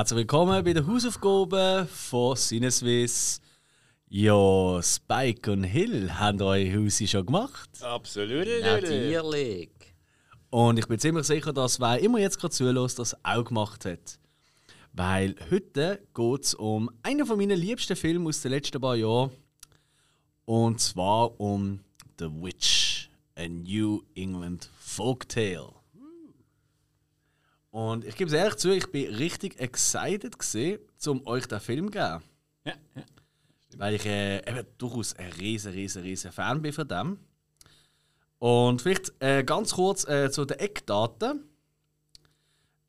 Herzlich 0.00 0.20
willkommen 0.20 0.64
bei 0.64 0.72
den 0.72 0.86
Hausaufgaben 0.86 1.86
von 1.86 2.34
Sinneswiss. 2.34 3.38
Ja, 4.08 4.80
Spike 4.82 5.52
und 5.52 5.64
Hill 5.64 6.10
haben 6.14 6.40
eure 6.40 6.74
Hausi 6.74 7.06
schon 7.06 7.26
gemacht. 7.26 7.68
Absolut. 7.82 8.46
Natürlich. 8.62 9.68
Und 10.48 10.78
ich 10.78 10.88
bin 10.88 10.98
ziemlich 10.98 11.26
sicher, 11.26 11.52
dass 11.52 11.80
wer 11.80 11.98
immer 11.98 12.18
jetzt 12.18 12.40
gerade 12.40 12.54
zulässt, 12.54 12.98
das 12.98 13.14
auch 13.22 13.44
gemacht 13.44 13.84
hat. 13.84 14.18
Weil 14.94 15.36
heute 15.50 16.00
geht 16.14 16.44
es 16.44 16.54
um 16.54 16.90
einen 17.02 17.26
von 17.26 17.36
meinen 17.36 17.58
liebsten 17.58 17.94
Filme 17.94 18.30
aus 18.30 18.40
den 18.40 18.52
letzten 18.52 18.80
paar 18.80 18.96
Jahren. 18.96 19.32
Und 20.46 20.80
zwar 20.80 21.38
um 21.38 21.80
The 22.18 22.30
Witch, 22.40 23.10
a 23.36 23.46
New 23.46 24.00
England 24.14 24.70
Folktale. 24.78 25.79
Und 27.70 28.04
ich 28.04 28.16
gebe 28.16 28.28
es 28.28 28.34
ehrlich 28.34 28.56
zu, 28.56 28.70
ich 28.70 28.90
bin 28.90 29.14
richtig 29.14 29.60
excited 29.60 30.38
gewesen, 30.38 30.80
um 31.06 31.26
euch 31.26 31.46
den 31.46 31.60
Film 31.60 31.86
zu 31.86 31.92
geben. 31.92 32.22
Ja, 32.64 32.74
ja. 32.94 33.02
Weil 33.76 33.94
ich 33.94 34.06
äh, 34.06 34.38
eben 34.38 34.66
durchaus 34.78 35.14
ein 35.14 35.32
riesen, 35.32 35.72
riesen, 35.72 36.02
riesen 36.02 36.32
Fan 36.32 36.60
bin 36.60 36.72
von 36.72 36.88
dem. 36.88 37.18
Und 38.38 38.82
vielleicht 38.82 39.12
äh, 39.20 39.44
ganz 39.44 39.74
kurz 39.74 40.08
äh, 40.08 40.30
zu 40.30 40.44
den 40.44 40.58
Eckdaten. 40.58 41.44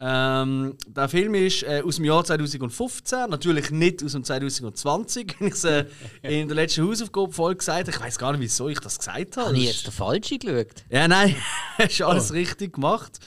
Ähm, 0.03 0.77
der 0.87 1.07
Film 1.09 1.35
ist 1.35 1.61
äh, 1.61 1.83
aus 1.85 1.97
dem 1.97 2.05
Jahr 2.05 2.23
2015, 2.23 3.29
natürlich 3.29 3.70
nicht 3.70 4.03
aus 4.03 4.13
dem 4.13 4.23
2020, 4.23 5.35
wie 5.39 5.45
ich 5.45 5.53
es 5.53 5.63
äh, 5.63 5.85
in 6.23 6.48
der 6.48 6.55
letzten 6.55 6.87
Hausaufgabe-Folge 6.87 7.57
gesagt 7.57 7.81
habe. 7.81 7.91
Ich 7.91 8.01
weiß 8.01 8.17
gar 8.17 8.31
nicht, 8.31 8.41
wieso 8.41 8.67
ich 8.67 8.79
das 8.79 8.98
gesagt 8.98 9.37
habe. 9.37 9.49
Habe 9.49 9.57
ich 9.57 9.65
jetzt 9.65 9.85
den 9.85 9.93
falschen 9.93 10.39
geschaut? 10.39 10.85
Ja, 10.89 11.07
nein, 11.07 11.35
hast 11.77 12.01
alles 12.01 12.34
richtig 12.34 12.73
gemacht. 12.73 13.20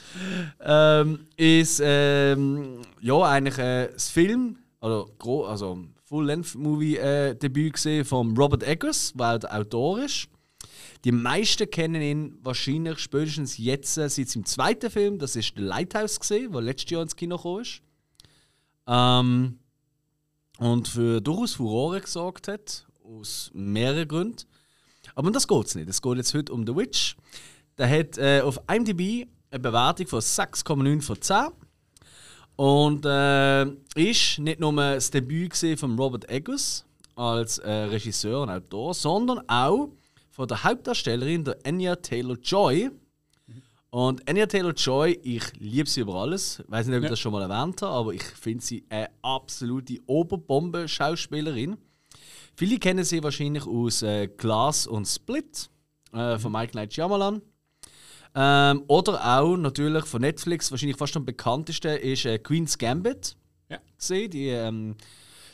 Ähm, 0.59 1.19
ist 1.37 1.81
ähm, 1.81 2.81
ja 2.99 3.21
eigentlich 3.21 3.57
äh, 3.57 3.87
das 3.93 4.09
Film, 4.09 4.57
also, 4.81 5.09
also 5.47 5.79
Full-Length-Movie-Debüt 6.03 7.73
gesehen 7.73 8.03
von 8.03 8.35
Robert 8.35 8.63
Eggers, 8.63 9.13
weil 9.15 9.35
er 9.35 9.39
der 9.39 9.55
Autor 9.59 10.03
ist. 10.03 10.27
Die 11.05 11.11
meisten 11.11 11.69
kennen 11.69 12.01
ihn 12.01 12.39
wahrscheinlich 12.41 12.97
spätestens 12.97 13.59
jetzt 13.59 13.95
äh, 13.97 14.09
seit 14.09 14.27
seinem 14.27 14.45
zweiten 14.45 14.89
Film, 14.89 15.19
das 15.19 15.35
ist 15.35 15.53
The 15.55 15.61
Lighthouse 15.61 16.19
gesehen, 16.19 16.51
der 16.51 16.61
letztes 16.61 16.89
Jahr 16.89 17.03
ins 17.03 17.15
Kino 17.15 17.59
ist. 17.59 17.81
Ähm, 18.87 19.59
und 20.57 20.87
für 20.87 21.21
durchaus 21.21 21.53
Furore 21.53 22.01
gesorgt 22.01 22.47
hat, 22.47 22.87
aus 23.03 23.51
mehreren 23.53 24.07
Gründen. 24.07 24.45
Aber 25.13 25.27
um 25.27 25.33
das 25.33 25.47
geht 25.47 25.67
es 25.67 25.75
nicht. 25.75 25.87
Es 25.89 26.01
geht 26.01 26.17
jetzt 26.17 26.33
heute 26.33 26.51
um 26.51 26.65
The 26.65 26.75
Witch. 26.75 27.15
Der 27.77 27.87
hat 27.87 28.17
äh, 28.17 28.41
auf 28.41 28.59
IMDb 28.67 29.27
eine 29.51 29.59
Bewertung 29.59 30.07
von 30.07 30.21
6,9 30.21 31.01
von 31.03 31.21
10. 31.21 31.47
Und 32.55 33.05
äh, 33.05 33.65
ist 33.95 34.39
nicht 34.39 34.59
nur 34.59 34.73
das 34.73 35.11
Debüt 35.11 35.55
von 35.77 35.99
Robert 35.99 36.27
Eggers 36.31 36.83
als 37.15 37.59
äh, 37.59 37.69
Regisseur 37.69 38.41
und 38.41 38.49
Autor, 38.49 38.95
sondern 38.95 39.47
auch 39.47 39.89
von 40.35 40.49
der 40.49 40.63
Hauptdarstellerin, 40.65 41.45
der 41.45 41.57
Anya 41.65 41.95
Taylor-Joy. 41.95 42.91
Und 43.89 44.27
Anya 44.29 44.45
Taylor-Joy, 44.45 45.17
ich 45.23 45.43
liebe 45.57 45.89
sie 45.89 46.01
über 46.01 46.15
alles. 46.15 46.59
Ich 46.59 46.69
weiß 46.69 46.87
nicht, 46.87 46.95
ob 46.97 47.03
ich 47.03 47.05
Ja. 47.05 47.09
das 47.11 47.19
schon 47.21 47.31
mal 47.31 47.41
erwähnt 47.49 47.81
habe, 47.81 47.93
aber 47.93 48.13
ich 48.13 48.21
finde 48.23 48.61
sie 48.61 48.83
eine 48.89 49.09
absolute 49.21 49.97
Oberbombe-Schauspielerin. 50.05 51.77
Viele 52.57 52.79
kennen 52.79 53.05
sie 53.05 53.23
wahrscheinlich 53.23 53.65
aus 53.65 54.01
äh, 54.01 54.27
Glass 54.27 54.87
und 54.87 55.05
Split 55.05 55.69
äh, 56.11 56.37
von 56.37 56.51
Mike 56.51 56.75
Night 56.75 56.93
Shyamalan. 56.93 57.41
Ähm, 58.35 58.83
oder 58.87 59.39
auch 59.39 59.55
natürlich 59.55 60.03
von 60.03 60.19
Netflix, 60.21 60.69
wahrscheinlich 60.69 60.97
fast 60.97 61.15
am 61.15 61.23
bekanntesten, 61.23 61.95
ist 61.97 62.25
äh, 62.25 62.37
Queen's 62.39 62.77
Gambit. 62.77 63.37
Ja. 63.69 63.79
Gesehen, 63.97 64.29
die, 64.31 64.47
ähm, 64.49 64.95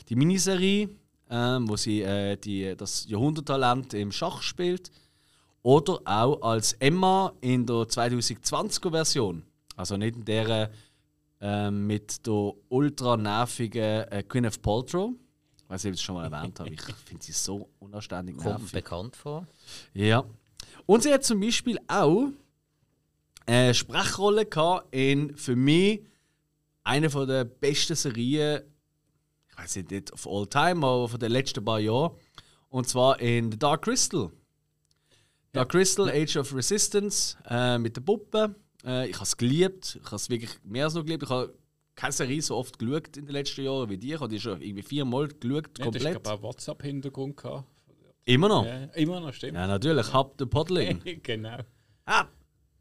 die 0.08 0.16
Miniserie, 0.16 0.88
ähm, 1.32 1.66
wo 1.68 1.76
sie 1.76 2.02
äh, 2.02 2.36
die, 2.36 2.76
das 2.76 3.06
Jahrhunderttalent 3.08 3.94
im 3.94 4.12
Schach 4.12 4.42
spielt. 4.42 4.92
Oder 5.62 6.00
auch 6.04 6.42
als 6.42 6.74
Emma 6.74 7.32
in 7.40 7.64
der 7.64 7.76
2020er-Version. 7.76 9.42
Also 9.76 9.96
nicht 9.96 10.16
in 10.16 10.24
der 10.24 10.70
ähm, 11.40 11.86
mit 11.86 12.26
der 12.26 12.52
ultra 12.68 13.16
nervigen 13.16 14.06
äh, 14.10 14.22
Gwyneth 14.28 14.60
Paltrow. 14.60 15.12
Ich 15.56 15.70
weiß 15.70 15.84
nicht, 15.84 15.90
ob 15.90 15.94
ich 15.94 16.00
es 16.00 16.02
schon 16.02 16.14
mal 16.16 16.30
erwähnt 16.30 16.60
habe. 16.60 16.70
Ich 16.70 16.82
finde 17.06 17.24
sie 17.24 17.32
so 17.32 17.68
unanständig 17.78 18.36
Kommt 18.36 18.58
nervig. 18.58 18.72
bekannt 18.72 19.16
vor. 19.16 19.46
Ja. 19.94 20.24
Und 20.84 21.02
sie 21.02 21.12
hat 21.12 21.24
zum 21.24 21.40
Beispiel 21.40 21.78
auch 21.88 22.28
eine 23.46 23.72
Sprechrolle 23.72 24.44
gehabt 24.44 24.94
in 24.94 25.34
für 25.36 25.56
mich 25.56 26.02
eine 26.84 27.08
von 27.08 27.26
der 27.26 27.44
besten 27.44 27.94
Serien, 27.94 28.62
weiß 29.62 29.76
nicht 29.76 30.12
of 30.12 30.26
all 30.26 30.46
time, 30.46 30.86
aber 30.86 31.08
von 31.08 31.20
den 31.20 31.32
letzten 31.32 31.64
paar 31.64 31.80
Jahren. 31.80 32.12
Und 32.68 32.88
zwar 32.88 33.20
in 33.20 33.50
The 33.52 33.58
Dark 33.58 33.82
Crystal. 33.82 34.30
Dark 35.52 35.70
Crystal, 35.70 36.08
Age 36.08 36.36
of 36.38 36.54
Resistance 36.54 37.36
äh, 37.48 37.78
mit 37.78 37.96
der 37.96 38.00
Puppe. 38.00 38.54
Äh, 38.84 39.08
ich 39.10 39.14
habe 39.16 39.24
es 39.24 39.36
geliebt. 39.36 39.98
Ich 40.00 40.06
habe 40.06 40.16
es 40.16 40.30
wirklich 40.30 40.50
mehr 40.64 40.86
als 40.86 40.94
noch 40.94 41.04
geliebt. 41.04 41.24
Ich 41.24 41.28
habe 41.28 41.52
keine 41.94 42.12
Serie 42.12 42.40
so 42.40 42.56
oft 42.56 42.78
geschaut 42.78 43.16
in 43.16 43.26
den 43.26 43.32
letzten 43.32 43.62
Jahren 43.64 43.90
wie 43.90 43.98
die. 43.98 44.14
Ich 44.14 44.20
habe 44.20 44.28
die 44.28 44.40
schon 44.40 44.60
irgendwie 44.62 44.82
viermal 44.82 45.28
geschaut, 45.28 45.78
Ja, 45.78 45.84
komplett. 45.84 46.16
ist 46.16 46.22
glaube 46.22 46.32
auch 46.32 46.42
WhatsApp-Hintergrund 46.42 47.36
gehabt. 47.36 47.68
Immer 48.24 48.48
noch. 48.48 48.64
Ja, 48.64 48.84
immer 48.94 49.20
noch, 49.20 49.34
stimmt. 49.34 49.54
Ja, 49.54 49.66
natürlich. 49.66 50.12
Hab 50.12 50.38
den 50.38 50.48
Podling. 50.48 51.00
genau. 51.22 51.58
Ah, 52.06 52.26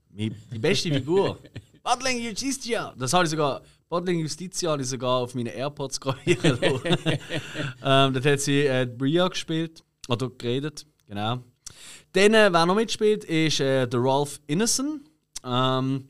die 0.09 0.29
beste 0.29 0.93
Figur. 0.93 1.37
Bodling 1.83 2.21
Justitia. 2.21 2.93
Das 2.97 3.11
habe 3.11 3.25
ich 3.25 3.29
sogar. 3.31 3.61
Bodling 3.91 4.19
Justitia 4.19 4.71
habe 4.71 4.83
ich 4.83 4.87
sogar 4.87 5.17
auf 5.17 5.35
meine 5.35 5.49
AirPods 5.49 5.99
lassen. 5.99 6.21
ähm, 7.83 8.13
dort 8.13 8.25
hat 8.25 8.39
sie 8.39 8.65
äh, 8.65 8.85
Bria 8.85 9.27
gespielt. 9.27 9.83
Oder 10.07 10.29
geredet. 10.29 10.85
Genau. 11.09 11.43
Dann, 12.13 12.33
äh, 12.33 12.53
wer 12.53 12.65
noch 12.65 12.75
mitspielt, 12.75 13.25
ist 13.25 13.59
äh, 13.59 13.85
der 13.85 13.99
Ralph 14.01 14.39
Innocent. 14.47 15.01
Ähm, 15.43 16.07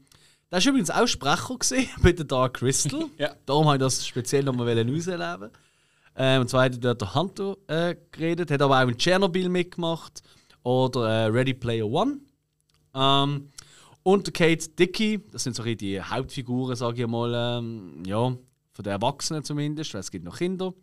der 0.52 0.60
war 0.60 0.68
übrigens 0.68 0.92
auch 0.92 1.08
Sprecher 1.08 1.58
bei 2.04 2.12
der 2.12 2.26
Dark 2.26 2.58
Crystal. 2.58 3.06
Ja. 3.18 3.34
Darum 3.48 3.66
habe 3.66 3.78
ich 3.78 3.82
das 3.82 4.06
speziell 4.06 4.44
nochmal 4.44 4.78
ausleben 4.78 5.50
ähm, 6.16 6.42
Und 6.42 6.50
zwar 6.52 6.66
hat 6.66 6.84
dort 6.84 7.02
der 7.02 7.16
Hunter 7.16 7.58
äh, 7.66 7.96
geredet, 8.12 8.52
hat 8.52 8.62
aber 8.62 8.78
auch 8.78 8.88
in 8.88 8.96
Tschernobyl 8.96 9.50
mitgemacht. 9.50 10.22
Oder 10.62 11.10
äh, 11.10 11.26
Ready 11.26 11.56
Player 11.56 11.88
One. 11.88 12.20
Ähm, 12.94 13.50
und 14.04 14.34
Kate 14.34 14.70
Dickey, 14.70 15.20
das 15.32 15.44
sind 15.44 15.56
so 15.56 15.62
ein 15.64 15.66
bisschen 15.66 15.78
die 15.78 16.02
Hauptfiguren, 16.02 16.76
sage 16.76 17.02
ich 17.04 17.08
mal, 17.08 17.60
ähm, 17.60 18.04
ja, 18.06 18.36
von 18.74 18.84
den 18.84 18.92
Erwachsenen 18.92 19.44
zumindest, 19.44 19.94
weil 19.94 20.02
es 20.02 20.12
gibt 20.12 20.26
noch 20.26 20.38
Kinder. 20.38 20.74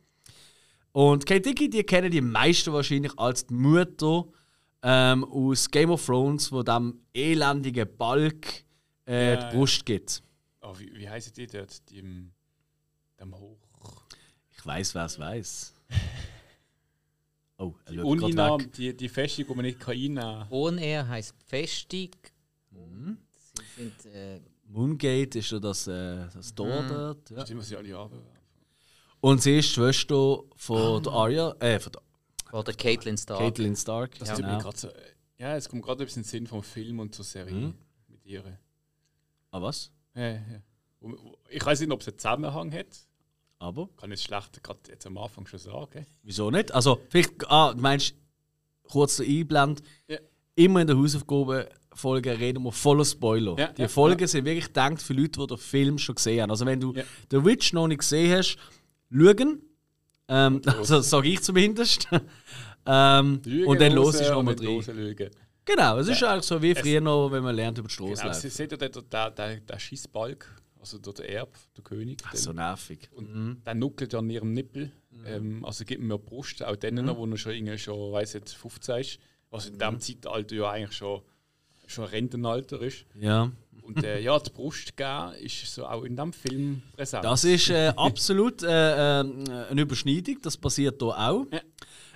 Und 0.93 1.27
Kate 1.27 1.41
Dickey, 1.43 1.69
die 1.71 1.83
kennen 1.85 2.11
die 2.11 2.21
meisten 2.21 2.73
wahrscheinlich 2.73 3.13
als 3.19 3.47
die 3.47 3.55
Mutter 3.55 4.25
ähm, 4.83 5.25
aus 5.25 5.71
Game 5.71 5.91
of 5.91 6.05
Thrones, 6.05 6.51
wo 6.53 6.63
dem 6.63 7.01
elendigen 7.13 7.89
Balk 7.97 8.65
äh, 9.07 9.35
Ja, 9.35 9.51
die 9.51 9.57
Brust 9.57 9.85
gibt. 9.85 10.23
Oh, 10.61 10.75
wie, 10.79 10.93
wie 10.95 11.09
heißen 11.09 11.33
die 11.33 11.47
dort? 11.47 11.89
Die 11.91 11.99
im, 11.99 12.33
dem 13.19 13.35
Hoch. 13.35 13.59
Ich 14.51 14.65
weiß, 14.65 14.95
wer 14.95 15.05
es 15.07 15.19
weiß. 15.19 15.75
Oh, 17.61 17.75
er 17.87 17.93
Die 17.93 17.99
Uninam, 17.99 18.61
weg. 18.61 18.73
die, 18.75 18.97
die 18.97 19.09
Festung, 19.09 19.47
die 19.49 19.55
man 19.55 19.65
nicht 19.65 19.81
kann 19.81 19.95
einnehmen 19.95 20.15
kann. 20.23 20.47
On 20.53 20.79
Air 20.79 21.09
heisst 21.09 21.35
Festung. 21.45 22.11
Mhm. 22.87 23.19
Sie 23.77 23.83
sind, 23.83 24.07
äh, 24.15 24.41
Moongate 24.69 25.39
ist 25.39 25.51
ja 25.51 25.59
das, 25.59 25.87
äh, 25.87 26.27
das 26.35 26.55
Tor 26.55 26.85
dort. 26.89 27.31
Ja. 27.31 27.45
Stimmt, 27.45 27.61
was 27.61 27.69
sie 27.69 27.77
alle 27.77 27.97
haben. 27.97 28.21
Und 29.21 29.43
sie 29.43 29.59
ist 29.59 29.69
die 29.71 29.75
Schwester 29.75 30.43
von 30.57 31.03
der 31.03 31.13
Arya, 31.13 31.57
äh, 31.61 31.81
von 31.81 31.93
der 31.93 32.03
oder 32.53 32.73
Caitlin 32.73 33.17
Stark. 33.19 33.41
Caitlin 33.41 33.77
Stark. 33.77 34.19
Das 34.19 34.29
ja, 34.29 34.37
genau. 34.37 34.71
so, 34.75 34.89
ja, 35.37 35.57
es 35.57 35.69
kommt 35.69 35.83
gerade 35.83 36.03
ein 36.03 36.07
bisschen 36.07 36.25
Sinn 36.25 36.47
vom 36.47 36.63
Film 36.63 36.99
und 37.01 37.15
zur 37.15 37.25
Serie 37.25 37.53
Mhm. 37.55 37.75
mit 38.09 38.25
ihr. 38.25 38.43
Ah, 39.51 39.61
was? 39.61 39.91
Ja, 40.15 40.31
ja. 40.31 40.41
Ich 41.51 41.65
weiß 41.65 41.81
nicht, 41.81 41.91
ob 41.93 42.01
es 42.01 42.09
einen 42.09 42.19
Zusammenhang 42.19 42.73
hat. 42.73 42.87
Aber? 43.59 43.89
Kann 43.97 44.13
ich 44.13 44.23
schlecht 44.23 44.63
gerade 44.63 44.81
jetzt 44.89 45.07
am 45.07 45.19
Anfang 45.19 45.47
schon 45.47 45.59
sagen. 45.59 46.07
Wieso 46.23 46.51
nicht? 46.51 46.73
Also, 46.73 47.01
vielleicht, 47.09 47.51
ah, 47.51 47.73
du 47.75 47.81
meinst, 47.81 48.15
kurz 48.85 49.17
der 49.17 49.27
Einblend. 49.27 49.83
Ja. 50.07 50.19
Immer 50.55 50.81
in 50.81 50.87
der 50.87 50.97
Hausaufgabenfolge 51.99 52.39
reden 52.39 52.63
wir 52.65 52.73
voller 52.73 53.05
Spoiler. 53.05 53.57
Ja, 53.59 53.73
die 53.73 53.89
Folgen 53.89 54.27
sind 54.27 54.45
wirklich 54.45 54.67
gedacht 54.67 55.03
für 55.03 55.13
Leute, 55.15 55.41
die 55.41 55.47
den 55.47 55.59
Film 55.59 55.99
schon 55.99 56.15
gesehen 56.15 56.43
haben. 56.43 56.51
Also, 56.51 56.65
wenn 56.67 56.81
du. 56.81 56.95
The 57.31 57.45
Witch 57.45 57.73
noch 57.73 57.89
nicht 57.89 57.99
gesehen 57.99 58.37
hast, 58.39 58.57
schauen. 59.11 59.63
Ähm, 60.29 60.61
also, 60.67 61.01
sage 61.01 61.29
ich 61.29 61.41
zumindest. 61.43 62.09
ähm, 62.87 63.41
und 63.67 63.81
dann 63.81 63.93
los 63.93 64.15
ist 64.21 64.31
nochmal 64.31 64.55
drin. 64.57 64.83
Genau, 65.65 65.99
es 65.99 66.09
ist 66.09 66.23
eigentlich 66.23 66.45
so 66.45 66.61
wie 66.63 66.71
Es- 66.71 66.79
früher 66.79 67.01
noch, 67.01 67.31
wenn 67.31 67.43
man 67.43 67.55
lernt 67.55 67.77
über 67.79 67.89
die 67.89 67.95
Straße 67.95 68.23
Genau, 68.23 68.33
sie 68.33 68.49
seht 68.49 68.71
ja 68.73 68.79
der, 68.79 68.89
der, 68.89 69.31
der, 69.31 69.57
der 69.61 69.79
Schießbalg, 69.79 70.47
also 70.81 70.97
der, 70.99 71.29
Erb, 71.29 71.55
der 71.77 71.85
König. 71.85 72.23
Ach, 72.25 72.31
den- 72.31 72.41
so 72.41 72.53
nervig. 72.55 73.11
Und 73.13 73.35
Mhm. 73.35 73.63
der 73.67 73.75
nuckelt 73.75 74.15
an 74.15 74.31
ihrem 74.31 74.53
Nippel. 74.55 74.93
Ähm, 75.27 75.65
also 75.67 75.85
gibt 75.85 76.03
mir 76.03 76.19
Brust, 76.19 76.65
auch 76.65 76.77
denen, 76.77 77.05
Mhm. 77.05 77.17
wo 77.17 77.27
er 77.27 77.37
schon, 77.37 77.53
irgendwie 77.53 77.77
schon 77.77 78.13
weiss, 78.13 78.33
jetzt 78.33 78.55
15 78.57 78.99
ist. 79.01 79.19
Was 79.51 79.67
in 79.67 79.79
diesem 79.79 79.99
Zeitalter 80.01 80.55
ja 80.57 80.71
eigentlich 80.71 80.97
schon 80.97 81.21
schon 81.89 82.05
Rentenalter 82.05 82.81
ist. 82.83 83.05
Ja. 83.19 83.51
Und 83.83 84.05
äh, 84.05 84.21
ja, 84.21 84.39
die 84.39 84.51
Brust 84.51 84.97
geben 84.97 85.33
ist 85.41 85.75
so 85.75 85.87
auch 85.87 86.05
in 86.05 86.15
diesem 86.15 86.33
Film 86.33 86.83
präsent. 86.95 87.25
Das 87.25 87.43
ist 87.45 87.71
äh, 87.71 87.93
absolut 87.97 88.63
äh, 88.63 89.21
äh, 89.21 89.25
eine 89.71 89.81
Überschneidung, 89.81 90.37
das 90.43 90.57
passiert 90.57 91.01
hier 91.01 91.09
auch. 91.09 91.47
Ja. 91.51 91.61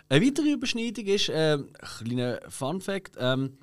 Eine 0.08 0.26
weitere 0.26 0.52
Überschneidung 0.52 1.06
ist, 1.06 1.30
äh, 1.30 1.54
ein 1.54 1.72
kleiner 1.72 2.40
Fun 2.48 2.80
Fact: 2.82 3.16
ähm, 3.18 3.56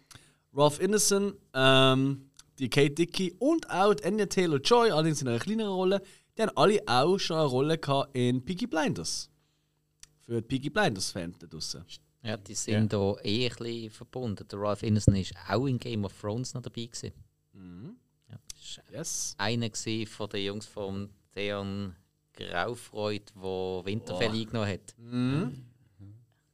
Ralph 0.54 0.80
Innocent, 0.80 1.36
ähm, 1.54 2.32
die 2.58 2.70
Kate 2.70 2.96
Dickey 2.96 3.36
und 3.38 3.70
auch 3.70 3.94
die 3.94 4.06
Anya 4.06 4.26
Taylor 4.26 4.60
Joy, 4.60 4.90
allerdings 4.90 5.22
in 5.22 5.28
einer 5.28 5.40
kleineren 5.40 5.74
Rolle, 5.74 6.02
die 6.36 6.42
haben 6.42 6.58
alle 6.58 6.82
auch 6.88 7.20
schon 7.20 7.38
eine 7.38 7.46
Rolle 7.46 7.78
gehabt 7.78 8.16
in 8.18 8.44
Piggy 8.44 8.66
Blinders. 8.66 9.30
Für 10.26 10.42
die 10.42 10.48
Piggy 10.48 10.70
Blinders-Fans 10.72 11.38
da 11.40 11.48
draussen. 11.48 11.86
Ja, 12.22 12.36
die 12.38 12.54
sind 12.54 12.92
da 12.92 13.16
eh 13.24 13.48
ein 13.50 13.56
bisschen 13.56 13.90
verbunden. 13.92 14.46
Der 14.48 14.60
Ralph 14.60 14.84
Innocent 14.84 15.18
ist 15.18 15.34
auch 15.48 15.66
in 15.66 15.78
Game 15.78 16.04
of 16.04 16.14
Thrones 16.20 16.54
noch 16.54 16.62
dabei. 16.62 16.86
Gewesen. 16.86 17.14
Ja, 18.30 18.38
das 18.52 18.78
war 18.78 19.00
Yes. 19.00 19.36
einer 19.38 19.70
von 20.08 20.30
den 20.30 20.46
Jungs 20.46 20.66
von 20.66 21.10
Theon 21.34 21.96
Graufreud, 22.34 23.22
der 23.36 23.86
Winterfell 23.86 24.32
eingenommen 24.32 24.70
hat. 24.70 24.96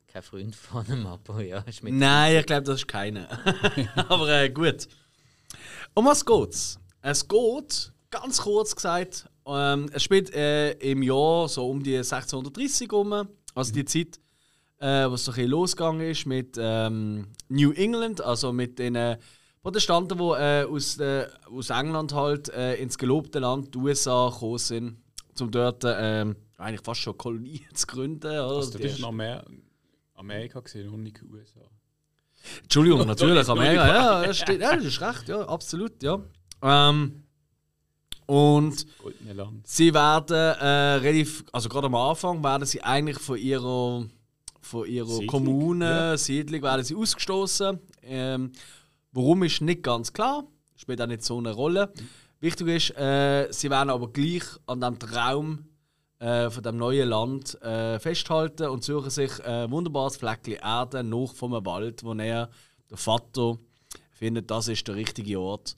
Kein 0.08 0.24
Freund 0.24 0.56
von 0.56 0.86
ihm, 0.88 1.06
aber 1.08 1.44
ja, 1.44 1.60
ist 1.60 1.84
mit 1.84 1.94
Nein, 1.94 2.38
ich 2.38 2.46
glaube, 2.46 2.64
das 2.64 2.78
ist 2.80 2.88
keine. 2.88 3.28
Aber 4.10 4.30
äh, 4.30 4.50
gut. 4.50 4.88
Um 5.94 6.06
was 6.06 6.26
geht's? 6.26 6.80
Es 7.02 7.28
geht, 7.28 7.92
ganz 8.10 8.42
kurz 8.42 8.74
gesagt, 8.74 9.30
ähm, 9.46 9.90
es 9.92 10.04
spielt 10.04 10.34
äh, 10.34 10.72
im 10.74 11.04
Jahr 11.04 11.50
so 11.50 11.70
um 11.70 11.84
die 11.84 11.98
1630 11.98 12.94
um, 12.94 13.28
also 13.54 13.74
die 13.74 13.84
Zeit, 13.84 14.18
äh, 14.80 15.10
wo 15.10 15.14
es 15.16 15.26
so 15.26 15.32
ein 15.32 15.36
bisschen 15.36 15.52
losgegangen 15.52 16.10
ist 16.10 16.26
mit 16.26 16.58
ähm, 16.60 17.28
New 17.50 17.72
England, 17.72 18.22
also 18.22 18.52
mit 18.52 18.78
den 18.80 18.96
äh, 18.96 19.18
Protestanten, 19.62 20.18
die 20.18 20.24
äh, 20.24 20.64
aus, 20.66 20.98
äh, 21.00 21.28
aus 21.52 21.70
England 21.72 22.14
halt 22.14 22.50
äh, 22.50 22.76
ins 22.76 22.98
gelobte 22.98 23.40
Land, 23.40 23.74
die 23.74 23.78
USA, 23.80 24.30
gekommen 24.30 24.58
sind, 24.60 24.98
um 25.40 25.50
dort 25.52 25.84
ähm, 25.86 26.36
eigentlich 26.58 26.82
fast 26.84 27.02
schon 27.02 27.18
Kolonien 27.18 27.66
zu 27.74 27.88
gründen. 27.88 28.28
Also, 28.28 28.72
Die 28.72 28.74
das 28.74 28.82
ist 28.82 28.82
erste- 28.92 29.02
noch 29.02 29.12
mehr 29.12 29.44
Amerika 30.16 30.60
gesehen 30.60 30.90
und 30.90 31.04
nicht 31.04 31.22
USA. 31.24 31.62
Entschuldigung, 32.62 33.08
natürlich, 33.08 33.48
Amerika, 33.50 33.88
ja, 33.88 34.24
das, 34.26 34.38
steht, 34.38 34.62
ja, 34.62 34.76
das 34.76 34.86
ist 34.86 35.02
recht, 35.02 35.28
ja, 35.30 35.42
absolut, 35.48 36.04
ja. 36.04 36.20
Ähm, 36.62 37.24
und 38.28 38.86
sie 39.64 39.94
werden 39.94 40.36
äh, 40.36 40.66
relativ, 40.98 41.44
also 41.52 41.70
gerade 41.70 41.88
am 41.88 41.96
Anfang 41.96 42.44
werden 42.44 42.66
sie 42.66 42.82
eigentlich 42.82 43.20
von 43.20 43.38
ihrer, 43.38 44.06
von 44.66 44.88
ihrer 44.88 45.08
Siedlung, 45.08 45.28
Kommune, 45.28 45.86
ja. 45.86 46.18
Siedlung, 46.18 46.62
werden 46.64 46.84
sie 46.84 46.96
ausgestoßen. 46.96 47.80
Ähm, 48.04 48.52
warum 49.12 49.44
ist 49.44 49.62
nicht 49.62 49.84
ganz 49.84 50.12
klar, 50.12 50.44
spielt 50.76 51.02
auch 51.02 51.08
nicht 51.08 51.24
so 51.24 51.38
eine 51.38 51.52
Rolle. 51.52 51.94
Wichtig 52.40 52.68
ist, 52.68 52.98
äh, 52.98 53.48
sie 53.52 53.70
werden 53.70 53.90
aber 53.90 54.10
gleich 54.10 54.44
an 54.66 54.82
dem 54.82 55.00
Traum 55.00 55.66
äh, 56.20 56.50
von 56.50 56.64
dem 56.64 56.78
neuen 56.78 57.10
Land 57.10 57.62
äh, 57.62 58.00
festhalten 58.00 58.68
und 58.68 58.84
suchen 58.84 59.10
sich 59.10 59.44
ein 59.46 59.70
wunderbares 59.72 60.18
Fleckchen 60.18 60.56
Erde 60.56 61.04
noch 61.04 61.34
vom 61.34 61.52
Wald, 61.66 62.04
wo 62.04 62.14
er, 62.14 62.50
der 62.90 62.98
Vater, 62.98 63.58
findet, 64.12 64.50
das 64.50 64.68
ist 64.68 64.88
der 64.88 64.96
richtige 64.96 65.40
Ort. 65.40 65.76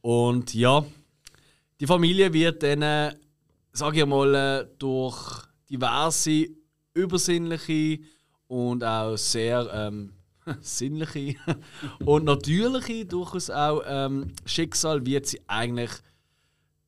Und 0.00 0.54
ja, 0.54 0.84
die 1.80 1.86
Familie 1.86 2.32
wird 2.32 2.62
dann, 2.62 2.82
äh, 2.82 3.14
sage 3.72 4.00
ich 4.00 4.06
mal, 4.06 4.34
äh, 4.34 4.66
durch 4.78 5.42
diverse 5.68 6.46
übersinnliche 6.94 7.98
und 8.48 8.84
auch 8.84 9.16
sehr 9.16 9.68
ähm, 9.72 10.12
sinnliche 10.60 11.36
und 12.04 12.24
natürliche 12.24 13.04
durchaus 13.06 13.50
auch 13.50 13.82
ähm, 13.86 14.32
Schicksal 14.44 15.04
wird 15.04 15.26
sie 15.26 15.40
eigentlich 15.46 15.90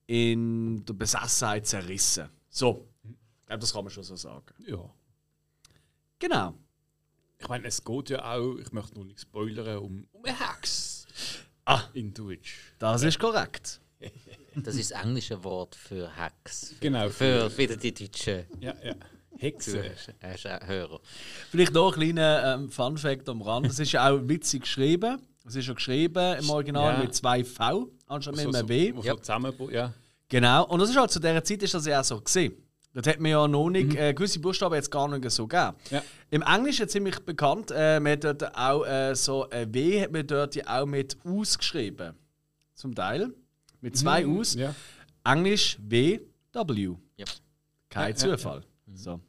in 0.06 0.85
der 0.85 0.94
Besessenheit 0.94 1.67
zerrissen. 1.67 2.29
So, 2.49 2.88
ich 3.03 3.47
glaube, 3.47 3.61
das 3.61 3.73
kann 3.73 3.85
man 3.85 3.91
schon 3.91 4.05
so 4.05 4.17
sagen. 4.17 4.55
Ja. 4.67 4.79
Genau. 6.19 6.55
Ich 7.38 7.49
meine, 7.49 7.67
es 7.67 7.85
geht 7.85 8.11
ja 8.11 8.32
auch, 8.32 8.56
ich 8.56 8.73
möchte 8.73 8.94
nur 8.94 9.05
nicht 9.05 9.20
spoilern, 9.20 9.79
um, 9.79 10.06
um 10.12 10.25
eine 10.25 10.38
Hex. 10.38 11.06
Ah. 11.64 11.82
In 11.94 12.14
Deutsch. 12.14 12.73
Das 12.79 13.03
ist 13.03 13.19
korrekt. 13.19 13.81
Das 14.55 14.76
ist 14.76 14.91
das 14.91 15.03
englische 15.03 15.43
Wort 15.43 15.75
für 15.75 16.11
Hex. 16.17 16.75
Genau. 16.81 17.08
Für 17.08 17.55
wieder 17.58 17.76
die 17.76 17.93
deutschen 17.93 18.47
Ja, 18.61 18.75
ja. 18.82 18.94
Hexe. 19.38 19.82
Zuh- 19.82 20.48
äh, 20.48 20.66
Hörer. 20.66 21.00
Vielleicht 21.50 21.72
noch 21.74 21.92
ein 21.92 22.00
kleiner 22.00 22.54
ähm, 22.54 22.70
Fun-Fact 22.70 23.28
am 23.28 23.42
Rand. 23.42 23.66
Es 23.66 23.78
ist 23.78 23.92
ja 23.92 24.08
auch 24.10 24.20
witzig 24.28 24.62
geschrieben. 24.62 25.20
Es 25.46 25.54
ist 25.54 25.66
ja 25.68 25.74
geschrieben 25.74 26.36
im 26.40 26.50
Original 26.50 26.94
Ja. 26.94 26.98
mit 27.04 27.14
zwei 27.14 27.44
V 27.44 27.88
anstatt 28.06 28.34
mit 28.36 28.44
So, 28.44 28.48
einem 28.50 28.60
so, 28.62 28.68
W. 28.68 28.92
wo 28.96 29.02
Ja. 29.02 29.12
so 29.12 29.18
zusammen, 29.20 29.52
ja. 29.70 29.92
Genau. 30.28 30.66
Und 30.66 30.80
das 30.80 30.90
ist 30.90 30.96
halt 30.96 31.10
zu 31.10 31.20
dieser 31.20 31.44
Zeit 31.44 31.62
ist 31.62 31.72
das 31.74 31.86
ja 31.86 32.00
auch 32.00 32.04
so 32.04 32.20
gesehen. 32.20 32.54
Dort 32.92 33.06
hat 33.06 33.20
man 33.20 33.30
ja 33.30 33.46
noch 33.46 33.68
nicht 33.68 33.94
äh, 33.94 34.14
gewisse 34.14 34.40
Buchstaben 34.40 34.74
jetzt 34.74 34.90
gar 34.90 35.06
nicht 35.06 35.30
so 35.30 35.46
gegeben. 35.46 35.76
Ja. 35.90 36.02
Im 36.30 36.42
Englischen 36.42 36.88
ziemlich 36.88 37.18
bekannt. 37.20 37.70
Äh, 37.70 38.00
man 38.00 38.12
hat 38.12 38.24
dort 38.24 38.56
auch 38.56 38.84
äh, 38.86 39.14
so 39.14 39.48
ein 39.50 39.72
W 39.74 40.00
hat 40.02 40.10
man 40.12 40.26
dort 40.26 40.54
ja 40.56 40.64
auch 40.80 40.86
mit 40.86 41.16
ausgeschrieben. 41.24 42.14
Zum 42.74 42.94
Teil. 42.94 43.32
Mit 43.82 43.96
zwei 43.98 44.26
Us. 44.26 44.54
Ja. 44.54 44.74
Englisch 45.24 45.76
W, 45.80 46.20
W. 46.52 46.94
Ja. 47.16 47.24
Kein 47.90 48.02
Ja, 48.02 48.08
ja, 48.08 48.36
Zufall. 48.36 48.62
So. 48.96 49.20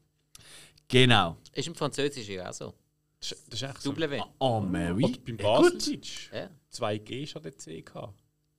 Genau. 0.87 1.37
Ist 1.53 1.67
im 1.67 1.75
Französischen 1.75 2.35
ja 2.35 2.49
auch 2.49 2.53
so. 2.53 2.73
Das, 3.19 3.31
ist- 3.31 3.47
das 3.53 3.61
ist 3.61 3.69
echt 3.69 3.81
so. 3.81 3.95
W. 3.97 4.21
Oh, 4.39 4.59
Mary. 4.61 5.03
Oder 5.03 5.17
beim 5.25 5.37
Baseldeutsch. 5.37 6.31
Ja. 6.31 6.49
2G 6.71 7.23
ist 7.23 7.35
an 7.35 7.43
der 7.43 7.57
C 7.57 7.81
gehabt. 7.81 8.13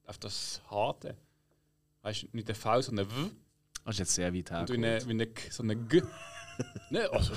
Auf 0.04 0.18
das 0.18 0.60
Harte. 0.70 1.16
Weißt 2.02 2.24
du, 2.24 2.28
nicht 2.32 2.48
ein 2.48 2.54
V, 2.54 2.80
sondern 2.82 3.06
ein 3.08 3.26
W. 3.26 3.30
Das 3.84 3.94
ist 3.94 3.98
jetzt 4.00 4.14
sehr 4.14 4.34
weit 4.34 4.50
her. 4.50 4.60
Und 4.60 4.70
wie 4.70 4.74
eine, 4.74 5.06
wie 5.06 5.10
eine, 5.10 5.26
G- 5.26 5.50
so 5.50 5.62
eine 5.62 5.76
G. 5.76 6.02
ne, 6.90 7.08
also, 7.10 7.32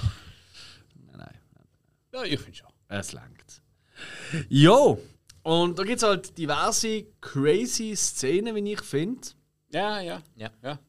Nein, 0.96 1.18
nein. 1.18 1.68
ja, 2.14 2.24
ich 2.24 2.40
finde 2.40 2.58
schon. 2.58 2.70
Es 2.88 3.14
langt. 3.14 3.62
Jo! 4.50 5.00
Und 5.44 5.78
da 5.80 5.84
gibt 5.84 5.98
es 5.98 6.04
halt 6.04 6.38
diverse 6.38 7.06
crazy 7.22 7.96
Szenen, 7.96 8.54
wie 8.56 8.74
ich 8.74 8.82
finde. 8.82 9.22
Ja, 9.72 10.00
ja. 10.02 10.22
Ja. 10.36 10.52
ja. 10.62 10.80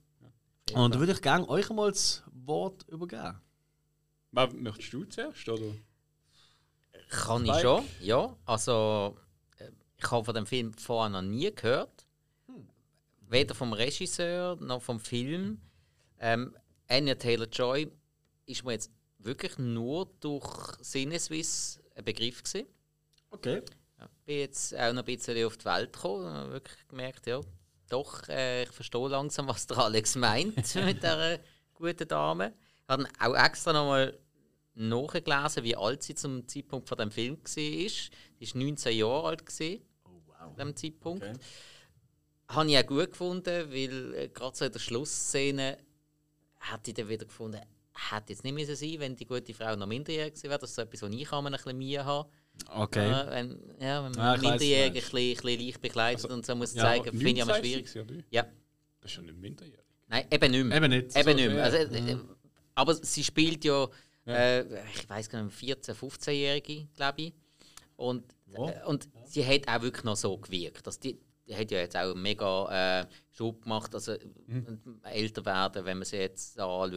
Und 0.74 0.94
da 0.94 0.98
würde 0.98 1.12
ich 1.12 1.22
gerne 1.22 1.48
euch 1.48 1.68
mal 1.70 1.90
das 1.90 2.22
Wort 2.46 2.86
übergeben. 2.88 3.40
Was, 4.32 4.52
möchtest 4.52 4.92
du 4.92 5.04
zuerst? 5.04 5.48
Oder? 5.48 5.74
Kann 7.08 7.44
ich 7.44 7.50
Spike? 7.50 7.62
schon, 7.62 7.84
ja. 8.00 8.36
Also, 8.44 9.16
äh, 9.58 9.70
ich 9.98 10.10
habe 10.10 10.24
von 10.24 10.34
dem 10.34 10.46
Film 10.46 10.72
vorher 10.74 11.10
noch 11.10 11.22
nie 11.22 11.54
gehört. 11.54 12.06
Weder 13.28 13.54
vom 13.54 13.72
Regisseur 13.72 14.56
noch 14.56 14.82
vom 14.82 15.00
Film. 15.00 15.60
Ähm, 16.18 16.54
Anya 16.88 17.14
Taylor-Joy 17.14 17.90
ist 18.46 18.64
mir 18.64 18.72
jetzt 18.72 18.90
wirklich 19.18 19.58
nur 19.58 20.06
durch 20.20 20.76
Sinneswiss 20.80 21.80
ein 21.94 22.04
Begriff 22.04 22.42
gewesen. 22.42 22.66
Okay. 23.30 23.62
Ja, 23.98 24.08
bin 24.24 24.38
jetzt 24.38 24.74
auch 24.74 24.92
noch 24.92 25.02
ein 25.02 25.04
bisschen 25.04 25.46
auf 25.46 25.56
die 25.56 25.64
Welt 25.64 25.92
gekommen 25.92 26.26
und 26.26 26.32
habe 26.32 26.52
wirklich 26.52 26.88
gemerkt, 26.88 27.26
ja, 27.26 27.40
doch, 27.88 28.28
äh, 28.28 28.64
ich 28.64 28.70
verstehe 28.70 29.08
langsam, 29.08 29.48
was 29.48 29.66
der 29.66 29.78
Alex 29.78 30.16
meint 30.16 30.74
mit 30.74 31.02
dieser 31.02 31.38
guten 31.82 32.08
Dame. 32.08 32.52
Ich 32.84 32.88
habe 32.88 33.06
auch 33.20 33.34
extra 33.44 33.72
nochmal 33.72 34.18
nachgelesen, 34.74 35.64
wie 35.64 35.76
alt 35.76 36.02
sie 36.02 36.14
zum 36.14 36.46
Zeitpunkt 36.48 36.88
von 36.88 36.98
dem 36.98 37.10
Film 37.10 37.36
war. 37.36 37.46
Sie 37.46 37.90
war 38.40 38.48
19 38.62 38.96
Jahre 38.96 39.28
alt 39.28 39.46
gewesen, 39.46 39.82
Oh, 40.04 40.10
wow. 40.26 40.50
zu 40.50 40.56
dem 40.56 40.76
Zeitpunkt. 40.76 41.24
Okay. 41.24 41.38
Habe 42.48 42.70
ich 42.70 42.78
auch 42.78 42.86
gut 42.86 43.10
gefunden, 43.12 43.70
weil 43.70 44.14
äh, 44.14 44.28
gerade 44.28 44.56
so 44.56 44.64
in 44.64 44.72
der 44.72 44.78
Schlussszene 44.78 45.78
hätte 46.58 46.90
ich 46.90 46.94
dann 46.94 47.08
wieder 47.08 47.24
gefunden, 47.24 47.60
hätte 48.10 48.32
jetzt 48.32 48.44
nicht 48.44 48.52
müssen 48.54 48.76
sein, 48.76 48.94
wenn 48.98 49.16
die 49.16 49.26
gute 49.26 49.54
Frau 49.54 49.74
noch 49.76 49.86
minderjährig 49.86 50.34
gewesen 50.34 50.50
wäre. 50.50 50.58
Das 50.58 50.70
ist 50.70 50.76
so 50.76 50.82
etwas, 50.82 51.02
was 51.02 51.10
ich 51.12 51.32
ein 51.32 51.44
bisschen 51.52 51.78
Mühe 51.78 52.04
habe. 52.04 52.28
Okay. 52.68 53.08
Ja, 53.10 53.30
wenn, 53.30 53.58
ja, 53.80 54.04
wenn 54.04 54.12
man 54.12 54.18
Ah, 54.20 54.34
was 54.36 54.44
ein 54.44 54.58
bisschen, 54.58 54.82
ein 54.84 54.92
bisschen 54.92 55.58
leicht 55.58 55.80
begleitet 55.80 56.30
und 56.30 56.44
so 56.44 56.54
muss 56.54 56.74
ja, 56.74 56.82
zeigen, 56.82 57.04
finde 57.10 57.30
ich 57.30 57.38
immer 57.38 57.52
19 57.52 57.64
schwierig. 57.86 57.96
oder? 58.10 58.22
Ja, 58.30 58.42
Das 59.00 59.10
ist 59.10 59.14
schon 59.14 59.24
nicht 59.26 59.38
minderjährig. 59.38 59.81
Nein, 60.12 60.26
eben 60.30 60.50
nicht 60.52 60.64
mehr. 60.64 60.76
Eben 60.76 60.90
nicht. 60.90 61.16
Eben 61.16 61.30
So, 61.30 61.34
nicht 61.36 61.48
mehr. 61.48 61.56
ja. 61.56 61.62
Also, 61.64 61.76
äh, 61.78 62.16
aber 62.74 62.94
sie 62.94 63.24
spielt 63.24 63.64
ja, 63.64 63.88
äh, 64.26 64.62
ich 64.94 65.08
weiß 65.08 65.28
gar 65.28 65.42
nicht, 65.42 65.56
14-, 65.56 65.94
15-Jährige, 65.94 66.86
glaube 66.94 67.22
ich. 67.22 67.32
Und, 67.96 68.24
Ja. 68.46 68.68
äh, 68.70 68.84
und 68.86 69.08
sie 69.26 69.44
hat 69.44 69.66
auch 69.68 69.82
wirklich 69.82 70.04
noch 70.04 70.16
so 70.16 70.36
gewirkt. 70.38 70.86
Also 70.86 71.00
die, 71.00 71.18
die 71.46 71.56
hat 71.56 71.70
ja 71.70 71.78
jetzt 71.80 71.96
auch 71.96 72.14
mega 72.14 73.00
äh, 73.00 73.06
Schub 73.32 73.62
gemacht, 73.62 73.94
also 73.94 74.14
älter 75.02 75.44
werden, 75.44 75.84
wenn 75.84 75.98
man 75.98 76.04
sie 76.06 76.16
jetzt 76.18 76.58
anschaut. 76.58 76.92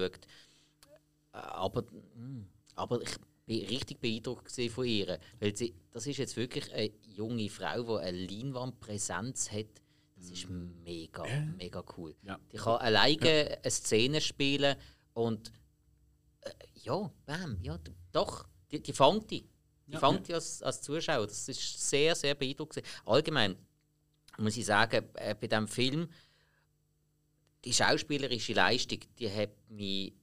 Äh, 1.33 1.37
Aber, 1.37 1.81
mh, 2.15 2.45
aber 2.75 3.01
ich 3.01 3.15
bin 3.45 3.65
richtig 3.67 3.99
beeindruckt 3.99 4.51
von 4.71 4.85
ihr. 4.85 5.19
Weil 5.39 5.55
sie, 5.55 5.73
das 5.91 6.07
ist 6.07 6.17
jetzt 6.17 6.35
wirklich 6.37 6.73
eine 6.73 6.91
junge 7.03 7.49
Frau, 7.49 7.97
die 7.99 8.03
eine 8.05 8.17
Leinwandpräsenz 8.25 9.51
hat. 9.51 9.65
Das 10.29 10.39
ist 10.39 10.49
mega, 10.49 11.23
mega 11.57 11.83
cool. 11.97 12.15
Ja. 12.23 12.39
Die 12.51 12.57
kann 12.57 12.77
alleine 12.77 13.59
eine 13.61 13.71
Szene 13.71 14.21
spielen 14.21 14.75
und 15.13 15.51
äh, 16.41 16.49
ja, 16.73 17.11
bam, 17.25 17.57
ja, 17.61 17.79
doch, 18.11 18.47
die, 18.71 18.81
die 18.81 18.93
fängt 18.93 19.29
die. 19.31 19.47
Die 19.87 19.97
fand 19.97 20.27
ich 20.27 20.33
als, 20.33 20.63
als 20.63 20.81
Zuschauer. 20.81 21.27
Das 21.27 21.47
ist 21.47 21.89
sehr, 21.89 22.15
sehr 22.15 22.33
beeindruckend. 22.33 22.83
Allgemein 23.05 23.55
muss 24.37 24.57
ich 24.57 24.65
sagen, 24.65 25.05
äh, 25.13 25.35
bei 25.39 25.47
diesem 25.47 25.67
Film, 25.67 26.09
die 27.63 27.73
schauspielerische 27.73 28.53
Leistung, 28.53 28.99
die 29.19 29.31
hat 29.31 29.51
mich 29.69 30.13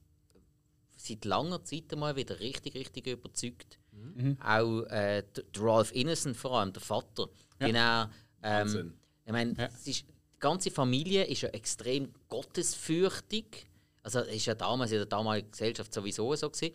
seit 0.97 1.25
langer 1.25 1.63
Zeit 1.63 1.95
mal 1.95 2.15
wieder 2.15 2.39
richtig, 2.39 2.75
richtig 2.75 3.07
überzeugt. 3.07 3.79
Mhm. 3.91 4.37
Auch 4.41 4.83
äh, 4.83 5.23
der, 5.23 5.43
Ralph 5.57 5.93
Innocent, 5.93 6.35
vor 6.35 6.59
allem 6.59 6.73
der 6.73 6.81
Vater, 6.81 7.29
den 7.59 7.75
er, 7.75 8.11
ähm. 8.41 8.93
Ich 9.25 9.31
meine, 9.31 9.53
Ja. 9.57 9.65
ist, 9.65 9.87
die 9.87 10.39
ganze 10.39 10.71
Familie 10.71 11.23
ist 11.25 11.41
ja 11.41 11.49
extrem 11.49 12.11
gottesfürchtig. 12.27 13.65
Also 14.01 14.19
ist 14.19 14.45
ja 14.45 14.55
damals 14.55 14.91
in 14.91 14.97
der 14.97 15.05
damaligen 15.05 15.49
Gesellschaft 15.51 15.93
sowieso 15.93 16.35
so 16.35 16.49
gewesen. 16.49 16.73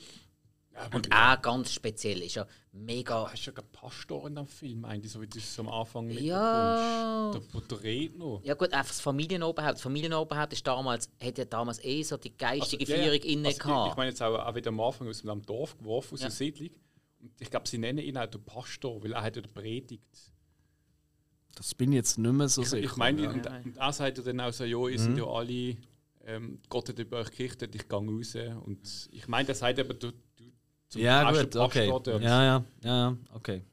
Ja, 0.73 0.89
Und 0.95 1.09
ja. 1.09 1.33
er 1.33 1.37
ganz 1.39 1.73
speziell 1.73 2.23
ist 2.23 2.37
ja 2.37 2.47
mega. 2.73 3.31
Hast 3.31 3.47
du 3.47 3.51
ja 3.51 3.57
einen 3.59 3.67
Pastor 3.73 4.29
in 4.29 4.37
dem 4.37 4.47
Film, 4.47 4.85
eigentlich, 4.85 5.13
so 5.13 5.21
wie 5.21 5.27
du 5.27 5.39
es 5.39 5.59
am 5.59 5.69
Anfang 5.69 6.09
Ja. 6.11 7.31
mitbekommst. 7.33 7.55
Der, 7.55 7.61
der 7.79 7.83
Redner. 7.85 8.41
Ja 8.45 8.55
gut, 8.55 8.73
einfach 8.73 8.89
das 8.93 9.01
Familienoberhaupt. 9.01 9.75
Das 9.75 9.83
Familienoberhaupt 9.83 10.53
ist 10.53 10.67
damals, 10.67 11.11
hat 11.23 11.37
ja 11.37 11.45
damals 11.45 11.83
eh 11.85 12.03
so 12.03 12.17
die 12.17 12.35
geistige 12.37 12.85
Also, 12.85 12.93
ja, 12.95 12.99
ja. 12.99 13.05
Führung 13.11 13.23
inne 13.29 13.49
Also, 13.49 13.59
ich, 13.59 13.63
gehabt. 13.65 13.91
ich 13.91 13.97
meine 13.97 14.11
jetzt 14.11 14.23
auch, 14.23 14.39
auch 14.39 14.55
wieder 14.55 14.69
am 14.69 14.81
Anfang 14.81 15.09
aus 15.09 15.21
dem 15.23 15.43
Dorf 15.45 15.77
geworfen, 15.77 16.15
aus 16.15 16.21
Ja. 16.21 16.27
der 16.29 16.35
Siedlung. 16.37 16.71
Und 17.21 17.33
ich 17.41 17.51
glaube, 17.51 17.69
sie 17.69 17.79
nennen 17.79 17.99
ihn 17.99 18.17
auch 18.17 18.27
den 18.27 18.43
Pastor, 18.45 19.03
weil 19.03 19.13
er 19.13 19.23
hat 19.23 19.35
ja 19.37 19.43
predigt. 19.53 20.07
Das 21.59 21.75
bin 21.75 21.91
ich 21.91 21.97
jetzt 21.97 22.19
nicht 22.19 22.33
mehr 22.33 22.49
so 22.49 22.63
Ich, 22.63 22.69
sicher. 22.71 22.85
ich 22.85 22.97
meine, 22.97 23.23
ja. 23.23 23.31
und, 23.31 23.45
und 23.45 23.77
er 23.77 23.93
sagt 23.93 24.17
ja 24.19 24.23
dann 24.25 24.41
auch 24.41 24.53
so, 24.53 24.63
ja, 24.65 24.89
ihr 24.89 24.99
sind 24.99 25.19
ja 25.19 25.25
alle, 25.27 25.77
ähm, 26.25 26.61
Gott 26.69 26.89
hat 26.89 26.99
über 27.01 27.19
euch 27.19 27.33
gerichtet, 27.33 27.75
ich 27.75 27.89
gehe 27.89 27.99
raus. 27.99 28.37
Und 28.65 29.09
ich 29.11 29.27
meine, 29.27 29.49
er 29.49 29.55
sagt 29.57 29.81
aber, 29.81 29.95
du, 29.95 30.13
du 30.13 30.45
zum 30.89 31.03
ja, 31.03 31.29
ersten 31.29 31.51
gut, 31.51 31.57
okay. 31.57 31.89
dort. 31.89 32.07
Ja, 32.07 32.21
ja, 32.21 32.43
ja, 32.45 32.65
ja, 32.85 33.17
okay. 33.35 33.65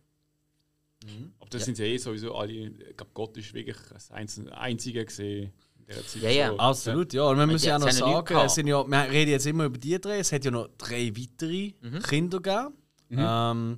Aber 1.39 1.50
das 1.51 1.65
sind 1.65 1.77
ja 1.77 1.86
eh 1.86 1.98
sowieso 1.98 2.34
alle, 2.36 2.51
ich 2.54 2.98
glaube, 2.98 3.12
Gott 3.13 3.38
ist 3.38 3.54
wirklich 3.54 3.77
das 3.94 4.10
Einz- 4.10 4.42
Einzige 4.50 5.06
gesehen 5.06 5.51
in 5.77 5.86
der 5.86 6.08
Zeit. 6.08 6.22
Ja, 6.24 6.30
ja. 6.32 6.50
So, 6.50 6.58
Absolut, 6.58 7.13
ja. 7.13 7.24
Und 7.25 7.38
wir 7.38 7.46
müssen 7.46 7.62
die 7.65 7.70
ja 7.70 7.77
noch 7.77 7.86
ja 7.88 7.94
noch 8.00 8.27
sagen, 8.27 8.46
es 8.48 8.56
sind 8.56 8.65
ja, 8.65 8.84
wir 8.84 9.12
reden 9.12 9.30
jetzt 9.30 9.46
immer 9.46 9.65
über 9.65 9.77
die 9.77 10.01
drei, 10.01 10.18
es 10.18 10.32
hat 10.32 10.44
ja 10.44 10.50
noch 10.50 10.68
drei 10.80 11.12
weitere 11.15 11.74
Kinder 12.10 12.39
gegeben. 12.42 12.74
Ähm, 13.12 13.77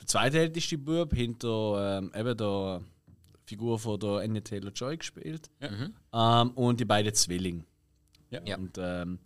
der 0.00 0.06
zweitälteste 0.08 0.78
Bub 0.78 1.14
hinter 1.14 1.98
ähm, 1.98 2.10
eben 2.12 2.36
der 2.36 2.80
Figur 3.48 3.78
von 3.78 3.98
der 3.98 4.18
Anya 4.18 4.42
Taylor-Joy 4.42 4.98
gespielt. 4.98 5.50
Ja. 5.60 6.42
Ähm, 6.42 6.50
und 6.50 6.78
die 6.78 6.84
beiden 6.84 7.14
Zwillinge. 7.14 7.64
Ja. 8.30 8.40
Ja. 8.44 8.56
Und, 8.56 8.76
ähm, 8.78 9.18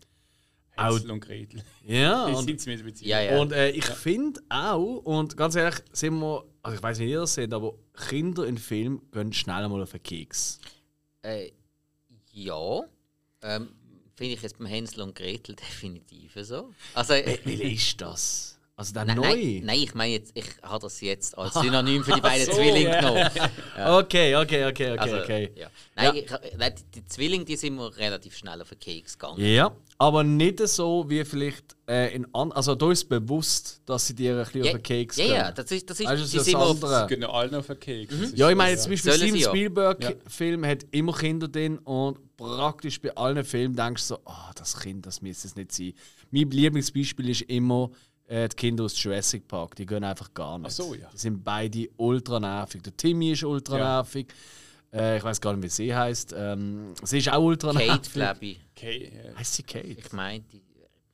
Hänsel 0.70 1.10
und 1.10 1.20
Gretel. 1.20 1.62
ja, 1.84 2.26
und. 2.34 3.00
Ja, 3.00 3.20
ja. 3.20 3.40
und 3.40 3.52
äh, 3.52 3.70
ich 3.70 3.84
finde 3.84 4.40
auch, 4.48 4.98
und 5.04 5.36
ganz 5.36 5.56
ehrlich, 5.56 5.80
sind 5.92 6.18
wir, 6.20 6.44
also 6.62 6.76
ich 6.76 6.82
weiß 6.82 6.98
nicht, 6.98 7.08
wie 7.08 7.12
ihr 7.12 7.20
das 7.20 7.34
seht, 7.34 7.52
aber 7.52 7.74
Kinder 8.08 8.46
in 8.46 8.56
Film 8.56 9.02
gehen 9.10 9.32
schnell 9.32 9.68
mal 9.68 9.82
auf 9.82 9.90
den 9.90 10.02
Keks. 10.02 10.60
Äh, 11.22 11.50
ja. 12.32 12.80
Ähm, 13.42 13.68
Finde 14.14 14.34
ich 14.34 14.42
jetzt 14.42 14.58
beim 14.58 14.68
Hänsel 14.68 15.02
und 15.02 15.14
Gretel 15.14 15.56
definitiv 15.56 16.36
so. 16.42 16.70
Also, 16.94 17.14
äh, 17.14 17.38
Wie 17.44 17.74
ist 17.74 18.00
das? 18.00 18.51
Also 18.74 18.94
der 18.94 19.04
nein, 19.04 19.16
neue? 19.16 19.36
nein, 19.36 19.62
nein, 19.64 19.78
ich 19.80 19.94
meine 19.94 20.12
jetzt, 20.14 20.32
ich 20.34 20.46
habe 20.62 20.80
das 20.80 21.00
jetzt 21.02 21.36
als 21.36 21.52
Synonym 21.60 22.02
für 22.02 22.14
die 22.14 22.20
beiden 22.22 22.52
Zwillinge 22.52 22.96
genommen. 22.96 23.28
Okay, 23.76 24.34
okay, 24.36 24.64
okay, 24.66 24.92
okay, 24.92 24.98
Also, 24.98 25.16
okay. 25.18 25.52
Ja. 25.54 25.68
Nein, 25.94 26.16
Ich, 26.16 26.30
nein, 26.56 26.74
die, 26.78 27.00
die 27.00 27.06
Zwillinge 27.06 27.44
die 27.44 27.56
sind 27.56 27.76
mir 27.76 27.94
relativ 27.96 28.36
schnell 28.36 28.60
auf 28.62 28.70
den 28.70 28.78
Keks 28.78 29.18
gegangen. 29.18 29.44
Ja, 29.44 29.76
aber 29.98 30.24
nicht 30.24 30.58
so 30.68 31.04
wie 31.08 31.24
vielleicht 31.24 31.76
äh, 31.86 32.14
in 32.14 32.26
an 32.34 32.50
Also 32.52 32.74
da 32.74 32.90
ist 32.90 33.08
bewusst, 33.08 33.82
dass 33.84 34.06
sie 34.06 34.14
dir 34.14 34.38
ein 34.38 34.44
bisschen 34.44 34.62
auf 34.62 34.70
den 34.70 34.82
Keks 34.82 35.16
ja, 35.18 35.24
gehen. 35.24 35.34
ja, 35.34 35.52
das 35.52 35.70
ist, 35.70 35.90
das 35.90 36.00
ist, 36.00 36.06
Weißt 36.06 36.32
die 36.32 36.36
das 36.38 36.46
sind 36.46 36.56
andere. 36.56 37.06
Sie 37.08 37.14
gehen 37.14 37.24
allen 37.24 37.54
auf 37.54 37.66
den 37.66 37.78
Keks. 37.78 38.14
Ist 38.14 38.38
Ja, 38.38 38.48
ich 38.48 38.52
so, 38.52 38.56
meine, 38.56 38.78
zum 38.78 38.90
Beispiel 38.90 39.12
Steven 39.12 39.36
ja. 39.36 39.48
Spielberg-Film 39.48 40.64
hat 40.66 40.86
immer 40.92 41.12
Kinder 41.12 41.48
drin 41.48 41.78
und 41.78 42.18
praktisch 42.36 43.00
bei 43.00 43.14
allen 43.16 43.44
Filmen 43.44 43.76
denkst 43.76 44.02
du 44.08 44.14
so, 44.14 44.20
ah, 44.24 44.50
das 44.54 44.80
Kind, 44.80 45.04
das 45.06 45.20
müsste 45.20 45.46
es 45.46 45.56
nicht 45.56 45.72
sein. 45.72 45.92
Mein 46.30 46.50
Lieblingsbeispiel 46.50 47.28
ist 47.28 47.42
immer 47.42 47.90
äh, 48.26 48.48
die 48.48 48.56
Kinder 48.56 48.84
aus 48.84 49.02
Jurassic 49.02 49.46
Park. 49.48 49.76
Die 49.76 49.86
gehen 49.86 50.04
einfach 50.04 50.32
gar 50.34 50.58
nicht. 50.58 50.68
Ach 50.68 50.70
so, 50.70 50.94
ja. 50.94 51.08
Die 51.12 51.18
sind 51.18 51.42
beide 51.44 51.88
ultra 51.96 52.40
nervig. 52.40 52.82
Der 52.82 52.96
Timmy 52.96 53.32
ist 53.32 53.44
ultra 53.44 53.78
Ja. 53.78 53.84
nervig. 53.96 54.32
Äh, 54.92 55.16
ich 55.18 55.24
weiß 55.24 55.40
gar 55.40 55.54
nicht, 55.54 55.64
wie 55.64 55.68
sie 55.68 55.94
heißt. 55.94 56.34
Ähm, 56.36 56.94
sie 57.02 57.18
ist 57.18 57.30
auch 57.32 57.42
ultra 57.42 57.72
Kate, 57.72 57.86
nervig. 57.86 58.12
glaube 58.12 58.44
ich. 58.46 58.60
Okay, 58.76 59.12
ja. 59.26 59.38
Heißt 59.38 59.54
sie 59.54 59.62
Kate? 59.62 59.86
Ich 59.86 60.12
meine, 60.12 60.44
ich 60.52 60.60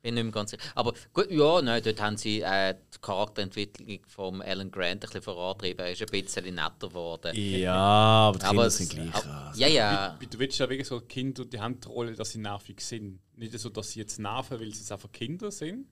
bin 0.01 0.13
nicht 0.15 0.23
mehr 0.23 0.31
ganz 0.33 0.51
sicher. 0.51 0.63
Aber 0.75 0.93
gut, 1.13 1.29
ja, 1.31 1.61
nein, 1.61 1.81
dort 1.83 2.01
haben 2.01 2.15
sie 2.17 2.41
äh, 2.41 2.73
die 2.93 2.99
Charakterentwicklung 3.01 3.99
von 4.07 4.41
Alan 4.41 4.69
Grant 4.71 4.91
ein 4.95 4.99
bisschen 4.99 5.21
vorantrieben. 5.21 5.85
Er 5.85 5.91
ist 5.91 6.01
ein 6.01 6.07
bisschen 6.09 6.55
netter 6.55 6.87
geworden. 6.89 7.31
Ja, 7.35 7.73
aber 7.73 8.39
die 8.39 8.45
Kinder 8.47 8.69
sind 8.69 8.89
gleich. 8.91 9.13
ab- 9.15 9.23
krass. 9.23 9.57
Ja, 9.59 9.67
ja. 9.67 10.17
Bei- 10.19 10.25
Du 10.25 10.39
willst 10.39 10.57
ja 10.59 10.69
wirklich 10.69 10.87
so 10.87 10.99
Kinder, 11.01 11.45
die 11.45 11.59
haben 11.59 11.79
die 11.79 11.87
Rolle, 11.87 12.13
dass 12.13 12.31
sie 12.31 12.39
nervig 12.39 12.81
sind. 12.81 13.19
Nicht 13.35 13.57
so, 13.59 13.69
dass 13.69 13.91
sie 13.91 13.99
jetzt 13.99 14.19
nerven, 14.19 14.59
weil 14.59 14.71
sie 14.73 14.79
jetzt 14.79 14.91
einfach 14.91 15.11
Kinder 15.11 15.51
sind, 15.51 15.85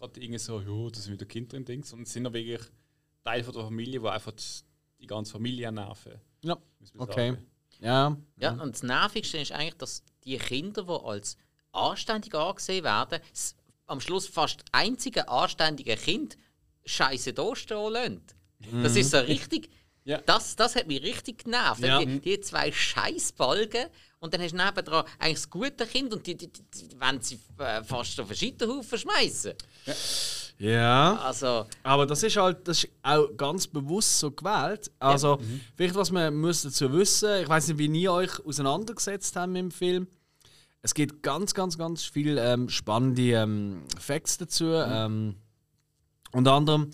gerade 0.00 0.20
irgendwie 0.20 0.38
so, 0.38 0.60
ja, 0.60 0.90
das 0.90 1.04
sind 1.04 1.14
wieder 1.14 1.26
Kinder 1.26 1.56
im 1.56 1.64
Ding, 1.64 1.84
sondern 1.84 2.06
sie 2.06 2.14
sind 2.14 2.24
ja 2.24 2.32
wirklich 2.32 2.60
Teil 3.22 3.44
von 3.44 3.54
der 3.54 3.64
Familie, 3.64 4.02
wo 4.02 4.08
einfach 4.08 4.32
die 4.98 5.06
ganze 5.06 5.32
Familie 5.32 5.70
nerven. 5.70 6.14
Ja, 6.42 6.56
okay. 6.96 7.30
sagen. 7.30 7.46
Ja, 7.80 8.16
Ja, 8.36 8.52
und 8.52 8.74
das 8.74 8.82
Nervigste 8.82 9.38
ist 9.38 9.52
eigentlich, 9.52 9.76
dass 9.76 10.02
die 10.24 10.36
Kinder, 10.38 10.82
die 10.82 11.04
als 11.04 11.36
anständig 11.72 12.34
angesehen 12.34 12.84
werden, 12.84 13.20
am 13.86 14.00
Schluss 14.00 14.26
fast 14.26 14.64
einzige 14.72 15.28
anständige 15.28 15.96
Kind 15.96 16.36
Scheiße 16.84 17.32
da 17.32 17.54
stehen 17.54 17.92
lassen. 17.92 18.22
Das 18.82 18.96
ist 18.96 19.10
so 19.10 19.18
richtig. 19.18 19.70
Ja. 20.04 20.20
Das, 20.22 20.56
das 20.56 20.76
hat 20.76 20.86
mich 20.86 21.02
richtig 21.02 21.44
genervt. 21.44 21.82
Ja. 21.82 22.02
Die, 22.02 22.20
die 22.20 22.40
zwei 22.40 22.72
Scheißbalgen 22.72 23.88
und 24.20 24.34
dann 24.34 24.42
hast 24.42 24.52
du 24.52 24.56
nebendran 24.56 25.04
eigentlich 25.18 25.36
das 25.36 25.50
gute 25.50 25.86
Kind 25.86 26.12
und 26.12 26.26
die, 26.26 26.36
die, 26.36 26.48
die, 26.48 26.62
die 26.88 27.00
wollen 27.00 27.20
sie 27.20 27.38
äh, 27.58 27.82
fast 27.82 28.20
auf 28.20 28.28
einen 28.28 28.36
Scheiterhaufen 28.36 28.98
schmeißen. 28.98 29.54
ja. 30.58 31.16
Also, 31.16 31.66
Aber 31.82 32.06
das 32.06 32.22
ist 32.22 32.36
halt 32.36 32.68
das 32.68 32.84
ist 32.84 32.90
auch 33.02 33.28
ganz 33.36 33.66
bewusst 33.66 34.18
so 34.18 34.30
gewählt. 34.30 34.90
Also, 34.98 35.38
vielleicht, 35.74 35.94
was 35.94 36.10
man 36.10 36.34
muss 36.36 36.62
dazu 36.62 36.92
wissen, 36.92 37.42
ich 37.42 37.48
weiß 37.48 37.68
nicht, 37.68 37.78
wie 37.78 37.86
ihr 37.86 38.12
euch 38.12 38.44
auseinandergesetzt 38.44 39.34
habt 39.36 39.52
mit 39.52 39.62
dem 39.62 39.70
Film. 39.70 40.06
Es 40.82 40.94
gibt 40.94 41.22
ganz, 41.22 41.54
ganz, 41.54 41.76
ganz 41.76 42.04
viele 42.04 42.42
ähm, 42.42 42.68
spannende 42.68 43.32
ähm, 43.32 43.84
Facts 43.98 44.38
dazu. 44.38 44.66
Ähm, 44.66 45.36
unter 46.32 46.52
anderem 46.52 46.90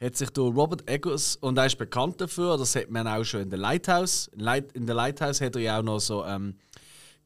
hat 0.00 0.16
sich 0.16 0.30
der 0.30 0.44
Robert 0.44 0.88
Eggers, 0.88 1.36
und 1.36 1.58
er 1.58 1.66
ist 1.66 1.76
bekannt 1.76 2.20
dafür, 2.20 2.56
das 2.56 2.74
hat 2.74 2.90
man 2.90 3.06
auch 3.06 3.22
schon 3.24 3.42
in 3.42 3.50
der 3.50 3.58
Lighthouse. 3.58 4.28
In, 4.28 4.40
Light, 4.40 4.72
in 4.72 4.86
der 4.86 4.94
Lighthouse 4.94 5.40
hat 5.40 5.56
er 5.56 5.62
ja 5.62 5.78
auch 5.78 5.82
noch 5.82 6.00
so 6.00 6.24
ähm, 6.24 6.56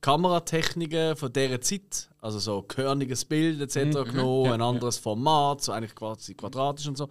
Kameratechniken 0.04 1.16
von 1.16 1.32
dieser 1.32 1.62
Zeit, 1.62 2.10
also 2.20 2.38
so 2.38 2.60
körniges 2.60 3.24
Bild 3.24 3.58
etc. 3.62 4.04
genommen, 4.04 4.52
ein 4.52 4.60
anderes 4.60 4.98
Format, 4.98 5.62
so 5.62 5.72
eigentlich 5.72 5.94
quasi 5.94 6.34
quadratisch 6.34 6.86
und 6.86 6.98
so. 6.98 7.08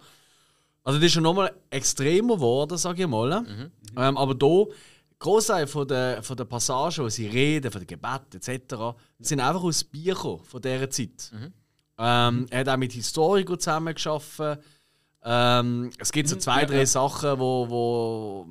Also 0.84 1.00
das 1.00 1.06
ist 1.06 1.12
schon 1.14 1.24
nochmal 1.24 1.52
extremer 1.70 2.36
geworden, 2.36 2.78
sage 2.78 3.02
ich 3.02 3.08
mal. 3.08 3.44
Ähm, 3.96 4.16
aber 4.16 4.36
hier, 4.40 4.68
Großteil 5.18 5.66
von 5.66 5.88
der, 5.88 6.22
von 6.22 6.36
der 6.36 6.44
Passagen, 6.44 7.04
wo 7.04 7.08
sie 7.08 7.26
reden, 7.26 7.72
von 7.72 7.80
den 7.80 7.88
Gebeten 7.88 8.36
etc., 8.36 8.96
sind 9.18 9.40
einfach 9.40 9.64
aus 9.64 9.82
Büchern 9.82 10.38
von 10.44 10.62
dieser 10.62 10.88
Zeit. 10.88 11.32
Ähm, 11.98 12.46
er 12.48 12.60
hat 12.60 12.68
auch 12.68 12.76
mit 12.76 12.92
Historikern 12.92 13.58
zusammengearbeitet. 13.58 14.62
Ähm, 15.24 15.90
es 15.98 16.12
gibt 16.12 16.28
so 16.28 16.36
zwei, 16.36 16.60
ja, 16.60 16.66
drei. 16.66 16.84
Sachen, 16.84 17.40
wo, 17.40 17.68
wo 17.68 18.46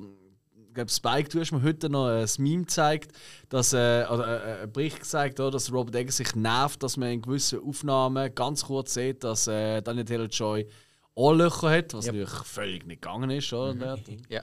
glaube, 0.74 0.90
Spike, 0.90 1.28
du 1.30 1.40
hast 1.40 1.52
mir 1.52 1.62
heute 1.62 1.88
noch 1.88 2.08
ein 2.08 2.28
Meme 2.38 2.64
gezeigt, 2.64 3.12
dass, 3.48 3.72
äh, 3.72 4.04
oder 4.10 4.44
äh, 4.44 4.62
einen 4.62 4.72
Bericht 4.72 5.00
gezeigt, 5.00 5.40
oder, 5.40 5.52
dass 5.52 5.72
Robert 5.72 5.94
Eggers 5.94 6.18
sich 6.18 6.34
nervt, 6.34 6.82
dass 6.82 6.96
man 6.96 7.10
in 7.10 7.22
gewissen 7.22 7.60
Aufnahmen 7.60 8.34
ganz 8.34 8.64
kurz 8.64 8.94
sieht, 8.94 9.24
dass 9.24 9.46
äh, 9.46 9.80
Daniel 9.80 10.04
Taylor-Joy 10.04 10.68
Ohrlöcher 11.14 11.70
hat, 11.70 11.94
was 11.94 12.06
natürlich 12.06 12.30
völlig 12.30 12.86
nicht 12.86 13.02
gegangen 13.02 13.30
ist. 13.30 13.52
Oder? 13.52 13.98
ja. 14.28 14.42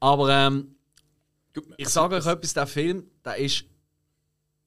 Aber 0.00 0.30
ähm, 0.30 0.76
ich 1.76 1.88
sage 1.88 2.14
euch 2.14 2.26
etwas, 2.26 2.54
der 2.54 2.66
Film, 2.66 3.10
der 3.24 3.36
ist. 3.36 3.64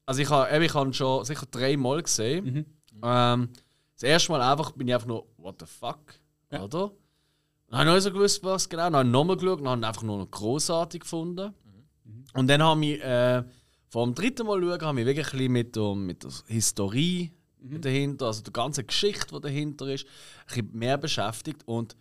Also 0.04 0.20
ich 0.20 0.28
habe 0.28 0.54
eben, 0.54 0.64
ich 0.64 0.74
habe 0.74 0.90
ihn 0.90 0.92
schon 0.92 1.24
sicher 1.24 1.46
dreimal 1.50 2.02
gesehen. 2.02 2.44
Mhm. 2.44 2.66
Ähm, 3.02 3.48
das 3.94 4.02
erste 4.02 4.32
Mal 4.32 4.42
einfach 4.42 4.72
bin 4.72 4.88
ich 4.88 4.94
einfach 4.94 5.06
nur, 5.06 5.26
what 5.38 5.56
the 5.60 5.66
fuck? 5.66 6.00
Ja. 6.50 6.64
Oder? 6.64 6.90
Dann 7.72 7.80
habe 7.88 7.90
ich 7.90 7.94
nicht 7.96 8.04
so 8.04 8.12
gewusst, 8.12 8.44
was 8.44 8.68
genau. 8.68 8.84
Dann 8.84 8.94
habe 8.94 9.08
ich 9.08 9.12
nochmal 9.12 9.36
geschaut 9.36 9.60
und 9.60 9.68
habe 9.68 9.80
ihn 9.80 9.84
einfach 9.84 10.02
nur 10.02 10.18
noch 10.18 10.30
großartig 10.30 11.00
gefunden. 11.00 11.54
Mhm. 12.04 12.24
Und 12.34 12.46
dann 12.48 12.62
habe 12.62 12.84
ich 12.84 13.00
äh, 13.02 13.42
vom 13.88 14.14
dritten 14.14 14.46
Mal 14.46 14.60
schauen, 14.60 14.80
habe 14.82 15.00
ich 15.00 15.06
wirklich 15.06 15.26
ein 15.26 15.32
bisschen 15.32 15.52
mit 15.52 15.74
der, 15.76 15.94
mit 15.94 16.22
der 16.22 16.30
Historie 16.46 17.32
Mhm. 17.64 17.80
dahinter, 17.80 18.26
also 18.26 18.42
der 18.42 18.52
ganzen 18.52 18.84
Geschichte, 18.86 19.34
die 19.36 19.40
dahinter 19.40 19.86
ist, 19.86 20.04
ein 20.04 20.46
bisschen 20.48 20.78
mehr 20.78 20.98
beschäftigt. 20.98 21.62
Und 21.66 21.96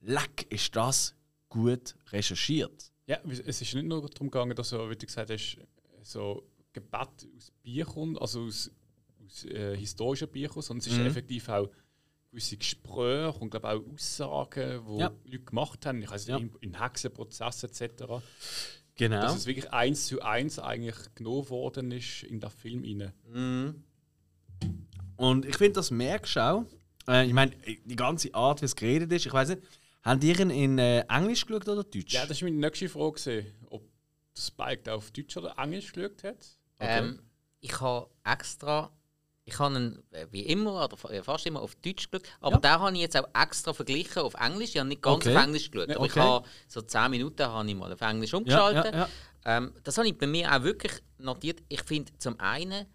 leck, 0.00 0.46
ist 0.50 0.74
das 0.74 1.14
gut 1.48 1.94
recherchiert. 2.10 2.90
Ja, 3.06 3.18
es 3.28 3.38
ist 3.62 3.74
nicht 3.74 3.84
nur 3.86 4.00
darum 4.02 4.28
gegangen, 4.30 4.56
dass 4.56 4.72
er, 4.72 4.90
wie 4.90 4.96
du 4.96 5.06
gesagt 5.06 5.30
hast, 5.30 5.56
so 6.02 6.42
Gebet 6.72 7.28
aus 7.36 7.52
Büchern, 7.62 8.18
also 8.18 8.40
aus, 8.42 8.70
aus 9.24 9.44
äh, 9.44 9.76
historischen 9.76 10.28
Büchern, 10.28 10.62
sondern 10.62 10.80
es 10.80 10.92
ist 10.92 10.98
Mhm. 10.98 11.06
effektiv 11.06 11.48
auch 11.48 11.70
gewisse 12.34 12.56
Gespräche 12.56 13.38
und 13.38 13.50
glaube 13.50 13.68
auch 13.70 13.80
Aussagen, 13.94 14.82
die 14.88 14.98
Ja. 15.00 15.12
Leute 15.24 15.38
gemacht 15.44 15.86
haben. 15.86 16.02
Ich 16.02 16.10
weiß 16.10 16.26
Ja. 16.26 16.38
nicht, 16.38 16.54
in, 16.60 16.72
in 16.72 16.80
Hexenprozessen 16.82 17.70
etc. 17.70 18.04
Genau. 18.96 19.20
Dass 19.20 19.36
es 19.36 19.46
wirklich 19.46 19.70
eins 19.72 20.06
zu 20.06 20.20
eins 20.22 20.58
eigentlich 20.58 20.96
genommen 21.14 21.48
worden 21.48 21.90
ist 21.92 22.24
in 22.24 22.40
den 22.40 22.50
Film 22.50 22.82
rein. 22.84 23.84
Und 25.16 25.46
ich 25.46 25.56
finde, 25.56 25.74
das 25.74 25.90
merkst 25.90 26.36
du 26.36 26.40
auch. 26.40 26.64
Äh, 27.08 27.26
ich 27.26 27.32
meine, 27.32 27.52
die 27.84 27.96
ganze 27.96 28.34
Art, 28.34 28.60
wie 28.62 28.66
es 28.66 28.74
geredet 28.74 29.12
ist, 29.12 29.26
ich 29.26 29.32
weiß 29.32 29.50
nicht, 29.50 29.62
haben 30.02 30.20
die 30.20 30.32
ihn 30.32 30.50
in 30.50 30.78
äh, 30.78 31.00
Englisch 31.08 31.46
geschaut 31.46 31.68
oder 31.68 31.84
Deutsch? 31.84 32.12
Ja, 32.12 32.26
das 32.26 32.40
war 32.42 32.48
meine 32.48 32.60
nächste 32.60 32.88
Frage, 32.88 33.12
gewesen, 33.12 33.46
ob 33.70 33.88
Spike 34.36 34.92
auf 34.92 35.10
Deutsch 35.12 35.36
oder 35.36 35.54
Englisch 35.58 35.92
geschaut 35.92 36.24
hat. 36.24 36.46
Ähm, 36.80 37.20
ich 37.60 37.80
habe 37.80 38.10
extra, 38.24 38.90
ich 39.46 39.58
habe 39.58 39.74
ihn 39.76 40.02
äh, 40.12 40.26
wie 40.30 40.40
immer 40.42 40.84
oder 40.84 40.96
fa- 40.96 41.22
fast 41.22 41.46
immer 41.46 41.60
auf 41.60 41.74
Deutsch 41.76 42.10
geschaut, 42.10 42.26
aber 42.40 42.54
Ja. 42.56 42.60
den 42.60 42.70
habe 42.80 42.92
ich 42.94 43.00
jetzt 43.02 43.16
auch 43.16 43.28
extra 43.34 43.72
verglichen 43.72 44.22
auf 44.22 44.34
Englisch. 44.34 44.70
Ich 44.70 44.78
habe 44.78 44.88
nicht 44.88 45.02
ganz 45.02 45.16
Okay. 45.26 45.36
auf 45.36 45.42
Englisch 45.44 45.70
geschaut, 45.70 45.90
aber 45.90 46.06
ich 46.06 46.12
okay. 46.12 46.20
habe 46.20 46.46
so 46.68 46.80
10 46.82 47.10
Minuten 47.10 47.46
habe 47.46 47.68
ich 47.68 47.74
mal 47.74 47.92
auf 47.92 48.00
Englisch 48.00 48.32
umgeschaltet. 48.34 48.92
ja, 48.94 49.00
ja. 49.00 49.08
Ähm, 49.46 49.74
das 49.82 49.98
habe 49.98 50.08
ich 50.08 50.16
bei 50.16 50.26
mir 50.26 50.50
auch 50.50 50.62
wirklich 50.62 50.92
notiert. 51.18 51.62
Ich 51.68 51.82
finde 51.82 52.10
zum 52.18 52.40
einen 52.40 52.86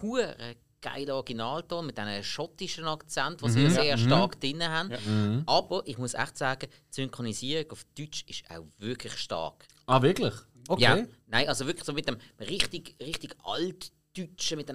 hure 0.00 0.36
geiler 0.80 1.16
Originalton 1.16 1.86
mit 1.86 1.98
einem 1.98 2.22
schottischen 2.22 2.84
Akzent, 2.84 3.42
was 3.42 3.54
sie 3.54 3.68
sehr 3.68 3.98
stark 3.98 4.40
drin 4.40 4.62
haben. 4.62 4.90
Mhm. 5.06 5.42
Aber 5.46 5.82
ich 5.86 5.98
muss 5.98 6.14
echt 6.14 6.38
sagen, 6.38 6.68
die 6.70 6.94
Synchronisierung 6.94 7.72
auf 7.72 7.82
Deutsch 7.98 8.22
ist 8.28 8.44
auch 8.48 8.64
wirklich 8.78 9.14
stark. 9.14 9.66
Ah, 9.86 10.00
wirklich? 10.00 10.34
Okay. 10.68 10.82
Ja, 10.82 10.98
nein, 11.26 11.48
also 11.48 11.66
wirklich 11.66 11.84
so 11.84 11.92
mit 11.92 12.06
dem 12.06 12.16
richtig, 12.38 12.94
richtig 13.00 13.34
altdeutschen, 13.42 14.58
mit 14.58 14.68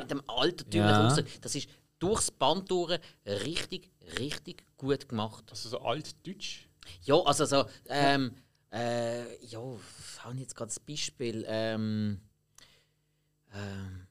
mit 0.00 0.10
dem 0.10 0.22
altertümlichen 0.28 1.00
Ja. 1.00 1.06
Ausdruck. 1.06 1.26
Das 1.42 1.54
ist 1.54 1.68
durchs 1.98 2.30
Band 2.30 2.70
durch 2.70 2.98
richtig, 3.26 3.90
richtig 4.18 4.64
gut 4.76 5.08
gemacht. 5.08 5.44
Also 5.50 5.68
so 5.68 5.80
altdeutsch. 5.80 6.68
Ja, 7.02 7.16
also 7.20 7.44
so, 7.46 7.64
ähm, 7.88 8.32
äh, 8.72 9.44
ja, 9.46 9.60
habe 10.20 10.34
ich 10.34 10.40
jetzt 10.40 10.54
gerade 10.54 10.68
das 10.68 10.78
Beispiel, 10.80 11.44
ähm, 11.48 12.20
ähm, 13.54 14.06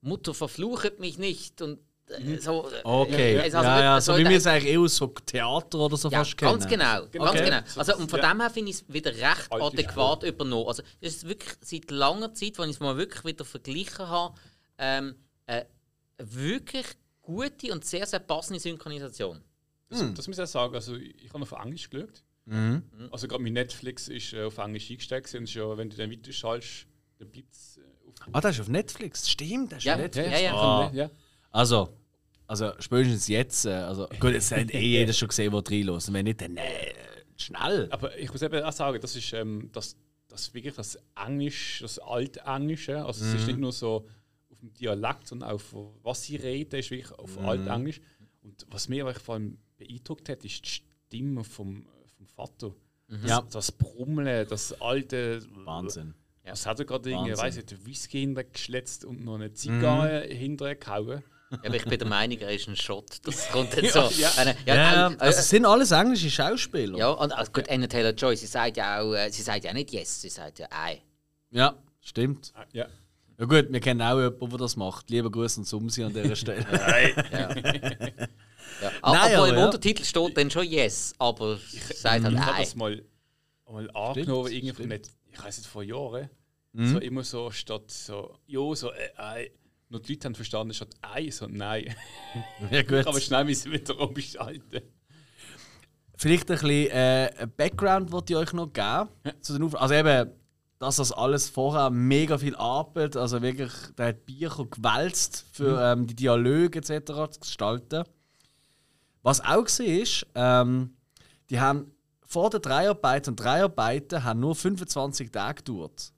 Mutter 0.00 0.34
verfluchet 0.34 1.00
mich 1.00 1.18
nicht 1.18 1.60
und 1.62 1.80
äh, 2.08 2.38
so. 2.38 2.70
äh, 2.70 2.80
Okay. 2.84 3.40
also 3.40 3.56
ja, 3.58 3.80
ja, 3.80 4.00
so 4.00 4.12
so 4.12 4.18
wie 4.18 4.28
wir 4.28 4.36
es 4.36 4.46
eigentlich 4.46 4.72
eher 4.72 4.80
aus 4.80 4.96
so 4.96 5.08
Theater 5.08 5.78
oder 5.78 5.96
so 5.96 6.08
ja, 6.08 6.18
fast 6.18 6.36
kennen. 6.36 6.52
ganz 6.52 6.68
genau, 6.68 7.06
ganz 7.08 7.30
Okay. 7.40 7.44
genau. 7.44 7.60
Also 7.74 7.96
und 7.96 8.08
von 8.08 8.20
Ja. 8.20 8.30
dem 8.32 8.40
her 8.40 8.50
finde 8.50 8.70
ich 8.70 8.76
es 8.76 8.84
wieder 8.92 9.10
recht 9.10 9.50
Alte 9.50 9.64
adäquat 9.66 10.22
übernommen. 10.22 10.68
Also 10.68 10.82
das 11.00 11.14
ist 11.14 11.28
wirklich 11.28 11.52
seit 11.62 11.90
langer 11.90 12.32
Zeit, 12.32 12.58
wenn 12.58 12.68
ich 12.70 12.76
es 12.76 12.80
mal 12.80 12.96
wirklich 12.96 13.24
wieder 13.24 13.44
verglichen 13.44 14.06
habe, 14.06 14.38
ähm, 14.78 15.14
äh, 15.46 15.64
wirklich 16.18 16.86
gute 17.22 17.72
und 17.72 17.84
sehr, 17.84 18.06
sehr 18.06 18.20
passende 18.20 18.60
Synchronisation. 18.60 19.40
Das, 19.88 20.00
das 20.14 20.26
muss 20.28 20.38
ich 20.38 20.42
auch 20.44 20.48
sagen. 20.48 20.74
Also 20.74 20.96
ich 20.96 21.32
habe 21.32 21.42
auf 21.42 21.52
Englisch 21.52 21.88
geschaut. 21.90 22.22
Mhm. 22.44 22.82
Also 23.10 23.28
gerade 23.28 23.42
mit 23.42 23.52
Netflix 23.52 24.08
ist 24.08 24.32
äh, 24.32 24.44
auf 24.44 24.58
Englisch 24.58 24.90
eingestiegen. 24.90 25.40
Und 25.40 25.54
ja, 25.54 25.76
wenn 25.76 25.90
du 25.90 25.96
dann 25.96 26.10
weiter 26.10 26.32
schaltest, 26.32 26.86
dann 27.18 27.28
bleibt 27.30 27.52
es 27.52 27.78
äh, 27.78 27.80
auf 28.08 28.14
Ah, 28.32 28.40
das 28.40 28.56
ist 28.56 28.60
auf 28.62 28.68
Netflix. 28.68 29.28
Stimmt, 29.30 29.72
das 29.72 29.78
ist 29.78 29.84
Ja, 29.84 29.94
auf 29.94 30.00
Netflix. 30.00 30.30
ja, 30.30 30.38
ja. 30.38 30.54
Ah. 30.54 30.90
ja. 30.92 31.10
Also, 31.50 31.96
also 32.46 32.72
spätestens 32.80 33.28
jetzt, 33.28 33.64
äh, 33.66 33.70
also 33.70 34.06
gut, 34.20 34.32
jetzt 34.32 34.52
hat 34.52 34.72
eh 34.72 34.78
jeder 34.80 35.12
schon 35.12 35.28
gesehen, 35.28 35.52
wo 35.52 35.58
reinlässt. 35.58 36.12
Wenn 36.12 36.24
nicht, 36.24 36.40
dann 36.40 36.56
äh, 36.56 36.92
schnell. 37.36 37.88
Aber 37.90 38.16
ich 38.18 38.30
muss 38.30 38.42
eben 38.42 38.62
auch 38.62 38.72
sagen, 38.72 39.00
das 39.00 39.14
ist 39.16 39.32
ähm, 39.32 39.70
das, 39.72 39.96
das 40.28 40.52
wirklich 40.54 40.74
das 40.74 40.98
Englisch, 41.16 41.78
das 41.82 41.98
Altenglische. 41.98 43.04
Also 43.04 43.24
es 43.24 43.32
Mhm. 43.32 43.38
ist 43.38 43.46
nicht 43.46 43.58
nur 43.58 43.72
so 43.72 44.06
auf 44.56 44.60
dem 44.60 44.74
Dialekt, 44.74 45.32
auch 45.32 45.42
auf 45.52 45.74
was 46.02 46.22
sie 46.22 46.36
reden, 46.36 46.78
ist 46.80 46.90
wirklich 46.90 47.12
auf 47.18 47.38
Mhm. 47.38 47.46
Altenglisch. 47.46 48.00
Und 48.42 48.66
was 48.70 48.88
mir 48.88 49.12
vor 49.14 49.34
allem 49.34 49.58
beeindruckt 49.76 50.28
hat, 50.28 50.44
ist 50.44 50.64
die 50.64 50.68
Stimme 50.68 51.44
vom, 51.44 51.86
vom 52.16 52.26
Vater. 52.26 52.74
Das, 53.08 53.30
Ja. 53.30 53.42
das 53.42 53.70
Brummeln, 53.72 54.46
das 54.48 54.80
alte. 54.80 55.42
Wahnsinn. 55.64 56.14
Was 56.44 56.64
hat 56.66 56.78
er 56.78 56.84
gerade 56.84 57.10
irgendwie, 57.10 57.36
weiß 57.36 57.56
nicht, 57.56 57.86
Whisky 57.86 58.20
hintergeschletzt 58.20 59.04
und 59.04 59.24
noch 59.24 59.34
eine 59.34 59.52
Zigarre 59.52 60.26
Mhm. 60.28 60.32
hintergehauen? 60.36 61.22
Ja, 61.50 61.58
aber 61.64 61.76
ich 61.76 61.84
bin 61.84 61.98
der 61.98 62.08
Meinung, 62.08 62.38
er 62.38 62.50
ist 62.50 62.66
ein 62.68 62.74
Schott. 62.76 63.18
Das 63.24 63.48
kommt 63.52 63.74
jetzt 63.76 63.92
so. 63.94 64.00
Ja, 64.00 64.10
ja. 64.10 64.30
Eine- 64.36 64.56
Ja, 64.66 64.74
ja, 64.74 65.06
also 65.18 65.24
äh, 65.38 65.40
es 65.40 65.48
sind 65.48 65.64
alles 65.64 65.90
englische 65.92 66.30
Schauspieler. 66.30 66.98
ja, 66.98 67.10
und 67.10 67.32
also 67.32 67.52
gut, 67.52 67.68
Anna 67.68 67.86
Taylor 67.86 68.12
Joy, 68.12 68.36
sie 68.36 68.46
sagt 68.46 68.76
ja 68.76 69.00
auch, 69.00 69.12
äh, 69.14 69.30
sie 69.30 69.42
sagt 69.42 69.64
ja 69.64 69.72
nicht 69.72 69.92
yes, 69.92 70.20
sie 70.22 70.28
sagt 70.28 70.58
ja 70.58 70.66
ei. 70.70 71.02
Ja, 71.50 71.76
stimmt. 72.00 72.52
Ja. 72.72 72.86
Ja 73.38 73.44
gut, 73.44 73.66
wir 73.70 73.80
kennen 73.80 74.00
auch 74.00 74.18
jemanden, 74.18 74.48
der 74.48 74.58
das 74.58 74.76
macht. 74.76 75.10
Lieber 75.10 75.30
Grüße 75.30 75.60
und 75.60 75.66
Sumsi 75.66 76.02
an 76.02 76.12
dieser 76.12 76.36
Stelle. 76.36 76.66
Ja. 78.80 78.90
ja. 78.90 78.92
Nein, 79.02 79.36
aber 79.36 79.48
im 79.48 79.54
ja. 79.54 79.64
untertitel 79.64 80.04
steht 80.04 80.36
dann 80.36 80.50
schon 80.50 80.66
yes, 80.66 81.14
aber 81.18 81.56
sie 81.56 81.78
sagt 81.78 82.24
halt 82.24 82.34
Ich 82.34 82.40
habe 82.40 82.58
das 82.58 82.74
mal, 82.74 83.02
mal 83.70 83.90
angenommen, 83.92 84.52
irgendwie 84.52 84.74
von 84.74 84.88
nicht, 84.88 85.08
ich 85.32 85.42
weiß 85.42 85.58
nicht, 85.58 85.68
vor 85.68 85.82
Jahren. 85.82 86.28
Mhm. 86.72 86.92
So 86.92 86.98
immer 86.98 87.24
so 87.24 87.50
statt 87.50 87.90
so, 87.90 88.34
jo, 88.46 88.74
so, 88.74 88.92
äh, 88.92 89.08
ei. 89.16 89.50
Nur 89.88 90.02
die 90.02 90.12
Leute 90.12 90.26
haben 90.26 90.34
verstanden, 90.34 90.74
statt 90.74 90.90
ei, 91.00 91.30
so 91.30 91.46
nein. 91.46 91.94
ja 92.70 92.82
gut. 92.82 93.06
Aber 93.06 93.20
schnell 93.20 93.44
müssen 93.44 93.72
wir 93.72 93.80
wieder 93.80 93.98
umschalten. 93.98 94.82
Vielleicht 96.18 96.50
ein 96.50 96.58
bisschen 96.58 96.90
äh, 96.90 97.30
ein 97.38 97.52
Background 97.56 98.10
wollte 98.12 98.32
ich 98.32 98.38
euch 98.38 98.52
noch 98.52 98.72
geben. 98.72 99.08
Zu 99.40 99.54
den 99.54 99.62
Auf 99.62 99.80
also 99.80 99.94
eben, 99.94 100.30
dass 100.78 100.96
das 100.96 101.12
alles 101.12 101.48
vorher 101.48 101.90
mega 101.90 102.36
viel 102.38 102.54
Arbeit, 102.56 103.16
also 103.16 103.40
wirklich, 103.40 103.72
der 103.96 104.08
hat 104.08 104.26
Bücher 104.26 104.66
gewälzt, 104.66 105.46
für 105.52 105.80
ähm, 105.80 106.06
die 106.06 106.14
Dialoge 106.14 106.78
etc. 106.78 107.32
zu 107.32 107.40
gestalten. 107.40 108.04
Was 109.22 109.40
auch 109.40 109.66
war, 109.66 109.86
ist, 109.86 110.26
ähm, 110.34 110.96
die 111.50 111.60
haben 111.60 111.92
vor 112.22 112.50
der 112.50 112.60
Dreharbeiten 112.60 113.30
und 113.30 113.36
Dreharbeiten 113.40 114.22
haben 114.22 114.40
nur 114.40 114.54
25 114.54 115.30
Tage 115.30 115.62
gedauert. 115.62 116.12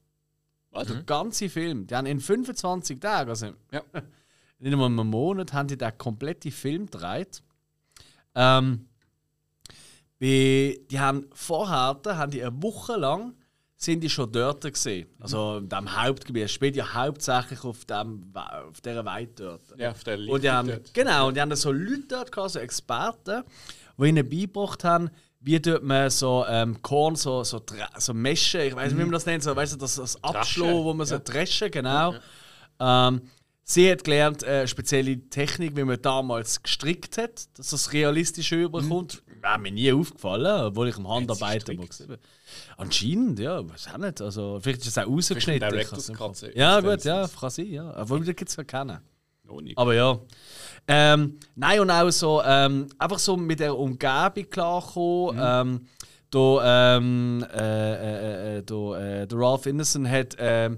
Also 0.72 0.94
der 0.94 1.02
ganze 1.04 1.48
Film. 1.48 1.86
Die 1.86 1.94
haben 1.94 2.06
in 2.06 2.20
25 2.20 3.00
Tagen, 3.00 3.30
also 3.30 3.46
Ja. 3.72 3.82
nicht 4.58 4.72
einmal 4.72 4.86
einen 4.86 5.06
Monat, 5.08 5.52
haben 5.52 5.68
die 5.68 5.78
den 5.78 5.96
kompletten 5.96 6.50
Film 6.50 6.86
gedreht. 6.86 7.42
Ähm, 8.34 8.88
die 10.20 10.84
haben 10.96 11.26
vorher, 11.32 12.00
haben 12.04 12.30
die 12.30 12.42
eine 12.42 12.62
Woche 12.62 12.96
lang 12.96 13.34
sind 13.80 14.00
die 14.00 14.10
schon 14.10 14.30
dort 14.32 14.62
gesehen. 14.62 15.08
Also 15.20 15.58
in 15.58 15.68
diesem 15.68 16.02
Hauptgebiet. 16.02 16.44
Es 16.46 16.52
spielt 16.52 16.74
ja 16.74 16.92
hauptsächlich 16.94 17.62
auf, 17.62 17.84
dem, 17.84 18.32
auf 18.34 18.80
dieser 18.80 19.04
Weite 19.04 19.44
dort. 19.44 19.78
Ja, 19.78 19.92
auf 19.92 20.02
der 20.02 20.18
Und 20.18 20.42
die 20.42 20.50
haben, 20.50 20.68
dort. 20.68 20.92
genau, 20.92 21.28
und 21.28 21.36
die 21.36 21.40
haben 21.40 21.54
so 21.54 21.70
Leute 21.70 22.02
dort 22.08 22.32
gehabt, 22.32 22.50
so 22.50 22.58
Experten, 22.58 23.44
die 23.96 24.08
ihnen 24.08 24.28
beigebracht 24.28 24.82
haben, 24.82 25.10
wie 25.40 25.62
tut 25.62 25.84
man 25.84 26.10
so 26.10 26.44
ähm, 26.48 26.82
Korn, 26.82 27.14
so, 27.14 27.44
so, 27.44 27.62
so 27.98 28.14
Meschen, 28.14 28.62
ich 28.62 28.74
weiß 28.74 28.90
nicht, 28.90 28.98
wie 28.98 29.04
man 29.04 29.12
das 29.12 29.26
nennt, 29.26 29.44
so, 29.44 29.54
weißt 29.54 29.74
du, 29.74 29.76
das, 29.76 29.94
das 29.94 30.22
Abschlagen, 30.24 30.82
wo 30.82 30.92
man 30.92 31.06
so 31.06 31.14
ja. 31.14 31.20
dreschen, 31.20 31.70
genau. 31.70 32.16
Ähm, 32.80 33.22
sie 33.62 33.92
hat 33.92 34.02
gelernt, 34.02 34.42
äh, 34.42 34.66
spezielle 34.66 35.20
Technik, 35.30 35.76
wie 35.76 35.84
man 35.84 36.02
damals 36.02 36.60
gestrickt 36.60 37.16
hat, 37.16 37.56
dass 37.56 37.70
das 37.70 37.92
realistisch 37.92 38.50
überkommt. 38.50 39.22
Wäre 39.48 39.58
mir 39.58 39.72
nie 39.72 39.92
aufgefallen, 39.92 40.66
obwohl 40.66 40.88
ich 40.88 40.96
am 40.96 41.08
Handarbeiten 41.08 41.78
habe. 41.78 42.18
Anscheinend, 42.76 43.38
ja, 43.38 43.66
weiß 43.66 43.88
auch 43.94 43.98
nicht. 43.98 44.20
Also, 44.20 44.58
vielleicht 44.60 44.80
ist 44.80 44.88
es 44.88 44.98
auch 44.98 45.20
so 45.20 45.34
Ja, 46.54 46.80
gut, 46.80 47.04
ja, 47.04 47.26
kann 47.28 47.50
sein, 47.50 47.66
ja. 47.66 47.94
Obwohl, 47.98 48.24
da 48.24 48.32
gibt 48.32 48.50
es 48.50 48.56
ja 48.56 48.64
keinen. 48.64 48.98
Noch 49.44 49.62
nicht. 49.62 49.78
Aber 49.78 49.94
ja. 49.94 50.18
Ähm, 50.86 51.38
nein, 51.54 51.80
und 51.80 51.90
auch 51.90 52.10
so, 52.10 52.42
ähm, 52.44 52.88
einfach 52.98 53.18
so 53.18 53.38
mit 53.38 53.60
der 53.60 53.76
Umgebung 53.76 54.50
klarkommen. 54.50 55.40
Ähm, 55.40 55.86
da, 56.30 56.96
ähm, 56.96 57.46
äh, 57.50 57.94
äh, 57.94 58.58
äh, 58.58 58.62
da, 58.62 58.98
äh, 58.98 59.26
der 59.26 59.38
Ralph 59.38 59.64
Innocent 59.64 60.08
hat, 60.08 60.36
ähm, 60.38 60.76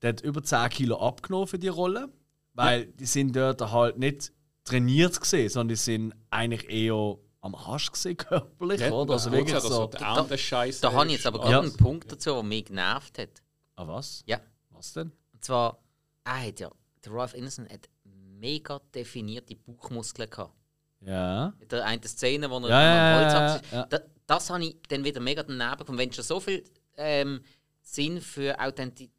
der 0.00 0.10
hat 0.10 0.20
über 0.20 0.44
10 0.44 0.68
Kilo 0.68 0.96
abgenommen 1.00 1.48
für 1.48 1.58
die 1.58 1.68
Rolle. 1.68 2.08
Weil 2.54 2.86
die 2.86 3.06
sind 3.06 3.34
dort 3.34 3.60
halt 3.72 3.98
nicht 3.98 4.32
trainiert 4.64 5.20
gesehen, 5.20 5.48
sondern 5.48 5.68
die 5.68 5.76
sind 5.76 6.14
eigentlich 6.30 6.70
eher 6.70 7.18
am 7.46 7.54
Arsch 7.54 7.90
gesehen, 7.90 8.16
körperlich, 8.16 8.80
Ja, 8.80 8.90
oder? 8.92 9.14
Also 9.14 9.32
wirklich 9.32 9.54
er 9.54 9.60
so. 9.60 9.86
der 9.86 10.36
Scheiße. 10.36 10.80
Da 10.82 10.92
habe 10.92 11.06
ich 11.06 11.12
jetzt 11.14 11.26
aber 11.26 11.38
Ja. 11.40 11.44
gerade 11.50 11.68
einen 11.68 11.76
Punkt 11.76 12.10
dazu, 12.12 12.34
der 12.34 12.42
mich 12.42 12.64
genervt 12.66 13.18
hat. 13.18 13.42
Ah, 13.76 13.86
was? 13.86 14.22
Ja. 14.26 14.40
Was 14.70 14.92
denn? 14.92 15.12
Und 15.32 15.44
zwar, 15.44 15.78
er 16.24 16.46
hat 16.46 16.60
ja, 16.60 16.70
der 17.04 17.12
Ralph 17.12 17.34
Innocent 17.34 17.72
hat 17.72 17.88
mega 18.04 18.80
definierte 18.94 19.56
Bauchmuskeln 19.56 20.28
gehabt. 20.28 20.54
Ja. 21.00 21.52
In 21.58 21.68
der 21.68 21.84
einen 21.84 22.02
Szene, 22.02 22.50
wo 22.50 22.58
er 22.58 22.68
Ja, 22.68 23.16
am 23.16 23.20
Holz 23.54 23.62
ja, 23.70 23.78
ja. 23.78 23.86
Da, 23.86 24.00
das 24.26 24.50
habe 24.50 24.64
ich 24.64 24.76
dann 24.88 25.04
wieder 25.04 25.20
mega 25.20 25.42
daneben 25.42 25.78
gefunden. 25.78 25.98
Wenn 25.98 26.08
du 26.10 26.14
schon 26.16 26.24
so 26.24 26.40
viel 26.40 26.64
ähm, 26.96 27.42
Sinn 27.82 28.20
für 28.20 28.58
Authentizität 28.58 29.15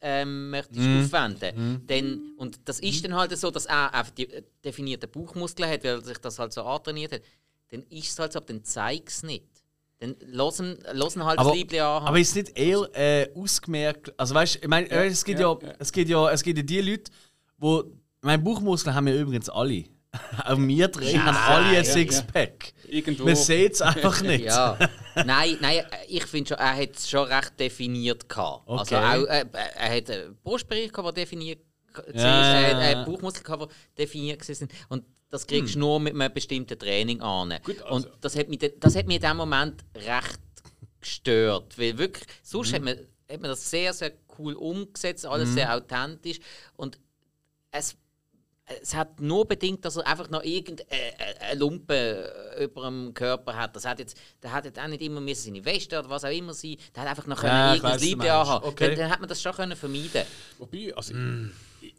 ähm, 0.00 0.50
möchtest 0.50 0.80
Mhm. 0.80 1.04
aufwenden, 1.04 1.82
dann, 1.86 2.20
und 2.36 2.60
das 2.64 2.80
ist 2.80 3.04
dann 3.04 3.14
halt 3.14 3.36
so, 3.36 3.50
dass 3.50 3.66
er 3.66 3.92
einfach 3.94 4.12
die 4.12 4.30
äh, 4.32 4.42
definierten 4.64 5.10
Bauchmuskeln 5.10 5.68
hat, 5.70 5.84
weil 5.84 5.90
er 5.96 6.00
sich 6.02 6.18
das 6.18 6.38
halt 6.38 6.52
so 6.52 6.62
antrainiert 6.62 7.12
hat, 7.12 7.22
dann 7.70 7.82
ist 7.90 8.10
es 8.10 8.18
halt 8.18 8.32
so, 8.32 8.38
aber 8.38 8.46
dann 8.46 8.64
zeig 8.64 9.08
es 9.08 9.22
nicht. 9.22 9.44
Dann 10.00 10.14
losen, 10.26 10.78
losen 10.92 11.24
halt 11.24 11.38
Aber- 11.40 11.50
das 11.50 11.58
Liebling 11.58 11.80
an. 11.80 12.04
Aber 12.06 12.18
ist 12.20 12.34
nicht 12.36 12.56
eher 12.56 12.88
äh, 12.94 13.28
ausgemerkt? 13.34 14.12
Also 14.16 14.34
weißt 14.34 14.54
du, 14.56 14.58
ich 14.62 14.68
meine, 14.68 14.88
es 14.88 15.24
gibt 15.24 15.40
ja, 15.40 15.52
ja, 15.52 15.58
ja. 15.68 15.74
es 15.78 15.90
gibt 15.92 16.08
ja, 16.08 16.30
es 16.30 16.42
gibt 16.42 16.56
ja 16.58 16.62
die 16.62 16.80
Leute, 16.80 17.10
wo 17.58 17.84
meine 18.20 18.40
Bauchmuskeln 18.42 18.94
haben 18.94 19.06
wir 19.06 19.14
übrigens 19.20 19.48
alle. 19.48 19.84
Auch 20.44 20.56
wir 20.58 20.88
drei 20.88 21.12
haben 21.14 21.36
alle 21.36 21.78
ein 21.78 21.84
Sixpack. 21.84 22.72
Irgendwo. 22.88 23.24
Man 23.24 23.36
sieht 23.36 23.72
es 23.74 23.82
einfach 23.82 24.22
nicht. 24.22 24.46
Ja. 25.18 25.24
nein, 25.24 25.58
nein, 25.60 25.84
ich 26.08 26.24
finde 26.26 26.48
schon, 26.48 26.58
er 26.58 26.76
hat 26.76 26.96
es 26.96 27.08
schon 27.08 27.26
recht 27.28 27.58
definiert 27.58 28.28
gehabt. 28.28 28.68
Also 28.68 28.96
Okay. 28.96 29.04
auch, 29.22 29.26
äh, 29.26 29.44
er 29.52 29.96
hat 29.96 30.10
einen 30.10 30.36
Brustbereich 30.42 30.90
der 30.92 31.12
definiert 31.12 31.60
war. 31.94 32.14
Ja. 32.14 32.22
Er 32.22 32.66
hat 32.68 32.74
einen 32.96 33.04
Bauchmuskel 33.06 33.42
gehabt, 33.42 33.72
der 33.96 34.06
definiert 34.06 34.48
war. 34.48 34.68
Und 34.88 35.04
das 35.30 35.46
kriegst 35.46 35.74
du 35.74 35.78
nur 35.80 36.00
mit 36.00 36.14
einem 36.14 36.32
bestimmten 36.32 36.78
Training 36.78 37.20
an. 37.20 37.54
Gut, 37.64 37.82
also- 37.82 37.94
Und 38.08 38.08
das 38.24 38.36
hat, 38.36 38.48
mich, 38.48 38.58
das 38.78 38.94
hat 38.96 39.06
mich 39.06 39.16
in 39.16 39.22
dem 39.22 39.36
Moment 39.36 39.84
recht 39.94 40.38
gestört. 41.00 41.78
Weil 41.78 41.98
wirklich, 41.98 42.26
sonst 42.42 42.72
hat, 42.72 42.82
man, 42.82 42.96
hat 43.30 43.40
man 43.40 43.50
das 43.50 43.68
sehr, 43.68 43.92
sehr 43.92 44.12
cool 44.38 44.54
umgesetzt, 44.54 45.26
alles 45.26 45.52
sehr 45.54 45.74
authentisch. 45.74 46.38
Und 46.76 46.98
es 47.70 47.96
es 48.82 48.94
hat 48.94 49.20
nur 49.20 49.46
bedingt, 49.46 49.84
dass 49.84 49.96
er 49.96 50.06
einfach 50.06 50.28
noch 50.30 50.42
irgendeine 50.44 50.88
Lumpe 51.54 52.56
über 52.60 52.84
dem 52.86 53.14
Körper 53.14 53.56
hat. 53.56 53.74
Das 53.76 53.84
hat 53.84 53.98
jetzt, 53.98 54.16
der 54.42 54.52
hat 54.52 54.64
jetzt 54.64 54.78
auch 54.78 54.88
nicht 54.88 55.02
immer 55.02 55.20
müssen 55.20 55.52
seine 55.54 55.64
Weste 55.64 55.98
oder 55.98 56.10
was 56.10 56.24
auch 56.24 56.30
immer 56.30 56.54
sein. 56.54 56.76
Der 56.94 57.02
hat 57.02 57.10
einfach 57.10 57.26
noch 57.26 57.42
Ja, 57.42 57.74
irgendein 57.74 57.98
meinst. 58.00 58.14
anhaben. 58.30 58.68
Okay. 58.68 58.88
Dann, 58.90 58.98
dann 58.98 59.10
hat 59.10 59.20
man 59.20 59.28
das 59.28 59.40
schon 59.40 59.52
können 59.52 59.76
vermeiden. 59.76 60.24
Wobei, 60.58 60.94
also 60.94 61.14
Mm. 61.14 61.52
ich, 61.80 61.94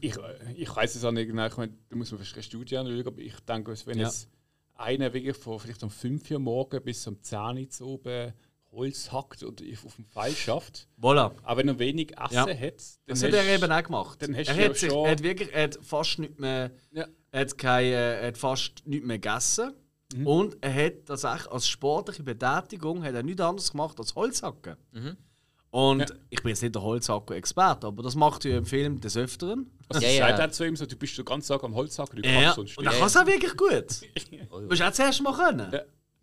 ich, 0.00 0.16
ich, 0.56 0.74
weiß 0.76 0.94
es 0.94 1.04
auch 1.04 1.12
nicht 1.12 1.26
genau, 1.26 1.46
ich 1.46 1.56
meine, 1.56 1.72
da 1.88 1.96
muss 1.96 2.10
man 2.10 2.18
verschiedene 2.18 2.42
Studien 2.44 2.78
anschauen, 2.86 3.06
aber 3.06 3.18
ich 3.20 3.38
denke, 3.40 3.74
wenn 3.84 3.98
Ja. 3.98 4.06
jetzt 4.06 4.28
einer 4.74 5.12
wirklich 5.12 5.36
von 5.36 5.58
vielleicht 5.60 5.82
um 5.82 5.90
5 5.90 6.30
Uhr 6.30 6.38
morgen 6.38 6.82
bis 6.82 7.06
um 7.06 7.22
10 7.22 7.38
Uhr 7.58 7.68
zu 7.70 7.86
oben 7.86 8.32
Holz 8.76 9.10
hackt 9.10 9.42
und 9.42 9.60
auf 9.84 9.94
dem 9.96 10.04
Pfeil 10.06 10.32
schafft, 10.34 10.86
Voilà. 11.00 11.32
aber 11.42 11.56
wenn 11.58 11.68
er 11.68 11.78
wenig 11.78 12.12
Essen 12.18 12.34
Ja. 12.34 12.46
hat, 12.46 12.50
dann 12.60 13.06
Das 13.06 13.22
hat 13.22 13.32
er 13.32 13.44
eben 13.46 13.72
auch 13.72 13.82
gemacht. 13.82 14.22
dann 14.22 14.36
hast 14.36 14.48
er 14.48 14.54
hat, 14.54 14.62
ja 14.62 14.74
sich, 14.74 14.90
schon- 14.92 15.04
er 15.06 15.10
hat 15.12 15.22
wirklich 15.22 15.52
er 15.52 15.62
hat 15.64 15.78
fast 15.82 16.18
nicht 16.18 16.38
mehr, 16.38 16.70
Ja. 16.92 17.06
er 17.32 17.40
hat 17.40 17.58
keine, 17.58 17.90
er 17.94 18.26
hat 18.28 18.38
fast 18.38 18.86
nichts 18.86 19.06
mehr 19.06 19.18
gegessen. 19.18 19.72
Mhm. 20.14 20.26
Und 20.26 20.56
er 20.60 20.72
hat 20.72 20.92
das 21.08 21.24
auch 21.24 21.46
als 21.50 21.66
sportliche 21.66 22.22
Betätigung 22.22 23.02
hat 23.02 23.14
er 23.14 23.24
nichts 23.24 23.40
anderes 23.40 23.72
gemacht 23.72 23.98
als 23.98 24.14
Holzhacken. 24.14 24.76
Und 25.70 26.00
Ja. 26.00 26.06
ich 26.30 26.42
bin 26.42 26.50
jetzt 26.50 26.62
nicht 26.62 26.74
der 26.74 26.82
Holzhacker-Experte, 26.82 27.86
aber 27.88 28.02
das 28.02 28.14
macht 28.14 28.44
er 28.44 28.56
im 28.58 28.64
Film 28.66 29.00
des 29.00 29.16
Öfteren. 29.16 29.70
Also 29.88 30.00
Ja, 30.06 30.08
ja, 30.12 30.14
ja. 30.20 30.28
sagt 30.28 30.38
er 30.38 30.50
zu 30.52 30.64
ihm 30.64 30.76
so, 30.76 30.86
du 30.86 30.96
bist 30.96 31.18
den 31.18 31.24
ganzen 31.24 31.48
Tag 31.52 31.64
am 31.64 31.74
Holzhacken, 31.74 32.22
du 32.22 32.28
Ja, 32.28 32.40
kannst 32.40 32.54
sonst 32.56 32.78
und 32.78 32.86
er 32.86 32.92
kann 32.92 33.06
es 33.06 33.16
auch 33.16 33.26
wirklich 33.26 33.56
gut. 33.56 34.00
Du 34.50 34.60
musst 34.68 34.82
auch 34.82 34.92
zuerst 34.92 35.22
mal 35.22 35.32
können. 35.34 35.72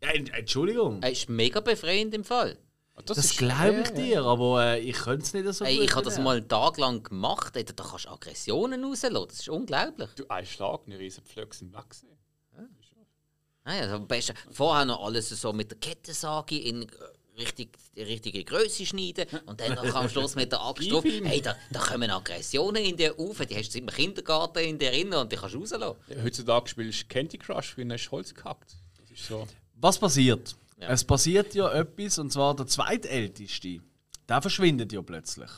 Ja. 0.04 0.14
Ja, 0.14 0.34
Entschuldigung. 0.38 1.02
Er 1.02 1.12
ist 1.12 1.30
mega 1.30 1.60
befreiend 1.60 2.14
im 2.14 2.24
Fall. 2.24 2.58
Das, 2.96 3.18
Das 3.18 3.26
ist- 3.26 3.38
glaube 3.40 3.82
ich 3.82 3.90
ja, 3.90 3.96
ja. 3.96 4.02
dir, 4.04 4.24
aber 4.24 4.66
äh, 4.76 4.80
ich 4.82 4.96
könnte 4.98 5.26
es 5.26 5.34
nicht 5.34 5.52
so 5.54 5.66
Ey, 5.66 5.78
gut 5.78 5.86
ich 5.86 5.96
habe 5.96 6.06
das 6.06 6.20
mal 6.20 6.38
einen 6.38 6.48
Tag 6.48 6.78
lang 6.78 7.02
gemacht. 7.04 7.56
Ey, 7.56 7.64
da 7.66 7.84
kannst 7.84 8.06
du 8.06 8.10
Aggressionen 8.10 8.84
rauslassen. 8.84 9.26
Das 9.28 9.40
ist 9.40 9.50
unglaublich. 9.50 10.10
Du, 10.16 10.26
ein 10.30 10.46
Schlag, 10.46 10.82
eine 10.86 11.00
riesen 11.00 11.24
Pflöcke 11.24 11.56
sind 11.56 11.74
weg. 11.74 11.90
gewesen. 11.90 12.08
Ah, 13.66 13.76
ja, 13.76 13.96
am 13.96 14.08
besten 14.08 14.34
vorher 14.52 14.84
noch 14.86 15.04
alles 15.06 15.30
so 15.30 15.54
mit 15.54 15.72
der 15.72 15.78
Kettensage 15.80 16.58
in 16.60 16.84
äh, 16.84 16.86
richtig, 17.40 17.78
die 17.96 18.02
richtige 18.02 18.44
Größe 18.44 18.86
schneiden 18.86 19.26
und 19.46 19.60
dann 19.62 19.74
noch 19.76 19.96
am 19.96 20.10
Schluss 20.10 20.36
mit 20.36 20.52
der 20.52 20.62
Axt 20.62 20.92
drauf. 20.92 21.04
Hey, 21.06 21.42
da, 21.42 21.56
da 21.72 21.80
kommen 21.80 22.12
Aggressionen 22.12 22.84
in 22.84 22.98
dir 22.98 23.18
auf. 23.18 23.40
Die 23.46 23.56
hast 23.56 23.74
du 23.74 23.80
im 23.80 23.88
Kindergarten 23.88 24.60
in 24.60 24.78
dir 24.78 24.92
drin 24.92 25.14
und 25.14 25.32
die 25.32 25.38
kannst 25.38 25.56
du 25.56 25.60
rauslassen. 25.60 25.96
Ja, 26.10 26.22
heutzutage 26.24 26.68
spielst 26.68 27.04
du 27.04 27.08
Candy 27.08 27.38
Crush, 27.38 27.78
wie 27.78 27.90
hast 27.90 28.06
du 28.08 28.12
Holz 28.12 28.34
gehackt. 28.36 28.76
Das 29.00 29.10
ist 29.10 29.26
so. 29.28 29.48
Was 29.84 30.00
passiert? 30.00 30.56
Ja. 30.80 30.88
Es 30.88 31.04
passiert 31.04 31.54
ja 31.56 31.70
etwas, 31.74 32.18
und 32.18 32.32
zwar 32.32 32.56
der 32.56 32.68
zweitälteste, 32.68 33.82
der 34.30 34.42
verschwindet 34.42 34.94
ja 34.94 35.02
plötzlich. 35.02 35.50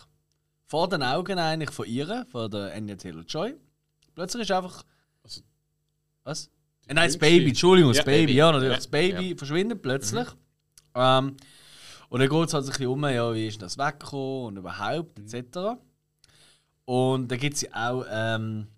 Vor 0.65 0.89
den 0.89 1.03
Augen 1.03 1.37
eigentlich 1.37 1.69
von 1.69 1.85
ihr, 1.85 2.25
von 2.31 2.49
der 2.49 2.73
Anya 2.73 2.95
Taylor-Joy. 2.95 3.53
Plötzlich 4.15 4.41
ist 4.41 4.51
einfach... 4.51 4.83
Also- 5.21 5.41
was? 6.23 6.49
Äh, 6.87 6.95
Nein, 6.95 7.07
das 7.09 7.19
Baby, 7.19 7.49
Entschuldigung, 7.49 7.91
das 7.91 7.99
Ja, 7.99 8.03
Baby, 8.03 8.25
Baby. 8.25 8.33
ja 8.33 8.51
natürlich. 8.51 8.71
Ja. 8.71 8.75
Das 8.77 8.87
Baby 8.87 9.35
verschwindet 9.35 9.81
plötzlich. 9.83 10.27
Ähm, 10.95 11.37
und 12.09 12.19
dann 12.19 12.27
geht 12.29 12.47
es 12.47 12.53
halt 12.55 12.63
ein 12.65 12.69
bisschen 12.71 12.87
um, 12.87 13.03
ja, 13.05 13.31
wie 13.31 13.47
ist 13.47 13.61
das 13.61 13.77
weggekommen 13.77 14.45
und 14.45 14.57
überhaupt, 14.57 15.19
etc. 15.19 15.77
Und 16.85 17.27
dann 17.31 17.39
gibt 17.39 17.57
es 17.57 17.61
ja 17.61 17.91
auch 17.91 18.05
ähm, 18.09 18.69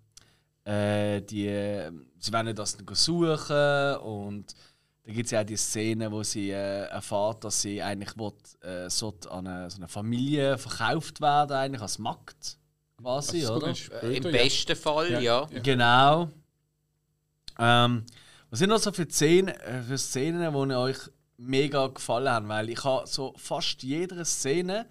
äh, 0.64 1.22
die, 1.22 1.46
sie 2.18 2.32
wollen 2.34 2.54
das 2.54 2.76
dann 2.76 2.94
suchen 2.94 3.96
und 4.02 4.54
dann 5.08 5.14
gibt 5.14 5.24
es 5.24 5.30
ja 5.30 5.40
auch 5.40 5.44
die 5.46 5.56
Szene, 5.56 6.12
wo 6.12 6.22
sie 6.22 6.50
äh, 6.50 6.82
erfährt, 6.84 7.42
dass 7.42 7.62
sie 7.62 7.82
eigentlich 7.82 8.14
will, 8.18 8.30
äh, 8.60 8.90
sollte 8.90 9.30
an 9.30 9.46
eine, 9.46 9.70
so 9.70 9.78
eine 9.78 9.88
Familie 9.88 10.58
verkauft 10.58 11.22
werden, 11.22 11.56
eigentlich 11.56 11.80
als 11.80 11.98
Magd 11.98 12.58
quasi, 13.00 13.40
Also, 13.40 13.54
oder? 13.54 13.66
kommt 13.68 13.78
später, 13.78 14.02
Äh, 14.02 14.16
Im 14.18 14.24
ja. 14.24 14.30
besten 14.32 14.76
Fall, 14.76 15.10
ja. 15.12 15.20
Ja. 15.20 15.48
Genau. 15.62 16.28
Ähm, 17.58 18.04
was 18.50 18.58
sind 18.58 18.68
noch 18.68 18.78
so 18.80 18.92
für 18.92 19.08
Szenen, 19.08 19.48
äh, 19.48 19.82
für 19.82 19.96
Szenen, 19.96 20.52
die 20.52 20.74
euch 20.74 20.98
mega 21.38 21.86
gefallen 21.86 22.28
haben? 22.28 22.48
Weil 22.50 22.68
ich 22.68 22.84
habe 22.84 23.06
so 23.06 23.32
fast 23.38 23.82
jede 23.82 24.22
Szene, 24.26 24.84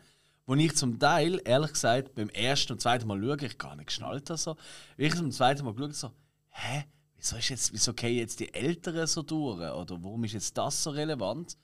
wo 0.48 0.56
ich 0.56 0.76
zum 0.76 0.98
Teil, 0.98 1.40
ehrlich 1.46 1.74
gesagt, 1.74 2.16
beim 2.16 2.30
ersten 2.30 2.74
und 2.74 2.82
zweiten 2.82 3.08
Mal 3.08 3.22
schaue, 3.22 3.46
ich 3.46 3.58
gar 3.60 3.76
nicht 3.76 3.86
geschnallt 3.90 4.32
habe, 4.32 4.40
so, 4.40 4.56
wie 4.96 5.06
ich 5.06 5.16
zum 5.16 5.30
zweiten 5.32 5.64
Mal 5.64 5.76
geschaut 5.76 5.94
so, 5.94 6.12
hä, 6.50 6.86
wieso 7.18 7.36
ist 7.38 7.50
jetzt, 7.50 7.74
wieso 7.74 7.94
gehen 7.94 8.18
jetzt 8.18 8.40
die 8.40 8.54
Älteren 8.54 9.08
so 9.08 9.22
durch? 9.22 9.60
Oder 9.60 10.04
warum 10.04 10.24
ist 10.24 10.34
jetzt 10.34 10.58
das 10.58 10.84
so 10.84 10.92
relevant? 10.92 11.58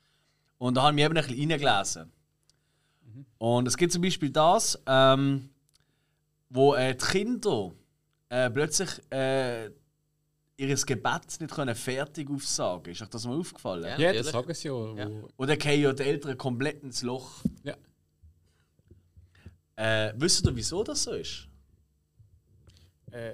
Und 0.57 0.75
da 0.75 0.83
habe 0.83 0.91
ich 0.91 0.95
mich 0.95 1.05
eben 1.05 1.17
ein 1.17 1.25
bisschen 1.25 1.51
reingelesen. 1.51 2.11
Und 3.37 3.67
es 3.67 3.77
gibt 3.77 3.93
zum 3.93 4.01
Beispiel 4.01 4.29
das, 4.29 4.81
ähm, 4.87 5.49
wo 6.49 6.73
äh, 6.73 6.95
die 6.95 7.05
Kinder 7.05 7.71
äh, 8.29 8.49
plötzlich 8.49 8.89
äh, 9.11 9.65
ihr 10.57 10.75
Gebet 10.75 11.39
nicht 11.39 11.53
können 11.53 11.75
fertig 11.75 12.29
aufsagen 12.29 12.91
Ist 12.91 13.01
euch 13.01 13.09
das 13.09 13.25
mal 13.25 13.37
aufgefallen? 13.37 13.83
Ja. 13.83 13.97
Ja, 13.97 14.13
das 14.13 14.29
sagen 14.29 14.53
sie 14.53 14.67
ja. 14.67 14.95
Ja. 14.95 15.09
Oder 15.37 15.57
gehen 15.57 15.81
ja 15.81 15.93
die 15.93 16.03
Eltern 16.03 16.37
komplett 16.37 16.83
ins 16.83 17.01
Loch? 17.01 17.43
Ja. 17.63 17.75
Äh, 19.75 20.13
wisst 20.15 20.45
ihr, 20.45 20.55
wieso 20.55 20.83
das 20.83 21.03
so 21.03 21.13
ist? 21.13 21.47
Äh, 23.11 23.33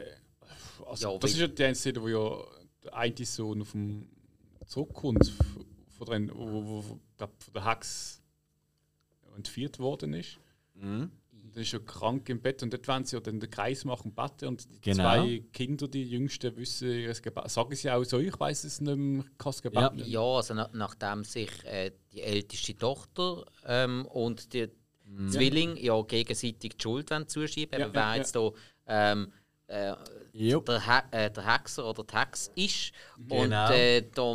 also, 0.90 1.14
Ja, 1.14 1.18
das 1.20 1.32
ist 1.32 1.40
ja 1.40 1.48
die 1.48 1.64
eine 1.64 1.76
Szene, 1.76 2.02
wo 2.02 2.08
ja 2.08 2.44
der 2.84 2.96
eine 2.96 3.26
Sohn 3.26 3.62
auf 3.62 3.72
dem 3.72 4.08
zurückkommt, 4.66 5.32
von 5.98 6.08
der, 6.08 6.36
wo, 6.36 6.46
wo, 6.64 6.84
wo 6.90 7.00
der, 7.20 7.28
von 7.28 7.54
der 7.54 7.66
Hex 7.66 8.22
entführt 9.36 9.80
worden 9.80 10.14
ist. 10.14 10.38
Mhm. 10.76 11.12
Dann 11.52 11.64
ist 11.64 11.74
er 11.74 11.80
krank 11.80 12.30
im 12.30 12.42
Bett 12.42 12.62
und 12.62 12.72
dort 12.72 12.88
wollen 12.88 13.06
sie 13.06 13.16
ja 13.16 13.20
dann 13.22 13.40
den 13.40 13.50
Kreis 13.50 13.84
machen, 13.84 14.14
beten 14.14 14.50
und 14.50 14.70
die 14.70 14.82
Genau. 14.82 15.04
zwei 15.04 15.44
Kinder, 15.52 15.88
die 15.88 16.04
Jüngsten, 16.04 16.56
wissen 16.58 16.90
ihr 16.92 17.14
Gebet. 17.14 17.50
Sagen 17.50 17.76
sie 17.76 17.90
auch 17.90 18.04
so, 18.04 18.20
ich 18.20 18.40
weiß 18.40 18.66
es 18.66 18.80
nicht 18.82 18.96
mehr, 18.96 19.24
kann 19.24 19.52
das 19.52 19.62
Gebet 19.62 19.82
Ja. 19.82 19.90
nicht. 19.92 20.08
Ja, 20.08 20.22
also 20.22 20.54
na, 20.54 20.70
nachdem 20.74 21.24
sich 21.24 21.50
äh, 21.66 21.92
die 22.14 22.22
älteste 22.22 22.78
Tochter 22.78 23.46
ähm, 23.66 24.06
und 24.06 24.54
der 24.54 24.70
Zwilling 25.30 25.76
ja 25.78 26.00
gegenseitig 26.04 26.78
die 26.78 26.82
Schuld 26.84 27.10
wollen 27.10 27.28
zuschieben 27.28 27.80
Ja, 27.80 27.92
wer 27.92 28.02
ja, 28.02 28.16
jetzt 28.18 28.36
da 28.36 28.52
ähm, 28.86 29.34
äh, 29.70 29.94
der, 30.34 30.86
He 30.86 31.18
äh, 31.18 31.32
der 31.32 31.46
Hexer 31.54 31.86
oder 31.86 32.04
die 32.04 32.16
Hex 32.18 32.52
ist. 32.56 32.92
Genau. 33.18 33.44
Und 33.44 33.52
äh, 33.72 34.04
da, 34.14 34.34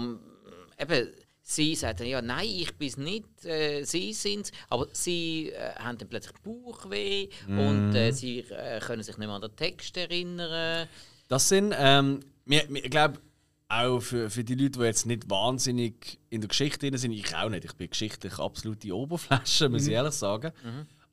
eben, 0.78 1.08
sie 1.42 1.74
sagt 1.74 2.00
dann, 2.00 2.06
ja, 2.06 2.22
nein, 2.22 2.46
ich 2.48 2.74
bin 2.76 2.88
es 2.88 2.96
nicht, 2.96 3.44
äh, 3.44 3.84
sie 3.84 4.12
sind 4.14 4.50
aber 4.70 4.86
sie 4.92 5.50
äh, 5.50 5.74
haben 5.76 5.98
dann 5.98 6.08
plötzlich 6.08 6.34
Bauchweh 6.42 7.28
und 7.46 7.90
Mhm. 7.90 7.94
äh, 7.96 8.12
sie 8.12 8.40
äh, 8.40 8.80
können 8.80 9.02
sich 9.02 9.16
nicht 9.18 9.26
mehr 9.26 9.34
an 9.36 9.42
den 9.42 9.54
Text 9.56 9.96
erinnern. 9.96 10.88
Das 11.28 11.48
sind, 11.48 11.74
ähm, 11.76 12.20
ich 12.46 12.90
glaube, 12.90 13.18
auch 13.68 14.00
für, 14.00 14.30
für 14.30 14.44
die 14.44 14.54
Leute, 14.54 14.78
die 14.78 14.84
jetzt 14.84 15.06
nicht 15.06 15.28
wahnsinnig 15.30 16.18
in 16.30 16.40
der 16.42 16.48
Geschichte 16.48 16.78
drin 16.90 16.98
sind, 16.98 17.12
ich 17.12 17.34
auch 17.34 17.48
nicht. 17.48 17.64
Ich 17.64 17.72
bin 17.72 17.88
geschichtlich 17.90 18.38
absolute 18.38 18.94
Oberfläche, 18.94 19.68
muss 19.68 19.86
ich 19.86 19.92
ehrlich 19.94 20.12
sagen. 20.14 20.52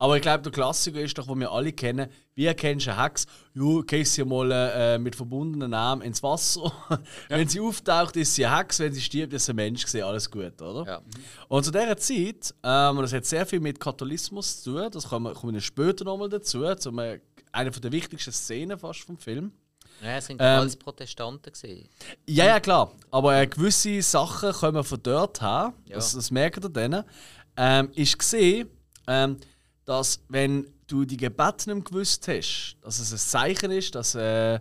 Aber 0.02 0.16
ich 0.16 0.24
glaube, 0.24 0.42
der 0.42 0.52
Klassiker 0.52 1.00
ist 1.00 1.16
doch, 1.16 1.28
den 1.28 1.40
wir 1.40 1.52
alle 1.52 1.72
kennen. 1.74 2.10
Wie 2.34 2.48
erkennst 2.48 2.88
du 2.88 2.92
eine 2.92 3.04
Hex? 3.04 3.28
Ja, 3.54 3.82
gehst 3.86 4.16
sie 4.16 4.26
mal 4.26 4.52
äh, 4.52 4.98
mit 4.98 5.16
verbundenen 5.16 5.70
Namen 5.70 6.02
ins 6.02 6.24
Wasser. 6.24 6.74
Wenn 7.30 7.48
sie 7.48 7.60
auftaucht, 7.60 8.18
ist 8.18 8.34
sie 8.34 8.44
eine 8.44 8.58
Hex. 8.58 8.80
Wenn 8.80 8.92
sie 8.94 9.02
stirbt, 9.02 9.32
ist 9.34 9.46
sie 9.46 9.52
ein 9.52 9.58
Mensch. 9.58 9.86
Gewesen. 9.86 10.04
Alles 10.04 10.32
gut, 10.32 10.60
oder? 10.60 10.88
Ja. 10.92 11.02
Und 11.50 11.64
zu 11.64 11.70
dieser 11.72 11.96
Zeit, 11.98 12.56
ähm, 12.64 12.98
und 12.98 13.04
das 13.04 13.14
hat 13.14 13.26
sehr 13.26 13.46
viel 13.46 13.60
mit 13.60 13.80
Katholismus 13.80 14.64
zu 14.64 14.74
tun, 14.74 14.90
das 14.92 15.08
kommen 15.08 15.54
wir 15.54 15.62
später 15.62 16.04
nochmal 16.04 16.30
dazu, 16.30 16.74
zu 16.76 16.90
einer 16.90 17.18
einer 17.52 17.70
der 17.70 17.92
wichtigsten 17.92 18.32
Szenen 18.32 18.80
fast 18.80 19.02
vom 19.02 19.20
Film. 19.20 19.52
Ja, 20.02 20.18
es 20.18 20.26
sind 20.26 20.38
Ähm, 20.42 20.62
alles 20.62 20.78
Protestanten 20.78 21.54
gewesen. 21.54 21.88
Ja, 22.26 22.46
ja, 22.46 22.60
klar. 22.60 22.92
Aber 23.12 23.40
äh, 23.40 23.46
gewisse 23.46 24.02
Sachen 24.02 24.52
kommen 24.52 24.84
von 24.84 25.00
dort 25.04 25.42
her. 25.42 25.74
Ja. 25.86 25.96
Das, 25.96 26.14
das 26.14 26.32
merkt 26.32 26.64
ihr 26.64 26.70
dann. 26.70 27.04
Ähm, 27.56 27.92
ist 27.94 28.18
gesehen, 28.18 28.68
ähm, 29.06 29.38
dass 29.92 30.22
wenn 30.30 30.66
du 30.88 31.04
die 31.04 31.18
Gebete 31.18 31.74
nicht 31.74 31.86
gewusst 31.90 32.26
hast, 32.30 32.78
dass 32.82 32.98
es 33.00 33.12
ein 33.12 33.18
Zeichen 33.18 33.72
ist, 33.72 33.94
dass 33.94 34.16
äh, 34.16 34.60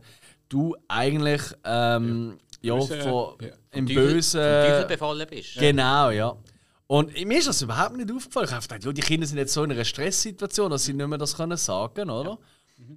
du 0.48 0.74
eigentlich 0.88 1.40
ähm, 1.62 2.36
ja. 2.60 2.74
Böse, 2.74 3.00
von, 3.00 3.34
ja. 3.40 3.48
im 3.70 3.84
Bösen. 3.86 4.40
Teufel 4.40 4.86
befallen 4.86 5.26
bist. 5.30 5.54
Genau, 5.54 6.10
ja. 6.10 6.36
Und 6.88 7.12
mir 7.24 7.38
ist 7.38 7.46
das 7.46 7.62
überhaupt 7.62 7.96
nicht 7.96 8.10
aufgefallen. 8.10 8.46
Ich 8.46 8.52
habe 8.52 8.62
gedacht, 8.62 8.84
ja, 8.84 8.92
die 8.92 9.00
Kinder 9.02 9.24
sind 9.24 9.38
jetzt 9.38 9.52
so 9.52 9.62
in 9.62 9.70
einer 9.70 9.84
Stresssituation, 9.84 10.68
dass 10.68 10.84
sie 10.84 10.94
nicht 10.94 11.06
mehr 11.06 11.18
das 11.18 11.36
können 11.36 11.56
sagen 11.56 12.10
oder? 12.10 12.36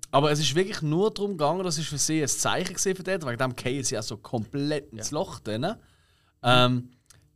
Aber 0.10 0.32
es 0.32 0.40
ist 0.40 0.56
wirklich 0.56 0.82
nur 0.82 1.12
darum 1.12 1.32
gegangen, 1.32 1.64
das 1.64 1.78
ist 1.78 1.90
für 1.90 2.00
sie 2.00 2.24
ein 2.24 2.28
Zeichen 2.28 2.78
für 2.78 3.04
dort, 3.04 3.28
wegen 3.28 3.38
dem 3.38 3.56
fallen 3.56 3.84
sie 3.84 4.00
auch 4.00 4.04
so 4.04 4.18
komplett 4.18 4.92
ins 4.92 5.12
Loch 5.12 5.40
drin, 5.40 5.76
ähm, 6.42 6.90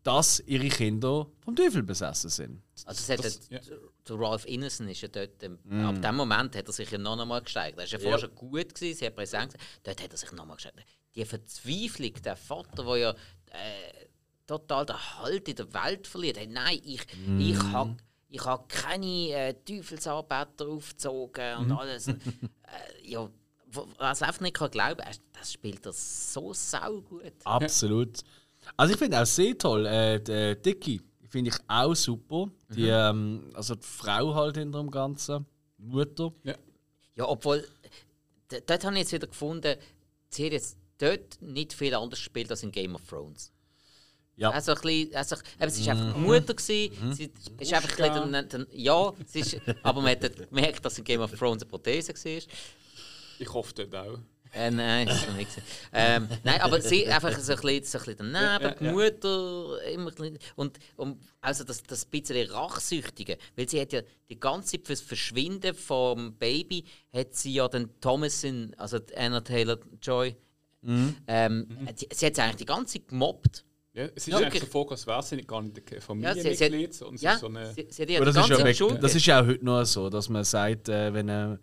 dass 0.08 0.40
ihre 0.46 0.70
Kinder 0.70 1.28
vom 1.44 1.56
Teufel 1.56 1.84
besessen 1.84 2.30
sind. 2.30 2.62
Also 2.86 3.14
Das- 3.16 3.40
der- 3.50 3.60
ja. 3.60 3.78
der 4.08 4.20
Ralph 4.20 4.46
Innocent 4.46 4.90
ist 4.90 5.02
ja 5.02 5.08
dort, 5.10 5.44
ähm, 5.44 5.60
ab 5.86 6.02
dem 6.02 6.16
Moment 6.16 6.56
hat 6.56 6.66
er 6.68 6.72
sich 6.74 6.90
ja 6.90 6.98
noch 6.98 7.20
einmal 7.20 7.42
gesteigert. 7.42 7.80
Er 7.80 7.86
war 7.86 7.88
ja 7.92 8.00
vorher 8.00 8.20
schon 8.20 8.36
gut, 8.36 8.74
gewesen, 8.74 8.98
sehr 8.98 9.10
präsent, 9.12 9.54
dort 9.84 10.02
hat 10.02 10.12
er 10.12 10.18
sich 10.18 10.32
noch 10.32 10.44
einmal 10.44 10.56
gesteigert. 10.56 10.86
Die 11.16 11.26
Verzweiflung, 11.26 12.14
der 12.24 12.38
Vater, 12.38 12.84
der 12.86 12.96
ja 12.98 13.10
äh, 13.12 14.08
total 14.46 14.86
den 14.86 14.96
Halt 15.18 15.50
in 15.50 15.56
der 15.56 15.74
Welt 15.74 16.08
verliert. 16.08 16.38
Hey, 16.38 16.48
nein, 16.48 16.80
ich, 16.84 17.02
ich 17.40 17.58
habe 17.74 17.98
ich 18.30 18.46
hab 18.46 18.70
keine 18.70 19.30
äh, 19.32 19.54
Teufelsanbeter 19.66 20.68
aufgezogen 20.68 21.58
und 21.58 21.72
alles. 21.74 22.08
äh, 22.08 22.14
ja, 23.04 23.30
was 24.00 24.22
einfach 24.22 24.42
nicht 24.42 24.56
kann 24.56 24.72
glauben 24.72 25.02
kann, 25.02 25.16
das 25.34 25.52
spielt 25.54 25.86
er 25.86 25.92
so 25.94 26.54
saugut. 26.54 27.34
Absolut. 27.44 28.20
Also 28.76 28.94
ich 28.94 29.00
finde 29.00 29.22
auch 29.22 29.26
sehr 29.26 29.58
toll, 29.58 29.86
äh, 29.86 30.20
die 30.20 30.62
Dicky 30.62 31.02
finde 31.30 31.52
ich 31.52 31.58
auch 31.68 31.96
super. 31.96 32.50
Die, 32.70 32.88
ähm, 32.88 33.50
also 33.54 33.76
die 33.76 33.86
Frau 33.86 34.34
halt 34.36 34.58
hinter 34.58 34.80
dem 34.80 34.92
Ganzen, 34.92 35.46
die 35.78 35.84
Mutter. 35.84 36.32
Ja, 37.16 37.28
obwohl, 37.28 37.68
d- 38.52 38.62
dort 38.66 38.84
habe 38.86 38.94
ich 38.96 39.02
jetzt 39.02 39.12
wieder 39.14 39.28
gefunden, 39.28 39.76
sie 40.30 40.46
hat 40.46 40.52
jetzt 40.52 40.78
dort 40.98 41.42
nicht 41.42 41.74
viel 41.74 41.94
anders 41.96 42.20
gespielt 42.20 42.50
als 42.52 42.64
in 42.64 42.72
Game 42.72 42.96
of 42.96 43.02
Thrones. 43.08 43.52
Ja. 44.36 44.52
Also 44.52 44.74
ein 44.74 44.82
bisschen, 44.82 45.16
also, 45.16 45.36
eben, 45.60 45.72
sie 45.72 45.86
war 45.88 45.94
einfach 45.96 46.14
die 46.14 46.20
Mutter, 46.20 46.54
gewesen, 46.54 47.14
sie 47.14 47.32
ist 47.60 47.74
einfach 47.74 48.00
ein 48.00 48.32
bisschen, 48.32 48.68
ja, 48.72 49.14
sie 49.26 49.40
ist, 49.40 49.58
aber 49.82 50.02
man 50.02 50.12
hat 50.12 50.50
gemerkt, 50.50 50.86
dass 50.86 50.98
in 51.00 51.04
Game 51.04 51.22
of 51.22 51.32
Thrones 51.32 51.64
eine 51.64 51.70
Prothese 51.70 52.14
war. 52.14 52.42
Ich 53.40 53.54
hoffe 53.54 53.74
dort 53.74 53.96
auch. 53.96 54.20
Äh, 54.54 54.72
nein, 54.72 55.08
das 55.08 55.22
ist 55.22 55.28
noch 55.28 55.36
nicht. 55.36 55.50
Ähm, 55.94 56.28
nein, 56.44 56.62
aber 56.62 56.82
sie 56.82 57.08
einfach 57.12 57.38
so 57.40 57.54
ein 57.54 57.60
bisschen, 57.60 57.84
so 57.84 57.98
ein 58.00 58.16
bisschen 58.16 58.18
daneben, 58.34 58.36
Ja, 58.36 58.62
ja, 58.62 58.76
die. 58.80 58.92
Mutter 58.92 59.84
immer 59.92 60.10
ein 60.10 60.16
bisschen, 60.16 60.40
und, 60.56 60.80
und 60.96 61.22
also 61.42 61.64
das, 61.64 61.84
das 61.84 62.06
bisschen 62.06 62.50
Rachsüchtige, 62.52 63.38
weil 63.56 63.70
sie 63.70 63.80
hat 63.82 63.94
ja 63.94 64.02
die 64.30 64.40
ganze 64.40 64.72
Zeit 64.78 64.88
fürs 64.88 65.02
Verschwinden 65.02 65.74
vom 65.74 66.34
Baby 66.36 66.86
hat 67.14 67.34
sie 67.36 67.54
ja 67.54 67.68
den 67.68 67.90
Thomason, 68.02 68.74
also 68.78 69.00
Anna 69.16 69.42
Taylor 69.42 69.78
Joy, 70.02 70.36
ähm, 71.28 71.68
die, 72.00 72.08
sie 72.14 72.26
hat 72.28 72.36
sie 72.36 72.42
eigentlich 72.42 72.56
die 72.58 72.66
ganze 72.66 73.00
Zeit 73.00 73.08
gemobbt. 73.10 73.64
Ja, 73.94 74.04
es 74.16 74.28
ist 74.28 74.28
Ja, 74.28 74.38
eigentlich 74.38 74.62
wirklich. 74.62 74.72
so 74.72 74.90
als 74.90 75.08
wäre 75.08 75.24
sie 75.24 75.38
gar 75.42 75.62
nicht 75.64 75.78
ein 75.78 75.84
Ja, 75.88 75.96
sie, 75.96 76.02
Familienmitglied, 76.02 76.94
sie, 76.94 77.00
sondern 77.00 77.14
hat, 77.16 77.20
sie 77.20 77.26
ja, 77.26 77.38
so 77.38 77.48
eine... 77.48 77.74
sie, 77.74 77.88
sie 77.90 78.02
hat 78.04 78.10
ja 78.12 78.20
das 78.24 78.38
ist, 78.38 78.80
ja 78.80 78.96
das 78.96 79.16
ist 79.16 79.26
ja 79.26 79.42
auch 79.42 79.48
heute 79.48 79.66
noch 79.66 79.84
so, 79.86 80.10
dass 80.10 80.30
man 80.30 80.44
sagt, 80.44 80.88
äh, 80.90 81.12
wenn, 81.14 81.30
eine, 81.30 81.60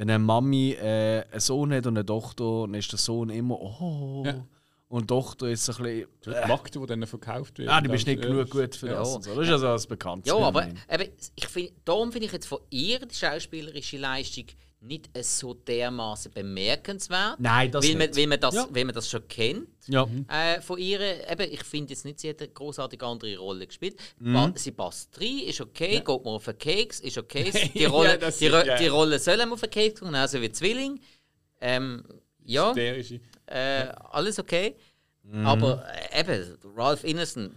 wenn 0.00 0.08
eine 0.08 0.18
Mami 0.18 0.72
äh, 0.72 1.24
einen 1.30 1.40
Sohn 1.40 1.74
hat 1.74 1.86
und 1.86 1.98
eine 1.98 2.06
Tochter, 2.06 2.62
dann 2.62 2.72
ist 2.72 2.90
der 2.90 2.98
Sohn 2.98 3.28
immer 3.28 3.60
«Oh». 3.60 4.22
Ja. 4.24 4.46
Und 4.88 5.02
die 5.02 5.06
Tochter 5.08 5.46
ist 5.50 5.66
so 5.66 5.74
ein 5.74 5.82
bisschen 5.82 6.08
Die 6.42 6.48
Magde, 6.48 6.80
die 6.80 6.86
dann 6.86 7.06
verkauft 7.06 7.58
wird. 7.58 7.68
«Ah, 7.68 7.82
du 7.82 7.90
bist 7.90 8.06
nicht 8.06 8.22
genug 8.22 8.48
gut 8.48 8.74
für 8.74 8.86
Ja. 8.86 8.94
das». 8.94 9.14
Und 9.14 9.24
so. 9.24 9.34
Das 9.34 9.44
ist 9.44 9.50
ja 9.50 9.58
so 9.58 9.66
ein 9.68 9.88
bekanntes 9.90 10.32
Ja, 10.32 10.38
aber 10.38 10.66
eben, 10.66 11.12
ich 11.36 11.46
find, 11.48 11.72
darum 11.84 12.10
finde 12.12 12.28
ich 12.28 12.32
jetzt 12.32 12.46
von 12.46 12.60
ihr 12.70 12.98
die 12.98 13.14
schauspielerische 13.14 13.98
Leistung 13.98 14.46
nicht 14.82 15.10
so 15.22 15.52
dermaßen 15.52 16.32
bemerkenswert. 16.32 17.38
Nein, 17.38 17.70
das 17.70 17.84
weil 17.86 17.92
man, 17.96 18.06
nicht. 18.08 18.16
weil, 18.16 18.26
man 18.26 18.40
das, 18.40 18.54
Ja. 18.54 18.66
weil 18.70 18.84
man 18.86 18.94
das 18.94 19.10
schon 19.10 19.28
kennt. 19.28 19.68
Ja. 19.86 20.08
Äh, 20.28 20.60
von 20.62 20.78
ihr, 20.78 21.00
eben, 21.30 21.52
ich 21.52 21.62
finde 21.64 21.92
jetzt 21.92 22.04
nicht, 22.06 22.18
sie 22.20 22.30
hat 22.30 22.40
eine 22.40 22.48
großartige 22.48 23.04
andere 23.04 23.36
Rolle 23.36 23.66
gespielt. 23.66 23.98
Mhm. 24.18 24.52
Sie 24.56 24.72
passt 24.72 25.20
rein, 25.20 25.40
ist 25.40 25.60
okay, 25.60 25.96
geht 26.00 26.08
mir 26.08 26.30
auf 26.30 26.44
den 26.46 26.56
Keks, 26.56 27.00
ist 27.00 27.18
okay. 27.18 27.50
Die 27.74 27.80
Ja, 27.82 27.88
Rolle, 27.90 28.18
das 28.18 28.38
die, 28.38 28.46
ist- 28.46 28.54
Ro 28.54 28.58
ja. 28.64 28.76
die 28.78 28.86
Rolle 28.86 29.18
soll 29.18 29.40
ihm 29.40 29.52
auf 29.52 29.60
den 29.60 29.70
Keks 29.70 30.00
gehen, 30.00 30.06
genauso 30.08 30.40
wie 30.40 30.50
Zwilling. 30.50 30.98
Ähm, 31.60 32.02
ja, 32.44 32.72
äh, 32.74 33.88
alles 34.10 34.38
okay. 34.38 34.76
Mhm. 35.24 35.46
Aber 35.46 35.84
äh, 36.12 36.20
eben, 36.20 36.56
Ralph 36.74 37.04
Innocent, 37.04 37.52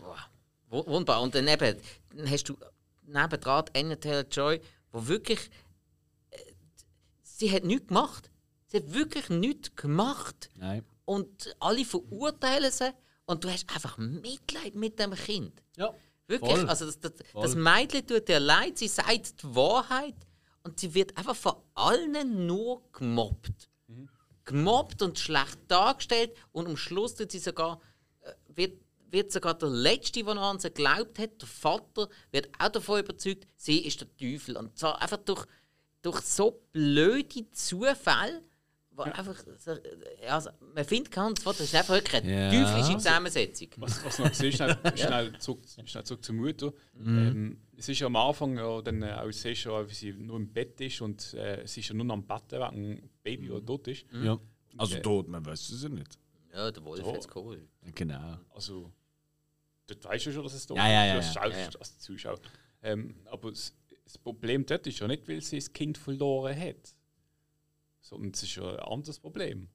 wunderbar. 0.70 1.22
Und 1.22 1.34
dann 1.36 1.48
eben, 1.48 1.78
dann 2.16 2.30
hast 2.30 2.50
du 2.50 2.58
nebendran 3.08 3.64
Anna 3.76 3.96
Taylor-Joy, 3.96 4.60
wo 4.92 5.08
wirklich, 5.08 5.40
sie 7.38 7.52
hat 7.52 7.64
nichts 7.64 7.88
gemacht. 7.88 8.30
Sie 8.68 8.78
hat 8.78 8.94
wirklich 8.94 9.30
nichts 9.30 9.76
gemacht. 9.76 10.50
Nein. 10.56 10.84
Und 11.06 11.56
alle 11.60 11.86
verurteilen 11.86 12.72
sie 12.72 12.94
und 13.26 13.44
du 13.44 13.50
hast 13.50 13.70
einfach 13.70 13.98
Mitleid 13.98 14.76
mit 14.76 15.00
dem 15.00 15.14
Kind. 15.14 15.62
Ja. 15.76 15.94
Wirklich, 16.28 16.52
Voll. 16.52 16.70
also 16.70 16.86
das, 16.86 17.00
das, 17.00 17.14
das 17.34 17.56
Mädchen 17.56 18.08
tut 18.08 18.28
dir 18.28 18.40
leid, 18.40 18.78
sie 18.78 18.88
sagt 18.88 19.44
die 19.44 19.56
Wahrheit 19.56 20.16
und 20.64 20.80
sie 20.80 20.94
wird 20.94 21.18
einfach 21.18 21.36
von 21.36 21.56
allen 21.74 22.46
nur 22.46 22.82
gemobbt. 22.94 23.70
Gemobbt 24.46 25.02
und 25.02 25.20
schlecht 25.20 25.60
dargestellt 25.68 26.32
und 26.52 26.68
am 26.68 26.78
Schluss 26.78 27.16
tut 27.16 27.32
sie 27.32 27.40
sogar, 27.40 27.82
äh, 28.22 28.32
wird, 28.48 28.82
wird 29.10 29.32
sogar 29.32 29.54
der 29.54 29.70
Letzte, 29.70 30.24
der 30.24 30.34
noch 30.34 30.50
an 30.50 30.60
sie 30.60 30.70
geglaubt 30.70 31.20
hat, 31.20 31.42
der 31.42 31.48
Vater, 31.48 32.10
wird 32.32 32.50
auch 32.58 32.70
davon 32.70 33.00
überzeugt, 33.02 33.46
sie 33.56 33.86
ist 33.86 34.02
der 34.02 34.18
Teufel. 34.18 34.58
Und 34.58 34.78
zwar 34.78 35.02
einfach 35.02 35.18
durch, 35.18 35.46
durch 36.04 36.22
so 36.22 36.62
blöde 36.72 37.50
Zufälle, 37.52 38.42
wo 38.92 39.02
einfach, 39.04 39.44
äh, 39.48 40.28
also, 40.28 40.52
man 40.76 40.86
findet 40.86 41.12
keinen, 41.12 41.34
das 41.34 41.60
ist 41.60 41.74
einfach 41.74 41.96
wirklich 41.96 42.22
eine 42.24 42.54
Ja. 42.54 42.64
teuflische 42.66 42.98
Zusammensetzung. 42.98 43.70
Was, 43.78 44.06
was 44.06 44.20
noch 44.20 44.30
gesehen 44.30 44.52
schnell, 44.52 44.78
schnell, 44.96 45.40
zurück, 45.40 45.62
schnell 45.86 46.04
zurück 46.04 46.24
zur 46.24 46.36
Mutter. 46.36 46.72
Ähm, 47.00 47.58
es 47.76 47.90
ist 47.90 48.00
ja 48.00 48.06
am 48.06 48.16
Anfang 48.16 48.56
ja 48.56 48.82
dann 48.84 49.04
auch 49.04 49.32
sehr 49.32 49.56
schon, 49.56 49.90
wie 49.90 49.94
sie 49.96 50.14
nur 50.14 50.38
im 50.38 50.48
Bett 50.54 50.80
ist 50.82 51.02
und 51.02 51.34
äh, 51.34 51.66
sie 51.66 51.80
ist 51.80 51.88
ja 51.90 51.96
nur 51.96 52.06
noch 52.06 52.14
am 52.14 52.24
Bett, 52.28 52.52
wegen 52.52 52.98
dem 52.98 53.10
Baby, 53.24 53.48
das 53.48 53.66
tot 53.66 53.88
ist. 53.88 54.06
ja. 54.12 54.38
Also 54.78 54.96
Äh, 54.98 55.02
tot, 55.02 55.28
man 55.28 55.44
weiß 55.46 55.70
es 55.70 55.84
ja 55.84 55.90
nicht. 55.90 56.18
Ja, 56.54 56.70
der 56.72 56.84
Wolf 56.84 57.04
So. 57.04 57.14
hat's 57.14 57.28
geholt. 57.28 57.62
Genau. 57.96 58.38
Also, 58.54 58.92
dort 59.88 60.04
weißt 60.06 60.26
du 60.28 60.32
schon, 60.34 60.44
dass 60.44 60.54
es 60.54 60.66
tot 60.68 60.78
Ja, 60.78 60.88
ja, 60.88 61.06
ja, 61.06 61.18
ist. 61.20 61.34
ja. 61.36 61.48
Ja, 61.48 61.58
ja. 61.58 61.66
als 61.80 62.00
Zuschauer. 62.00 62.40
Ähm, 62.84 63.16
aber 63.32 63.52
das 64.14 64.20
Problem 64.20 64.64
dort 64.66 64.86
ist 64.86 65.00
ja 65.00 65.08
nicht, 65.08 65.28
weil 65.28 65.42
sie 65.42 65.58
das 65.58 65.74
Kind 65.74 65.98
verloren 65.98 66.56
hat. 66.60 66.96
Sondern 68.00 68.32
es 68.32 68.44
ist 68.44 68.56
ja 68.56 68.70
ein 68.74 68.80
anderes 68.80 69.20
Problem. 69.20 69.70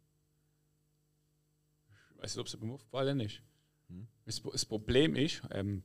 Ich 2.14 2.22
weiß 2.22 2.36
nicht, 2.36 2.40
ob 2.40 2.46
es 2.46 2.60
mir 2.60 2.72
aufgefallen 2.72 3.18
ist. 3.18 3.42
Hm. 3.88 4.06
Das, 4.26 4.40
das 4.40 4.64
Problem 4.64 5.16
ist, 5.16 5.42
ähm, 5.50 5.82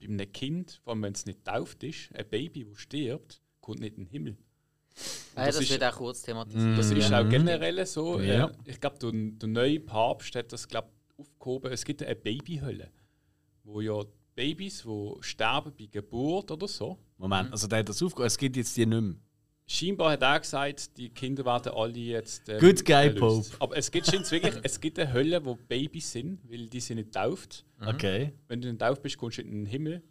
bei 0.00 0.06
einem 0.06 0.32
Kind, 0.32 0.80
vor 0.82 0.94
allem 0.94 1.02
wenn 1.02 1.12
es 1.12 1.26
nicht 1.26 1.44
tauft 1.44 1.82
ist, 1.84 2.14
ein 2.14 2.26
Baby, 2.28 2.64
das 2.64 2.78
stirbt, 2.78 3.42
kommt 3.60 3.80
nicht 3.80 3.98
in 3.98 4.04
den 4.04 4.10
Himmel. 4.10 4.36
Ja, 5.36 5.46
das 5.46 5.56
das, 5.56 5.64
ist- 5.64 5.70
wird 5.72 5.84
auch 5.84 5.96
kurz 5.96 6.22
thematisiert. 6.22 6.78
Das 6.78 6.90
ist 6.90 7.12
auch 7.12 7.28
generell 7.28 7.84
so. 7.84 8.18
Ja. 8.20 8.46
Äh, 8.46 8.52
ich 8.64 8.80
glaube, 8.80 8.98
der, 8.98 9.12
der 9.12 9.48
neue 9.48 9.80
Papst 9.80 10.34
hat 10.36 10.52
das 10.52 10.66
glaub, 10.66 10.90
aufgehoben. 11.18 11.70
Es 11.70 11.84
gibt 11.84 12.02
eine 12.02 12.16
Babyhölle, 12.16 12.90
wo 13.64 13.82
ja 13.82 14.02
Babys, 14.34 14.82
die 14.82 15.12
sterben 15.20 15.72
bei 15.78 15.86
Geburt 15.90 16.50
oder 16.50 16.68
so, 16.68 16.98
Moment, 17.18 17.52
also 17.52 17.66
der 17.66 17.80
hat 17.80 17.88
das 17.88 18.02
aufgehört, 18.02 18.30
es 18.30 18.38
gibt 18.38 18.56
jetzt 18.56 18.76
die 18.76 18.86
nicht 18.86 19.00
mehr. 19.00 19.14
scheinbar 19.66 20.12
hat 20.12 20.22
er 20.22 20.40
gesagt, 20.40 20.96
die 20.96 21.08
Kinder 21.10 21.44
werden 21.44 21.72
alle 21.72 21.98
jetzt. 21.98 22.48
ähm, 22.48 22.58
Good 22.58 22.84
guy, 22.84 23.06
erlöst. 23.06 23.54
Aber 23.58 23.76
es 23.76 23.90
gibt 23.90 24.10
wirklich, 24.12 24.54
es 24.62 24.80
gibt 24.80 24.98
eine 24.98 25.12
Hölle, 25.12 25.44
wo 25.44 25.54
Babys 25.54 26.12
sind, 26.12 26.40
weil 26.50 26.66
die 26.68 26.80
sind 26.80 26.96
nicht 26.96 27.12
tauft. 27.12 27.64
Okay. 27.84 28.32
Wenn 28.48 28.60
du 28.60 28.68
nicht 28.68 28.80
tauft 28.80 29.02
bist, 29.02 29.18
kommst 29.18 29.38
du 29.38 29.42
in 29.42 29.50
den 29.50 29.66
Himmel. 29.66 30.02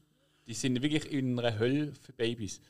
Die 0.48 0.54
sind 0.54 0.82
wirklich 0.82 1.12
in 1.12 1.38
einer 1.38 1.58
Hölle 1.60 1.94
für 2.02 2.14
Babys. 2.14 2.62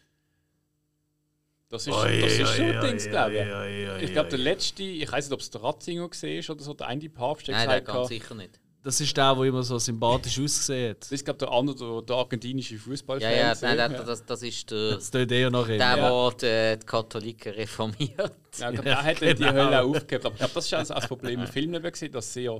Das 1.69 1.87
ist, 1.87 1.95
das 1.95 2.33
ist 2.33 2.55
so 2.57 2.63
ein 2.63 2.81
Ding, 2.81 3.09
glaube 3.09 3.97
ich. 3.97 4.03
Ich 4.03 4.11
glaube, 4.11 4.29
der 4.29 4.39
letzte, 4.39 4.83
ich 4.83 5.09
weiß 5.09 5.25
nicht, 5.25 5.33
ob 5.33 5.39
es 5.39 5.49
der 5.49 5.63
Ratzinger 5.63 6.01
war 6.01 6.55
oder 6.55 6.63
so, 6.63 6.73
der 6.73 6.87
eine 6.87 7.09
Papst, 7.09 7.47
der 7.47 7.55
Nein, 7.55 7.69
der 7.69 7.79
gesagt 7.79 7.85
ganz 7.97 7.99
hat, 7.99 8.07
sicher 8.09 8.35
nicht. 8.35 8.59
Das 8.83 8.99
ist 8.99 9.15
der, 9.15 9.35
der 9.35 9.43
immer 9.43 9.61
so 9.61 9.77
sympathisch 9.77 10.39
aussieht. 10.39 10.97
das 11.01 11.11
ist, 11.11 11.23
glaube 11.23 11.37
der 11.37 11.51
andere, 11.51 11.77
der, 11.77 12.01
der 12.01 12.15
argentinische 12.15 12.77
Fußballfan. 12.79 13.31
Ja, 13.31 13.37
ja, 13.37 13.55
nein, 13.61 13.77
der, 13.77 14.03
das, 14.03 14.25
das 14.25 14.41
ist 14.41 14.71
der, 14.71 14.95
Das 14.95 15.11
tut 15.11 15.31
eher 15.31 15.51
nach 15.51 15.67
ihm. 15.69 15.77
der, 15.77 15.97
ja. 15.97 16.29
der 16.31 16.75
die, 16.75 16.79
die 16.79 16.85
Katholiken 16.87 17.53
reformiert. 17.53 18.17
Ja, 18.57 18.69
ich 18.69 18.73
glaube, 18.73 18.81
der 18.83 19.03
hat 19.03 19.21
dann 19.21 19.29
die 19.29 19.35
genau. 19.35 19.51
Hölle 19.53 19.81
auch 19.81 19.89
aufgegeben. 19.89 20.25
Aber 20.25 20.33
ich 20.33 20.39
glaube, 20.39 20.53
das 20.55 20.65
ist 20.65 20.73
also 20.73 20.93
das 20.95 21.07
Problem 21.07 21.39
im 21.41 21.47
Film 21.47 21.71
gewesen, 21.73 22.11
dass 22.11 22.33
sie 22.33 22.41
ja 22.41 22.59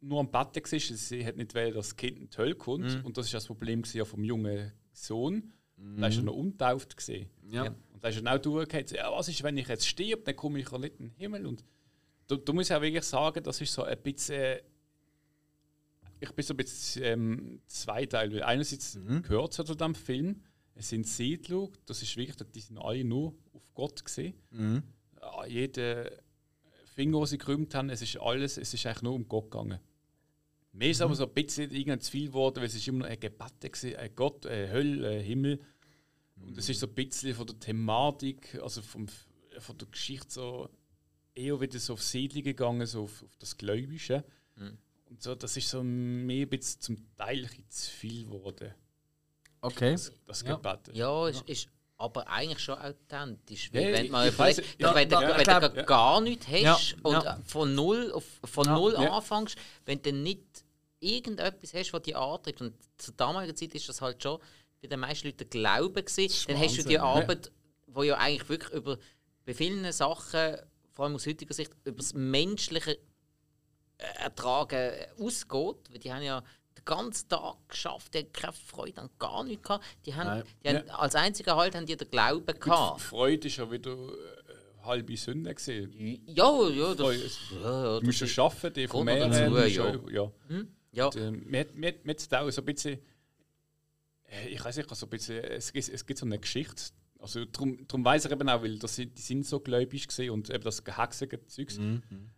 nur 0.00 0.20
am 0.20 0.30
Bett 0.30 0.56
war. 0.56 0.78
Sie 0.80 1.26
hat 1.26 1.36
nicht 1.36 1.54
wollen, 1.54 1.74
dass 1.74 1.88
das 1.88 1.96
Kind 1.96 2.18
in 2.18 2.30
die 2.30 2.36
Hölle 2.36 2.54
kommt. 2.54 3.04
Und 3.04 3.18
das 3.18 3.26
ist 3.26 3.34
das 3.34 3.46
Problem 3.46 3.82
gewesen, 3.82 3.98
ja 3.98 4.04
vom 4.04 4.24
jungen 4.24 4.72
Sohn. 4.92 5.52
Der 5.76 6.08
ist 6.08 6.16
ja 6.16 6.22
noch 6.22 6.34
untauft 6.34 6.96
gesehen. 6.96 7.28
Ja. 7.50 7.64
Und 7.64 8.02
da 8.02 8.08
ist 8.08 8.18
dann 8.18 8.28
auch 8.28 8.38
durchgehend, 8.38 8.90
ja, 8.90 9.10
was 9.12 9.28
ist, 9.28 9.42
wenn 9.42 9.56
ich 9.56 9.68
jetzt 9.68 9.86
stirb, 9.86 10.24
dann 10.24 10.34
komme 10.34 10.58
ich 10.58 10.70
ja 10.70 10.78
nicht 10.78 10.98
in 10.98 11.10
den 11.10 11.16
Himmel. 11.16 11.46
Und 11.46 11.64
du, 12.26 12.36
du 12.36 12.52
musst 12.52 12.72
auch 12.72 12.80
wirklich 12.80 13.04
sagen, 13.04 13.42
das 13.42 13.60
ist 13.60 13.72
so 13.72 13.82
ein 13.82 13.98
bisschen. 13.98 14.58
Ich 16.20 16.32
bin 16.32 16.44
so 16.44 16.54
ein 16.54 16.56
bisschen 16.56 17.02
ähm, 17.04 17.60
zweiteilig. 17.66 18.44
Einerseits 18.44 18.98
gehört 19.22 19.52
es 19.52 19.58
ja 19.58 19.64
zu 19.64 19.74
diesem 19.74 19.94
Film. 19.94 20.42
Es 20.74 20.88
sind 20.90 21.06
Siedler, 21.06 21.68
das 21.86 22.02
ist 22.02 22.16
wirklich, 22.16 22.36
die 22.54 22.60
sind 22.60 22.78
alle 22.78 23.04
nur 23.04 23.34
auf 23.52 23.74
Gott 23.74 24.04
gesehen. 24.04 24.34
Mhm. 24.50 24.82
Ja, 25.20 25.46
jeder 25.46 26.10
Finger, 26.94 27.18
den 27.18 27.26
sie 27.26 27.38
gerühmt 27.38 27.74
haben, 27.74 27.90
es 27.90 28.02
ist 28.02 28.16
alles, 28.20 28.58
es 28.58 28.72
ist 28.72 28.86
eigentlich 28.86 29.02
nur 29.02 29.14
um 29.14 29.26
Gott 29.28 29.50
gegangen. 29.50 29.80
Mir 30.72 30.90
ist 30.90 31.00
aber 31.00 31.16
so 31.16 31.26
ein 31.26 31.34
bisschen 31.34 31.70
irgendwann 31.72 32.00
zu 32.00 32.12
viel 32.12 32.28
geworden, 32.28 32.56
weil 32.56 32.66
es 32.66 32.74
ist 32.76 32.86
immer 32.86 33.00
noch 33.00 33.06
ein 33.06 33.18
Gebet 33.18 33.60
gewesen, 33.60 33.96
ein 33.96 34.14
Gott, 34.14 34.46
eine 34.46 34.70
Hölle, 34.70 35.08
ein 35.08 35.20
Himmel. 35.24 35.60
Und 36.36 36.56
es 36.56 36.68
ist 36.68 36.78
so 36.78 36.86
ein 36.86 36.94
bisschen 36.94 37.34
von 37.34 37.46
der 37.46 37.58
Thematik, 37.58 38.58
also 38.62 38.80
vom, 38.82 39.08
von 39.58 39.78
der 39.78 39.88
Geschichte 39.88 40.30
so 40.30 40.68
eher 41.34 41.60
wieder 41.60 41.78
so 41.80 41.94
auf 41.94 42.02
Siedlung 42.02 42.44
gegangen, 42.44 42.86
so 42.86 43.02
auf, 43.02 43.24
auf 43.24 43.36
das 43.38 43.56
Gläubische. 43.56 44.24
Mhm. 44.54 44.78
Und 45.10 45.22
so, 45.22 45.34
das 45.34 45.56
ist 45.56 45.68
so 45.68 45.82
mehr 45.82 46.46
ein 46.46 46.48
bisschen 46.50 46.80
zum 46.80 47.16
Teil 47.16 47.38
ein 47.38 47.42
bisschen 47.44 47.70
zu 47.70 47.90
viel 47.90 48.24
geworden. 48.24 48.74
Okay. 49.60 49.92
Das, 49.92 50.12
das 50.26 50.42
Ja. 50.42 50.54
Gebet. 50.56 50.94
Ja, 50.94 51.28
ist, 51.28 51.42
ist 51.48 51.68
aber 51.96 52.28
eigentlich 52.28 52.60
schon 52.60 52.78
authentisch. 52.78 53.72
Weil 53.72 53.92
wenn 53.92 54.04
ich- 54.04 54.10
man 54.10 54.28
überlegt, 54.28 54.62
ja, 54.78 54.94
wenn, 54.94 55.08
du- 55.08 55.14
ja, 55.16 55.20
wenn 55.30 55.40
ich 55.40 55.46
du 55.48 55.70
glaub- 55.72 55.86
gar- 55.86 56.20
nichts 56.20 56.46
hast 56.46 56.62
Ja, 56.62 56.78
und 57.02 57.24
ja. 57.24 57.40
von 57.44 57.74
null, 57.74 58.12
auf, 58.12 58.24
von 58.44 58.66
Ja, 58.66 58.74
null 58.78 58.92
ja. 58.92 59.10
anfängst, 59.16 59.56
wenn 59.84 60.00
du 60.00 60.12
nicht 60.12 60.44
irgendetwas 61.00 61.74
hast, 61.74 61.92
was 61.92 62.02
dich 62.02 62.16
antreibt, 62.16 62.60
und 62.60 62.74
zur 62.98 63.14
damaligen 63.14 63.56
Zeit 63.56 63.74
ist 63.74 63.88
das 63.88 64.00
halt 64.00 64.22
schon 64.22 64.38
bei 64.80 64.88
den 64.88 65.00
meisten 65.00 65.26
Leuten 65.26 65.38
der 65.38 65.46
Glaube 65.48 66.02
gewesen, 66.04 66.46
dann 66.48 66.58
hast 66.58 66.78
du 66.78 66.82
die 66.82 66.98
Wahnsinn, 66.98 67.00
Arbeit, 67.00 67.52
wo 67.86 68.02
ja 68.04 68.16
eigentlich 68.18 68.48
wirklich 68.48 68.72
über 68.74 68.98
bei 69.44 69.54
vielen 69.54 69.90
Sachen, 69.92 70.56
vor 70.92 71.04
allem 71.06 71.14
aus 71.14 71.26
heutiger 71.26 71.54
Sicht, 71.54 71.72
über 71.84 71.96
das 71.96 72.12
menschliche 72.14 72.98
Ertragen 73.98 74.92
ausgeht, 75.18 75.76
weil 75.90 75.98
die 75.98 76.12
haben 76.12 76.22
ja 76.22 76.40
den 76.76 76.84
ganzen 76.84 77.28
Tag 77.28 77.56
geschafft, 77.68 78.14
die 78.14 78.18
haben 78.18 78.32
keine 78.32 78.52
Freude 78.52 79.00
an 79.02 79.10
gar 79.18 79.42
nichts 79.44 79.62
gehabt. 79.64 79.84
Die 80.06 80.14
haben, 80.14 80.26
Nein. 80.26 80.44
die 80.64 80.68
haben 80.68 80.90
als 80.90 81.14
einziger 81.14 81.56
Halt 81.56 81.74
haben 81.74 81.86
die 81.86 81.96
den 81.96 82.10
Glauben 82.10 82.58
gehabt. 82.60 83.00
Freude 83.00 83.48
ist 83.48 83.56
ja 83.56 83.70
wieder 83.70 83.92
äh, 83.92 84.84
halbe 84.84 85.16
Sünde 85.16 85.54
gesehen. 85.54 86.22
Ja, 86.26 86.68
ja, 86.68 86.94
das, 86.94 87.16
ja, 87.50 87.60
ja, 87.60 88.00
Du 88.00 88.06
musst 88.06 88.20
ja 88.20 88.26
schaffen, 88.26 88.72
die 88.72 88.86
von 88.86 89.04
mehr. 89.04 89.28
dazu, 89.28 89.56
ja. 89.68 89.94
ja. 90.10 90.32
ja. 90.92 91.06
Und, 91.06 91.16
äh, 91.16 91.30
mir, 91.30 91.66
mir, 91.74 91.94
mir 92.04 92.16
auch 92.32 92.50
so 92.50 92.62
ein 92.62 92.64
bisschen. 92.64 93.00
äh, 94.28 94.48
Ich 94.48 94.64
weiß 94.64 94.76
nicht, 94.76 94.94
so 94.94 95.06
ein 95.06 95.10
bisschen, 95.10 95.42
es, 95.44 95.72
gibt, 95.72 95.88
es 95.88 96.06
gibt 96.06 96.18
so 96.18 96.26
eine 96.26 96.38
Geschichte. 96.38 96.92
Also 97.18 97.44
darum, 97.44 97.86
darum 97.88 98.04
weiß 98.04 98.26
ich 98.26 98.32
eben 98.32 98.48
auch, 98.48 98.62
weil 98.62 98.78
das, 98.78 98.96
die 98.96 99.10
sind 99.16 99.44
so 99.44 99.58
gläubig 99.58 100.06
gesehen 100.06 100.30
und 100.30 100.50
eben 100.50 100.62
das 100.62 100.84
gehäcksige 100.84 101.44
Zeugs. 101.46 101.78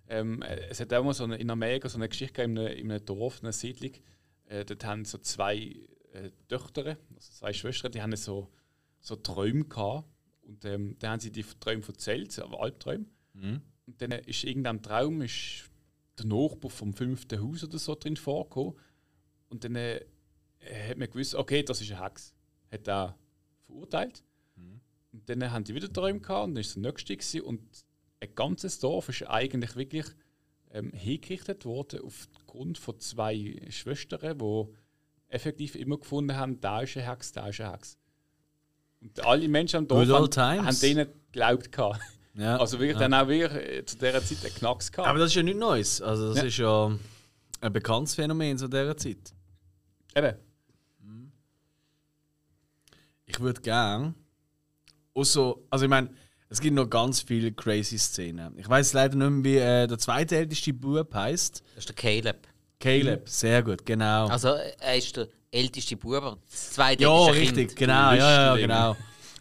Ähm, 0.08 0.42
äh, 0.42 0.68
es 0.70 0.80
hat 0.80 0.92
auch 0.94 1.04
mal 1.04 1.12
so 1.12 1.24
eine, 1.24 1.36
in 1.36 1.50
Amerika 1.50 1.88
so 1.88 1.98
eine 1.98 2.08
Geschichte 2.08 2.34
gegeben, 2.34 2.56
in 2.56 2.66
einem, 2.66 2.78
in 2.78 2.90
einem 2.90 3.04
Dorf, 3.04 3.40
in 3.40 3.46
einer 3.46 3.52
Siedlung. 3.52 3.92
Äh, 4.46 4.64
dort 4.64 4.84
haben 4.84 5.04
so 5.04 5.18
zwei 5.18 5.76
äh, 6.12 6.30
Töchter, 6.48 6.96
also 7.14 7.32
zwei 7.32 7.52
Schwestern, 7.52 7.92
die 7.92 8.00
haben 8.00 8.16
so, 8.16 8.50
so 9.00 9.16
Träume 9.16 9.64
gehabt. 9.64 10.08
Und 10.42 10.64
ähm, 10.64 10.96
dann 10.98 11.12
haben 11.12 11.20
sie 11.20 11.30
die 11.30 11.44
Träume 11.44 11.82
erzählt, 11.86 12.32
so 12.32 12.44
Albträume. 12.44 13.04
Und 13.86 14.00
dann 14.00 14.12
ist 14.12 14.44
irgendein 14.44 14.82
Traum 14.82 15.20
ist 15.20 15.70
der 16.18 16.26
Nachbar 16.26 16.70
vom 16.70 16.92
fünften 16.92 17.40
Haus 17.40 17.64
oder 17.64 17.78
so 17.78 17.94
drin 17.94 18.16
vorgekommen. 18.16 18.74
Und 19.48 19.64
dann 19.64 19.76
äh, 19.76 20.00
hat 20.88 20.96
man 20.96 21.10
gewusst, 21.10 21.34
okay, 21.34 21.62
das 21.62 21.80
ist 21.80 21.92
eine 21.92 22.04
Hex. 22.04 22.34
Hat 22.70 22.88
er 22.88 23.18
verurteilt. 23.66 24.22
Und 25.12 25.28
dann 25.28 25.50
haben 25.50 25.64
die 25.64 25.74
wieder 25.74 25.92
Träume 25.92 26.20
gehabt 26.20 26.44
und 26.48 26.54
dann 26.54 26.60
ist 26.60 26.76
der 26.76 26.82
nächste 26.82 27.16
gewesen. 27.16 27.42
und 27.42 27.60
ein 28.20 28.34
ganzes 28.34 28.78
Dorf 28.78 29.08
ist 29.08 29.26
eigentlich 29.28 29.76
wirklich 29.76 30.06
ähm, 30.72 30.92
hingerichtet 30.92 31.64
worden 31.64 32.00
aufgrund 32.04 32.78
von 32.78 32.98
zwei 33.00 33.60
Schwestern, 33.70 34.38
die 34.38 34.64
effektiv 35.28 35.74
immer 35.74 35.98
gefunden 35.98 36.36
haben, 36.36 36.60
da 36.60 36.82
ist 36.82 36.96
eine 36.96 37.10
Hex, 37.10 37.32
da 37.32 37.48
ist 37.48 37.60
eine 37.60 37.72
Hex. 37.72 37.98
Und 39.00 39.24
alle 39.24 39.48
Menschen 39.48 39.78
am 39.78 39.88
Dorf 39.88 40.08
haben, 40.36 40.66
haben 40.66 40.80
denen 40.80 41.08
geglaubt. 41.32 41.72
Gehabt. 41.72 42.00
Ja. 42.34 42.56
Also 42.60 42.78
wirklich 42.78 42.92
ja. 43.00 43.08
dann 43.08 43.14
auch 43.14 43.26
wirklich 43.28 43.78
äh, 43.78 43.84
zu 43.84 43.96
dieser 43.96 44.22
Zeit 44.22 44.44
einen 44.44 44.54
Knacks 44.54 44.92
gehabt. 44.92 45.08
Aber 45.08 45.18
das 45.18 45.30
ist 45.30 45.34
ja 45.34 45.42
nichts 45.42 45.58
Neues. 45.60 46.00
Also 46.00 46.28
das 46.28 46.38
Ja. 46.38 46.44
ist 46.44 46.56
ja 46.58 46.98
ein 47.60 47.72
bekanntes 47.72 48.14
Phänomen 48.14 48.56
zu 48.56 48.68
dieser 48.68 48.96
Zeit. 48.96 49.34
Eben. 50.14 50.36
Ich 53.26 53.40
würde 53.40 53.60
gern. 53.60 54.14
Also, 55.14 55.66
also 55.70 55.84
ich 55.84 55.90
meine, 55.90 56.10
es 56.48 56.60
gibt 56.60 56.74
noch 56.74 56.86
ganz 56.88 57.20
viele 57.22 57.52
crazy 57.52 57.98
Szenen. 57.98 58.58
Ich 58.58 58.68
weiß 58.68 58.92
leider 58.92 59.16
nicht 59.16 59.30
mehr, 59.30 59.44
wie 59.44 59.56
äh, 59.58 59.86
der 59.86 59.98
zweitälteste 59.98 60.72
Bub 60.72 61.14
heißt. 61.14 61.62
Das 61.74 61.84
ist 61.84 61.88
der 61.88 61.96
Caleb. 61.96 62.46
Caleb, 62.78 63.28
sehr 63.28 63.62
gut, 63.62 63.84
genau. 63.84 64.26
Also 64.28 64.48
er 64.48 64.96
ist 64.96 65.16
der 65.16 65.28
älteste 65.50 65.96
Bub, 65.96 66.14
aber 66.14 66.38
das 66.50 66.70
zweite 66.70 67.02
ja, 67.02 67.24
richtig, 67.26 67.68
Kind. 67.68 67.76
genau, 67.76 68.12
ja, 68.12 68.56
ja, 68.56 68.56
genau. 68.56 68.96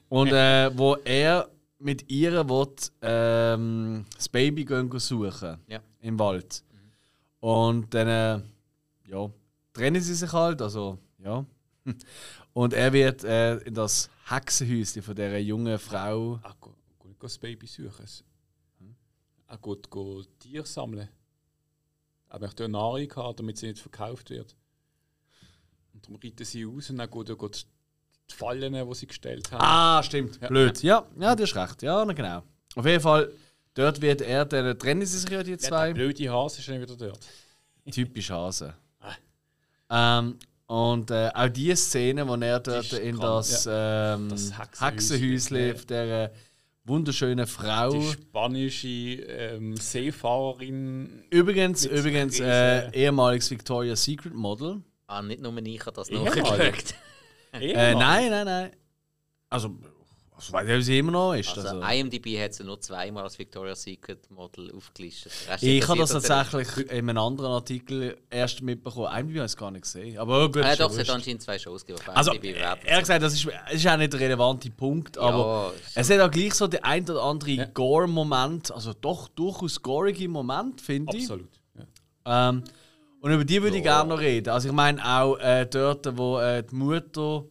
Und 0.09 0.31
äh, 0.31 0.77
wo 0.77 0.95
er 1.05 1.49
mit 1.79 2.09
ihr 2.11 2.47
will, 2.49 2.67
ähm, 3.01 4.05
das 4.15 4.27
Baby 4.27 4.65
gehen 4.65 4.91
suchen 4.99 5.57
Ja. 5.67 5.79
im 6.01 6.19
Wald. 6.19 6.63
Und 7.39 7.93
dann 7.93 8.07
äh, 8.07 8.41
ja, 9.09 9.29
trennen 9.73 10.01
sie 10.01 10.13
sich 10.13 10.31
halt, 10.33 10.61
also 10.61 10.99
ja. 11.23 11.45
Und 12.59 12.73
er 12.73 12.91
wird 12.91 13.23
äh, 13.23 13.55
in 13.59 13.73
das 13.73 14.09
Hexenhäuschen 14.27 15.01
von 15.01 15.15
dieser 15.15 15.37
jungen 15.37 15.79
Frau. 15.79 16.41
Er 16.43 16.53
geht, 16.61 16.73
geht 17.01 17.23
das 17.23 17.37
Baby 17.37 17.65
suchen. 17.67 18.05
Er 19.47 19.57
geht, 19.57 19.89
geht 19.89 20.39
Tiere 20.41 20.65
sammeln. 20.65 21.07
Er 22.29 22.39
möchte 22.41 22.65
eine 22.65 22.73
Nahrung 22.73 23.09
haben, 23.15 23.35
damit 23.37 23.57
sie 23.57 23.67
nicht 23.67 23.79
verkauft 23.79 24.29
wird. 24.29 24.57
Und 25.93 26.03
darum 26.03 26.19
reiten 26.21 26.43
sie 26.43 26.65
aus 26.65 26.89
und 26.89 26.97
dann 26.97 27.09
geht 27.09 27.29
er 27.29 27.37
geht 27.37 27.65
die 28.29 28.35
Fallen, 28.35 28.73
die 28.73 28.93
sie 28.93 29.07
gestellt 29.07 29.49
haben. 29.53 29.61
Ah, 29.63 30.03
stimmt. 30.03 30.41
Blöd. 30.41 30.83
Ja, 30.83 31.07
ja, 31.17 31.35
du 31.37 31.43
hast 31.43 31.55
recht. 31.55 31.81
Ja, 31.81 32.03
na 32.03 32.11
genau. 32.11 32.43
Auf 32.75 32.85
jeden 32.85 33.01
Fall, 33.01 33.31
dort 33.73 34.01
wird 34.01 34.19
er, 34.19 34.43
dann 34.43 34.77
trennen 34.77 35.05
sie 35.05 35.17
sich 35.17 35.29
ja 35.29 35.43
die 35.43 35.51
Ja, 35.51 35.57
zwei. 35.59 35.87
der 35.87 35.93
blöde 35.93 36.29
Hase 36.29 36.59
ist 36.59 36.67
dann 36.67 36.81
wieder 36.81 36.97
dort. 36.97 37.25
Typisch 37.89 38.29
Hase. 38.29 38.75
Ähm, 39.89 40.37
und 40.69 41.09
äh, 41.09 41.31
auch 41.33 41.49
die 41.49 41.75
Szene, 41.75 42.27
wo 42.27 42.35
er 42.35 42.59
dort 42.59 42.93
in 42.93 43.17
krank, 43.17 43.21
das, 43.21 43.67
ähm, 43.67 44.29
Das 44.29 44.53
Hexenhäuschen 44.79 45.57
ja. 45.57 45.73
von 45.73 45.87
dieser 45.87 46.31
wunderschönen 46.83 47.47
Frau. 47.47 47.89
Die 47.89 48.11
spanische 48.11 48.87
ähm, 48.87 49.75
Seefahrerin. 49.77 51.23
Übrigens, 51.31 51.85
übrigens 51.85 52.39
äh, 52.39 52.91
ehemaliges 52.91 53.49
Victoria's 53.49 54.03
Secret 54.03 54.35
Model. 54.35 54.83
Ah, 55.07 55.23
nicht 55.23 55.41
nur 55.41 55.57
ich 55.57 55.83
habe 55.87 55.95
das 55.95 56.09
Ehemalig. 56.09 56.43
nachgeschaut. 56.43 56.95
Äh, 57.53 57.95
nein, 57.95 58.29
nein, 58.29 58.45
nein. 58.45 58.71
Also, 59.49 59.75
so 60.39 60.53
weiß 60.53 60.67
ich, 60.67 60.77
wie 60.77 60.81
sie 60.81 60.99
immer 60.99 61.11
noch 61.11 61.33
ist. 61.33 61.49
Also, 61.57 61.67
Also, 61.67 61.81
IMDb 61.81 62.39
hat 62.41 62.53
sie 62.53 62.63
nur 62.63 62.79
zweimal 62.79 63.23
als 63.23 63.37
Victoria's 63.37 63.83
Secret 63.83 64.29
Model 64.31 64.71
aufgelistet. 64.75 65.31
Ich 65.61 65.87
habe 65.87 65.99
das 65.99 66.11
tatsächlich 66.11 66.89
in 66.91 67.09
einem 67.09 67.17
anderen 67.17 67.51
Artikel 67.51 68.17
erst 68.29 68.61
mitbekommen. 68.61 69.07
IMDb 69.07 69.37
habe 69.37 69.45
ich 69.45 69.51
es 69.51 69.57
gar 69.57 69.71
nicht 69.71 69.81
gesehen. 69.83 70.17
Aber 70.17 70.47
gut, 70.47 70.55
nicht. 70.57 70.65
Äh, 70.65 70.69
ja 70.69 70.75
doch, 70.75 70.91
es 70.91 70.99
hat 70.99 71.09
anscheinend 71.09 71.41
zwei 71.41 71.59
Shows 71.59 71.85
gegeben. 71.85 72.05
Also, 72.13 72.31
IMDb 72.31 72.53
bewertet 72.53 72.85
ehrlich 72.85 73.01
gesagt, 73.01 73.23
das 73.23 73.33
ist, 73.33 73.47
ist 73.71 73.87
auch 73.87 73.97
nicht 73.97 74.13
der 74.13 74.19
relevante 74.19 74.69
Punkt, 74.71 75.17
aber 75.17 75.73
Ja, 75.95 76.01
es 76.01 76.09
hat 76.09 76.19
auch 76.19 76.31
gleich 76.31 76.53
so 76.53 76.67
der 76.67 76.83
ein 76.85 77.03
oder 77.09 77.23
andere 77.23 77.67
Gore-Moment, 77.73 78.71
also 78.71 78.93
doch 78.93 79.27
durchaus 79.29 79.81
gorige 79.81 80.27
Moment, 80.27 80.81
finde 80.81 81.15
ich. 81.15 81.23
Absolut. 81.23 81.49
Ja. 82.25 82.49
Ähm, 82.49 82.63
und 83.21 83.31
über 83.33 83.43
die 83.43 83.61
würde 83.61 83.77
ich 83.77 83.83
gerne 83.83 84.09
noch 84.09 84.19
reden. 84.19 84.49
Also 84.49 84.69
ich 84.69 84.73
meine 84.73 85.03
auch 85.05 85.35
äh, 85.39 85.65
dort, 85.65 86.17
wo 86.17 86.39
äh, 86.39 86.63
die 86.63 86.73
Mutter, 86.75 87.43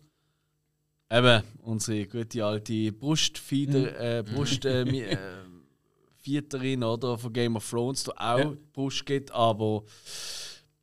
eben 1.11 1.43
unsere 1.63 2.07
gute 2.07 2.45
alte 2.45 2.93
Brustfieder, 2.93 4.19
äh, 4.19 4.23
Brust, 4.23 4.65
äh, 4.65 4.83
äh, 4.83 6.77
oder 6.85 7.17
von 7.19 7.33
Game 7.33 7.57
of 7.57 7.69
Thrones, 7.69 8.05
da 8.05 8.13
auch 8.13 8.39
Ja. 8.39 8.45
die 8.51 8.57
Brust 8.73 9.07
gibt, 9.07 9.31
aber 9.33 9.85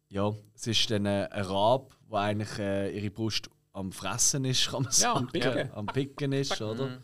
ja, 0.09 0.33
es 0.55 0.67
ist 0.67 0.89
dann 0.89 1.05
äh, 1.05 1.27
ein 1.31 1.43
Rab, 1.45 1.95
wo 2.07 2.15
eigentlich 2.15 2.57
äh, 2.57 2.97
ihre 2.97 3.11
Brust 3.11 3.49
am 3.73 3.91
Fressen 3.91 4.45
ist, 4.45 4.69
kann 4.69 4.83
man 4.83 4.91
Ja, 4.97 5.13
am 5.13 5.25
sagen. 5.25 5.31
Picken. 5.31 5.71
Am 5.73 5.85
Picken 5.85 6.31
ist, 6.31 6.61
oder? 6.61 7.01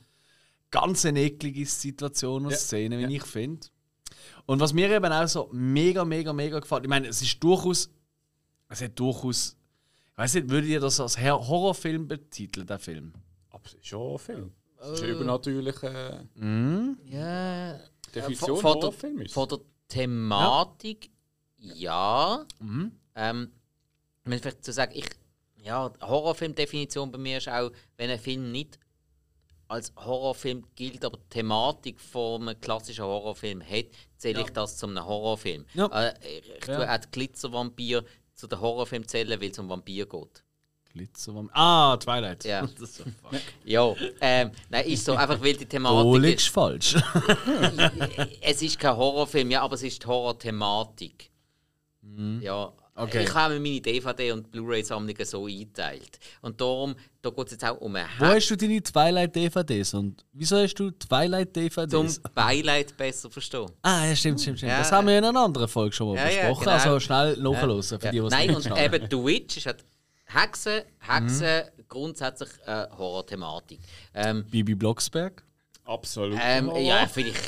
Ganz 0.72 1.06
eine 1.06 1.20
eklige 1.22 1.66
Situation 1.66 2.46
und 2.46 2.52
Ja. 2.52 2.58
Szene, 2.58 2.98
wie 2.98 3.02
Ja. 3.04 3.10
ich 3.10 3.24
finde. 3.24 3.68
Und 4.46 4.60
was 4.60 4.74
mir 4.74 4.90
eben 4.90 5.12
auch 5.12 5.28
so 5.28 5.50
mega, 5.52 6.04
mega, 6.06 6.32
mega 6.34 6.60
gefällt, 6.60 6.84
ich 6.84 6.90
meine, 6.90 7.08
es 7.08 7.22
ist 7.22 7.44
durchaus, 7.44 7.90
es 8.70 8.82
hat 8.82 8.98
durchaus, 8.98 9.58
ich 10.14 10.18
weiß 10.18 10.34
nicht, 10.36 10.50
würdet 10.50 10.70
ihr 10.70 10.80
das 10.80 11.00
als 11.00 11.18
Horrorfilm 11.20 12.08
betiteln, 12.08 12.68
der 12.68 12.80
Film? 12.80 13.14
Aber 13.50 13.64
es 13.66 13.74
ist 13.74 13.86
schon 13.88 14.14
ein 14.14 14.20
Film. 14.20 14.52
Es 14.80 14.90
ist 14.92 15.04
eine 15.04 15.12
übernatürliche 15.12 16.28
Mhm. 16.36 16.98
Ja. 17.06 17.80
Definition 18.14 18.58
von, 18.58 18.62
von, 18.62 18.74
der, 18.74 18.82
Horrorfilm. 18.90 19.22
ist. 19.22 19.34
von 19.34 19.48
der 19.50 19.60
Thematik, 19.88 21.10
ja. 21.58 22.46
Mhm. 22.60 22.92
Ähm, 23.16 23.52
wenn 24.24 24.34
ich 24.34 24.42
vielleicht 24.42 24.64
zu 24.66 24.72
sagen, 24.74 24.92
ich, 24.96 25.06
ja, 25.64 25.92
Horrorfilm-Definition 26.02 27.12
bei 27.12 27.18
mir 27.18 27.38
ist 27.38 27.48
auch, 27.50 27.72
wenn 27.98 28.10
ein 28.10 28.20
Film 28.20 28.52
nicht 28.52 28.80
als 29.68 29.94
Horrorfilm 29.96 30.66
gilt, 30.76 31.06
aber 31.06 31.18
die 31.18 31.30
Thematik 31.30 32.00
von 32.02 32.42
einem 32.48 32.60
klassischen 32.60 33.06
Horrorfilm 33.06 33.62
hat, 33.62 33.86
zähle 34.18 34.42
ich 34.42 34.50
das 34.50 34.78
zu 34.78 34.88
einem 34.88 35.06
Horrorfilm. 35.06 35.66
Ja. 35.74 35.86
Äh, 35.88 36.14
ich 36.40 36.50
ich 36.50 36.68
Ja. 36.68 36.76
tue 36.78 36.92
auch 36.92 36.98
die 36.98 37.12
Glitzervampir 37.12 38.04
zu 38.42 38.48
den 38.48 38.60
Horrorfilm 38.60 39.08
zählen, 39.08 39.40
weil 39.40 39.52
es 39.52 39.60
um 39.60 39.70
Vampir 39.70 40.08
geht. 40.08 40.44
Glitzerwam 40.94 41.50
ah, 41.54 41.96
Twilight. 41.98 42.44
Ja. 42.44 42.68
So. 42.78 43.04
Ja, 43.64 43.96
ähm, 44.20 44.52
nein, 44.70 44.86
ist 44.88 45.06
so 45.06 45.14
einfach, 45.14 45.40
weil 45.40 45.54
die 45.54 45.60
Du 45.60 45.66
Thematik 45.66 46.22
liegst 46.22 46.50
falsch. 46.50 46.96
es 48.42 48.62
ist 48.62 48.80
kein 48.80 48.98
Horrorfilm, 48.98 49.52
ja, 49.52 49.62
aber 49.62 49.76
es 49.76 49.84
ist 49.84 50.04
die 50.04 50.08
Horror-Thematik. 50.08 51.30
Mhm. 52.02 52.42
Ja, 52.42 52.74
Okay. 53.02 53.24
Ich 53.24 53.34
habe 53.34 53.60
meine 53.60 53.80
DVD- 53.80 54.32
und 54.32 54.52
Blu-ray-Sammlungen 54.52 55.26
so 55.26 55.46
eingeteilt. 55.48 56.20
Und 56.42 56.62
darum, 56.62 56.96
da 57.22 57.30
geht 57.30 57.46
es 57.48 57.52
jetzt 57.54 57.66
auch 57.66 57.78
um 57.82 57.96
eine 57.96 58.08
Wo 58.20 58.26
hast 58.26 58.48
du 58.50 58.56
deine 58.56 58.82
Twilight-DVDs 58.82 59.94
und 59.96 60.24
wieso 60.34 60.58
hast 60.58 60.76
du 60.76 60.92
Twilight-DVDs? 60.92 62.20
Beileid 62.36 62.96
besser 62.96 63.30
verstehen. 63.32 63.72
Ah, 63.82 64.06
ja, 64.06 64.16
stimmt, 64.16 64.40
stimmt, 64.42 64.60
stimmt. 64.60 64.72
Ja. 64.72 64.80
das 64.80 64.92
haben 64.92 65.08
wir 65.08 65.18
in 65.18 65.26
einer 65.26 65.40
anderen 65.40 65.68
Folge 65.68 65.94
schon 65.96 66.10
mal 66.10 66.16
Ja, 66.18 66.30
ja, 66.30 66.50
besprochen. 66.50 66.64
genau. 66.66 66.72
Also 66.76 67.00
schnell 67.00 67.38
nachhören, 67.38 67.84
für 67.84 67.98
die, 67.98 68.10
die 68.12 68.18
es 68.20 68.32
Nein, 68.32 68.56
und 68.56 68.66
eben 68.78 69.08
The 69.10 69.18
Witch 69.18 69.58
ist 69.58 69.66
halt 69.66 69.84
Hexen, 70.26 70.82
Hexen 71.00 71.64
grundsätzlich 71.88 72.50
äh, 72.66 72.86
Horror-Thematik. 72.98 73.80
Ähm, 74.14 74.46
Bibi 74.46 74.76
Blocksberg. 74.76 75.44
Absolut. 75.86 76.38
ähm, 76.42 76.72
ja, 76.78 77.08
vielleicht. 77.08 77.40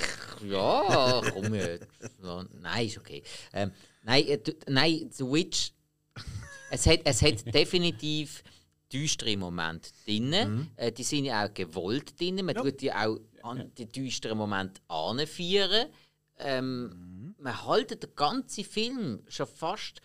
Ja, 0.46 1.22
komm. 1.34 1.54
Ja, 1.54 2.44
nein, 2.62 2.88
ist 2.88 2.98
okay. 2.98 3.24
Ähm, 3.54 3.72
nein, 4.04 4.28
äh, 4.28 4.40
nein, 4.68 5.10
The 5.12 5.24
Witch. 5.26 5.72
Es 6.72 6.86
hat, 6.88 7.02
es 7.04 7.22
hat 7.22 7.44
definitiv 7.54 8.44
düstere 8.92 9.36
Momente 9.38 9.90
drin. 10.06 10.70
Äh, 10.76 10.92
die 10.92 11.04
sind 11.04 11.26
ja 11.26 11.46
auch 11.46 11.54
gewollt 11.54 12.20
drin. 12.20 12.44
Man 12.46 12.56
tut 12.56 12.82
die 12.82 12.92
auch 12.94 13.18
an 13.42 13.72
die 13.78 13.86
düsteren 13.88 14.38
Momente 14.38 14.82
anfeiern. 14.88 15.88
Ähm, 16.40 17.36
Man 17.38 17.68
hält 17.68 17.92
den 17.92 18.10
ganzen 18.16 18.64
Film 18.64 19.22
schon 19.28 19.48
fast 19.48 20.02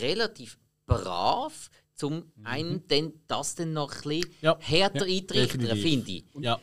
relativ 0.00 0.58
brav, 0.86 1.70
zum 1.94 2.30
einen 2.44 2.86
dann 2.88 3.12
das 3.26 3.54
dann 3.54 3.72
noch 3.72 3.92
ein 3.94 4.02
bisschen 4.02 4.34
Ja. 4.40 4.56
härter 4.60 5.04
eintrichtern, 5.06 5.60
definitiv. 5.60 5.82
finde 5.82 6.10
ich. 6.12 6.24
Ja. 6.40 6.60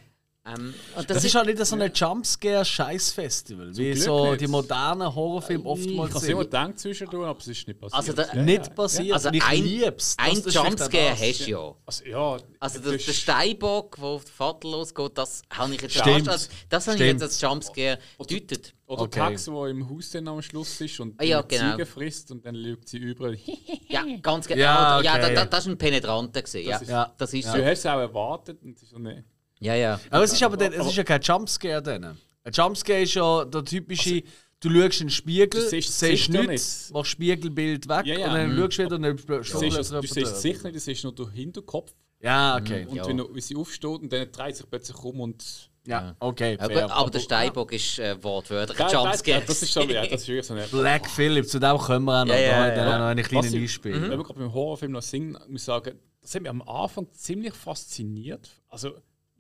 Ähm, 0.48 0.76
und 0.96 1.10
Das, 1.10 1.24
ist 1.24 1.34
halt 1.34 1.48
nicht 1.48 1.66
so 1.66 1.76
ein 1.76 1.92
Jumpscare-Scheiß-Festival, 1.92 3.76
wie 3.76 3.96
so 3.96 4.28
nicht. 4.30 4.42
die 4.42 4.48
modernen 4.48 5.14
Horrorfilme 5.16 5.64
Ich 5.64 5.68
oftmals 5.70 6.10
habe 6.10 6.18
es 6.18 6.22
sind. 6.22 6.32
immer 6.34 6.44
gedacht 6.44 6.80
zwischendurch, 6.80 7.28
aber 7.28 7.40
es 7.40 7.48
ist 7.48 7.68
nicht 7.68 7.80
passiert. 7.80 7.96
Also 7.98 8.14
der- 8.14 8.36
Ja, 8.36 8.42
Nicht 8.44 8.68
ja. 8.68 8.74
passiert. 8.74 9.14
Also 9.14 9.30
ich 9.32 9.44
ein, 9.44 9.64
lieb's. 9.64 10.16
Das- 10.16 10.26
ein 10.28 10.44
das 10.44 10.54
Jumpscare 10.54 11.10
das. 11.10 11.22
hast 11.22 11.48
du 11.48 11.52
ja. 11.52 11.76
Also, 11.86 12.06
ja, 12.06 12.38
Also 12.60 12.80
das 12.80 12.84
der, 12.90 12.98
der 12.98 13.14
Steinbock, 13.14 13.96
wo 14.00 14.20
der 14.20 14.28
Vater 14.34 14.68
losgeht, 14.70 15.12
das 15.18 15.42
habe 15.50 15.74
ich 15.74 15.82
jetzt 15.82 15.96
Stimmt. 15.98 16.30
als, 16.30 16.50
das 16.70 16.88
habe 16.88 16.98
ich 16.98 17.04
jetzt 17.04 17.24
als 17.24 17.42
Jumpscare 17.42 17.98
gedeutet. 18.20 18.74
Oder 18.88 19.02
Okay. 19.02 19.20
Tax, 19.20 19.48
wo 19.48 19.66
im 19.66 19.90
Haus 19.90 20.12
dann 20.12 20.28
am 20.28 20.44
Schluss 20.44 20.80
ist 20.80 21.00
und 21.00 21.20
Ah, 21.20 21.24
ja, 21.24 21.42
die 21.42 21.56
genau. 21.58 21.72
Ziege 21.72 21.86
frisst 21.88 22.30
und 22.30 22.46
dann 22.46 22.54
lügt 22.54 22.88
sie 22.88 22.98
überall. 23.00 23.36
Ja, 23.90 24.04
ganz 24.22 24.46
genau. 24.48 24.60
Ja, 24.62 25.02
Ja, 25.02 25.14
okay. 25.16 25.22
da, 25.22 25.30
da, 25.30 25.46
das 25.46 25.66
ist 25.66 25.72
ein 25.72 25.78
Penetranter 25.80 26.42
gewesen. 26.44 26.68
Ja, 26.70 26.78
ist- 26.78 26.88
Ja. 26.90 27.12
das 27.18 27.34
ist 27.34 27.48
Du 27.48 27.52
so. 27.58 27.66
hast 27.66 27.80
es 27.80 27.86
auch 27.88 27.98
erwartet 28.00 28.62
und 28.62 28.76
es 28.78 28.84
ist 28.84 28.90
so 28.92 28.98
eine. 28.98 29.24
Ja, 29.60 29.76
ja. 29.76 30.00
Aber 30.10 30.24
es 30.24 30.34
ist 30.34 30.44
aber 30.44 30.58
dann, 30.58 30.74
es 30.74 30.86
ist 30.86 30.96
ja 30.96 31.04
kein 31.04 31.22
Jumpscare 31.22 31.82
dann. 31.82 32.04
Ein 32.44 32.52
Jumpscare 32.54 33.02
ist 33.02 33.14
ja 33.14 33.46
der 33.46 33.64
typische, 33.64 34.22
du 34.60 34.70
schaust 34.70 35.02
in 35.02 35.08
den 35.08 35.10
Spiegel, 35.10 35.50
Du 35.62 35.70
siehst 35.70 35.98
siehst, 36.00 36.28
ja 36.28 36.44
nichts, 36.44 36.86
nicht. 36.86 36.94
machst 36.94 37.12
Spiegelbild 37.12 37.88
weg 37.88 38.06
Ja, 38.06 38.18
ja. 38.20 38.28
und 38.28 38.34
dann 38.36 38.50
Mhm. 38.56 38.60
schaust 38.62 38.78
du 38.80 38.84
wieder 38.86 38.96
und 38.98 39.02
dann 39.04 39.18
Du 39.18 39.44
siehst, 39.44 39.92
du 39.92 40.02
siehst 40.02 40.18
es 40.18 40.42
sicher 40.42 40.64
nicht, 40.64 40.76
du 40.76 40.80
siehst 40.80 41.04
nur 41.04 41.16
den 41.16 41.30
Hinterkopf. 41.32 41.94
Ja, 42.22 42.58
okay. 42.58 42.86
Und 42.88 42.96
Ja. 42.96 43.08
wenn, 43.08 43.18
du- 43.18 43.30
wenn 43.34 43.42
sie 43.42 43.56
aufsteht 43.56 43.86
und 43.90 44.12
dann 44.12 44.32
dreht 44.32 44.56
sich 44.56 44.70
plötzlich 44.70 44.98
um 45.04 45.20
und. 45.22 45.70
Ja, 45.88 46.16
okay. 46.20 46.58
Aber, 46.60 46.74
fair. 46.74 46.92
aber 46.92 47.12
der 47.12 47.20
Steinbock 47.20 47.72
ist 47.72 48.00
äh, 48.00 48.22
wortwörtlich 48.24 48.80
ein 48.80 48.90
Ja, 48.90 49.04
Jumpscare. 49.04 49.44
Das 49.46 49.62
ist 49.62 49.72
schon 49.72 49.88
ja, 49.90 50.04
das 50.08 50.22
ist 50.22 50.28
wirklich 50.28 50.46
so 50.48 50.54
eine. 50.56 50.64
Black 50.68 51.08
Phillip, 51.08 51.48
zu 51.48 51.60
dem 51.60 51.78
kommen 51.78 52.06
wir 52.06 52.22
auch 52.22 52.26
noch. 52.26 52.34
Ja, 52.34 52.40
ja, 52.42 52.68
da 52.70 52.76
ja. 52.76 52.86
dann 52.86 53.00
noch 53.02 53.08
eine 53.08 53.22
kleine 53.22 53.46
Was 53.46 53.54
ich- 53.54 53.62
Einspiel. 53.62 53.94
Wenn 54.02 54.10
wir 54.10 54.18
gerade 54.24 54.40
beim 54.40 54.52
Horrorfilm 54.54 54.94
noch 54.94 55.04
singen, 55.04 55.34
muss 55.48 55.62
ich 55.62 55.64
sagen, 55.64 56.00
das 56.22 56.34
hat 56.34 56.42
mich 56.42 56.50
am 56.50 56.64
Anfang 56.64 57.08
ziemlich 57.12 57.54
fasziniert. 57.54 58.50
Also, 58.70 58.94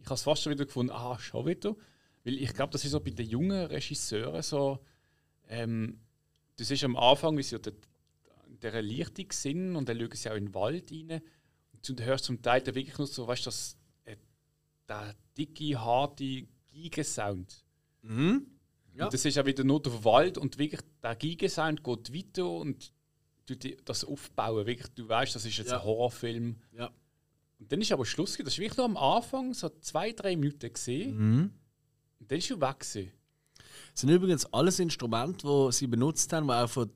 ich 0.06 0.10
habe 0.10 0.16
es 0.16 0.22
fast 0.24 0.43
schon 0.43 0.53
wieder 0.53 0.66
gefunden, 0.66 0.91
ah, 0.93 1.18
schon 1.18 1.47
wieder. 1.47 1.76
Weil 2.24 2.36
ich 2.36 2.53
glaube, 2.53 2.72
das 2.72 2.86
ist 2.86 2.91
so 2.91 2.99
bei 2.99 3.10
den 3.10 3.28
jungen 3.28 3.66
Regisseuren 3.66 4.41
so. 4.43 4.80
Ähm, 5.47 5.99
du 6.58 6.64
siehst 6.64 6.84
am 6.84 6.95
Anfang, 6.95 7.36
wie 7.38 7.43
sie 7.43 7.56
in 7.56 8.60
dieser 8.62 8.82
Lichtung 8.84 9.32
sind 9.32 9.76
und 9.76 9.89
dann 9.89 9.99
schauen 9.99 10.12
sie 10.14 10.30
auch 10.30 10.36
in 10.36 10.45
den 10.45 10.53
Wald 10.53 10.91
rein. 10.91 11.22
Und 11.74 11.99
du 11.99 12.03
hörst 12.06 12.26
zum 12.26 12.39
Teil 12.41 12.62
dann 12.62 12.76
wirklich 12.76 12.97
nur 12.99 13.08
so, 13.08 13.28
weißt 13.28 13.45
du, 13.45 13.47
das, 13.47 13.78
äh, 14.06 14.16
der 14.88 15.16
dicke, 15.38 15.80
harte 15.80 16.43
Giga-Sound. 16.72 17.64
Mhm. 18.03 18.45
Ja. 18.95 19.06
Und 19.06 19.14
das 19.14 19.26
ist 19.26 19.36
ja 19.36 19.45
wieder 19.45 19.64
nur 19.64 19.82
der 19.82 20.03
Wald 20.03 20.38
und 20.38 20.58
wirklich 20.60 20.82
der 21.01 21.16
Giga-Sound 21.16 21.84
geht 21.84 22.14
weiter 22.14 22.47
und 22.47 22.93
die- 23.49 23.78
das 23.84 24.03
aufbauen. 24.06 24.66
Wirklich, 24.68 24.88
du 24.93 25.08
weißt, 25.10 25.34
das 25.36 25.45
ist 25.45 25.58
jetzt 25.58 25.72
Ja. 25.72 25.78
ein 25.80 25.84
Horrorfilm. 25.84 26.62
Ja. 26.74 26.91
Und 27.60 27.72
dann 27.72 27.82
ist 27.82 27.91
aber 27.91 28.06
Schluss. 28.06 28.34
gewesen. 28.34 28.45
Das 28.45 28.53
ist 28.53 28.60
wirklich 28.60 28.78
nur 28.78 28.86
am 28.86 28.97
Anfang, 28.97 29.53
so 29.53 29.70
zwei, 29.82 30.12
drei 30.12 30.36
Minuten 30.36 30.72
gesehen. 30.74 31.18
Mhm. 31.18 31.51
Und 32.20 32.32
dann 32.32 32.38
ist 32.38 32.47
schon 32.47 32.62
weg. 32.62 32.80
Gewesen. 32.80 33.12
Das 33.91 34.01
sind 34.01 34.10
übrigens 34.10 34.45
alles 34.53 34.80
Instrumente, 34.80 35.47
die 35.47 35.72
sie 35.74 35.88
benutzt 35.88 36.32
haben, 36.34 36.47
die 36.47 36.53
auch 36.53 36.70
von 36.70 36.89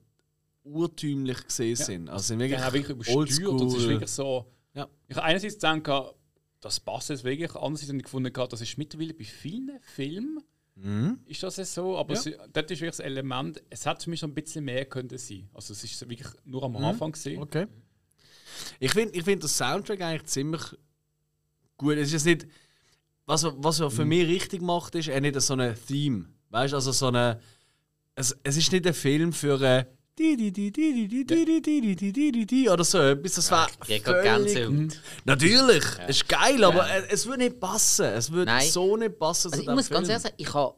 urtümlich 0.64 1.46
gesehen 1.46 1.76
sind. 1.76 2.10
Also 2.10 2.28
sind 2.28 2.40
wirklich, 2.40 2.60
haben 2.60 2.74
wirklich 2.74 2.92
übersteuert. 2.92 3.48
Und 3.62 3.68
es 3.68 3.74
ist 3.76 3.88
wirklich 3.88 4.10
so. 4.10 4.52
Ja. 4.74 4.88
Ich 5.08 5.16
habe 5.16 5.26
einerseits 5.26 5.56
gedacht, 5.56 6.16
das 6.62 6.80
passt 6.80 7.10
jetzt 7.10 7.24
wirklich. 7.24 7.56
Andererseits 7.56 7.90
habe 7.90 7.98
ich 7.98 8.04
gefunden, 8.04 8.32
das 8.34 8.62
ist 8.62 8.78
mittlerweile 8.78 9.14
bei 9.14 9.24
vielen 9.24 9.80
Filmen 9.82 10.44
Mhm. 10.76 11.20
ist 11.26 11.44
das 11.44 11.58
jetzt 11.58 11.74
so. 11.74 11.98
Aber 11.98 12.14
Ja. 12.14 12.20
es, 12.20 12.24
das 12.54 12.64
ist 12.64 12.70
wirklich 12.70 12.92
das 12.92 13.00
Element. 13.02 13.62
Es 13.70 13.86
hat 13.86 14.02
für 14.02 14.10
mich 14.10 14.22
so 14.22 14.28
ein 14.28 14.34
bisschen 14.34 14.64
mehr 14.64 14.86
können 14.86 15.10
sein. 15.18 15.50
Also 15.54 15.74
es 15.74 15.84
ist 15.84 16.08
wirklich 16.10 16.28
nur 16.46 16.64
am 16.64 16.72
Mhm. 16.72 16.78
Anfang 16.86 17.12
gesehen. 17.12 17.42
Okay. 17.42 17.68
Ich 18.80 18.92
finde 18.92 19.18
ich 19.18 19.24
find 19.24 19.44
das 19.44 19.58
Soundtrack 19.58 20.02
eigentlich 20.02 20.26
ziemlich 20.26 20.62
gut. 21.78 21.98
Es 21.98 22.14
ist 22.14 22.26
nicht, 22.26 22.48
was, 23.26 23.46
was 23.58 23.80
er 23.80 23.92
für 23.92 24.04
mhm. 24.04 24.10
mich 24.10 24.28
richtig 24.28 24.62
macht, 24.62 24.96
ist 24.96 25.08
er 25.08 25.22
nicht 25.22 25.40
so 25.42 25.54
ein 25.56 25.76
Theme. 25.88 26.26
Weißt 26.50 26.74
also 26.74 26.92
so 26.92 27.08
eine. 27.08 27.40
Es, 28.16 28.36
es 28.44 28.58
ist 28.58 28.72
nicht 28.72 28.86
ein 28.86 28.94
Film 28.94 29.32
für 29.32 29.60
Oder 32.70 32.84
so 32.84 33.00
etwas. 33.00 33.34
Das 33.36 33.52
war. 33.52 33.70
Ja, 33.88 34.00
völlig... 34.00 35.00
Natürlich! 35.24 35.84
Ja. 35.98 36.08
Es 36.08 36.18
ist 36.18 36.28
geil, 36.28 36.62
aber 36.64 36.88
ja. 36.88 37.04
es 37.10 37.26
würde 37.26 37.44
nicht 37.44 37.60
passen. 37.60 38.06
Es 38.06 38.32
würde 38.32 38.52
Nein. 38.52 38.68
so 38.68 38.98
nicht 38.98 39.18
passen. 39.18 39.52
Also 39.52 39.64
ich 39.64 39.70
muss 39.70 39.88
Film. 39.88 40.00
ganz 40.00 40.10
ehrlich 40.10 40.24
sagen, 40.24 40.36
ich 40.38 40.54
habe 40.54 40.76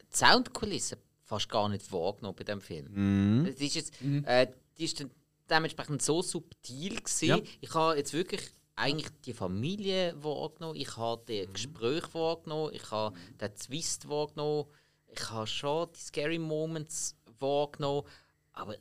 die 0.00 0.16
Soundkulisse 0.16 0.96
fast 1.24 1.48
gar 1.48 1.68
nicht 1.68 1.92
wahrgenommen 1.92 2.36
bei 2.36 2.44
diesem 2.44 2.60
Film. 2.60 2.86
Mhm. 2.90 3.44
Das 3.46 3.60
ist 3.60 3.74
jetzt, 3.74 4.00
mhm. 4.02 4.24
äh, 4.24 4.46
die 4.78 4.84
ist 4.84 5.00
dann 5.00 5.10
dementsprechend 5.50 6.02
so 6.02 6.22
subtil 6.22 6.96
gewesen. 6.96 7.28
Ja. 7.28 7.38
Ich 7.60 7.74
habe 7.74 7.96
jetzt 7.96 8.12
wirklich 8.12 8.42
eigentlich 8.76 9.08
die 9.24 9.32
Familie 9.34 10.14
wahrgenommen, 10.18 10.76
ich 10.76 10.96
habe 10.96 11.20
Mhm. 11.22 11.26
die 11.26 11.46
Gespräche 11.52 12.12
wahrgenommen, 12.14 12.72
ich 12.74 12.90
habe 12.90 13.16
den 13.40 13.54
Twist 13.54 14.08
wahrgenommen, 14.08 14.64
ich 15.06 15.30
habe 15.30 15.46
schon 15.46 15.88
die 15.94 16.00
Scary 16.00 16.38
Moments 16.38 17.16
wahrgenommen, 17.38 18.02
aber 18.52 18.74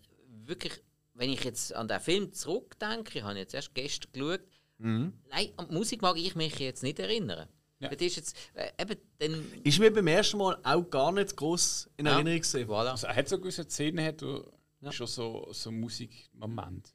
wirklich, 0.45 0.74
wenn 1.14 1.30
ich 1.30 1.43
jetzt 1.43 1.74
an 1.76 1.88
den 1.88 1.99
Film 1.99 2.34
zurückdenke, 2.34 3.20
ich 3.20 3.24
habe 3.24 3.38
jetzt 3.38 3.53
erst 3.53 3.74
gestern 3.76 4.11
geschaut, 4.14 4.41
Mhm. 4.80 5.14
nein, 5.30 5.51
an 5.57 5.68
die 5.70 5.76
Musik 5.76 6.01
mag 6.01 6.18
ich 6.18 6.36
mich 6.36 6.57
jetzt 6.57 6.82
nicht 6.84 6.97
erinnern. 6.99 7.47
Ja. 7.80 7.89
Das 7.89 8.01
ist 8.01 8.16
jetzt, 8.16 8.36
äh, 8.55 8.72
eben, 8.82 8.97
dann, 9.20 9.45
Ist 9.64 9.78
mir 9.80 9.93
beim 9.93 10.07
ersten 10.07 10.38
Mal 10.38 10.57
auch 10.64 10.89
gar 10.89 11.11
nicht 11.11 11.36
groß 11.38 11.89
in 11.97 12.05
Ja. 12.07 12.14
Erinnerung 12.14 12.39
gesehen. 12.39 12.68
voilà. 12.68 12.89
Also 12.91 13.07
hat 13.09 13.30
so 13.30 13.38
gewisse 13.38 13.64
Szenen, 13.66 14.03
hat 14.05 14.24
er 14.24 14.43
Ja. 14.86 14.91
schon 14.91 15.07
so, 15.07 15.47
so 15.51 15.71
Musikmoment. 15.71 16.93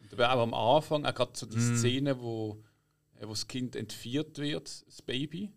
Und 0.00 0.12
aber 0.14 0.32
auch 0.34 0.42
am 0.42 0.54
Anfang, 0.54 1.04
auch 1.04 1.14
gerade 1.14 1.32
so 1.34 1.46
die 1.46 1.56
Mhm. 1.56 1.76
Szene, 1.76 2.20
wo, 2.20 2.62
äh, 3.16 3.26
wo 3.26 3.30
das 3.30 3.46
Kind 3.46 3.76
entführt 3.76 4.38
wird, 4.38 4.86
das 4.86 5.02
Baby. 5.02 5.50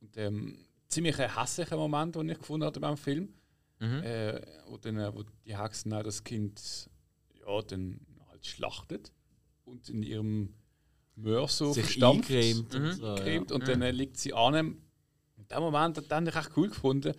Und 0.00 0.16
ähm, 0.16 0.58
ziemlich 0.88 1.18
ein 1.18 1.34
hässlicher 1.34 1.76
Moment, 1.76 2.14
den 2.16 2.28
ich 2.28 2.38
gefunden 2.38 2.64
habe 2.66 2.80
beim 2.80 2.96
Film. 2.96 3.34
Mhm. 3.80 4.02
Äh, 4.02 4.40
wo, 4.68 4.76
dann, 4.76 4.98
äh, 4.98 5.14
wo 5.14 5.22
die 5.44 5.56
Hexen 5.56 5.90
das 5.90 6.22
Kind 6.24 6.60
ja, 7.46 7.62
dann 7.62 8.00
halt 8.28 8.44
schlachtet 8.46 9.12
und 9.64 9.88
in 9.88 10.02
ihrem 10.02 10.54
Mörser 11.14 11.72
Sich 11.72 11.84
verstampft 11.84 12.30
eingecremt 12.30 12.74
Mhm. 12.74 12.80
und 12.84 12.92
so. 12.94 13.06
Ja. 13.06 13.14
cremt 13.16 13.52
und 13.52 13.66
dann 13.68 13.82
äh, 13.82 13.90
liegt 13.90 14.16
sie 14.18 14.32
an. 14.34 14.78
Und 15.36 15.50
der 15.50 15.60
Moment 15.60 15.96
hat 15.96 16.10
dann 16.10 16.26
recht 16.28 16.50
cool 16.56 16.68
gefunden, 16.68 17.14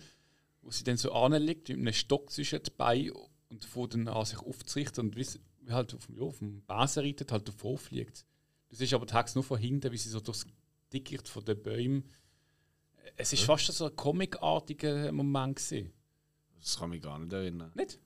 wo 0.62 0.70
sie 0.70 0.84
dann 0.84 0.96
so 0.96 1.12
anliegt, 1.12 1.68
mit 1.70 1.78
einem 1.78 1.92
Stock 1.92 2.30
zwischen 2.30 2.62
den 2.62 2.76
Beinen 2.76 3.12
und 3.50 3.64
von 3.64 3.88
dann 3.90 4.08
an 4.08 4.24
sich 4.24 4.38
aufzurichten 4.38 5.06
und 5.08 5.16
wie, 5.16 5.24
sie- 5.24 5.40
wie 5.62 5.72
halt 5.72 5.94
auf, 5.94 6.06
dem- 6.06 6.16
ja, 6.16 6.22
auf 6.22 6.38
dem 6.38 6.62
Besen 6.62 7.02
reitet, 7.04 7.32
halt 7.32 7.46
davor 7.48 7.76
fliegt. 7.78 8.24
Du 8.68 8.76
siehst 8.76 8.94
aber 8.94 9.06
tags 9.06 9.34
nur 9.34 9.44
von 9.44 9.58
hinten, 9.58 9.90
wie 9.92 9.96
sie 9.98 10.08
so 10.08 10.20
durchs 10.20 10.46
Dickicht 10.92 11.28
von 11.28 11.44
den 11.44 11.60
Bäumen. 11.62 12.04
Es 13.16 13.32
ist 13.32 13.42
fast 13.42 13.66
so 13.66 13.86
ein 13.86 13.96
comicartiger 13.96 15.10
Moment 15.12 15.56
gewesen. 15.56 15.92
Das 16.60 16.78
kann 16.78 16.90
mich 16.90 17.02
gar 17.02 17.18
nicht 17.18 17.32
erinnern. 17.32 17.72
Nicht? 17.74 17.98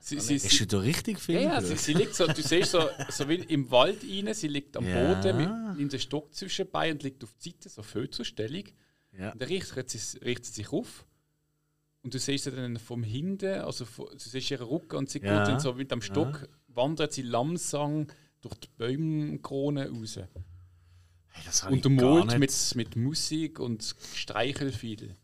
Sie, 0.00 0.18
sie, 0.18 0.34
Hast 0.40 0.60
du 0.60 0.66
da 0.66 0.78
richtig 0.80 1.20
viel? 1.20 1.36
ja, 1.36 1.40
ja, 1.42 1.62
sie, 1.62 1.76
sie 1.76 1.92
liegt 1.92 2.14
so, 2.14 2.26
du 2.26 2.42
siehst 2.42 2.72
so, 2.72 2.88
so 3.08 3.28
wie 3.28 3.36
im 3.36 3.70
Wald 3.70 4.02
rein, 4.02 4.34
sie 4.34 4.48
liegt 4.48 4.76
am 4.76 4.84
Ja. 4.84 5.14
Boden 5.14 5.36
mit, 5.36 5.80
in 5.80 5.88
den 5.88 6.00
Stock 6.00 6.34
zwischen 6.34 6.68
Beinen 6.68 6.94
und 6.96 7.04
liegt 7.04 7.22
auf 7.22 7.32
die 7.34 7.50
Seite, 7.50 7.68
so 7.68 7.82
Fötzelstellung. 7.82 8.64
ja. 9.16 9.30
Und 9.32 9.40
dann 9.40 9.48
richtet 9.48 9.88
sie, 9.90 10.18
richtet 10.18 10.46
sie 10.46 10.52
sich 10.62 10.72
auf. 10.72 11.06
Und 12.06 12.14
du 12.14 12.20
siehst 12.20 12.44
sie 12.44 12.52
dann 12.52 12.76
vom 12.78 13.02
Hinten, 13.02 13.62
also 13.62 13.84
von- 13.84 14.06
du 14.12 14.18
siehst 14.20 14.52
ihren 14.52 14.68
Rücken 14.68 14.94
und 14.94 15.10
sie 15.10 15.18
Ja. 15.18 15.38
geht 15.40 15.48
dann 15.48 15.58
so 15.58 15.74
mit 15.74 15.90
dem 15.90 16.00
Stock, 16.00 16.48
wandert 16.68 17.12
sie 17.12 17.22
langsam 17.22 18.06
durch 18.42 18.54
die 18.54 18.68
Baumkrone 18.78 19.90
raus. 19.90 20.20
Hey, 21.30 21.72
Untermalt 21.72 22.26
nicht. 22.38 22.38
mit, 22.38 22.74
mit 22.76 22.94
Musik 22.96 23.58
und 23.58 23.96
Streichelfiedel. 24.14 25.08
Du 25.08 25.14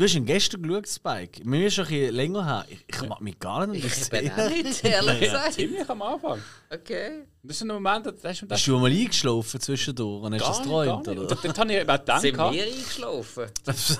Du 0.00 0.04
hast 0.06 0.14
ihn 0.14 0.24
gestern 0.24 0.62
geschaut, 0.62 0.88
Spike. 0.88 1.44
Mir 1.46 1.66
ist 1.66 1.74
schon 1.74 1.84
ein 1.84 1.90
bisschen 1.90 2.14
länger 2.14 2.46
her. 2.46 2.64
Ich, 2.70 2.78
ich 2.88 3.06
mag 3.06 3.20
mich 3.20 3.38
gar 3.38 3.66
nicht 3.66 3.84
Ich 3.84 4.08
bin 4.08 4.30
auch 4.30 4.48
nicht, 4.48 4.82
ehrlich 4.82 5.20
gesagt. 5.20 5.52
ziemlich 5.52 5.86
am 5.90 6.00
Anfang. 6.00 6.40
Okay. 6.70 7.24
Das 7.42 7.56
ist 7.56 7.62
ein 7.64 7.68
Moment, 7.68 8.06
da 8.06 8.12
hast 8.24 8.40
du 8.40 8.46
gedacht, 8.46 8.66
du 8.66 8.78
mal 8.78 8.90
eingeschlafen 8.90 9.60
zwischendurch 9.60 10.22
und 10.24 10.32
hast 10.36 10.48
das 10.48 10.62
geträumt, 10.62 11.06
nicht. 11.06 11.18
oder? 11.18 11.20
Und 11.20 11.44
Dort 11.44 11.58
habe 11.58 11.70
ich 11.70 11.78
eben 11.80 11.86
gedacht, 11.86 12.20
Sind 12.22 12.38
dort 12.38 12.54
wir 12.54 12.64
eingeschlafen? 12.64 13.44
also, 13.66 13.94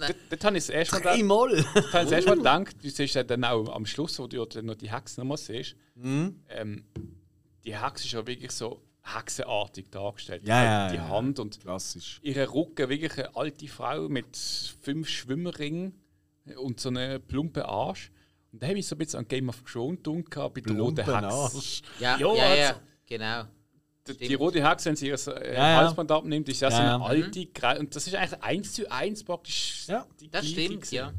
nein. 0.00 0.14
dort 0.28 0.44
habe 0.44 0.56
ich 0.58 0.64
das 0.66 0.70
erste 0.70 0.94
Mal 0.96 0.98
gedacht, 1.02 1.18
Einmal! 1.20 1.48
dort 1.50 1.66
habe 1.74 1.78
ich 1.78 1.92
das 1.92 2.10
erste 2.10 2.30
Mal 2.30 2.36
gedacht, 2.38 2.76
du 2.82 2.90
siehst 2.90 3.14
dann 3.30 3.44
auch 3.44 3.68
am 3.76 3.86
Schluss, 3.86 4.18
wo 4.18 4.26
du 4.26 4.44
noch 4.62 4.74
die 4.74 4.90
Hexe 4.90 5.20
nochmal 5.20 5.38
siehst, 5.38 5.76
Mhm. 5.94 6.34
ähm, 6.48 6.84
die 7.64 7.80
Hexe 7.80 8.06
ist 8.06 8.12
ja 8.12 8.26
wirklich 8.26 8.50
so 8.50 8.82
hexenartig 9.14 9.90
dargestellt. 9.90 10.46
Ja, 10.46 10.62
ja, 10.64 10.88
die 10.90 10.96
ja. 10.96 11.08
Hand 11.08 11.38
und 11.38 11.60
Klassisch. 11.60 12.20
ihre 12.22 12.52
Rücken, 12.52 12.88
wirklich 12.88 13.12
eine 13.18 13.34
alte 13.36 13.66
Frau 13.68 14.08
mit 14.08 14.36
fünf 14.82 15.08
Schwimmringen 15.08 15.94
und 16.56 16.80
so 16.80 16.88
einem 16.88 17.20
plumpen 17.22 17.62
Arsch. 17.62 18.10
Und 18.52 18.62
da 18.62 18.68
habe 18.68 18.78
ich 18.78 18.86
so 18.86 18.94
ein 18.94 18.98
bisschen 18.98 19.18
an 19.20 19.28
Game 19.28 19.48
of 19.48 19.62
Thrones 19.70 19.98
gedacht, 20.02 20.54
bei 20.54 20.60
der 20.60 20.76
roten. 20.78 21.08
Arsch. 21.10 21.82
Ja, 22.00 22.16
Jo, 22.18 22.34
ja, 22.34 22.54
ja, 22.54 22.68
also- 22.68 22.80
genau. 23.06 23.44
Die, 24.08 24.28
die 24.28 24.34
rote 24.34 24.66
Hexe, 24.66 24.86
wenn 24.88 24.96
sie 24.96 25.08
ihr 25.08 25.14
äh, 25.28 25.54
Ja, 25.54 25.68
ja. 25.70 25.76
Halsband 25.76 26.10
abnimmt, 26.10 26.48
ist 26.48 26.60
ja, 26.60 26.70
so 26.70 26.78
Ja, 26.78 26.94
eine 26.94 27.04
ja. 27.04 27.10
alte 27.26 27.44
Grau- 27.46 27.78
Und 27.78 27.94
das 27.94 28.06
ist 28.06 28.14
eigentlich 28.14 28.42
eins 28.42 28.72
zu 28.72 28.90
eins 28.90 29.22
praktisch 29.22 29.84
Ja. 29.86 30.06
die 30.18 30.30
Das 30.30 30.40
gleiche 30.46 30.54
stimmt, 30.62 30.76
gewesen. 30.84 30.94
ja. 30.94 31.12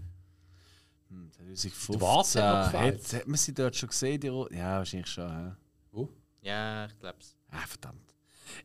2015. 1.35 2.01
Warte 2.01 2.43
hat 2.43 2.65
noch 2.65 2.71
gefehlt. 2.71 3.03
Hat, 3.03 3.13
hat 3.21 3.27
man 3.27 3.37
sie 3.37 3.53
dort 3.53 3.75
schon 3.75 3.89
gesehen? 3.89 4.19
Die 4.19 4.27
Ro 4.27 4.47
ja, 4.51 4.77
wahrscheinlich 4.79 5.07
schon. 5.09 5.27
Ja. 5.27 5.57
Wo? 5.91 6.09
Ja, 6.41 6.85
ich 6.87 6.97
glaube 6.99 7.17
es. 7.19 7.35
Ah, 7.51 7.67
verdammt. 7.67 8.13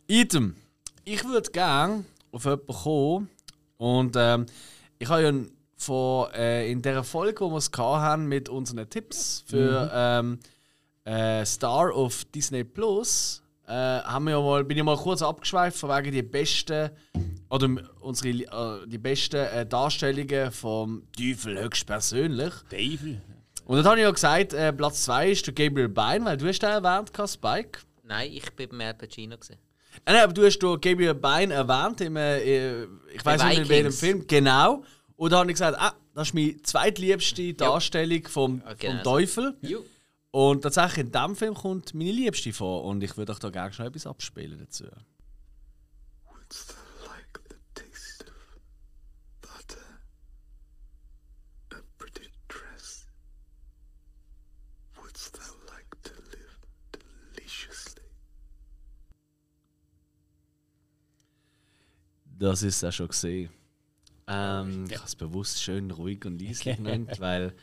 Item. 0.07 0.57
Ich 1.05 1.25
würde 1.25 1.51
gerne 1.51 2.05
auf 2.33 2.45
jemanden 2.45 2.67
kommen. 2.67 3.31
Und 3.77 4.17
ähm, 4.17 4.47
ich 4.99 5.09
habe 5.09 5.23
ja 5.23 5.33
von, 5.77 6.31
äh, 6.33 6.71
in 6.71 6.83
der 6.83 7.05
Folge, 7.05 7.41
wo 7.41 7.51
wir 7.51 7.59
es 7.59 7.71
haben 7.77 8.27
mit 8.27 8.49
unseren 8.49 8.89
Tipps 8.89 9.45
für 9.47 9.91
ähm, 9.93 10.39
äh, 11.05 11.45
Star 11.45 11.95
of 11.95 12.25
Disney 12.27 12.65
Plus, 12.65 13.43
äh, 13.67 13.73
haben 13.73 14.25
wir 14.25 14.33
ja 14.33 14.41
mal, 14.41 14.65
bin 14.65 14.79
ich 14.79 14.85
mal 14.85 14.97
kurz 14.97 15.23
abgeschweift 15.23 15.77
von 15.77 15.91
wegen 15.91 16.13
die 16.13 16.23
besten 16.23 16.91
oder 17.51 17.69
unsere 18.01 18.29
äh, 18.29 18.87
die 18.87 18.99
besten 18.99 19.37
äh, 19.37 19.67
Darstellungen 19.67 20.51
vom 20.51 21.03
Teufel 21.17 21.63
höchstpersönlich. 21.63 22.53
David. 22.71 23.21
Und 23.67 23.77
dann 23.77 23.87
habe 23.87 23.97
ich 23.97 24.03
ja 24.03 24.11
gesagt, 24.11 24.53
äh, 24.53 24.73
Platz 24.73 25.05
2 25.05 25.31
ist 25.31 25.47
der 25.47 25.55
Gabriel 25.55 25.89
Byrne, 25.89 26.25
weil 26.27 26.37
du 26.37 26.47
hast 26.47 26.61
den 26.61 26.71
erwähnt, 26.71 27.11
Spike. 27.27 27.81
Nein, 28.05 28.31
ich 28.33 28.51
bin 28.53 28.69
beim 28.71 28.81
Al 28.83 28.95
Pacino. 28.95 29.37
Gewesen. 29.37 29.57
Nein, 30.05 30.15
nein, 30.17 30.25
aber 30.25 30.33
du 30.33 30.45
hast 30.45 30.59
den 30.59 30.81
Gabriel 30.81 31.15
Byrne 31.15 31.55
erwähnt, 31.55 32.01
im, 32.01 32.17
äh, 32.17 32.85
ich 33.13 33.25
weiß 33.25 33.43
nicht 33.45 33.57
mehr 33.57 33.63
in 33.63 33.69
welchem. 33.69 33.93
Film, 33.93 34.27
genau. 34.27 34.85
Und 35.17 35.33
da 35.33 35.39
habe 35.39 35.51
ich 35.51 35.55
gesagt, 35.55 35.79
ah, 35.81 35.95
das 36.15 36.29
ist 36.29 36.35
meine 36.35 36.61
zweitliebste 36.63 37.55
Darstellung 37.55 38.27
vom, 38.27 38.63
Ah, 38.65 38.75
genau 38.75 38.95
vom 38.95 39.05
so. 39.05 39.11
Teufel. 39.11 39.57
Jo. 39.63 39.85
Und 40.33 40.63
tatsächlich 40.63 41.07
in 41.07 41.13
diesem 41.13 41.37
Film 41.37 41.55
kommt 41.55 41.95
meine 41.95 42.11
Liebste 42.11 42.53
vor. 42.53 42.85
Und 42.85 43.03
ich 43.05 43.17
würde 43.17 43.33
euch 43.33 43.39
da 43.39 43.51
gerne 43.51 43.73
schon 43.73 43.87
etwas 43.87 44.07
abspielen 44.07 44.59
dazu. 44.59 44.85
What's 46.27 46.67
that 46.67 46.77
like 47.07 47.41
the 47.49 47.55
taste 47.75 48.25
of 48.27 48.59
butter? 49.41 49.79
A 51.73 51.77
pretty 51.97 52.29
dress? 52.49 53.07
Wouldst 55.01 55.35
thou 55.37 55.55
like 55.73 55.87
to 56.03 56.13
live 56.33 56.59
deliciously? 57.37 58.03
Das 62.45 62.63
ist 62.63 62.83
ja 62.83 62.93
schon 62.93 63.09
gesehen. 63.09 63.49
Ähm, 64.27 64.85
Ich 64.91 64.97
habe 64.97 65.07
es 65.07 65.17
bewusst 65.17 65.63
schön 65.63 65.91
ruhig 65.91 66.27
und 66.27 66.43
leise 66.43 66.75
genannt, 66.75 67.13
weil 67.19 67.55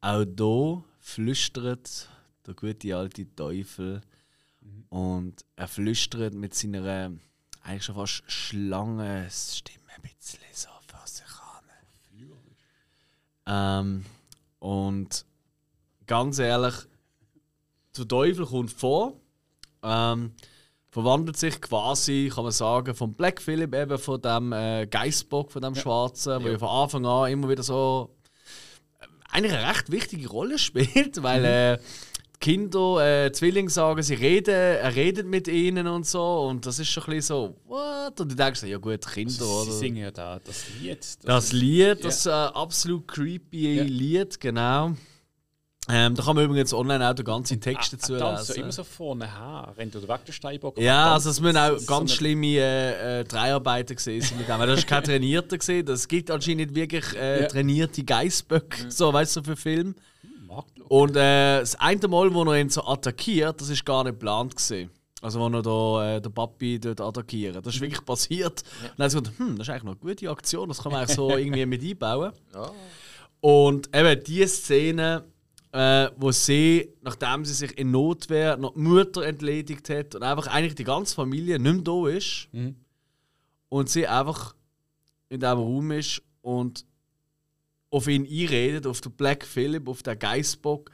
auch 0.00 0.24
hier 0.24 0.84
flüstert 0.98 2.08
der 2.44 2.54
gute 2.54 2.96
alte 2.96 3.32
Teufel 3.36 4.00
und 4.88 5.44
er 5.54 5.68
flüstert 5.68 6.34
mit 6.34 6.52
seiner 6.52 7.12
eigentlich 7.62 7.84
schon 7.84 7.94
fast 7.94 8.24
Schlangenstimme 8.26 9.84
ein 9.94 10.02
bisschen 10.02 10.40
so 10.52 10.68
vor 10.88 11.06
sich 11.06 11.24
an. 13.46 14.00
Ähm, 14.00 14.04
und 14.58 15.24
ganz 16.08 16.40
ehrlich, 16.40 16.74
der 17.96 18.08
Teufel 18.08 18.46
kommt 18.46 18.72
vor. 18.72 19.12
Ähm, 19.84 20.32
verwandelt 20.90 21.36
sich 21.36 21.60
quasi, 21.60 22.30
kann 22.34 22.44
man 22.44 22.52
sagen, 22.52 22.94
vom 22.94 23.14
Black 23.14 23.42
Phillip 23.42 23.74
eben 23.74 23.98
von 23.98 24.20
dem 24.20 24.52
äh, 24.52 24.86
Geistbock, 24.86 25.52
von 25.52 25.62
dem 25.62 25.74
Schwarzen, 25.74 26.42
wo 26.42 26.48
ja 26.48 26.58
von 26.58 26.68
Anfang 26.68 27.06
an 27.06 27.30
immer 27.30 27.48
wieder 27.48 27.62
so 27.62 28.16
äh, 29.00 29.06
eigentlich 29.30 29.52
eine 29.52 29.68
recht 29.68 29.90
wichtige 29.92 30.28
Rolle 30.28 30.58
spielt, 30.58 31.22
weil 31.22 31.44
äh, 31.44 31.78
die 32.34 32.38
Kinder, 32.40 33.24
äh, 33.26 33.32
Zwillinge 33.32 33.68
sagen, 33.68 34.02
sie 34.02 34.14
reden, 34.14 34.54
er 34.54 34.94
redet 34.94 35.26
mit 35.26 35.46
ihnen 35.48 35.86
und 35.88 36.06
so 36.06 36.46
und 36.48 36.64
das 36.64 36.78
ist 36.78 36.88
schon 36.88 37.02
ein 37.04 37.10
bisschen 37.16 37.36
so, 37.36 37.56
what? 37.66 38.18
Und 38.20 38.32
du 38.32 38.36
denkst, 38.36 38.62
ja 38.62 38.78
gut, 38.78 39.06
Kinder, 39.06 39.32
Sie 39.32 39.44
oder? 39.44 39.72
singen 39.72 39.96
ja 40.04 40.10
da 40.10 40.38
das 40.42 40.64
Lied. 40.80 41.06
Das 41.24 41.52
Lied, 41.52 42.02
das 42.04 42.24
äh, 42.26 42.30
absolut 42.30 43.06
creepy 43.08 43.74
Ja. 43.76 43.82
Lied, 43.82 44.40
genau. 44.40 44.94
Ähm, 45.90 46.14
da 46.14 46.22
kann 46.22 46.36
man 46.36 46.44
übrigens 46.44 46.72
online 46.74 47.08
auch 47.08 47.14
den 47.14 47.24
ganzen 47.24 47.60
Text 47.60 47.92
dazu 47.94 48.14
Ah, 48.16 48.18
tanzt 48.18 48.46
so 48.48 48.52
lesen. 48.52 48.62
immer 48.64 48.72
so 48.72 48.84
vorne 48.84 49.24
her, 49.26 49.72
rennt 49.76 49.96
oder 49.96 50.08
weg 50.08 50.24
der 50.26 50.32
Steinbock. 50.32 50.78
Ja, 50.78 51.14
also 51.14 51.30
es 51.30 51.40
müssen 51.40 51.56
auch 51.56 51.78
so 51.78 51.86
ganz 51.86 52.10
eine- 52.10 52.16
schlimme 52.16 52.46
äh, 52.58 53.20
äh, 53.20 53.24
Dreiarbeiten 53.24 53.96
gesehen 53.96 54.24
mit 54.38 54.48
dem. 54.48 54.58
Das 54.60 54.78
ist 54.80 54.86
kein 54.86 55.02
Trainierter 55.04 55.56
gesehen. 55.58 55.86
Das 55.86 56.06
gibt 56.06 56.30
anscheinend 56.30 56.58
nicht 56.58 56.74
wirklich 56.74 57.14
äh, 57.16 57.42
Ja. 57.42 57.48
trainierte 57.48 58.04
Geißböcke, 58.04 58.90
so 58.90 59.12
weißt 59.12 59.36
du, 59.36 59.40
so 59.40 59.44
für 59.44 59.56
Film. 59.56 59.94
Marktloch. 60.46 60.86
Und 60.90 61.16
äh, 61.16 61.60
das 61.60 61.74
eine 61.76 62.08
Mal, 62.08 62.32
wo 62.34 62.42
er 62.44 62.60
ihn 62.60 62.70
so 62.70 62.84
attackiert, 62.86 63.60
das 63.60 63.68
ist 63.70 63.84
gar 63.84 64.04
nicht 64.04 64.14
geplant 64.14 64.56
gesehen. 64.56 64.90
Also 65.20 65.40
wo 65.40 65.48
er 65.48 65.62
da, 65.62 66.16
äh, 66.16 66.20
den 66.20 66.32
Papi 66.32 66.78
dort 66.78 67.00
attackiert. 67.00 67.56
Das 67.56 67.74
ist 67.74 67.80
wirklich 67.80 68.04
passiert. 68.04 68.62
Und 68.82 68.90
dann 68.98 69.06
hat 69.06 69.14
er 69.14 69.20
gesagt, 69.22 69.38
hm, 69.38 69.56
das 69.58 69.66
ist 69.66 69.70
eigentlich 69.72 69.82
noch 69.84 69.92
eine 69.92 70.00
gute 70.14 70.30
Aktion, 70.30 70.68
das 70.68 70.82
kann 70.82 70.92
man 70.92 71.00
eigentlich 71.02 71.16
so 71.16 71.30
irgendwie 71.36 71.66
mit 71.66 71.82
einbauen. 71.82 72.32
Ja. 72.54 72.70
Und 73.40 73.94
eben 73.94 74.24
die 74.24 74.46
Szene, 74.46 75.24
äh, 75.72 76.08
wo 76.16 76.32
sie, 76.32 76.88
nachdem 77.02 77.44
sie 77.44 77.52
sich 77.54 77.76
in 77.78 77.90
Notwehr 77.90 78.56
noch 78.56 78.74
die 78.74 78.80
Mutter 78.80 79.22
entledigt 79.26 79.88
hat 79.90 80.14
und 80.14 80.22
einfach 80.22 80.46
eigentlich 80.46 80.74
die 80.74 80.84
ganze 80.84 81.14
Familie 81.14 81.58
nicht 81.58 81.74
mehr 81.74 81.82
da 81.82 82.08
ist 82.08 82.48
Mhm. 82.52 82.76
und 83.68 83.88
sie 83.90 84.06
einfach 84.06 84.54
in 85.28 85.40
diesem 85.40 85.58
Raum 85.58 85.90
ist 85.92 86.22
und 86.40 86.84
auf 87.90 88.06
ihn 88.08 88.24
einredet, 88.24 88.86
auf 88.86 89.00
den 89.00 89.12
Black 89.12 89.44
Phillip, 89.44 89.88
auf 89.88 90.02
den 90.02 90.18
Geistbock, 90.18 90.90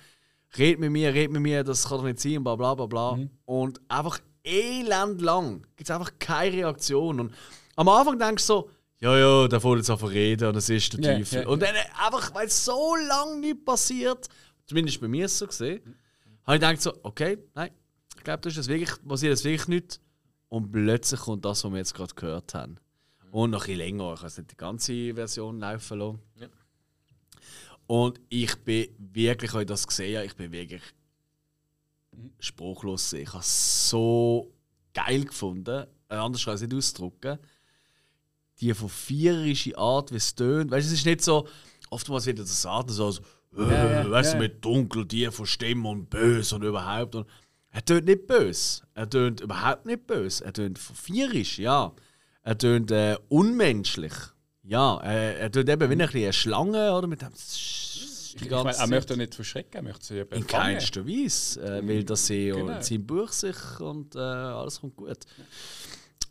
red 0.58 0.78
mit 0.78 0.90
mir, 0.90 1.12
red 1.14 1.30
mit 1.30 1.42
mir, 1.42 1.62
das 1.64 1.88
kann 1.88 1.98
doch 1.98 2.04
nicht 2.04 2.20
sein, 2.20 2.42
bla 2.42 2.56
bla 2.56 2.74
bla 2.74 2.86
bla. 2.86 3.16
Mhm. 3.16 3.30
Und 3.44 3.80
einfach 3.88 4.18
elend 4.44 5.20
lang 5.20 5.62
gibt 5.76 5.88
es 5.88 5.94
einfach 5.94 6.12
keine 6.18 6.52
Reaktion. 6.56 7.20
Und 7.20 7.34
am 7.76 7.88
Anfang 7.88 8.18
denkst 8.18 8.42
du 8.44 8.46
so, 8.46 8.70
ja, 9.00 9.16
ja, 9.18 9.48
der 9.48 9.60
fängt 9.60 9.76
jetzt 9.76 9.86
zu 9.86 10.06
reden 10.06 10.48
und 10.48 10.56
es 10.56 10.68
ist 10.68 10.92
der 10.94 11.18
Teufel. 11.18 11.42
ja, 11.42 11.48
und 11.48 11.60
dann 11.62 11.74
einfach, 12.04 12.34
weil 12.34 12.46
es 12.46 12.64
so 12.64 12.94
lange 13.08 13.38
nicht 13.40 13.64
passiert, 13.64 14.28
zumindest 14.66 15.00
bei 15.00 15.08
mir 15.08 15.26
ist 15.26 15.32
es 15.32 15.38
so 15.38 15.46
gesehen, 15.46 15.96
habe 16.44 16.56
ich 16.56 16.60
gedacht 16.60 16.82
so, 16.82 16.92
okay, 17.02 17.38
nein, 17.54 17.70
ich 18.16 18.22
glaube, 18.22 18.40
das 18.42 18.52
ist 18.52 18.56
jetzt 18.56 18.68
wirklich, 18.68 19.06
passiert 19.06 19.30
jetzt 19.30 19.44
wirklich 19.44 19.68
nicht. 19.68 20.00
Und 20.48 20.70
plötzlich 20.70 21.20
kommt 21.20 21.44
das, 21.44 21.64
was 21.64 21.70
wir 21.72 21.78
jetzt 21.78 21.94
gerade 21.94 22.14
gehört 22.14 22.54
haben. 22.54 22.76
Und 23.30 23.50
noch 23.50 23.62
ein 23.62 23.66
bisschen 23.66 23.78
länger. 23.78 24.12
Ich 24.12 24.18
habe 24.20 24.28
jetzt 24.28 24.38
nicht 24.38 24.50
die 24.52 24.56
ganze 24.56 25.14
Version 25.14 25.58
laufen 25.58 25.98
lassen. 25.98 26.20
Ja. 26.36 26.48
Und 27.86 28.20
ich 28.28 28.54
bin 28.62 28.88
wirklich, 28.98 29.52
als 29.52 29.62
ich 29.62 29.66
das 29.66 29.86
gesehen 29.86 30.24
ich 30.24 30.36
bin 30.36 30.52
wirklich 30.52 30.82
spruchlos. 32.38 33.12
Ich 33.14 33.28
habe 33.28 33.40
es 33.40 33.88
so 33.90 34.52
geil 34.92 35.24
gefunden. 35.24 35.86
Äh, 36.08 36.14
anders 36.14 36.44
kann 36.44 36.54
ich 36.54 36.62
es 36.62 36.68
nicht 36.68 36.76
ausdrücken. 36.76 37.38
Die 38.60 38.72
verführerische 38.72 39.76
Art, 39.76 40.12
wie 40.12 40.16
es 40.16 40.34
tönt. 40.34 40.70
Weißt 40.70 40.86
du, 40.86 40.92
es 40.92 41.00
ist 41.00 41.06
nicht 41.06 41.22
so, 41.22 41.48
oftmals 41.90 42.26
wird 42.26 42.38
das 42.38 42.62
Sagen 42.62 42.88
so, 42.90 43.10
so 43.10 43.22
äh, 43.56 44.10
weißt 44.10 44.34
du, 44.34 44.38
mit 44.38 44.64
dunkel, 44.64 45.06
tiefer 45.06 45.46
Stimme 45.46 45.88
und 45.88 46.10
böse 46.10 46.54
und 46.56 46.62
überhaupt. 46.62 47.14
Und 47.14 47.26
er 47.70 47.84
tönt 47.84 48.06
nicht 48.06 48.26
böse. 48.26 48.82
Er 48.94 49.08
tönt 49.08 49.40
überhaupt 49.40 49.86
nicht 49.86 50.06
böse. 50.06 50.44
Er 50.44 50.52
tönt 50.52 50.78
verführerisch, 50.78 51.58
ja. 51.58 51.92
Er 52.42 52.58
tönt 52.58 52.90
äh, 52.90 53.16
unmenschlich. 53.28 54.12
Ja, 54.62 55.00
äh, 55.02 55.38
er 55.40 55.50
tönt 55.52 55.68
eben 55.68 55.88
wie 55.88 55.94
eine 55.94 56.08
kleine 56.08 56.32
Schlange, 56.32 56.92
oder? 56.92 57.06
Mit 57.06 57.20
dem 57.22 57.32
Ich, 57.34 58.50
meine, 58.50 58.74
er 58.76 58.86
möchte 58.86 59.16
nicht 59.16 59.34
verschrecken, 59.34 59.74
er 59.76 59.82
möchte 59.82 60.06
sie 60.06 60.18
eben 60.18 60.32
In 60.34 60.46
keinster 60.46 61.06
Weise. 61.06 61.60
Äh, 61.78 61.88
weil 61.88 62.04
das 62.04 62.26
sie 62.26 62.46
Genau. 62.48 62.74
und 62.74 62.84
sein 62.84 63.06
Buch 63.06 63.30
sich 63.32 63.80
und 63.80 64.14
äh, 64.16 64.18
alles 64.18 64.80
kommt 64.80 64.96
gut. 64.96 65.18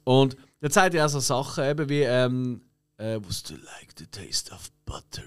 Und 0.03 0.35
dann 0.61 0.71
zeigt 0.71 0.95
er 0.95 1.05
auch 1.05 1.09
so 1.09 1.19
Sachen 1.19 1.63
eben 1.63 1.87
wie 1.89 2.01
ähm, 2.01 2.61
äh, 2.97 3.15
Would 3.15 3.49
you 3.49 3.57
like 3.57 3.93
the 3.97 4.05
taste 4.07 4.51
of 4.53 4.69
butter? 4.85 5.23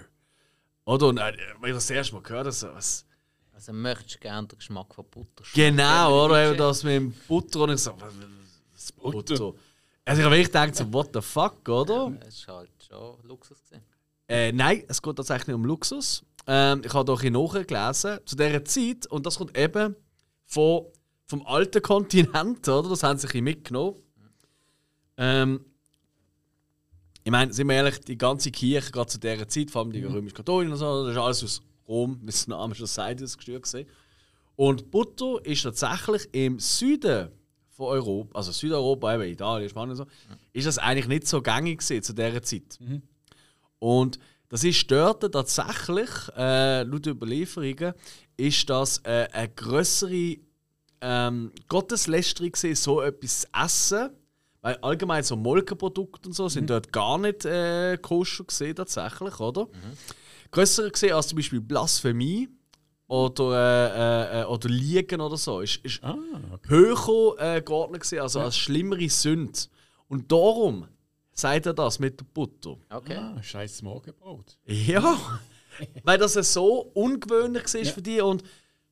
Oder? 0.87 1.07
Und 1.07 1.17
äh, 1.17 1.33
wenn 1.59 1.69
ich 1.69 1.75
das 1.75 1.89
erste 1.89 2.15
Mal 2.15 2.21
gehört 2.21 2.45
habe, 2.45 2.51
so, 2.51 2.73
was. 2.73 3.05
Also 3.51 3.73
möchtest 3.73 4.15
du 4.15 4.19
gerne 4.19 4.47
den 4.47 4.57
Geschmack 4.57 4.95
von 4.95 5.05
Butter 5.09 5.43
schmecken? 5.43 5.77
Genau, 5.77 6.25
oder? 6.25 6.47
Eben 6.47 6.57
das 6.57 6.83
mit 6.83 6.93
dem 6.93 7.11
Butter 7.27 7.61
und 7.61 7.71
ich 7.71 7.81
so, 7.81 7.93
was, 7.99 8.13
was 8.73 8.91
Butter? 8.93 9.35
Butter. 9.35 9.59
Also 10.05 10.21
ich 10.21 10.25
habe 10.25 10.35
wirklich 10.35 10.47
gedacht, 10.47 10.75
so, 10.75 10.93
what 10.93 11.09
the 11.13 11.21
fuck, 11.21 11.67
oder? 11.67 12.11
Das 12.21 12.35
ist 12.35 12.47
halt 12.47 12.69
schon 12.87 13.17
Luxus 13.23 13.61
gewesen. 13.63 13.83
Äh, 14.29 14.51
nein, 14.53 14.83
es 14.87 15.01
geht 15.01 15.15
tatsächlich 15.15 15.53
um 15.53 15.65
Luxus. 15.65 16.23
Ähm, 16.45 16.81
ich 16.85 16.93
habe 16.93 17.03
doch 17.03 17.19
hier 17.19 17.31
nachgelesen, 17.31 18.19
zu 18.25 18.35
dieser 18.37 18.63
Zeit, 18.63 19.07
und 19.07 19.25
das 19.25 19.37
kommt 19.37 19.57
eben 19.57 19.93
von, 20.45 20.85
vom 21.25 21.45
alten 21.45 21.81
Kontinent, 21.81 22.65
oder? 22.69 22.87
Das 22.87 23.03
haben 23.03 23.17
sie 23.17 23.25
ein 23.25 23.29
bisschen 23.29 23.43
mitgenommen. 23.43 23.95
Ähm, 25.17 25.65
ich 27.27 27.31
meine, 27.31 27.51
sind 27.51 27.67
wir 27.67 27.75
ehrlich, 27.75 27.99
die 27.99 28.17
ganze 28.17 28.51
Kirche, 28.51 28.89
gerade 28.89 29.09
zu 29.09 29.19
dieser 29.19 29.49
Zeit, 29.49 29.69
vor 29.69 29.81
allem 29.81 29.91
die 29.91 30.01
römisch-katholischen 30.01 30.71
und 30.71 30.77
so, 30.77 31.03
das 31.03 31.11
ist 31.11 31.21
alles 31.21 31.43
aus 31.43 31.61
Rom, 31.85 32.17
wie 32.23 32.29
es 32.29 32.47
Name 32.47 32.73
schon 32.73 32.87
sagt, 32.87 33.21
ausgesteuert 33.21 33.63
gewesen. 33.63 33.89
Und 34.55 34.89
Butter 34.89 35.45
ist 35.45 35.63
tatsächlich 35.63 36.29
im 36.31 36.57
Süden 36.57 37.27
von 37.67 37.87
Europa, 37.87 38.37
also 38.37 38.53
Südeuropa, 38.53 39.13
eben 39.13 39.23
Italien, 39.23 39.69
Spanien 39.69 39.89
und 39.89 39.97
so, 39.97 40.05
ist 40.53 40.67
das 40.67 40.77
eigentlich 40.77 41.09
nicht 41.09 41.27
so 41.27 41.41
gängig 41.41 41.79
gewesen 41.79 42.01
zu 42.01 42.13
dieser 42.13 42.41
Zeit. 42.41 42.79
Und 43.79 44.19
das 44.47 44.63
ist 44.63 44.89
dort 44.89 45.29
tatsächlich, 45.29 46.09
äh, 46.37 46.83
laut 46.83 47.07
Überlieferungen, 47.07 47.93
ist 48.37 48.69
das 48.69 48.99
äh, 48.99 49.27
eine 49.33 49.49
größere 49.49 50.37
ähm, 51.01 51.51
Gotteslästerung 51.67 52.53
gewesen, 52.53 52.75
so 52.75 53.01
etwas 53.01 53.41
zu 53.41 53.47
essen. 53.53 54.09
Weil 54.67 54.75
allgemein 54.81 55.23
so 55.23 55.37
Molkenprodukte 55.37 56.27
und 56.27 56.33
so 56.33 56.49
sind 56.49 56.69
dort 56.69 56.91
gar 56.91 57.17
nicht 57.17 57.45
äh, 57.45 57.97
koscher 58.01 58.43
gesehen 58.43 58.75
tatsächlich, 58.75 59.39
oder? 59.39 59.69
Grösser 60.51 60.89
gesehen 60.89 61.13
als 61.13 61.27
zum 61.27 61.37
Beispiel 61.37 61.61
Blasphemie 61.61 62.49
oder, 63.07 63.53
äh, 63.53 64.39
äh, 64.39 64.41
äh, 64.41 64.45
oder 64.45 64.67
Liegen 64.67 65.21
oder 65.21 65.37
so. 65.37 65.61
Ist, 65.61 65.77
ist 65.85 66.03
Ah, 66.03 66.17
höher 66.63 67.35
äh, 67.39 67.61
geordnet 67.61 68.01
gewesen, 68.01 68.19
also 68.19 68.41
als 68.41 68.57
schlimmere 68.57 69.07
Sünde. 69.07 69.57
Und 70.09 70.29
darum 70.29 70.85
sagt 71.31 71.65
er 71.65 71.73
das 71.73 71.99
mit 71.99 72.19
der 72.19 72.25
Butter. 72.25 72.75
Okay. 72.89 73.15
ah 73.15 73.41
scheiß 73.41 73.81
Morgenbrot. 73.83 74.57
Ja, 74.65 75.39
weil 76.03 76.17
das 76.17 76.35
ja 76.35 76.43
so 76.43 76.91
ungewöhnlich 76.93 77.73
war 77.73 77.85
für 77.85 78.01
die 78.01 78.19
und 78.19 78.43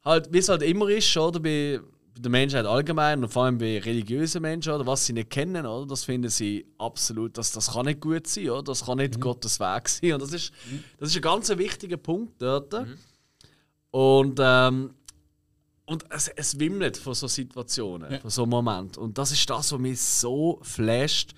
halt, 0.06 0.32
wie 0.32 0.38
es 0.38 0.48
halt 0.48 0.62
immer 0.62 0.88
ist, 0.88 1.18
oder 1.18 1.42
bei 1.42 1.82
der 2.18 2.32
Menschheit 2.32 2.66
allgemein 2.66 3.24
und 3.24 3.30
vor 3.30 3.44
allem 3.44 3.58
bei 3.58 3.80
religiösen 3.80 4.42
Menschen, 4.42 4.72
oder 4.74 4.86
was 4.88 5.06
sie 5.06 5.14
nicht 5.14 5.30
kennen, 5.30 5.66
oder, 5.66 5.86
das 5.86 6.06
finden 6.06 6.30
sie 6.30 6.66
absolut, 6.78 7.38
dass 7.38 7.52
das 7.52 7.74
kann 7.74 7.86
nicht 7.86 8.00
gut 8.02 8.26
sein, 8.28 8.50
oder, 8.50 8.64
das 8.64 8.86
kann 8.86 8.98
nicht 9.00 9.20
Gottes 9.20 9.60
Weg 9.60 9.90
sein 9.90 10.14
und 10.14 10.22
das 10.22 10.32
ist, 10.32 10.54
das 10.98 11.10
ist 11.10 11.16
ein 11.18 11.22
ganz 11.22 11.50
wichtiger 11.50 11.98
Punkt 11.98 12.42
dort. 12.42 12.74
Und 13.92 14.40
ähm, 14.42 14.94
und 15.88 16.04
es, 16.10 16.28
es 16.30 16.60
wimmelt 16.60 16.98
von 16.98 17.14
so 17.14 17.28
Situationen, 17.28 18.12
Ja. 18.12 18.20
von 18.20 18.30
so 18.32 18.46
Momenten. 18.48 19.04
Und 19.04 19.18
das 19.20 19.32
ist 19.32 19.48
das, 19.48 19.72
was 19.72 19.80
mich 19.80 20.02
so 20.02 20.60
flasht. 20.64 21.36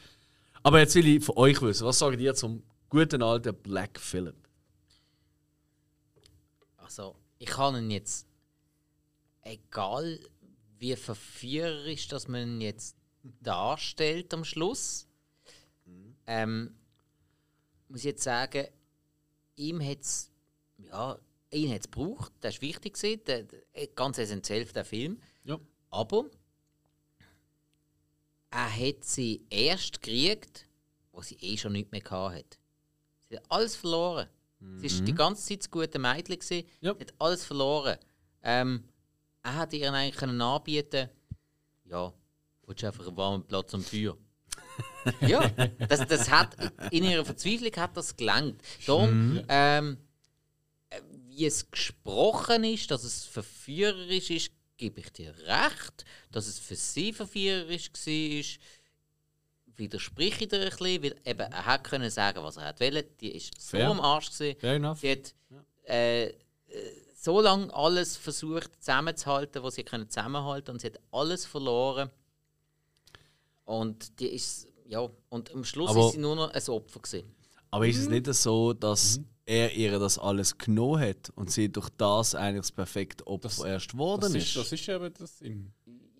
Aber 0.64 0.80
jetzt 0.80 0.96
will 0.96 1.06
ich 1.06 1.24
von 1.26 1.36
euch 1.38 1.62
wissen, 1.62 1.86
was 1.86 2.00
sagt 2.00 2.18
ihr 2.20 2.34
zum 2.34 2.64
guten 2.88 3.22
alten 3.22 3.54
Black 3.56 4.00
Phillip? 4.00 4.36
Also, 6.78 7.16
ich 7.40 7.48
kann 7.50 7.76
ihn 7.76 7.92
jetzt, 7.92 8.26
egal 9.42 10.18
wie 10.80 10.96
verführerisch 10.96 12.08
dass 12.08 12.28
man 12.28 12.42
ihn 12.42 12.62
jetzt 12.62 12.96
darstellt 13.42 14.34
am 14.34 14.44
Schluss, 14.44 15.08
ähm, 16.26 16.76
muss 17.88 18.02
ich 18.02 18.06
jetzt 18.06 18.24
sagen, 18.24 18.68
ihm 19.56 19.82
hat 19.82 20.02
es, 20.02 20.32
ja, 20.78 21.18
ihn 21.52 21.80
gebraucht, 21.80 22.34
das 22.42 22.56
ist 22.56 22.62
wichtig 22.62 22.96
gewesen, 22.96 23.22
der, 23.26 23.44
der, 23.44 23.88
ganz 23.96 24.18
essentiell 24.18 24.66
für 24.66 24.74
den 24.74 24.86
Film. 24.86 25.22
Ja. 25.46 25.60
Aber 25.90 26.30
er 28.50 28.76
hat 28.76 29.04
sie 29.04 29.46
erst 29.50 30.02
gekriegt, 30.02 30.66
wo 31.12 31.22
sie 31.22 31.36
eh 31.36 31.58
schon 31.58 31.72
nichts 31.72 31.92
mehr 31.92 32.04
hatte. 32.04 32.58
Sie 33.30 33.38
hat 33.38 33.46
alles 33.50 33.76
verloren. 33.76 34.28
Sie 34.60 34.92
war 34.92 35.06
die 35.06 35.14
ganze 35.14 35.46
Zeit 35.46 35.60
das 35.60 35.72
gute 35.72 36.00
Mädchen. 36.00 36.40
gewesen. 36.40 36.68
Ja. 36.82 36.94
Sie 36.94 37.02
hat 37.02 37.14
alles 37.20 37.46
verloren. 37.46 37.98
Ähm, 38.42 38.84
er 39.48 39.56
hat 39.56 39.74
ihr 39.74 39.94
eigentlich 39.94 40.18
können 40.18 40.42
anbieten 40.42 41.10
ja, 41.90 42.14
willst 42.66 42.84
du 42.84 42.88
einfach 42.88 43.08
einen 43.08 43.18
warmen 43.18 43.48
Platz 43.48 43.74
am 43.74 43.82
Feuer? 43.82 44.18
ja, 45.22 45.48
das, 45.88 46.06
das 46.06 46.30
hat, 46.30 46.56
in 46.92 47.06
ihrer 47.06 47.24
Verzweiflung 47.24 47.72
hat 47.78 47.96
das 47.96 48.16
gelangt. 48.16 48.62
Darum, 48.86 49.42
ähm, 49.48 49.98
äh, 50.90 51.02
wie 51.30 51.46
es 51.46 51.72
gesprochen 51.72 52.66
ist, 52.66 52.92
dass 52.92 53.06
es 53.06 53.24
verführerisch 53.24 54.30
ist, 54.32 54.52
gebe 54.76 55.00
ich 55.00 55.12
dir 55.14 55.34
recht. 55.46 56.04
Dass 56.32 56.48
es 56.48 56.60
für 56.60 56.76
sie 56.76 57.14
verführerisch 57.14 57.90
war, 57.90 59.78
widerspreche 59.78 60.44
ich 60.44 60.50
dir 60.50 60.60
ein 60.60 60.70
bisschen, 60.70 61.04
weil 61.04 61.16
eben, 61.24 61.52
er 61.52 61.66
hat 61.66 61.84
können 61.86 62.10
sagen, 62.10 62.44
was 62.44 62.58
er 62.58 62.66
hat 62.66 62.82
wollen. 62.82 63.06
Die 63.22 63.32
ist 63.32 63.60
so 63.62 63.78
Fair. 63.78 63.90
am 63.90 64.02
Arsch 64.02 64.32
gewesen. 64.32 64.60
Fair 64.60 64.76
enough. 64.76 65.00
Sie 65.00 65.12
hat 65.12 65.34
äh, 65.88 66.26
äh, 66.26 66.34
so 67.28 67.42
lange 67.42 67.74
alles 67.74 68.16
versucht 68.16 68.72
zusammenzuhalten, 68.80 69.62
was 69.64 69.76
sie 69.76 69.84
können 69.84 70.10
zusammenhalten 70.10 70.72
und 70.74 70.80
sie 70.82 70.88
hat 70.88 71.00
alles 71.12 71.46
verloren. 71.46 72.10
Und 73.66 74.20
die 74.20 74.28
ist 74.28 74.68
ja 74.88 75.08
und 75.30 75.54
am 75.54 75.64
Schluss 75.66 75.90
Aber- 75.92 76.06
ist 76.08 76.14
sie 76.14 76.20
nur 76.20 76.36
noch 76.38 76.52
ein 76.52 76.68
Opfer 76.70 77.00
gewesen. 77.02 77.36
Aber 77.72 77.86
ist 77.86 77.98
es 77.98 78.08
nicht 78.08 78.34
so, 78.34 78.72
dass 78.74 79.20
er 79.46 79.74
ihr 79.74 80.00
das 80.00 80.18
alles 80.18 80.58
genommen 80.58 81.02
hat 81.02 81.30
und 81.36 81.52
sie 81.52 81.70
durch 81.70 81.90
das 81.98 82.34
eigentlich 82.34 82.62
das 82.62 82.72
perfekte 82.72 83.28
Opfer 83.28 83.50
Das- 83.50 83.60
erst 83.60 83.92
geworden 83.92 84.22
Das 84.22 84.34
ist? 84.34 84.48
ist, 84.48 84.56
das 84.56 84.72
ist 84.72 84.88
eben 84.88 85.14
das 85.14 85.38
Sinn. 85.38 85.74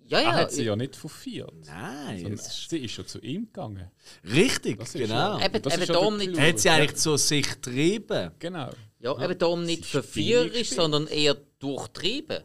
Ja, 0.10 0.20
Er 0.20 0.24
ja, 0.24 0.34
hat 0.36 0.52
sie 0.52 0.64
ja 0.64 0.76
nicht 0.76 0.96
verführt. 0.96 1.54
Nein, 1.66 2.20
sondern 2.22 2.40
sie 2.40 2.78
ist 2.80 2.92
schon 2.92 3.08
zu 3.08 3.20
ihm 3.20 3.46
gegangen. 3.46 3.92
richtig, 4.26 4.80
Das 4.80 4.96
ist 4.96 5.02
genau. 5.02 5.38
ja- 5.38 5.46
Eben- 5.46 5.62
das 5.62 5.74
eben 5.74 5.84
ja 5.86 5.94
darum 5.94 6.18
nicht-. 6.18 6.38
Er 6.38 6.48
hat 6.50 6.60
sie 6.60 6.70
eigentlich 6.70 6.96
zu 6.96 7.18
sich 7.18 7.48
getrieben. 7.50 8.32
Genau. 8.40 8.70
Ja, 9.00 9.24
eben 9.24 9.38
darum 9.38 9.64
nicht 9.64 9.86
verführerisch, 9.86 10.70
sondern 10.70 11.08
eher 11.08 11.36
durchtrieben. 11.60 12.44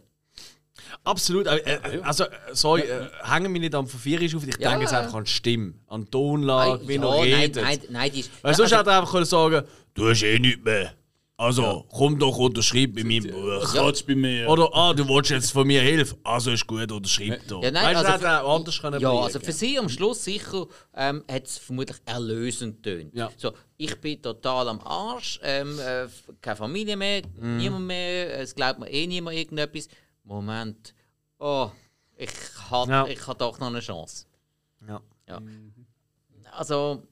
Absolut. 1.05 1.47
Äh, 1.47 1.57
äh, 1.59 2.01
also, 2.03 2.25
äh, 2.25 2.29
sorry, 2.53 2.83
äh, 2.83 3.09
hängen 3.23 3.53
wir 3.53 3.61
nicht 3.61 3.75
am 3.75 3.87
Verführerisch 3.87 4.35
auf. 4.35 4.47
Ich 4.47 4.57
Ja. 4.59 4.71
denke 4.71 4.85
jetzt 4.85 4.95
einfach 4.95 5.15
an 5.15 5.25
die 5.25 5.31
Stimme, 5.31 5.75
an 5.87 6.05
die 6.05 6.11
Tonlage, 6.11 6.87
wie 6.87 6.95
ja, 6.95 7.01
nein, 7.01 7.21
redet. 7.23 7.63
nein, 7.63 7.81
nein, 7.91 8.13
die 8.13 8.21
ist, 8.21 8.31
Weil 8.43 8.55
sonst 8.55 8.73
also- 8.73 8.79
hätte 8.81 8.91
er 8.91 8.99
einfach 8.99 9.13
können 9.13 9.25
sagen 9.25 9.67
du 9.95 10.09
hast 10.09 10.23
eh 10.23 10.39
nichts 10.39 10.65
mehr. 10.65 10.95
Also, 11.39 11.87
komm 11.91 12.19
doch, 12.19 12.37
unterschreib 12.39 12.95
bei 12.95 13.03
meinem 13.03 13.25
Buch. 13.25 13.65
Kratzt 13.73 14.07
bei 14.07 14.15
mir. 14.15 14.49
Oder, 14.49 14.69
ah, 14.75 14.93
du 14.93 15.09
willst 15.09 15.31
jetzt 15.31 15.51
von 15.51 15.67
mir 15.67 15.81
Hilfe. 15.81 16.17
Also 16.23 16.53
ist 16.53 16.67
gut, 16.67 16.93
unterschreib 16.93 17.41
doch. 17.49 17.63
Ja, 17.65 17.71
nein, 17.71 17.97
weißt 17.97 18.05
du, 18.07 18.13
also 18.13 18.27
er 18.27 18.45
anders 18.45 18.81
können 18.81 19.01
Ja, 19.01 19.11
also 19.11 19.41
für 19.41 19.51
sie 19.53 19.79
am 19.79 19.89
Schluss 19.89 20.23
sicher 20.23 20.67
ähm, 20.95 21.25
hat 21.29 21.47
es 21.47 21.59
vermutlich 21.59 21.97
erlösend 22.05 22.83
tönt. 22.83 23.13
Ja. 23.15 23.31
So, 23.37 23.53
ich 23.77 23.99
bin 24.01 24.23
total 24.23 24.69
am 24.69 24.81
Arsch, 24.83 25.41
ähm, 25.43 25.79
äh, 25.81 26.07
keine 26.41 26.57
Familie 26.57 26.97
mehr, 26.97 27.23
Mhm. 27.37 27.57
niemand 27.57 27.87
mehr, 27.87 28.39
es 28.39 28.55
glaubt 28.55 28.79
mir 28.79 28.91
eh 28.91 29.07
niemand 29.07 29.37
irgendetwas. 29.37 29.89
Moment, 30.25 30.95
oh, 31.41 31.71
ich 32.17 32.31
habe 32.71 32.91
Ja. 32.93 33.07
ich 33.07 33.27
hab 33.27 33.39
doch 33.39 33.59
noch 33.59 33.67
eine 33.69 33.81
Chance. 33.81 34.27
Ja. 34.87 35.01
Ja. 35.29 35.43
Also, 36.53 37.03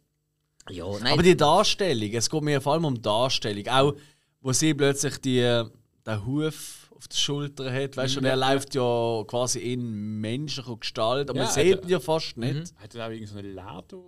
ja, 0.68 0.84
nein, 1.00 1.12
Aber 1.12 1.22
die 1.22 1.36
Darstellung, 1.36 2.10
es 2.12 2.28
geht 2.28 2.42
mir 2.42 2.60
vor 2.60 2.74
allem 2.74 2.84
um 2.84 2.94
die 2.94 3.02
Darstellung. 3.02 3.66
Auch, 3.68 3.94
wo 4.40 4.52
sie 4.52 4.74
plötzlich 4.74 5.18
die, 5.18 5.64
den 6.06 6.26
Huf 6.26 6.90
auf 7.00 7.08
der 7.08 7.16
Schulter 7.16 7.72
hat. 7.72 7.96
Weißt 7.96 8.16
du, 8.16 8.20
und 8.20 8.26
er 8.26 8.36
läuft 8.36 8.74
ja 8.74 9.24
quasi 9.26 9.58
in 9.60 10.20
menschlicher 10.20 10.76
Gestalt, 10.76 11.30
aber 11.30 11.38
Ja, 11.38 11.44
man 11.44 11.54
sieht 11.54 11.82
ihn 11.82 11.88
ja 11.88 12.00
fast 12.00 12.36
nicht. 12.36 12.74
Hat 12.76 12.94
er 12.94 13.06
auch 13.06 13.10
irgendeine 13.10 13.26
so 13.26 13.38
eine 13.38 13.52
Lado? 13.52 14.04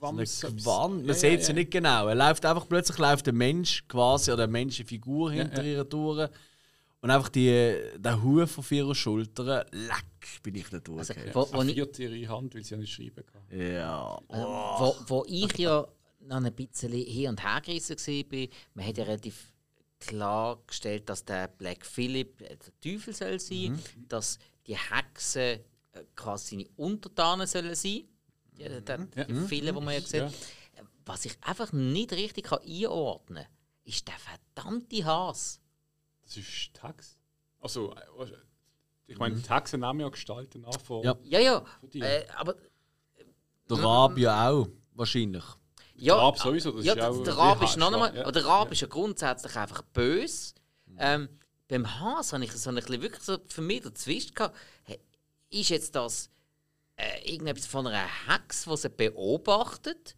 Eine 0.00 0.24
Gewand, 0.24 1.06
man 1.06 1.16
sieht 1.16 1.42
sie 1.42 1.54
nicht 1.54 1.72
genau. 1.72 2.06
Er 2.06 2.14
läuft 2.14 2.44
einfach 2.46 2.68
plötzlich 2.68 2.98
läuft 2.98 3.26
ein 3.28 3.34
Mensch 3.34 3.82
quasi 3.88 4.30
oder 4.30 4.44
eine 4.44 4.52
Menschenfigur 4.52 5.32
hinter 5.32 5.64
ja. 5.64 5.78
ihr 5.78 5.84
durch. 5.84 6.30
Und 7.00 7.10
einfach 7.10 7.28
die, 7.28 7.76
der 7.96 8.22
Huf 8.22 8.58
auf 8.58 8.72
ihrer 8.72 8.94
Schulter, 8.94 9.66
leck, 9.70 10.42
bin 10.42 10.56
ich 10.56 10.68
da 10.68 10.78
also, 10.78 10.94
durchgegangen. 10.96 11.34
wo, 11.34 11.52
wo, 11.52 11.62
Er 11.62 11.68
ich, 11.68 11.98
ihre 12.00 12.28
Hand, 12.28 12.54
weil 12.54 12.64
sie 12.64 12.72
ja 12.74 12.76
nicht 12.78 12.92
schreiben 12.92 13.24
kann. 13.24 13.42
Ja. 13.60 14.18
wo, 14.28 14.96
wo 15.06 15.24
ich 15.28 15.56
ja 15.58 15.86
noch 16.20 16.42
ein 16.42 16.52
bisschen 16.52 16.92
hin 16.92 17.28
und 17.30 17.42
her 17.42 17.60
gerissen 17.60 17.96
war, 17.96 18.48
man 18.74 18.86
hat 18.86 18.98
ja 18.98 19.04
relativ 19.04 19.52
klargestellt, 20.00 21.08
dass 21.08 21.24
der 21.24 21.48
Black 21.48 21.84
Phillip 21.84 22.40
äh, 22.40 22.56
der 22.56 22.80
Teufel 22.80 23.14
soll 23.14 23.38
sein, 23.40 23.78
dass 24.08 24.38
die 24.66 24.76
Hexen 24.76 25.60
äh, 25.92 26.04
quasi 26.14 26.56
seine 26.56 26.68
Untertanen 26.76 27.46
sollen 27.46 27.74
sein. 27.74 28.04
Die, 28.52 28.64
die, 28.64 29.24
die 29.28 29.32
Ja. 29.34 29.46
viele, 29.46 29.72
die 29.72 29.80
man 29.80 29.94
ja 29.94 30.00
sieht. 30.00 30.14
Ja. 30.14 30.30
Was 31.06 31.24
ich 31.24 31.36
einfach 31.42 31.72
nicht 31.72 32.12
richtig 32.12 32.44
kann 32.46 32.58
einordnen 32.62 33.44
kann, 33.44 33.52
ist 33.84 34.06
der 34.06 34.16
verdammte 34.18 35.04
Hass. 35.04 35.60
Das 36.28 36.36
ist 36.36 36.74
Tax. 36.74 37.18
Also, 37.60 37.94
äh, 37.94 38.32
ich 39.06 39.18
meine, 39.18 39.40
Tax 39.42 39.72
nehmen 39.72 40.00
ja 40.00 40.08
Gestalten 40.10 40.60
nach 40.60 40.78
von, 40.80 41.02
Ja. 41.02 41.16
Ja, 41.24 41.40
ja, 41.40 41.64
von 41.80 41.88
dir. 41.90 42.04
äh, 42.04 42.26
aber 42.36 42.54
Der 43.68 43.82
Rab 43.82 44.18
ja 44.18 44.50
auch, 44.50 44.68
wahrscheinlich. 44.92 45.44
Ja, 45.94 46.14
Der 46.14 46.24
Rab 46.24 46.38
sowieso, 46.38 46.72
das 46.72 46.84
ja, 46.84 46.92
ist 46.92 46.98
ja 46.98 47.08
auch 47.08 47.22
der 47.24 47.36
Rab 47.36 47.62
ist 47.62 47.76
noch 47.76 47.92
einmal, 47.92 48.14
ja. 48.14 48.22
aber 48.22 48.32
der 48.32 48.44
Rab 48.44 48.70
ist 48.70 48.80
ja 48.82 48.86
grundsätzlich 48.86 49.56
einfach 49.56 49.82
böse. 49.82 50.54
Ähm, 50.98 51.28
beim 51.68 52.00
Haas 52.00 52.32
habe 52.32 52.44
ich 52.44 52.52
so 52.52 52.70
ein 52.70 52.76
bisschen 52.76 53.00
wirklich 53.02 53.22
so 53.22 53.38
für 53.48 53.62
mich 53.62 53.82
der 53.82 53.94
Zwist 53.94 54.34
gehabt. 54.34 54.56
Hey, 54.84 55.00
Ist 55.50 55.70
jetzt 55.70 55.94
das 55.96 56.30
äh, 56.96 57.30
irgendetwas 57.30 57.66
von 57.66 57.86
einer 57.86 58.06
Hex, 58.28 58.64
die 58.64 58.76
sie 58.76 58.90
beobachtet? 58.90 60.14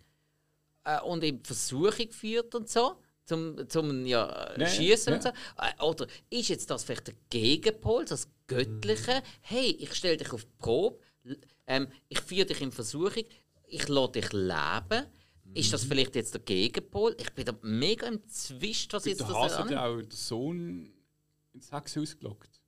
äh, 0.85 1.01
und 1.03 1.23
in 1.25 1.43
Versuchung 1.45 2.11
führt 2.11 2.55
und 2.55 2.69
so, 2.69 2.97
zum, 3.25 3.69
zum 3.69 4.07
ja, 4.07 4.57
Ja, 4.59 4.67
Schießen 4.67 5.13
ja. 5.13 5.17
und 5.17 5.23
so. 5.23 5.29
Äh, 5.29 5.83
oder 5.83 6.07
ist 6.31 6.49
jetzt 6.49 6.71
das 6.71 6.85
vielleicht 6.85 7.07
der 7.09 7.15
Gegenpol, 7.31 8.05
das 8.05 8.29
Göttliche? 8.47 9.13
Mhm. 9.15 9.23
Hey, 9.43 9.71
ich 9.79 9.95
stelle 9.95 10.17
dich 10.17 10.33
auf 10.33 10.45
die 10.45 10.51
Probe, 10.59 10.99
ähm, 11.67 11.89
ich 12.09 12.21
führe 12.21 12.47
dich 12.47 12.61
in 12.61 12.73
Versuchung, 12.73 13.25
ich 13.67 13.89
lasse 13.89 14.13
dich 14.13 14.33
leben. 14.33 15.07
Ist 15.53 15.69
Mhm. 15.69 15.73
das 15.73 15.85
vielleicht 15.85 16.15
jetzt 16.15 16.35
der 16.35 16.41
Gegenpol? 16.43 17.17
Ich 17.19 17.33
bin 17.33 17.45
da 17.45 17.55
mega 17.63 18.07
im 18.07 18.25
Zwist, 18.29 18.93
was 18.93 19.05
jetzt 19.05 19.21
das 19.21 19.29
Hase 19.33 19.59
hat 19.59 19.71
ja 19.71 19.85
auch 19.87 19.99
den 19.99 20.11
Sohn 20.11 20.93
ins 21.53 21.73
Hexhaus 21.73 22.17
gelockt. 22.19 22.61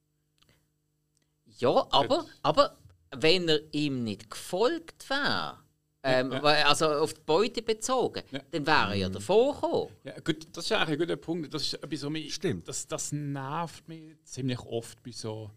Ja, 1.59 1.86
aber, 1.90 2.26
aber 2.42 2.78
wenn 3.14 3.48
er 3.48 3.61
ihm 3.72 4.05
nicht 4.05 4.30
gefolgt 4.30 5.09
wäre, 5.11 5.59
ähm, 6.03 6.32
Ja. 6.32 6.40
also 6.68 6.86
auf 6.86 7.14
die 7.14 7.20
Beute 7.24 7.62
bezogen, 7.62 8.22
Ja. 8.30 8.40
dann 8.50 8.66
wäre 8.66 8.88
er 8.90 8.94
ja 8.94 9.09
davor 9.09 9.55
gekommen. 9.55 9.90
Ja, 10.05 10.18
gut, 10.20 10.46
das 10.53 10.64
ist 10.64 10.72
eigentlich 10.72 10.90
ein 10.90 10.98
guter 10.98 11.16
Punkt. 11.16 11.53
Das 11.55 11.62
ist 11.62 11.74
etwas, 11.74 12.03
was 12.03 12.11
mich, 12.11 12.34
Stimmt. 12.34 12.66
Das, 12.68 12.86
das 12.86 13.12
nervt 13.12 13.88
mich 13.88 14.16
ziemlich 14.24 14.59
oft 14.61 15.03
bei 15.03 15.12
so 15.12 15.50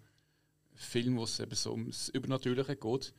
Filmen, 0.74 1.18
wo 1.18 1.24
es 1.24 1.40
eben 1.40 1.56
so 1.56 1.72
ums 1.72 2.10
Übernatürliche 2.10 2.76
geht. 2.76 3.14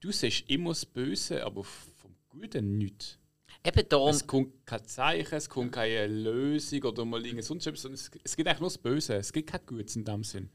Du 0.00 0.10
siehst 0.10 0.48
immer 0.50 0.70
das 0.70 0.84
Böse, 0.86 1.44
aber 1.44 1.62
vom 1.62 2.14
Guten 2.28 2.78
nichts. 2.78 3.18
Eben 3.64 3.88
darum, 3.88 4.08
Es 4.10 4.26
kommt 4.26 4.66
kein 4.66 4.84
Zeichen, 4.86 5.34
es 5.36 5.48
kommt 5.48 5.72
keine 5.72 6.06
Lösung 6.08 6.82
oder 6.82 7.04
mal 7.04 7.24
irgendwas 7.24 7.46
sonst 7.46 7.66
etwas. 7.66 7.84
es 8.24 8.36
gibt 8.36 8.48
eigentlich 8.48 8.60
nur 8.60 8.70
das 8.70 8.78
Böse. 8.78 9.14
Es 9.16 9.32
gibt 9.32 9.50
kein 9.50 9.60
Gutes 9.66 9.94
in 9.94 10.04
dem 10.04 10.24
Sinn. 10.24 10.50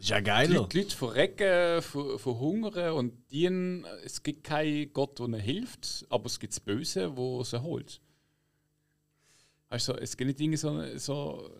Das 0.00 0.06
ist 0.06 0.10
ja 0.10 0.18
Die 0.18 0.24
geil. 0.24 0.52
Leute, 0.52 0.68
die 0.70 0.78
Leute 0.78 0.96
verrecken, 0.96 1.82
ver- 1.82 2.18
verhungern 2.18 2.92
und 2.94 3.30
dienen. 3.30 3.84
Es 4.04 4.22
gibt 4.22 4.44
keinen 4.44 4.90
Gott, 4.94 5.18
der 5.18 5.26
ihnen 5.26 5.40
hilft, 5.40 6.06
aber 6.08 6.24
es 6.26 6.40
gibt 6.40 6.54
das 6.54 6.60
Böse, 6.60 7.14
wo 7.16 7.42
sie 7.44 7.62
holt. 7.62 8.00
Also, 9.68 9.94
es 9.96 10.16
gibt 10.16 10.28
nicht 10.28 10.40
irgendwie 10.40 10.56
so, 10.56 10.82
so 10.96 11.50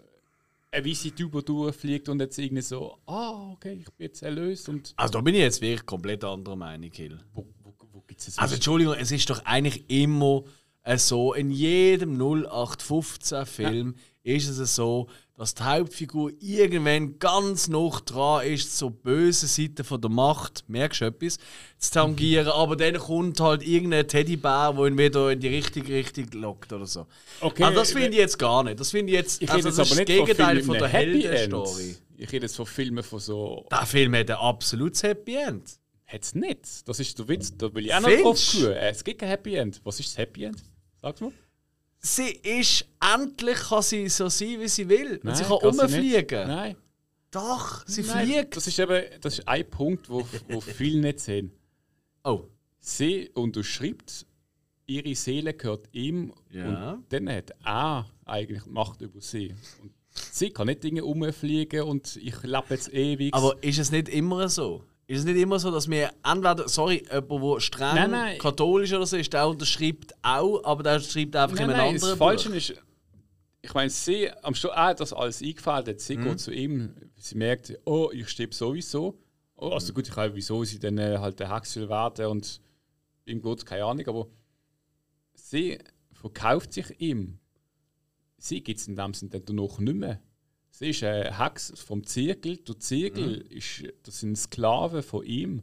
eine 0.70 0.84
weiße 0.86 1.14
Tube, 1.14 1.38
die 1.40 1.44
durchfliegt 1.44 2.08
und 2.08 2.18
jetzt 2.20 2.38
irgendwie 2.38 2.62
so, 2.62 2.96
ah, 3.06 3.50
okay, 3.52 3.74
ich 3.80 3.92
bin 3.92 4.06
jetzt 4.06 4.22
erlöst 4.22 4.68
und 4.68 4.94
Also 4.96 5.12
da 5.12 5.20
bin 5.20 5.34
ich 5.34 5.40
jetzt 5.42 5.60
wirklich 5.60 5.84
komplett 5.84 6.24
anderer 6.24 6.56
Meinung, 6.56 6.90
Hill. 6.92 7.20
wo, 7.34 7.46
wo, 7.62 7.74
wo 7.92 8.00
gibt 8.06 8.20
es 8.20 8.38
Also 8.38 8.54
Entschuldigung, 8.54 8.94
es 8.94 9.12
ist 9.12 9.28
doch 9.28 9.44
eigentlich 9.44 9.84
immer 9.88 10.44
äh, 10.82 10.96
so, 10.96 11.34
in 11.34 11.50
jedem 11.50 12.16
0815-Film 12.18 13.94
ist 14.22 14.48
es 14.48 14.74
so, 14.74 15.08
dass 15.40 15.54
die 15.54 15.62
Hauptfigur 15.62 16.32
irgendwann 16.38 17.18
ganz 17.18 17.66
noch 17.66 18.00
dran 18.00 18.46
ist, 18.46 18.76
zur 18.76 18.90
bösen 18.90 19.48
Seite 19.48 19.84
von 19.84 19.98
der 19.98 20.10
Macht, 20.10 20.64
merkst 20.68 21.00
du 21.00 21.06
etwas, 21.06 21.38
zu 21.78 21.92
tangieren, 21.92 22.48
aber 22.48 22.76
dann 22.76 22.98
kommt 22.98 23.40
halt 23.40 23.66
irgendein 23.66 24.06
Teddybär, 24.06 24.74
der 24.76 24.84
ihn 24.84 24.98
wieder 24.98 25.30
in 25.30 25.40
die 25.40 25.48
richtige 25.48 25.94
Richtung 25.94 26.26
lockt 26.34 26.74
oder 26.74 26.84
so. 26.84 27.06
Okay, 27.40 27.64
also 27.64 27.78
das 27.78 27.92
finde 27.92 28.10
ich 28.10 28.16
jetzt 28.16 28.38
gar 28.38 28.62
nicht. 28.64 28.78
Das 28.78 28.90
finde 28.90 29.12
ich 29.12 29.18
jetzt, 29.18 29.40
Ich 29.40 29.50
also 29.50 29.70
das 29.70 29.78
jetzt 29.78 29.86
ist 29.86 29.92
aber 29.92 30.02
das 30.02 30.08
nicht 30.08 30.18
Gegenteil 30.18 30.56
von, 30.58 30.66
von 30.66 30.78
der 30.78 30.88
Heldenstory. 30.88 31.88
End. 31.88 32.02
Ich 32.18 32.32
rede 32.32 32.44
jetzt 32.44 32.56
von 32.56 32.66
Filmen 32.66 33.02
von 33.02 33.18
so. 33.18 33.66
Der 33.70 33.86
Film 33.86 34.14
hat 34.16 34.30
ein 34.30 34.36
absolutes 34.36 35.02
Happy 35.02 35.36
End. 35.36 35.70
Hat 36.04 36.22
es 36.22 36.34
nicht. 36.34 36.86
Das 36.86 37.00
ist 37.00 37.18
der 37.18 37.26
Witz. 37.28 37.56
Da 37.56 37.72
will 37.72 37.86
ich 37.86 37.94
auch 37.94 38.00
noch 38.02 38.10
drauf. 38.10 38.62
Es 38.78 39.02
gibt 39.02 39.20
kein 39.20 39.30
Happy 39.30 39.54
End. 39.54 39.80
Was 39.84 40.00
ist 40.00 40.10
das 40.10 40.18
Happy 40.18 40.44
End? 40.44 40.58
Sag's 41.00 41.22
mal. 41.22 41.32
Sie 42.02 42.30
ist, 42.30 42.86
endlich 43.14 43.58
kann 43.58 43.82
sie 43.82 44.08
so 44.08 44.28
sein, 44.28 44.58
wie 44.60 44.68
sie 44.68 44.88
will. 44.88 45.20
Und 45.22 45.36
sie 45.36 45.44
kann 45.44 45.58
kann 45.58 45.78
rumfliegen. 45.80 46.48
Nein. 46.48 46.76
Doch, 47.30 47.86
sie 47.86 48.02
Nein, 48.02 48.26
fliegt. 48.26 48.56
Das 48.56 48.66
ist 48.66 48.78
eben 48.78 49.04
das 49.20 49.38
ist 49.38 49.46
ein 49.48 49.68
Punkt, 49.68 50.08
wo, 50.08 50.26
wo 50.48 50.60
viele 50.60 51.00
nicht 51.00 51.20
sehen. 51.20 51.52
Oh. 52.24 52.44
Sie 52.80 53.28
unterschreibt, 53.34 54.26
ihre 54.86 55.14
Seele 55.14 55.52
gehört 55.54 55.88
ihm 55.92 56.32
Ja. 56.50 56.92
und 56.94 57.04
dann 57.12 57.28
hat 57.30 57.50
er 57.64 58.10
eigentlich 58.24 58.64
Macht 58.66 59.02
über 59.02 59.20
sie. 59.20 59.54
Und 59.82 59.92
sie 60.32 60.50
kann 60.50 60.66
nicht 60.66 60.82
Dinge 60.82 61.02
rumfliegen 61.02 61.82
und 61.82 62.16
ich 62.16 62.42
lebe 62.42 62.64
jetzt 62.70 62.92
ewig. 62.92 63.34
Aber 63.34 63.62
ist 63.62 63.78
es 63.78 63.92
nicht 63.92 64.08
immer 64.08 64.48
so? 64.48 64.82
Ist 65.10 65.18
es 65.18 65.24
nicht 65.24 65.38
immer 65.38 65.58
so, 65.58 65.72
dass 65.72 65.90
wir 65.90 66.12
entweder, 66.22 66.68
sorry, 66.68 67.04
jemand, 67.10 67.42
der 67.42 67.60
streng 67.60 67.94
Nein, 67.96 68.10
nein. 68.12 68.38
katholisch 68.38 68.92
oder 68.92 69.06
so 69.06 69.16
ist, 69.16 69.32
der 69.32 69.48
unterschreibt 69.48 70.14
auch, 70.22 70.62
aber 70.62 70.84
der 70.84 71.00
schreibt 71.00 71.34
einfach 71.34 71.56
nein, 71.56 71.64
in 71.64 71.74
einem 71.74 71.84
nein, 71.84 71.94
das 71.94 72.04
anderen 72.04 72.18
Falsche 72.18 72.54
ist, 72.54 72.74
ich 73.60 73.74
meine, 73.74 73.90
sie 73.90 74.30
am 74.44 74.54
Schluss 74.54 74.70
auch 74.70 74.76
hat 74.76 75.00
das 75.00 75.12
alles 75.12 75.42
eingefallen, 75.42 75.88
hat. 75.88 75.96
Mhm. 75.96 75.98
sie 75.98 76.16
geht 76.16 76.38
zu 76.38 76.52
ihm, 76.52 76.94
sie 77.16 77.34
merkt, 77.34 77.76
oh, 77.86 78.10
ich 78.12 78.28
sterbe 78.28 78.54
sowieso. 78.54 79.18
Oh, 79.56 79.70
also 79.70 79.92
gut, 79.92 80.06
ich 80.06 80.16
weiß, 80.16 80.30
wieso 80.32 80.62
sie 80.62 80.78
dann 80.78 80.96
äh, 80.96 81.18
halt 81.18 81.40
der 81.40 81.52
Hex 81.52 81.74
will 81.74 81.88
werden 81.88 82.26
und 82.26 82.60
ihm 83.24 83.42
geht 83.42 83.66
keine 83.66 83.86
Ahnung, 83.86 84.06
aber 84.06 84.28
sie 85.34 85.80
verkauft 86.12 86.72
sich 86.72 87.00
ihm. 87.00 87.40
Sie 88.38 88.62
gibt 88.62 88.78
es 88.78 88.86
in 88.86 88.94
dem 88.94 89.12
Sinne 89.12 89.40
dann 89.40 89.56
noch 89.56 89.80
nicht 89.80 89.96
mehr. 89.96 90.20
Sie 90.80 90.88
ist 90.90 91.04
ein 91.04 91.36
Hex 91.36 91.74
vom 91.86 92.06
Zirkel. 92.06 92.56
Der 92.56 92.78
Zirkel 92.78 93.44
Mhm. 93.50 93.56
ist, 93.58 93.82
das 94.02 94.20
sind 94.20 94.34
Sklaven 94.38 95.02
von 95.02 95.22
ihm. 95.26 95.62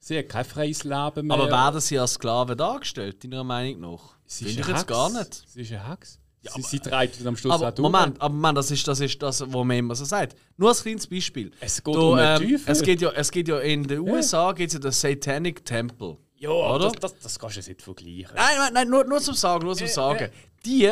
Sie 0.00 0.18
hat 0.18 0.28
kein 0.28 0.44
freies 0.44 0.82
Leben 0.82 1.28
mehr. 1.28 1.36
Aber 1.36 1.48
werden 1.48 1.80
sie 1.80 1.96
als 2.00 2.14
Sklaven 2.14 2.56
dargestellt, 2.58 3.22
deiner 3.22 3.44
Meinung 3.44 3.92
nach? 3.92 4.16
sie 4.26 4.46
Finde 4.46 4.60
ist 4.62 4.66
ich 4.66 4.66
ein 4.66 4.70
jetzt 4.72 4.80
Hex. 4.80 4.88
gar 4.88 5.10
nicht. 5.12 5.44
Sie 5.46 5.60
ist 5.60 5.72
ein 5.72 5.88
Hex. 5.88 6.18
sie, 6.42 6.62
sie 6.62 6.80
treibt 6.80 7.24
am 7.24 7.36
Schluss 7.36 7.52
Aber 7.54 7.68
auch 7.68 7.70
durch. 7.74 7.92
Moment, 7.92 8.20
aber 8.20 8.34
Moment, 8.34 8.58
das 8.58 8.72
ist 8.72 8.88
das, 8.88 8.98
ist 8.98 9.22
das 9.22 9.40
was 9.40 9.48
man 9.52 9.70
immer 9.70 9.94
so 9.94 10.04
sagt. 10.04 10.34
Nur 10.56 10.70
als 10.70 10.82
kleines 10.82 11.06
Beispiel. 11.06 11.52
Es 11.60 11.84
geht 11.84 11.94
Da, 11.94 12.00
um 12.00 12.18
ähm, 12.18 12.38
Teufel. 12.40 12.60
es, 12.66 12.82
geht 12.82 13.00
ja, 13.02 13.10
es 13.12 13.30
geht 13.30 13.46
ja 13.46 13.60
in 13.60 13.84
den 13.86 14.00
USA 14.00 14.50
geht's 14.50 14.74
ja 14.74 14.80
den 14.80 14.90
Satanic 14.90 15.64
Temple. 15.64 16.16
Ja, 16.38 16.50
Oder? 16.50 16.90
das, 16.90 16.94
das, 16.94 17.18
das 17.20 17.38
kannst 17.38 17.54
du 17.54 17.60
jetzt 17.60 17.68
nicht 17.68 17.82
vergleichen. 17.82 18.34
Nein, 18.34 18.46
nein, 18.58 18.72
nein 18.72 18.88
nur, 18.88 19.04
nur 19.04 19.20
zum 19.20 19.34
Sagen, 19.34 19.64
nur 19.64 19.76
zum 19.76 19.86
Sagen. 19.86 20.28
Die 20.66 20.90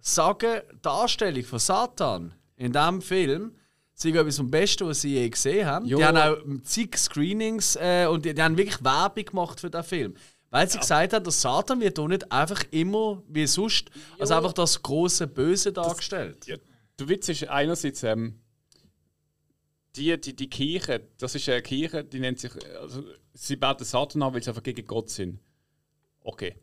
sagen, 0.00 0.60
die 0.74 0.78
Darstellung 0.82 1.44
von 1.44 1.60
Satan 1.60 2.34
in 2.56 2.72
diesem 2.72 3.02
Film 3.02 3.52
sei 3.94 4.10
etwas 4.10 4.36
vom 4.36 4.50
Besten, 4.50 4.86
was 4.86 5.00
sie 5.00 5.14
je 5.14 5.28
gesehen 5.28 5.66
haben. 5.66 5.86
Jo. 5.86 5.98
Die 5.98 6.04
haben 6.04 6.16
auch 6.18 6.62
zig 6.62 6.96
Screenings 6.96 7.76
äh, 7.76 8.06
und 8.06 8.24
die, 8.24 8.34
die 8.34 8.42
haben 8.42 8.56
wirklich 8.56 8.82
Werbung 8.84 9.24
gemacht 9.24 9.60
für 9.60 9.70
den 9.70 9.82
Film. 9.82 10.14
Weil 10.50 10.70
sie 10.70 10.78
gesagt 10.78 11.12
haben, 11.12 11.24
der 11.24 11.32
Satan 11.32 11.80
wird 11.80 11.98
hier 11.98 12.08
nicht 12.08 12.30
einfach 12.30 12.62
immer 12.70 13.22
wie 13.28 13.46
sonst, 13.46 13.90
als 14.18 14.30
einfach 14.30 14.52
das 14.52 14.82
große 14.82 15.26
Böse 15.26 15.72
dargestellt. 15.72 16.46
Ja, 16.46 16.56
der 16.98 17.08
Witz 17.08 17.28
ist 17.28 17.48
einerseits, 17.48 18.02
ähm, 18.02 18.38
die, 19.96 20.18
die, 20.20 20.36
die 20.36 20.48
Kirche, 20.48 21.08
das 21.18 21.34
ist 21.34 21.48
eine 21.48 21.62
Kirche, 21.62 22.04
die 22.04 22.20
nennt 22.20 22.38
sich, 22.38 22.52
also, 22.80 23.02
sie 23.32 23.56
beten 23.56 23.84
Satan 23.84 24.22
an, 24.22 24.34
weil 24.34 24.42
sie 24.42 24.50
einfach 24.50 24.62
gegen 24.62 24.86
Gott 24.86 25.10
sind. 25.10 25.40
Okay. 26.20 26.54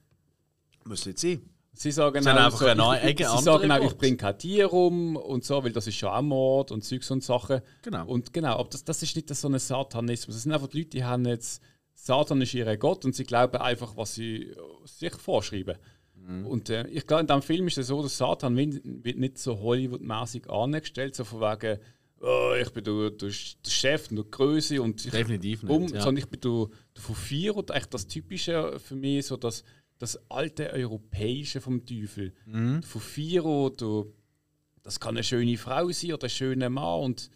Muss 0.86 1.06
nicht 1.06 1.20
sein. 1.20 1.50
Sie 1.76 1.92
sagen 1.92 2.22
Sie 2.22 2.30
auch, 2.30 2.36
einfach 2.36 2.60
so, 2.60 2.94
ich, 2.94 3.20
ich, 3.20 3.28
sie 3.28 3.44
sagen 3.44 3.72
auch, 3.72 3.84
ich 3.84 3.98
bringe 3.98 4.16
kein 4.16 4.38
Tier 4.38 4.72
um 4.72 5.16
und 5.16 5.44
so, 5.44 5.64
weil 5.64 5.72
das 5.72 5.88
ist 5.88 5.96
schon 5.96 6.10
auch 6.10 6.22
Mord 6.22 6.72
und 6.72 6.84
Zeugs 6.84 7.10
und 7.10 7.24
Sachen. 7.24 7.62
Genau. 7.82 8.06
Und 8.06 8.32
genau, 8.32 8.60
aber 8.60 8.70
das, 8.70 8.84
das 8.84 9.02
ist 9.02 9.16
nicht 9.16 9.34
so 9.34 9.48
ein 9.48 9.58
Satanismus. 9.58 10.36
Das 10.36 10.44
sind 10.44 10.52
einfach 10.52 10.68
die 10.68 10.80
Leute, 10.80 10.90
die 10.92 11.04
haben 11.04 11.26
jetzt, 11.26 11.64
Satan 11.96 12.42
ist 12.42 12.54
ihr 12.54 12.78
Gott 12.78 13.06
und 13.06 13.16
sie 13.16 13.24
glauben 13.24 13.58
einfach, 13.58 13.98
was 13.98 14.14
sie 14.14 14.52
äh, 14.52 14.56
sich 14.86 15.14
vorschreiben. 15.16 15.78
Mhm. 16.16 16.46
Und 16.46 16.70
äh, 16.70 16.88
ich 16.88 17.08
glaube, 17.08 17.22
in 17.22 17.28
diesem 17.28 17.42
Film 17.42 17.68
ist 17.68 17.80
es 17.80 17.88
so, 17.88 18.04
dass 18.04 18.18
Satan 18.18 18.56
wird 18.56 19.18
nicht 19.18 19.40
so 19.40 19.60
Hollywood-mäßig 19.60 20.50
angestellt, 20.52 21.16
so 21.16 21.24
von 21.24 21.42
wegen, 21.42 21.80
oh, 22.22 22.54
ich 22.62 22.70
bin 22.70 22.84
der, 22.84 23.10
der, 23.10 23.30
der 23.30 23.70
Chef 23.70 24.12
und 24.12 24.18
der 24.18 24.26
Größe 24.26 24.80
und 24.80 25.04
ich 25.04 25.12
Definitiv 25.12 25.64
nicht, 25.64 25.72
um, 25.72 25.88
ja. 25.88 26.02
sondern 26.02 26.18
ich 26.18 26.30
bin 26.30 26.40
der, 26.40 26.68
der 26.96 27.04
von 27.04 27.16
vier 27.16 27.56
und 27.56 27.72
echt 27.72 27.94
das 27.96 28.08
Typische 28.08 28.80
für 28.80 28.96
mich, 28.96 29.26
so 29.26 29.38
das, 29.38 29.64
das 30.04 30.20
alte 30.30 30.70
Europäische 30.72 31.62
vom 31.62 31.86
Teufel. 31.86 32.34
Mhm. 32.46 32.84
Von 32.84 33.02
vier 33.02 33.46
oder 33.46 34.06
das 34.84 35.00
kann 35.00 35.16
eine 35.16 35.24
schöne 35.24 35.58
Frau 35.58 35.90
sein 35.92 36.12
oder 36.12 36.26
ein 36.26 36.30
schöner 36.30 36.70
Mann 36.70 37.04
und 37.04 37.30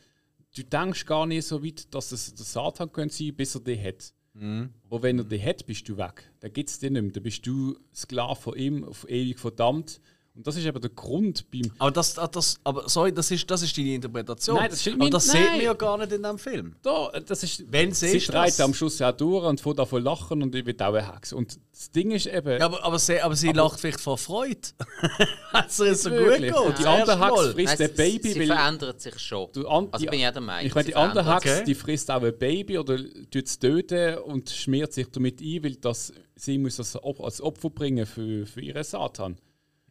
du 0.54 0.64
denkst 0.64 1.06
gar 1.06 1.26
nicht 1.26 1.48
so 1.48 1.64
weit, 1.64 1.94
dass 1.94 2.12
es 2.12 2.36
der 2.36 2.46
Satan 2.46 2.92
könnte 2.92 3.16
sein, 3.16 3.34
bis 3.34 3.56
er 3.56 3.62
dich 3.62 3.82
hat. 3.82 4.14
Mhm. 4.34 4.74
Aber 4.84 5.02
wenn 5.02 5.18
er 5.18 5.24
dich 5.24 5.46
hat, 5.46 5.66
bist 5.66 5.88
du 5.88 5.96
weg. 5.98 6.30
Dann 6.42 6.52
gibt 6.52 6.70
es 6.70 6.80
dich 6.80 6.92
nicht 6.92 7.02
mehr. 7.02 7.12
Dann 7.12 7.24
bist 7.24 7.48
du 7.48 7.80
Sklave 7.96 8.36
von 8.36 8.58
ihm, 8.58 8.84
auf 8.84 9.10
ewig 9.10 9.40
verdammt. 9.40 10.02
Und 10.38 10.46
das 10.46 10.56
ist 10.56 10.66
eben 10.66 10.80
der 10.80 10.92
Grund 10.92 11.50
beim. 11.50 11.72
Aber 11.80 11.90
das, 11.90 12.14
das, 12.14 12.60
aber 12.64 12.88
sorry, 12.88 13.12
das 13.12 13.32
ist, 13.32 13.50
das 13.50 13.64
ist 13.64 13.76
deine 13.76 13.96
Interpretation. 13.96 14.56
Nein, 14.58 14.70
das 14.70 14.82
stimmt 14.82 15.02
aber 15.02 15.10
das 15.10 15.28
Nein. 15.34 15.42
sieht 15.42 15.52
man 15.54 15.62
ja 15.62 15.74
gar 15.74 15.98
nicht 15.98 16.12
in 16.12 16.22
diesem 16.22 16.38
Film. 16.38 16.76
Da, 16.84 17.12
das 17.26 17.42
ist, 17.42 17.64
Wenn 17.72 17.92
sie 17.92 18.20
das? 18.20 18.60
am 18.60 18.76
Schluss 18.76 19.00
ja 19.00 19.12
durch 19.12 19.44
und 19.46 19.60
fährt 19.60 19.80
davon 19.80 20.04
lachen 20.04 20.44
und 20.44 20.54
ich 20.54 20.64
will 20.64 20.76
auch 20.80 20.94
eine 20.94 21.12
Hex. 21.12 21.34
Und 21.34 21.60
das 21.72 21.90
Ding 21.90 22.12
ist 22.12 22.28
eben. 22.28 22.60
Ja, 22.60 22.66
aber, 22.68 22.84
aber 22.84 23.00
sie, 23.00 23.20
aber 23.20 23.36
sie 23.36 23.52
lacht 23.52 23.80
vielleicht 23.80 24.00
vor 24.00 24.20
Freude. 24.20 24.60
also 25.54 25.86
es 25.86 26.04
so 26.04 26.12
gut 26.12 26.38
geht. 26.38 26.54
Und 26.56 26.78
die 26.78 26.86
andere 26.86 27.20
Hex 27.20 27.54
frisst 27.54 27.82
ein 27.82 27.94
Baby, 27.96 28.34
sie 28.34 28.46
verändert 28.46 29.02
sich 29.02 29.18
schon. 29.18 29.48
du 29.54 29.68
an, 29.68 29.88
Also 29.92 30.06
bin 30.06 30.20
ich 30.20 30.28
auch 30.28 30.34
der 30.34 30.42
Meinung, 30.42 30.68
Ich 30.68 30.76
meine, 30.76 30.86
sie 30.86 30.92
die 30.92 30.96
andere 30.96 31.34
Hex, 31.34 31.56
sich. 31.56 31.64
die 31.66 31.74
frisst 31.74 32.12
auch 32.12 32.22
ein 32.22 32.38
Baby 32.38 32.78
oder 32.78 32.98
tut 33.32 33.48
es 33.48 33.58
töten 33.58 34.20
und 34.20 34.52
schmiert 34.52 34.94
sich 34.94 35.10
damit 35.10 35.42
ein, 35.42 35.64
weil 35.64 35.78
das, 35.78 36.14
sie 36.36 36.60
muss 36.60 36.76
das 36.76 36.96
als 36.96 37.42
Opfer 37.42 37.72
bringen 37.72 38.06
für, 38.06 38.46
für 38.46 38.62
ihren 38.62 38.84
Satan. 38.84 39.38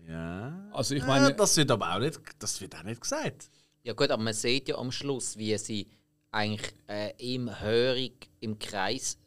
Ja. 0.09 0.69
Also 0.73 0.95
ich 0.95 1.03
ja, 1.03 1.07
meine, 1.07 1.35
das 1.35 1.57
wird 1.57 1.71
aber 1.71 1.95
auch 1.95 1.99
nicht, 1.99 2.21
das 2.39 2.61
wird 2.61 2.75
auch 2.77 2.83
nicht 2.83 3.01
gesagt. 3.01 3.51
Ja 3.83 3.93
gut, 3.93 4.11
aber 4.11 4.23
man 4.23 4.35
sieht 4.35 4.69
ja 4.69 4.77
am 4.77 4.93
Schluss, 4.93 5.37
wie 5.37 5.57
sie 5.59 5.89
eigentlich 6.31 6.75
äh, 6.89 7.13
ihm 7.19 7.61
hörig 7.61 8.31
im 8.41 8.59
Kreis 8.59 9.19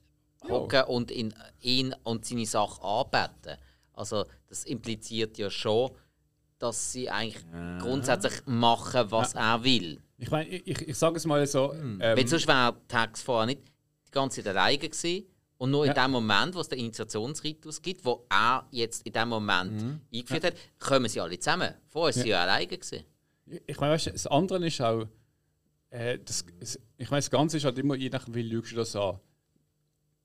hocken 0.48 0.84
und 0.84 1.12
ihn, 1.12 1.34
ihn 1.62 1.96
und 2.04 2.26
seine 2.26 2.46
Sache 2.46 2.82
anbeten. 2.82 3.58
Also 3.94 4.26
das 4.48 4.64
impliziert 4.64 5.38
ja 5.38 5.50
schon, 5.50 5.92
dass 6.60 6.92
sie 6.92 7.10
eigentlich 7.10 7.46
grundsätzlich 7.80 8.46
machen, 8.46 9.12
was 9.12 9.34
er 9.34 9.64
will. 9.64 10.02
Ich 10.18 10.30
meine, 10.30 10.50
ich, 10.50 10.88
ich, 10.88 10.98
sage 10.98 11.18
es 11.18 11.26
mal 11.26 11.46
so. 11.48 11.72
Hm. 11.72 12.00
Ähm, 12.02 12.18
Weil 12.18 12.28
sonst 12.28 12.48
wäre 12.48 12.76
Tax 12.88 13.22
vorher 13.22 13.46
nicht 13.46 13.62
die 14.08 14.12
ganze 14.12 14.44
Zeit 14.44 14.56
alleine 14.56 14.78
gewesen. 14.78 15.26
Und 15.60 15.72
nur 15.72 15.84
in 15.86 15.92
Ja. 15.94 16.04
dem 16.06 16.12
Moment, 16.12 16.56
wo 16.56 16.62
es 16.62 16.70
den 16.70 16.80
Initiationsritus 16.80 17.82
gibt, 17.82 18.04
wo 18.06 18.26
er 18.30 18.66
jetzt 18.72 19.06
in 19.06 19.12
dem 19.14 19.28
Moment 19.30 19.74
Mhm. 19.82 20.00
eingeführt 20.14 20.46
hat, 20.46 20.54
kommen 20.80 21.08
sie 21.10 21.20
alle 21.20 21.38
zusammen. 21.38 21.74
Vorher 21.90 22.14
sind 22.14 22.24
sie 22.24 22.30
ja 22.30 22.42
alleine 22.42 22.66
gewesen. 22.66 23.04
ich 23.68 23.80
meine, 23.80 23.94
weißt, 23.94 24.08
du, 24.08 24.12
das 24.12 24.26
andere 24.28 24.66
ist 24.68 24.80
auch, 24.82 25.06
äh, 25.90 26.18
das, 26.24 26.46
ich 26.98 27.10
meine, 27.12 27.20
das 27.20 27.30
Ganze 27.30 27.58
ist 27.58 27.66
halt 27.66 27.78
immer, 27.78 27.96
je 27.96 28.10
nachdem, 28.10 28.36
wie 28.36 28.42
lügst 28.44 28.72
du 28.72 28.78
das 28.78 28.96
an. 28.96 29.20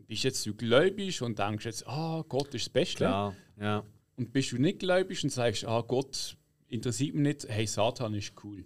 Bist 0.07 0.23
jetzt 0.23 0.45
du 0.47 0.55
gläubig 0.55 1.21
und 1.23 1.39
denkst 1.39 1.65
jetzt, 1.65 1.87
ah, 1.87 2.23
Gott 2.29 2.55
ist 2.55 2.67
das 2.67 2.73
Beste. 2.73 2.97
Klar, 2.99 3.35
ja. 3.59 3.83
Und 4.17 4.33
bist 4.33 4.53
du 4.53 4.59
nicht 4.59 4.79
gläubig 4.81 5.25
und 5.25 5.31
sagst, 5.31 5.65
ah, 5.65 5.81
Gott 5.81 6.37
interessiert 6.69 7.15
mich 7.15 7.23
nicht, 7.23 7.49
hey, 7.49 7.67
Satan 7.67 8.15
ist 8.15 8.33
cool. 8.45 8.65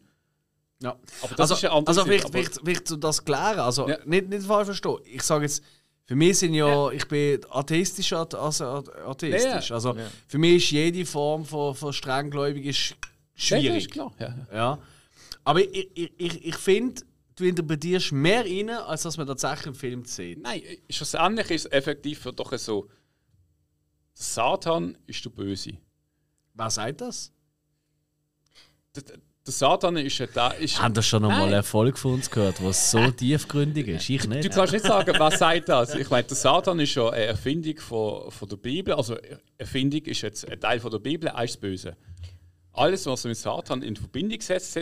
ja. 0.82 0.90
Aber 1.22 1.34
das 1.36 1.50
also, 1.50 1.54
ist 1.54 1.64
eine 1.64 1.72
andere 1.74 1.90
also 1.96 2.04
vielleicht, 2.04 2.28
vielleicht, 2.30 2.54
vielleicht 2.62 2.88
zu 2.88 2.96
das 2.96 3.24
klären. 3.24 3.60
Also, 3.60 3.88
Ja. 3.88 3.98
nicht, 4.04 4.28
nicht 4.28 4.42
falsch 4.44 4.66
verstehen. 4.66 4.98
Ich 5.04 5.22
sage 5.22 5.44
jetzt, 5.44 5.62
für 6.08 6.16
mich 6.16 6.38
sind 6.38 6.54
ja, 6.54 6.90
ich 6.90 7.06
bin 7.06 7.38
atheistisch 7.50 8.14
als 8.14 8.34
atheistisch. 8.34 9.44
Ja, 9.44 9.60
ja. 9.60 9.74
Also, 9.74 9.94
für 10.26 10.38
mich 10.38 10.64
ist 10.64 10.70
jede 10.70 11.04
Form 11.04 11.44
von, 11.44 11.74
von 11.74 11.92
strenggläubig 11.92 12.64
ist 12.64 12.88
Ja, 12.90 12.96
das 13.34 13.42
schwierig. 13.44 13.84
ist 13.84 13.90
klar. 13.90 14.14
Ja. 14.18 14.46
Ja. 14.50 14.78
Aber 15.44 15.60
ich, 15.60 15.90
ich, 15.94 16.12
ich, 16.16 16.44
ich 16.46 16.56
finde, 16.56 17.02
du 17.36 17.44
interpretierst 17.44 18.12
mehr 18.12 18.42
rein, 18.42 18.70
als 18.70 19.02
dass 19.02 19.18
man 19.18 19.26
tatsächlich 19.26 19.66
im 19.66 19.74
Film 19.74 20.04
sieht. 20.06 20.40
Nein, 20.40 20.62
schlussendlich 20.88 21.50
ist 21.50 21.66
es 21.66 21.72
effektiv 21.72 22.22
doch 22.34 22.56
so, 22.56 22.84
der 22.84 22.90
Satan 24.14 24.96
ist 25.06 25.22
der 25.22 25.30
Böse. 25.30 25.76
Wer 26.54 26.70
sagt 26.70 27.02
das? 27.02 27.30
Der, 29.48 29.54
Satan 29.54 29.96
ist 29.96 30.18
ja 30.18 30.26
da. 30.26 30.50
Ist, 30.50 30.80
Haben 30.82 30.92
das 30.92 31.06
schon 31.06 31.22
noch 31.22 31.30
mal 31.30 31.40
Nein. 31.46 31.54
eine 31.54 31.62
Folge 31.62 31.96
von 31.96 32.14
uns 32.14 32.30
gehört, 32.30 32.62
was 32.62 32.90
so 32.90 33.10
tiefgründig 33.10 33.88
ist? 33.88 34.10
Ich 34.10 34.22
Du 34.22 34.28
nicht. 34.28 34.50
kannst 34.52 34.74
nicht 34.74 34.84
sagen, 34.84 35.14
wer 35.18 35.30
sagt 35.30 35.70
das. 35.70 35.94
Ich 35.94 36.10
meine, 36.10 36.24
der 36.24 36.36
Satan 36.36 36.78
ist 36.80 36.94
ja 36.94 37.08
eine 37.08 37.24
Erfindung 37.24 37.78
von, 37.78 38.30
von 38.30 38.48
der 38.48 38.56
Bibel. 38.58 38.92
Also 38.92 39.16
Erfindung 39.56 40.02
ist 40.02 40.20
jetzt 40.20 40.46
ein 40.46 40.60
Teil 40.60 40.80
von 40.80 40.90
der 40.90 40.98
Bibel, 40.98 41.28
er 41.30 41.42
ist 41.44 41.54
das 41.54 41.60
Böse. 41.60 41.96
Alles, 42.72 43.06
was 43.06 43.24
mit 43.24 43.36
Satan 43.38 43.82
in 43.82 43.96
Verbindung 43.96 44.38
gesetzt 44.38 44.78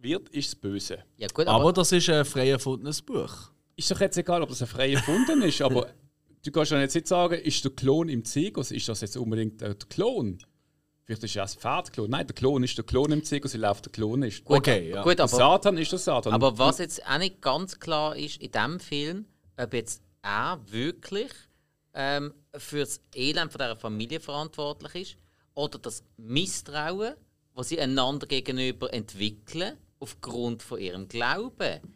wird, 0.00 0.28
ist 0.28 0.48
das 0.48 0.54
Böse. 0.54 0.98
Ja, 1.16 1.26
gut, 1.34 1.46
aber, 1.48 1.60
Aber 1.60 1.72
das 1.72 1.90
ist 1.90 2.08
ein 2.08 2.24
frei 2.24 2.50
erfundenes 2.50 3.02
Buch. 3.02 3.50
Ist 3.76 3.90
doch 3.90 4.00
jetzt 4.00 4.16
egal, 4.16 4.42
ob 4.42 4.48
das 4.48 4.62
ein 4.62 4.68
frei 4.68 4.92
erfunden 4.92 5.42
ist, 5.42 5.60
aber 5.60 5.88
du 6.44 6.50
kannst 6.52 6.70
ja 6.70 6.80
jetzt 6.80 6.94
nicht 6.94 7.08
sagen, 7.08 7.34
ist 7.40 7.64
der 7.64 7.72
Klon 7.72 8.08
im 8.08 8.24
Zirkus, 8.24 8.70
ist 8.70 8.88
das 8.88 9.00
jetzt 9.00 9.16
unbedingt 9.16 9.60
der 9.60 9.74
Klon? 9.74 10.38
Vielleicht 11.04 11.24
ist 11.24 11.34
ja 11.34 11.42
das 11.42 11.54
Pferdklon. 11.54 12.10
Nein, 12.10 12.26
der 12.26 12.34
Klon 12.34 12.62
ist 12.62 12.78
der 12.78 12.84
Klon 12.84 13.12
im 13.12 13.22
Zirkus, 13.24 13.54
weil 13.54 13.64
er 13.64 13.70
auf 13.70 13.82
der 13.82 13.92
Klon 13.92 14.22
ist. 14.22 14.44
gut, 14.44 14.58
okay, 14.58 14.90
ja. 14.90 15.02
gut, 15.02 15.20
aber, 15.20 15.28
Satan 15.28 15.76
ist 15.76 15.92
der 15.92 15.98
Satan. 15.98 16.32
aber 16.32 16.58
was 16.58 16.78
jetzt 16.78 17.06
auch 17.06 17.18
nicht 17.18 17.42
ganz 17.42 17.78
klar 17.78 18.16
ist 18.16 18.40
in 18.40 18.50
diesem 18.50 18.80
Film, 18.80 19.26
ob 19.58 19.74
jetzt 19.74 20.02
er 20.22 20.58
wirklich 20.66 21.30
ähm, 21.92 22.32
für 22.56 22.80
das 22.80 23.02
Elend 23.14 23.52
von 23.52 23.58
dieser 23.58 23.76
Familie 23.76 24.18
verantwortlich 24.18 24.94
ist 24.94 25.16
oder 25.54 25.78
das 25.78 26.02
Misstrauen, 26.16 27.14
das 27.54 27.68
sie 27.68 27.78
einander 27.78 28.26
gegenüber 28.26 28.92
entwickeln, 28.92 29.76
aufgrund 30.00 30.62
von 30.62 30.80
ihrem 30.80 31.06
Glauben. 31.06 31.93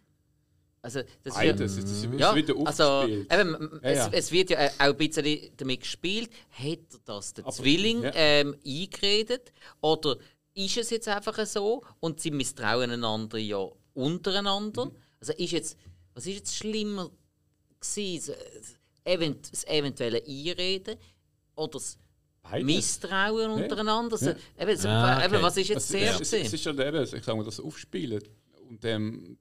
Also, 0.97 1.03
das 1.23 1.35
Beides, 1.35 1.77
das 1.77 1.85
ist 1.85 2.09
Ja, 2.17 2.35
wieder 2.35 2.55
also 2.65 3.07
eben, 3.07 3.29
Ja, 3.29 3.79
es, 3.83 3.99
ja. 3.99 4.11
es 4.11 4.33
wird 4.33 4.49
ja 4.51 4.59
äh, 4.59 4.71
auch 4.79 4.85
ein 4.87 4.97
bisschen 4.97 5.51
damit 5.57 5.81
gespielt, 5.83 6.31
hat 6.51 6.79
er 6.93 6.99
das 7.05 7.35
der 7.35 7.45
Aber- 7.45 7.53
Zwilling 7.53 8.05
ja. 8.05 8.13
ähm, 8.15 8.57
eingeredet 8.67 9.53
oder 9.83 10.17
ist 10.55 10.77
es 10.79 10.89
jetzt 10.89 11.07
einfach 11.09 11.45
so 11.47 11.85
und 12.01 12.21
sie 12.21 12.31
misstrauen 12.31 12.91
einander 12.91 13.37
ja 13.37 13.69
untereinander? 13.93 14.87
Mhm. 14.87 14.93
Also 15.21 15.35
ist 15.35 15.53
jetzt, 15.53 15.77
was 16.15 16.27
ist 16.27 16.37
jetzt 16.37 16.57
schlimmer 16.57 17.11
gewesen, 17.81 18.35
das, 18.57 18.75
event, 19.05 19.53
das 19.53 19.65
eventuelle 19.67 20.23
Einreden 20.27 20.97
oder 21.55 21.73
das 21.73 21.99
Beides. 22.43 22.65
Misstrauen 22.67 23.51
untereinander? 23.51 24.15
Also, 24.15 24.31
eben, 24.31 24.87
Ah, 24.87 25.23
eben, 25.25 25.35
okay. 25.35 25.43
was 25.45 25.57
ist 25.59 25.69
jetzt 25.69 25.83
Es, 25.83 25.89
zuerst 25.89 26.21
es, 26.23 26.33
es 26.33 26.53
ist 26.55 26.65
ja 26.65 26.73
eben, 26.73 27.03
ich 27.05 27.11
sage 27.25 27.37
mal, 27.37 27.45
das 27.45 27.61
Aufspielen. 27.61 28.23
Und 28.69 28.85
ähm, 28.87 29.37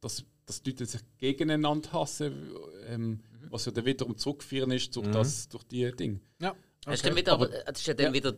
das, 0.00 0.24
das 0.60 0.66
Leute 0.66 0.86
sich 0.86 1.00
gegeneinander 1.18 1.92
hassen, 1.92 2.54
ähm, 2.86 3.08
Mhm. 3.10 3.20
was 3.50 3.64
ja 3.64 3.72
dann 3.72 3.84
wiederum 3.84 4.16
zurückführen 4.16 4.70
ist 4.70 4.94
durch, 4.96 5.08
das, 5.10 5.48
durch 5.48 5.64
die 5.64 5.90
Dinge. 5.92 6.20
Ja. 6.40 6.54
Das 6.84 6.94
ist 6.96 7.06
dann 7.06 7.16
wieder, 7.16 7.32
aber, 7.32 7.48
das 7.48 7.80
ist 7.80 7.86
ja 7.86 7.94
dann 7.94 8.06
Ja. 8.06 8.12
wieder 8.12 8.36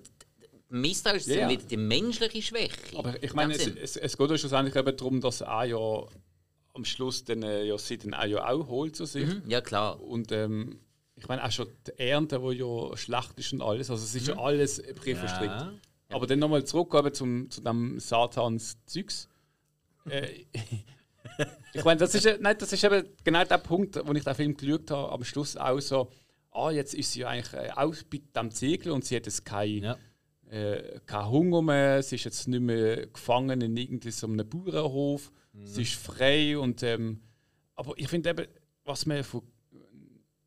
Misstrauen 0.71 1.17
ist 1.17 1.27
Ja, 1.29 1.37
dann 1.37 1.51
ja. 1.51 1.57
wieder 1.59 1.69
die 1.69 1.77
menschliche 1.77 2.43
Schwäche. 2.43 2.97
Aber 2.99 3.23
ich 3.23 3.31
In 3.31 3.37
meine, 3.37 3.55
es, 3.55 3.67
es, 3.67 3.97
es 3.97 4.17
geht 4.19 4.31
ja 4.31 4.39
schlussendlich 4.39 4.75
eben 4.75 4.97
darum, 4.97 5.21
dass 5.21 5.41
er 5.43 5.65
ja 5.65 6.07
am 6.75 6.85
Schluss 6.85 7.25
dann, 7.25 7.43
äh, 7.43 7.65
ja, 7.65 7.79
sie 7.79 7.99
dann 7.99 8.15
auch, 8.15 8.25
ja 8.25 8.49
auch 8.49 8.67
holt 8.67 8.97
zu 8.97 9.05
sich. 9.05 9.27
Mhm, 9.27 9.43
ja, 9.49 9.61
klar. 9.61 10.01
Und 10.03 10.33
ähm, 10.33 10.81
ich 11.17 11.29
meine 11.29 11.45
auch 11.45 11.53
schon 11.53 11.69
die 11.87 11.99
Ernte, 11.99 12.41
die 12.41 12.57
ja 12.57 12.97
schlecht 12.97 13.39
ist 13.39 13.53
und 13.53 13.63
alles. 13.63 13.89
Also 13.91 14.03
es 14.03 14.15
ist 14.15 14.27
ja 14.27 14.37
alles 14.37 14.83
Brief 14.95 15.19
verstrickt. 15.19 15.53
Ja. 15.53 15.73
Aber 16.11 16.27
dann 16.27 16.41
nochmal 16.41 16.65
zurück 16.65 17.15
zum, 17.15 17.49
zu 17.51 17.61
dem 17.61 18.01
Satans-Zeugs. 18.01 19.29
Äh, 20.07 20.45
ich 21.73 21.85
meine, 21.85 21.99
das 21.99 22.15
ist, 22.15 22.41
nein, 22.41 22.57
das 22.59 22.73
ist 22.73 22.85
eben 22.85 23.09
genau 23.25 23.45
der 23.45 23.59
Punkt, 23.59 24.01
wo 24.05 24.13
ich 24.13 24.25
den 24.25 24.35
Film 24.35 24.57
geschaut 24.57 24.91
habe, 24.91 25.13
am 25.13 25.25
Schluss 25.25 25.57
auch 25.57 25.81
so, 25.81 26.11
ah, 26.53 26.71
jetzt 26.71 26.95
ist 26.95 27.13
sie 27.13 27.25
eigentlich 27.25 27.53
äh, 27.53 27.71
auch 27.75 27.95
bei 28.11 28.21
dem 28.35 28.51
Ziegel 28.51 28.93
und 28.93 29.05
sie 29.05 29.17
hat 29.17 29.27
jetzt 29.27 29.45
keinen 29.45 29.83
Ja. 29.83 29.99
äh, 30.51 31.01
keinen 31.07 31.31
Hunger 31.31 31.63
mehr, 31.63 32.03
sie 32.03 32.17
ist 32.17 32.25
jetzt 32.25 32.49
nicht 32.49 32.61
mehr 32.61 33.07
gefangen 33.07 33.61
in 33.61 33.77
irgendwie 33.77 34.11
so 34.11 34.27
einem 34.27 34.49
Bauernhof, 34.49 35.33
sie 35.65 35.83
ist 35.83 35.95
frei 35.95 36.59
und 36.59 36.83
ähm, 36.83 37.21
aber 37.75 37.95
ich 37.97 38.09
finde 38.09 38.31
eben, 38.31 38.47
was 38.85 39.07
man 39.07 39.25
von, 39.25 39.43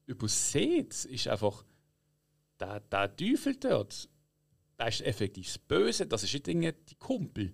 übersieht, 0.05 1.05
ist 1.05 1.27
einfach 1.27 1.65
der, 2.59 2.79
der 2.79 3.15
Teufel 3.15 3.55
dort, 3.57 4.09
der 4.79 4.87
ist 4.87 5.01
effektiv 5.01 5.45
das 5.47 5.57
Böse, 5.57 6.07
das 6.07 6.23
ist 6.23 6.33
nicht 6.33 6.47
irgendwie 6.47 6.73
die 6.89 6.95
Kumpel. 6.95 7.53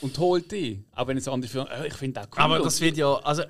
Und 0.00 0.18
holt 0.18 0.50
die. 0.52 0.84
Auch 0.92 1.06
wenn 1.06 1.16
es 1.16 1.28
andere 1.28 1.50
finden, 1.50 1.68
äh, 1.68 1.86
ich 1.86 1.94
finde 1.94 2.20
auch 2.22 2.26
cool. 2.32 2.42
Aber 2.42 2.58
das 2.60 2.80
wird 2.80 2.96
ja, 2.96 3.14
also, 3.16 3.42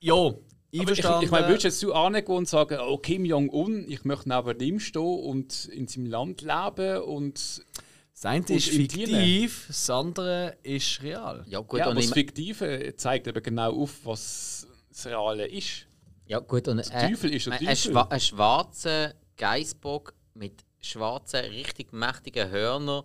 ja, 0.00 0.34
ich, 0.70 0.82
ich 0.82 1.30
meine, 1.30 1.48
würdest 1.48 1.64
du 1.64 1.68
jetzt 1.68 1.78
zu 1.80 1.94
angehen 1.94 2.26
und 2.26 2.48
sagen, 2.48 2.78
oh, 2.80 2.98
Kim 2.98 3.24
Jong-un, 3.24 3.86
ich 3.88 4.04
möchte 4.04 4.28
neben 4.28 4.60
ihm 4.60 4.80
stehen 4.80 5.02
und 5.02 5.66
in 5.66 5.88
seinem 5.88 6.06
Land 6.06 6.42
leben 6.42 7.02
und 7.02 7.64
das 8.12 8.24
eine 8.24 8.46
ist 8.46 8.68
fiktiv, 8.68 9.64
das 9.68 9.90
andere 9.90 10.56
ist 10.62 11.02
real. 11.02 11.44
Ja, 11.48 11.60
gut, 11.60 11.80
ja, 11.80 11.86
und 11.86 11.92
aber 11.92 12.00
das 12.00 12.12
Fiktive 12.12 12.94
zeigt 12.96 13.26
eben 13.26 13.42
genau 13.42 13.82
auf, 13.82 14.04
was 14.04 14.66
das 14.88 15.06
Reale 15.06 15.46
ist. 15.46 15.86
Ja, 16.26 16.40
gut, 16.40 16.66
und 16.66 16.78
Der 16.78 17.08
Teufel 17.08 17.34
ist 17.34 17.46
der 17.46 17.52
ein, 17.54 17.58
ein, 17.60 17.66
Teufel. 17.66 17.92
schwa 17.92 18.02
ein 18.02 18.20
schwarzer 18.20 19.14
Geißbock 19.36 20.14
mit 20.34 20.64
schwarzen, 20.80 21.40
richtig 21.44 21.92
mächtigen 21.92 22.50
Hörnern. 22.50 23.04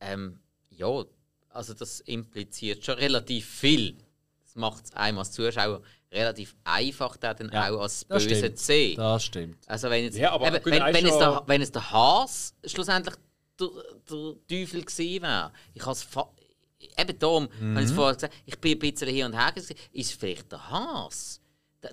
Ähm, 0.00 0.40
ja, 0.70 1.04
also 1.50 1.74
das 1.74 2.00
impliziert 2.00 2.84
schon 2.84 2.96
relativ 2.96 3.46
viel. 3.48 3.96
Das 4.44 4.54
macht 4.56 4.84
es 4.86 4.92
einem 4.94 5.18
als 5.18 5.30
Zuschauer 5.32 5.82
relativ 6.12 6.56
einfach, 6.64 7.16
den 7.16 7.36
dann 7.36 7.50
Ja, 7.52 7.70
auch 7.70 7.80
als 7.82 8.04
das 8.08 8.24
Böse 8.26 8.54
zu 8.54 8.64
sehen. 8.64 8.96
Das 8.96 9.24
stimmt. 9.24 9.58
Also 9.68 9.88
wenn 9.90 10.04
jetzt, 10.04 10.16
Ja, 10.16 10.32
aber 10.32 10.46
eben, 10.48 10.64
wenn, 10.64 10.82
wenn, 10.94 11.06
es 11.06 11.18
der, 11.18 11.42
wenn 11.46 11.62
es 11.62 11.70
der 11.72 11.90
Haas 11.90 12.54
schlussendlich 12.64 13.14
der, 13.60 13.68
der 14.08 14.34
Teufel 14.48 14.84
gewesen 14.84 15.22
wäre, 15.22 15.52
ich 15.74 15.82
habe 15.82 15.92
es 15.92 16.02
fa- 16.02 16.30
eben 16.98 17.18
darum, 17.18 17.48
Mhm. 17.60 17.70
habe 17.74 17.80
ich 17.84 17.90
es 17.90 17.94
vorher 17.94 18.14
gesagt, 18.14 18.34
ich 18.46 18.58
bin 18.58 18.72
ein 18.72 18.78
bisschen 18.80 19.08
hin 19.08 19.26
und 19.26 19.32
her 19.34 19.52
gewesen, 19.52 19.76
ist 19.92 20.10
es 20.10 20.16
vielleicht 20.16 20.50
der 20.50 20.68
Haas? 20.70 21.40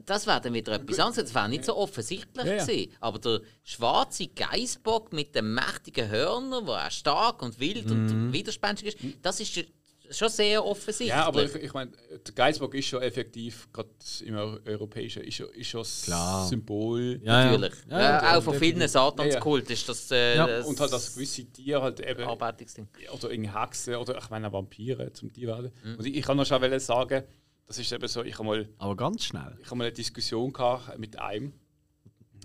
Das 0.05 0.27
wäre 0.27 0.41
dann 0.41 0.53
wieder 0.53 0.73
etwas 0.73 0.99
anderes. 0.99 1.23
Das 1.25 1.33
wäre 1.35 1.47
nicht 1.49 1.63
so 1.63 1.75
offensichtlich 1.77 2.45
Ja, 2.45 2.53
ja. 2.55 2.65
gewesen. 2.65 2.91
Aber 2.99 3.19
der 3.19 3.41
schwarze 3.63 4.27
Geißbock 4.27 5.13
mit 5.13 5.33
den 5.33 5.53
mächtigen 5.53 6.09
Hörnern, 6.09 6.65
der 6.65 6.87
auch 6.87 6.91
stark 6.91 7.41
und 7.41 7.59
wild 7.59 7.89
und 7.89 8.33
widerspenstig 8.33 8.87
ist, 9.01 9.15
das 9.21 9.39
ist 9.39 9.63
schon 10.09 10.29
sehr 10.29 10.65
offensichtlich. 10.65 11.13
Mhm. 11.13 11.19
Ja, 11.19 11.25
aber 11.27 11.43
ich, 11.43 11.55
ich 11.55 11.73
meine, 11.73 11.91
der 12.25 12.33
Geisbock 12.33 12.73
ist 12.75 12.85
schon 12.87 13.01
effektiv, 13.01 13.67
gerade 13.73 13.89
im 14.25 14.35
Eu- 14.35 14.59
Europäischen, 14.65 15.23
ist 15.23 15.35
schon, 15.35 15.49
ist 15.49 15.67
schon 15.67 15.81
das 15.81 16.01
Klar. 16.03 16.47
Symbol. 16.47 17.19
Ja. 17.23 17.45
Natürlich. 17.45 17.73
Ja, 17.89 17.99
Ja, 17.99 18.23
ja, 18.23 18.37
auch 18.37 18.43
von 18.43 18.55
vielen 18.55 18.87
Satanskult 18.87 19.69
ist 19.69 19.87
das, 19.87 20.11
äh, 20.11 20.35
Ja, 20.37 20.47
das 20.47 20.65
Und 20.65 20.79
halt 20.79 20.91
das 20.93 21.13
gewisse 21.13 21.45
Tier 21.45 21.81
halt 21.81 21.99
eben, 21.99 22.23
Arbeitungsding. 22.27 22.87
oder 23.13 23.31
irgendwie 23.31 23.51
Hexen, 23.57 23.95
oder 23.95 24.17
ich 24.17 24.29
meine 24.29 24.51
Vampire 24.51 25.11
zum 25.13 25.31
Tier 25.31 25.47
werden. 25.47 25.71
Mhm. 25.83 25.95
Und 25.95 26.05
ich, 26.05 26.15
ich 26.17 26.25
kann 26.25 26.35
noch 26.37 26.45
schon 26.45 26.79
sagen, 26.79 27.23
das 27.67 27.77
ist 27.79 27.91
eben 27.91 28.07
so, 28.07 28.23
ich 28.23 28.33
habe 28.35 28.45
mal 28.45 28.69
Aber 28.77 28.95
ganz 28.95 29.25
schnell. 29.25 29.57
Ich 29.61 29.67
habe 29.67 29.75
mal 29.75 29.83
eine 29.85 29.93
Diskussion 29.93 30.53
gehabt 30.53 30.97
mit 30.97 31.19
einem, 31.19 31.53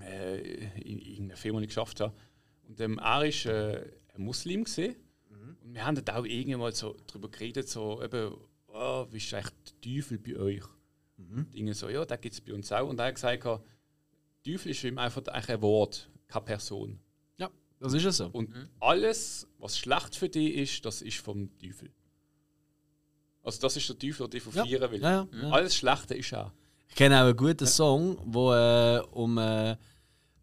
äh, 0.01 0.39
in, 0.81 0.99
in 0.99 1.25
einer 1.25 1.37
Firma, 1.37 1.61
die 1.61 1.65
ich 1.65 1.71
geschafft 1.71 2.01
habe. 2.01 2.13
Und 2.69 2.81
ähm, 2.81 2.99
er 2.99 3.05
war 3.05 3.25
äh, 3.25 3.93
ein 4.15 4.23
Muslim. 4.23 4.65
Gewesen. 4.65 4.97
Und 5.63 5.75
wir 5.75 5.87
haben 5.87 6.03
dann 6.03 6.17
auch 6.17 6.25
irgendwann 6.25 6.61
mal 6.61 6.75
so 6.75 6.97
darüber 7.07 7.31
geredet, 7.31 7.69
so 7.69 8.03
eben, 8.03 8.35
oh, 8.67 9.07
wie 9.11 9.17
ist 9.19 9.33
eigentlich 9.33 9.55
der 9.65 9.81
Teufel 9.81 10.19
bei 10.19 10.37
euch? 10.37 10.65
Dinge 11.55 11.75
so, 11.75 11.89
ja, 11.89 12.05
da 12.05 12.17
gibt 12.17 12.35
es 12.35 12.41
bei 12.41 12.53
uns 12.53 12.73
auch. 12.73 12.89
Und 12.89 12.99
er 12.99 13.07
hat 13.07 13.15
gesagt, 13.15 13.45
Teufel 14.45 14.71
ist 14.71 14.81
für 14.81 14.89
ihn 14.89 14.99
einfach 14.99 15.25
ein 15.27 15.63
Wort, 15.63 16.11
keine 16.27 16.45
Person. 16.45 16.99
Ja. 17.39 17.51
Das 17.79 17.93
ist 17.93 18.03
ja 18.03 18.13
so. 18.13 18.27
Und 18.27 18.51
alles, 18.81 19.47
was 19.59 19.79
schlecht 19.79 20.17
für 20.17 20.29
dich 20.29 20.55
ist, 20.57 20.85
das 20.85 21.01
ist 21.01 21.19
vom 21.19 21.57
Teufel. 21.59 21.93
Also 23.43 23.61
das 23.61 23.77
ist 23.77 23.89
der 23.89 23.99
Teufel, 23.99 24.29
der 24.29 24.29
dich 24.29 24.43
verführen 24.43 24.91
will. 24.91 25.01
Ja, 25.01 25.11
ja, 25.11 25.29
ja. 25.43 25.51
Alles 25.51 25.75
Schlechte 25.75 26.15
ist 26.15 26.35
auch. 26.35 26.51
Ich 26.89 26.95
kenne 26.95 27.17
auch 27.21 27.27
einen 27.27 27.37
guten 27.37 27.67
Song, 27.67 28.19
wo 28.25 28.53
äh, 28.53 29.01
um 29.13 29.39
äh, 29.39 29.77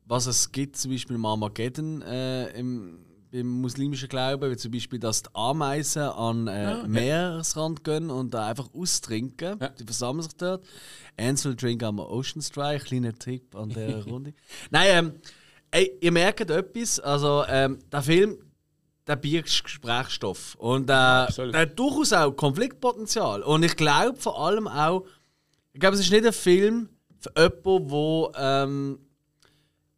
was 0.09 0.25
es 0.25 0.51
gibt, 0.51 0.75
zum 0.75 0.91
Beispiel 0.91 1.15
im 1.15 1.25
Armageddon 1.25 2.01
äh, 2.01 2.49
im, 2.59 3.05
im 3.31 3.61
muslimischen 3.61 4.09
Glauben, 4.09 4.51
wie 4.51 4.57
zum 4.57 4.71
Beispiel, 4.71 4.97
dass 4.97 5.21
die 5.21 5.29
Ameisen 5.33 6.01
an 6.01 6.47
äh, 6.47 6.87
Meeresrand 6.87 7.83
gehen 7.83 8.09
und 8.09 8.33
da 8.33 8.47
einfach 8.47 8.73
austrinken. 8.73 9.59
Ja. 9.61 9.69
Die 9.69 9.83
versammeln 9.83 10.23
sich 10.23 10.33
dort. 10.33 10.65
Ants 11.15 11.45
will 11.45 11.55
drink 11.55 11.83
am 11.83 11.99
Ocean 11.99 12.41
Strike. 12.41 12.85
Kleiner 12.85 13.13
Tipp 13.13 13.55
an 13.55 13.69
der 13.69 14.03
Runde. 14.07 14.33
Nein, 14.71 14.87
ähm, 14.89 15.13
ey, 15.69 15.91
ihr 16.01 16.11
merkt 16.11 16.49
etwas. 16.49 16.99
Also, 16.99 17.45
ähm, 17.47 17.77
der 17.91 18.01
Film, 18.01 18.39
der 19.09 19.15
birgt 19.15 19.63
Gesprächsstoff. 19.63 20.55
Und 20.55 20.83
äh, 20.83 20.85
der 20.85 21.61
hat 21.61 21.79
durchaus 21.79 22.13
auch 22.13 22.31
Konfliktpotenzial. 22.31 23.41
Und 23.41 23.63
ich 23.63 23.75
glaube 23.75 24.19
vor 24.19 24.39
allem 24.39 24.67
auch, 24.67 25.05
ich 25.73 25.79
glaube, 25.79 25.95
es 25.95 26.01
ist 26.01 26.11
nicht 26.11 26.25
ein 26.25 26.33
Film 26.33 26.89
für 27.19 27.31
jemanden, 27.35 28.31
der 28.33 28.63
ähm, 28.63 28.99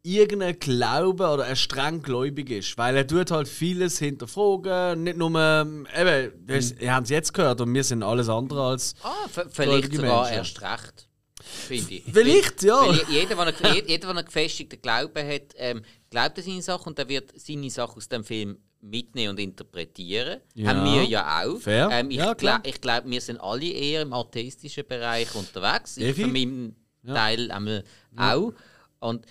irgendeinen 0.02 0.58
Glauben 0.58 1.26
oder 1.26 1.46
er 1.46 1.56
streng 1.56 2.02
gläubig 2.02 2.50
ist. 2.50 2.78
Weil 2.78 2.96
er 2.96 3.06
tut 3.06 3.30
halt 3.30 3.48
vieles 3.48 3.98
hinterfragen. 3.98 5.04
Nicht 5.04 5.18
nur, 5.18 5.38
ähm, 5.38 5.86
eben, 5.94 6.46
das, 6.46 6.72
ihr 6.72 6.94
habt 6.94 7.04
es 7.04 7.10
jetzt 7.10 7.34
gehört 7.34 7.60
und 7.60 7.72
wir 7.74 7.84
sind 7.84 8.02
alles 8.02 8.30
andere 8.30 8.62
als. 8.62 8.94
Ah, 9.02 9.28
vielleicht 9.50 9.94
sogar 9.94 10.22
Menschen. 10.22 10.38
erst 10.38 10.62
recht. 10.62 11.08
Finde 11.42 11.94
ich. 11.94 12.04
Vielleicht, 12.10 12.62
ja. 12.62 12.80
Weil 12.80 13.04
jeder, 13.10 13.34
der 13.34 13.38
einen, 13.40 13.86
jeder, 13.86 14.06
der 14.06 14.10
einen 14.10 14.24
gefestigten 14.24 14.80
Glauben 14.80 15.28
hat, 15.28 15.54
ähm, 15.56 15.82
glaubt 16.08 16.38
an 16.38 16.44
seine 16.44 16.62
Sache 16.62 16.84
und 16.84 16.98
er 16.98 17.08
wird 17.08 17.32
seine 17.38 17.68
Sache 17.68 17.96
aus 17.96 18.08
dem 18.08 18.24
Film 18.24 18.56
mitnehmen 18.82 19.30
und 19.30 19.40
interpretieren. 19.40 20.40
Ja. 20.54 20.68
Haben 20.68 20.84
wir 20.84 21.04
ja 21.04 21.44
auch. 21.44 21.60
Ähm, 21.66 22.10
ich 22.10 22.18
Ja, 22.18 22.60
ich 22.64 22.80
glaube, 22.80 23.10
wir 23.10 23.20
sind 23.20 23.40
alle 23.40 23.66
eher 23.66 24.02
im 24.02 24.12
atheistischen 24.12 24.86
Bereich 24.86 25.34
unterwegs. 25.34 25.96
Ich 25.96 26.04
Evi? 26.04 26.24
für 26.24 26.28
meinen 26.28 26.76
Teil 27.06 27.50
einmal 27.50 27.84
auch. 28.16 28.52
Und 29.00 29.26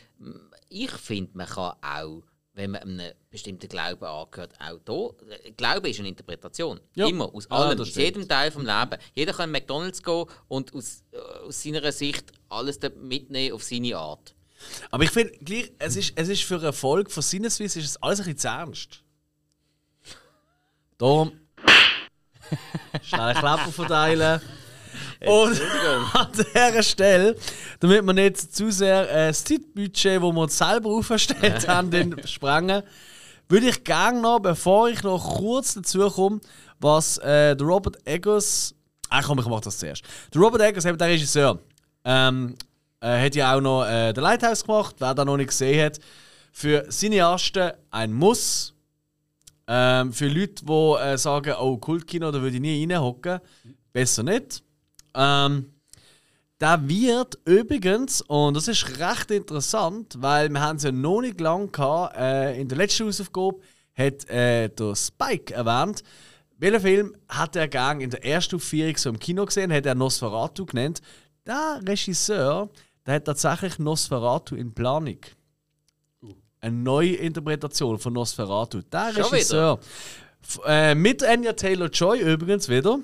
ich 0.69 0.91
finde, 0.91 1.31
man 1.33 1.47
kann 1.47 1.73
auch, 1.81 2.23
wenn 2.53 2.71
man 2.71 2.81
einem 2.81 3.11
bestimmten 3.29 3.67
Glauben 3.67 4.03
angehört, 4.03 4.53
auch 4.59 5.15
äh, 5.29 5.51
Glaube 5.51 5.89
ist 5.89 5.99
eine 5.99 6.09
Interpretation. 6.09 6.79
Ja. 6.95 7.07
Immer, 7.07 7.33
aus 7.33 7.47
Ja, 7.49 7.57
allem, 7.57 7.79
aus 7.79 7.95
jedem 7.95 8.27
Teil 8.27 8.51
vom 8.51 8.65
Leben. 8.65 8.97
Jeder 9.13 9.33
kann 9.33 9.49
in 9.49 9.51
McDonalds 9.51 10.01
gehen 10.01 10.25
und 10.47 10.73
aus, 10.73 11.03
äh, 11.11 11.17
aus 11.17 11.61
seiner 11.61 11.91
Sicht 11.91 12.31
alles 12.49 12.79
mitnehmen 12.99 13.53
auf 13.53 13.63
seine 13.63 13.95
Art. 13.97 14.35
Aber 14.91 15.03
ich 15.03 15.11
finde, 15.11 15.33
es 15.79 15.95
ist, 15.95 16.13
es 16.15 16.29
ist 16.29 16.43
für 16.43 16.61
Erfolg 16.61 17.11
von 17.11 17.23
Sinneswiss 17.23 17.75
ist 17.75 17.85
es 17.85 17.97
alles 17.97 18.19
ein 18.19 18.25
bisschen 18.25 18.39
zu 18.39 18.47
ernst. 18.47 19.00
Darum. 21.01 21.31
Schnell 23.01 23.21
einen 23.21 23.39
Klapper 23.39 23.71
verteilen. 23.71 24.39
Und 25.25 25.61
an 26.13 26.27
dieser 26.31 26.83
Stelle, 26.83 27.35
damit 27.79 28.05
wir 28.05 28.13
nicht 28.13 28.37
zu 28.37 28.71
sehr 28.71 29.09
äh, 29.09 29.27
das 29.29 29.43
Zeitbudget, 29.43 30.17
das 30.17 30.21
wir 30.21 30.37
uns 30.37 30.57
selber 30.57 30.89
aufgestellt 30.91 31.67
haben, 31.67 31.89
den 31.89 32.15
sprengen, 32.27 32.83
würde 33.49 33.69
ich 33.69 33.83
gerne 33.83 34.21
noch, 34.21 34.41
bevor 34.41 34.89
ich 34.89 35.01
noch 35.01 35.37
kurz 35.37 35.73
dazu 35.73 36.07
komme, 36.07 36.39
was 36.79 37.17
äh, 37.17 37.55
der 37.55 37.65
Robert 37.65 37.97
Eggers. 38.05 38.75
Ah, 39.09 39.23
komm, 39.23 39.39
ich 39.39 39.47
mache 39.47 39.61
das 39.61 39.79
zuerst. 39.79 40.03
Der 40.31 40.39
Robert 40.39 40.61
Eggers, 40.61 40.85
eben 40.85 40.99
der 40.99 41.07
Regisseur, 41.07 41.57
ähm, 42.05 42.55
äh, 42.99 43.25
hat 43.25 43.33
ja 43.33 43.55
auch 43.55 43.61
noch 43.61 43.85
äh, 43.85 44.13
The 44.13 44.21
Lighthouse 44.21 44.63
gemacht, 44.63 44.97
wer 44.99 45.15
da 45.15 45.25
noch 45.25 45.37
nicht 45.37 45.49
gesehen 45.49 45.83
hat. 45.83 45.99
Für 46.51 46.87
Cineasten 46.89 47.71
ein 47.89 48.13
Muss. 48.13 48.70
Ähm, 49.67 50.11
für 50.13 50.27
Leute, 50.27 50.65
die 50.65 50.95
äh, 51.01 51.17
sagen, 51.17 51.55
oh, 51.59 51.77
Kultkino, 51.77 52.31
da 52.31 52.41
würde 52.41 52.55
ich 52.55 52.61
nie 52.61 52.81
reinhocken, 52.81 53.39
besser 53.93 54.23
nicht. 54.23 54.63
Ähm, 55.13 55.71
der 56.59 56.87
wird 56.87 57.39
übrigens, 57.45 58.21
und 58.21 58.55
das 58.55 58.67
ist 58.67 58.99
recht 58.99 59.31
interessant, 59.31 60.15
weil 60.19 60.49
wir 60.49 60.61
haben 60.61 60.77
es 60.77 60.83
ja 60.83 60.91
noch 60.91 61.21
nicht 61.21 61.41
lange 61.41 61.69
gehabt, 61.69 62.15
äh, 62.15 62.59
in 62.59 62.67
der 62.67 62.77
letzten 62.77 63.07
Hausaufgabe 63.07 63.59
hat 63.95 64.29
äh, 64.29 64.69
der 64.69 64.95
Spike 64.95 65.53
erwähnt, 65.53 66.03
welchen 66.57 66.81
Film 66.81 67.15
hat 67.27 67.55
er 67.55 67.67
gang 67.67 68.01
in 68.01 68.11
der 68.11 68.23
ersten 68.23 68.57
Aufführung 68.57 68.95
so 68.95 69.09
im 69.09 69.17
Kino 69.17 69.45
gesehen, 69.45 69.73
hat 69.73 69.87
er 69.87 69.95
Nosferatu 69.95 70.65
genannt. 70.67 71.01
Der 71.47 71.81
Regisseur, 71.87 72.69
der 73.05 73.15
hat 73.15 73.25
tatsächlich 73.25 73.79
Nosferatu 73.79 74.55
in 74.55 74.71
Planung. 74.71 75.17
Eine 76.61 76.75
neue 76.77 77.13
Interpretation 77.15 77.97
von 77.97 78.13
Nosferatu. 78.13 78.81
Der 78.91 79.11
Schon 79.13 79.23
Regisseur. 79.23 79.79
F- 80.43 80.59
Äh, 80.65 80.95
mit 80.95 81.23
Anya 81.23 81.53
Taylor-Joy 81.53 82.19
übrigens 82.19 82.67
wieder. 82.69 82.99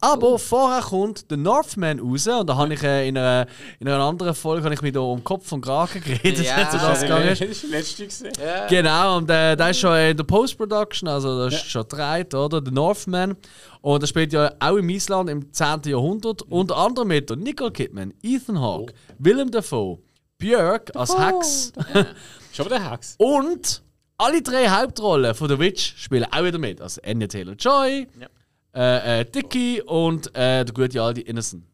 Aber 0.00 0.38
vorher 0.38 0.80
kommt 0.82 1.24
The 1.28 1.36
Northman 1.36 1.98
raus 2.00 2.26
und 2.26 2.48
da 2.48 2.56
habe 2.56 2.74
ich 2.74 2.82
äh, 2.82 3.06
in, 3.08 3.16
einer, 3.18 3.46
in 3.80 3.86
einer 3.88 4.02
anderen 4.02 4.34
Folge 4.34 4.64
habe 4.64 4.74
ich 4.74 4.82
mich 4.82 4.92
da 4.92 5.00
um 5.00 5.22
Kopf 5.22 5.50
und 5.52 5.60
Kragen 5.60 6.00
geredet, 6.04 6.44
Ja. 6.46 6.68
um 6.72 6.78
das 6.78 7.02
gegangen 7.02 7.28
ist. 7.28 7.96
Gesehen. 7.96 8.32
Genau, 8.68 9.18
und 9.18 9.30
äh, 9.30 9.56
der 9.56 9.70
ist 9.70 9.78
schon 9.80 9.96
in 9.96 10.16
der 10.16 10.24
Post-Production, 10.24 11.08
also 11.08 11.44
das 11.44 11.54
ist 11.54 11.70
schon 11.70 11.82
gedreht, 11.88 12.34
oder? 12.34 12.60
The 12.64 12.70
Northman. 12.72 13.36
Und 13.82 14.02
das 14.02 14.10
spielt 14.10 14.32
ja 14.32 14.52
auch 14.58 14.76
im 14.76 14.88
Island 14.88 15.30
im 15.30 15.52
10. 15.52 15.82
Jahrhundert. 15.86 16.42
Unter 16.42 16.76
anderem 16.76 17.08
mit 17.08 17.30
Nicole 17.36 17.70
Kidman, 17.72 18.14
Ethan 18.22 18.60
Hawke, 18.60 18.92
Willem 19.18 19.50
Dafoe, 19.50 19.98
Björk 20.38 20.90
als 20.94 21.16
Hex 21.16 21.72
Schon 22.56 22.66
wieder 22.66 22.90
Hex. 22.90 23.14
und 23.18 23.82
alle 24.18 24.40
drei 24.42 24.68
Hauptrollen 24.68 25.34
von 25.34 25.48
The 25.48 25.58
Witch 25.58 25.94
spielen 25.98 26.24
auch 26.32 26.42
wieder 26.42 26.58
mit. 26.58 26.80
Also 26.80 27.00
Anya 27.02 27.26
Taylor-Joy, 27.26 28.06
Ja. 28.18 28.28
äh, 28.74 29.20
äh, 29.20 29.24
Dickie 29.30 29.82
und 29.82 30.28
äh, 30.34 30.64
der 30.64 30.72
gute 30.74 31.02
alte 31.02 31.20
Innocent. 31.20 31.64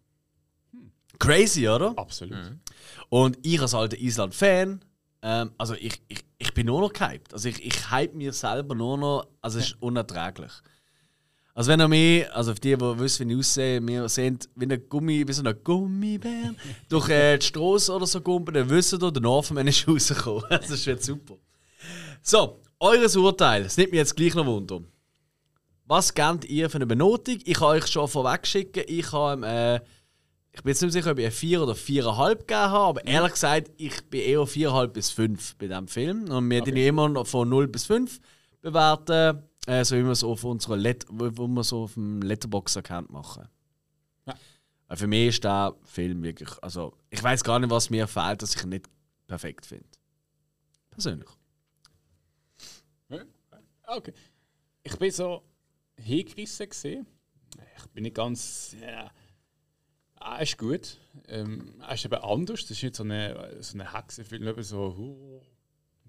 Crazy, 1.18 1.68
oder? 1.68 1.94
Absolut. 1.96 2.36
Und 3.08 3.38
ich 3.42 3.60
als 3.60 3.74
alter 3.74 3.96
Island-Fan, 3.98 4.84
ähm, 5.22 5.52
also 5.56 5.74
ich, 5.74 6.02
ich, 6.08 6.24
ich 6.38 6.52
bin 6.52 6.66
nur 6.66 6.80
noch 6.80 6.92
gehypt. 6.92 7.32
Also 7.32 7.48
ich, 7.48 7.64
ich 7.64 7.90
hype 7.90 8.14
mir 8.14 8.32
selber 8.32 8.74
nur 8.74 8.98
noch, 8.98 9.28
also 9.40 9.58
es 9.60 9.66
ist 9.66 9.76
unerträglich. 9.82 10.50
Also 11.54 11.70
wenn 11.70 11.80
ihr 11.80 11.88
mich, 11.88 12.32
also 12.32 12.54
für 12.54 12.60
die, 12.60 12.76
die 12.76 12.98
wissen, 12.98 13.28
wie 13.28 13.32
ich 13.34 13.38
aussehe, 13.38 13.86
wir 13.86 14.08
sind 14.08 14.48
wie 14.54 14.64
ein 14.64 14.88
Gummi, 14.88 15.26
wie 15.26 15.32
so 15.32 15.42
ein 15.42 15.54
Gummibär, 15.62 16.54
durch 16.88 17.08
äh, 17.10 17.36
die 17.36 17.46
Straße 17.46 17.92
oder 17.92 18.06
so 18.06 18.20
gumpen, 18.20 18.54
dann 18.54 18.70
wisst 18.70 18.94
ihr, 18.94 18.98
der 18.98 19.20
Northman 19.20 19.66
ist 19.66 19.86
rausgekommen. 19.88 20.44
Das 20.48 20.86
wird 20.86 21.02
super. 21.02 21.36
So, 22.22 22.60
eures 22.80 23.16
Urteil, 23.16 23.64
das 23.64 23.76
nimmt 23.76 23.90
mich 23.90 23.98
jetzt 23.98 24.16
gleich 24.16 24.34
noch 24.34 24.46
Wunder. 24.46 24.80
Was 25.84 26.14
gebt 26.14 26.46
ihr 26.46 26.70
für 26.70 26.76
eine 26.76 26.86
Benotung? 26.86 27.38
Ich 27.44 27.54
kann 27.54 27.68
euch 27.68 27.86
schon 27.86 28.08
vorweg 28.08 28.46
schicken, 28.46 28.84
ich 28.86 29.12
habe 29.12 29.46
äh, 29.46 29.80
ich 30.54 30.62
bin 30.62 30.70
jetzt 30.70 30.82
nicht 30.82 30.92
sicher, 30.92 31.12
ob 31.12 31.18
ich 31.18 31.24
eine 31.24 31.32
4 31.32 31.62
oder 31.62 31.72
4,5 31.72 32.34
gegeben 32.36 32.60
habe, 32.60 32.86
aber 32.86 33.06
ehrlich 33.06 33.32
gesagt, 33.32 33.70
ich 33.78 34.02
bin 34.10 34.20
eher 34.20 34.40
4,5 34.40 34.86
bis 34.88 35.10
5 35.10 35.56
bei 35.56 35.66
diesem 35.66 35.88
Film. 35.88 36.30
Und 36.30 36.50
wir 36.50 36.60
okay. 36.60 36.88
immer 36.88 37.08
noch 37.08 37.26
von 37.26 37.48
0 37.48 37.68
bis 37.68 37.86
5 37.86 38.20
bewerten, 38.60 39.42
äh, 39.66 39.84
so 39.84 39.96
wie 39.96 40.04
wir 40.04 40.10
es 40.10 40.24
auf 40.24 40.44
unserer 40.44 40.76
Let 40.76 41.06
wo 41.08 41.30
wo 41.36 41.46
wir 41.46 41.64
so 41.64 41.84
auf 41.84 41.94
dem 41.94 42.22
Letterbox-Account 42.22 43.10
machen. 43.10 43.48
Ja. 44.26 44.34
Äh, 44.88 44.96
Für 44.96 45.06
mich 45.06 45.28
ist 45.28 45.44
der 45.44 45.74
Film 45.84 46.22
wirklich, 46.22 46.50
also 46.62 46.96
ich 47.10 47.22
weiß 47.22 47.44
gar 47.44 47.58
nicht, 47.58 47.70
was 47.70 47.90
mir 47.90 48.06
fehlt, 48.06 48.42
dass 48.42 48.54
ich 48.54 48.62
ihn 48.62 48.70
nicht 48.70 48.88
perfekt 49.26 49.66
finde. 49.66 49.88
Persönlich. 50.90 51.28
Okay. 53.86 54.12
Ich 54.82 54.96
bin 54.96 55.10
so 55.10 55.42
hingerissen 55.96 56.68
gesehen. 56.68 57.06
Ich 57.76 57.86
bin 57.88 58.04
nicht 58.04 58.16
ganz. 58.16 58.74
Ja. 58.80 59.10
Ah, 60.14 60.38
ist 60.38 60.56
gut. 60.56 60.98
Ähm, 61.28 61.74
er 61.80 61.94
ist 61.94 62.04
eben 62.04 62.22
anders. 62.22 62.62
Das 62.62 62.70
ist 62.70 62.82
nicht 62.82 62.96
so 62.96 63.02
eine, 63.02 63.62
so 63.62 63.74
eine 63.74 63.92
Hexenfilm, 63.92 64.46
eben 64.46 64.62
so 64.62 64.94
oh, 64.98 65.42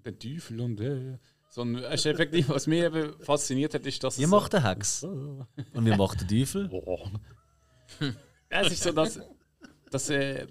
der 0.04 0.18
Teufel 0.18 0.60
und 0.60 0.80
äh, 0.80 1.18
sondern 1.54 1.84
es 1.84 2.00
ist 2.00 2.06
effektiv, 2.06 2.48
was 2.48 2.66
mich 2.66 2.82
eben 2.82 3.14
fasziniert 3.22 3.72
hat, 3.74 3.86
ist, 3.86 4.02
dass 4.02 4.18
Ihr 4.18 4.26
macht 4.26 4.52
den 4.54 4.64
Hex. 4.64 5.00
so, 5.00 5.46
Und 5.72 5.84
wir 5.86 5.96
macht 5.96 6.20
den 6.20 6.26
Teufel. 6.26 6.68
ja, 8.50 8.60
es 8.62 8.72
ist 8.72 8.82
so 8.82 8.90
das, 8.90 9.20
das, 9.88 10.10
äh, 10.10 10.48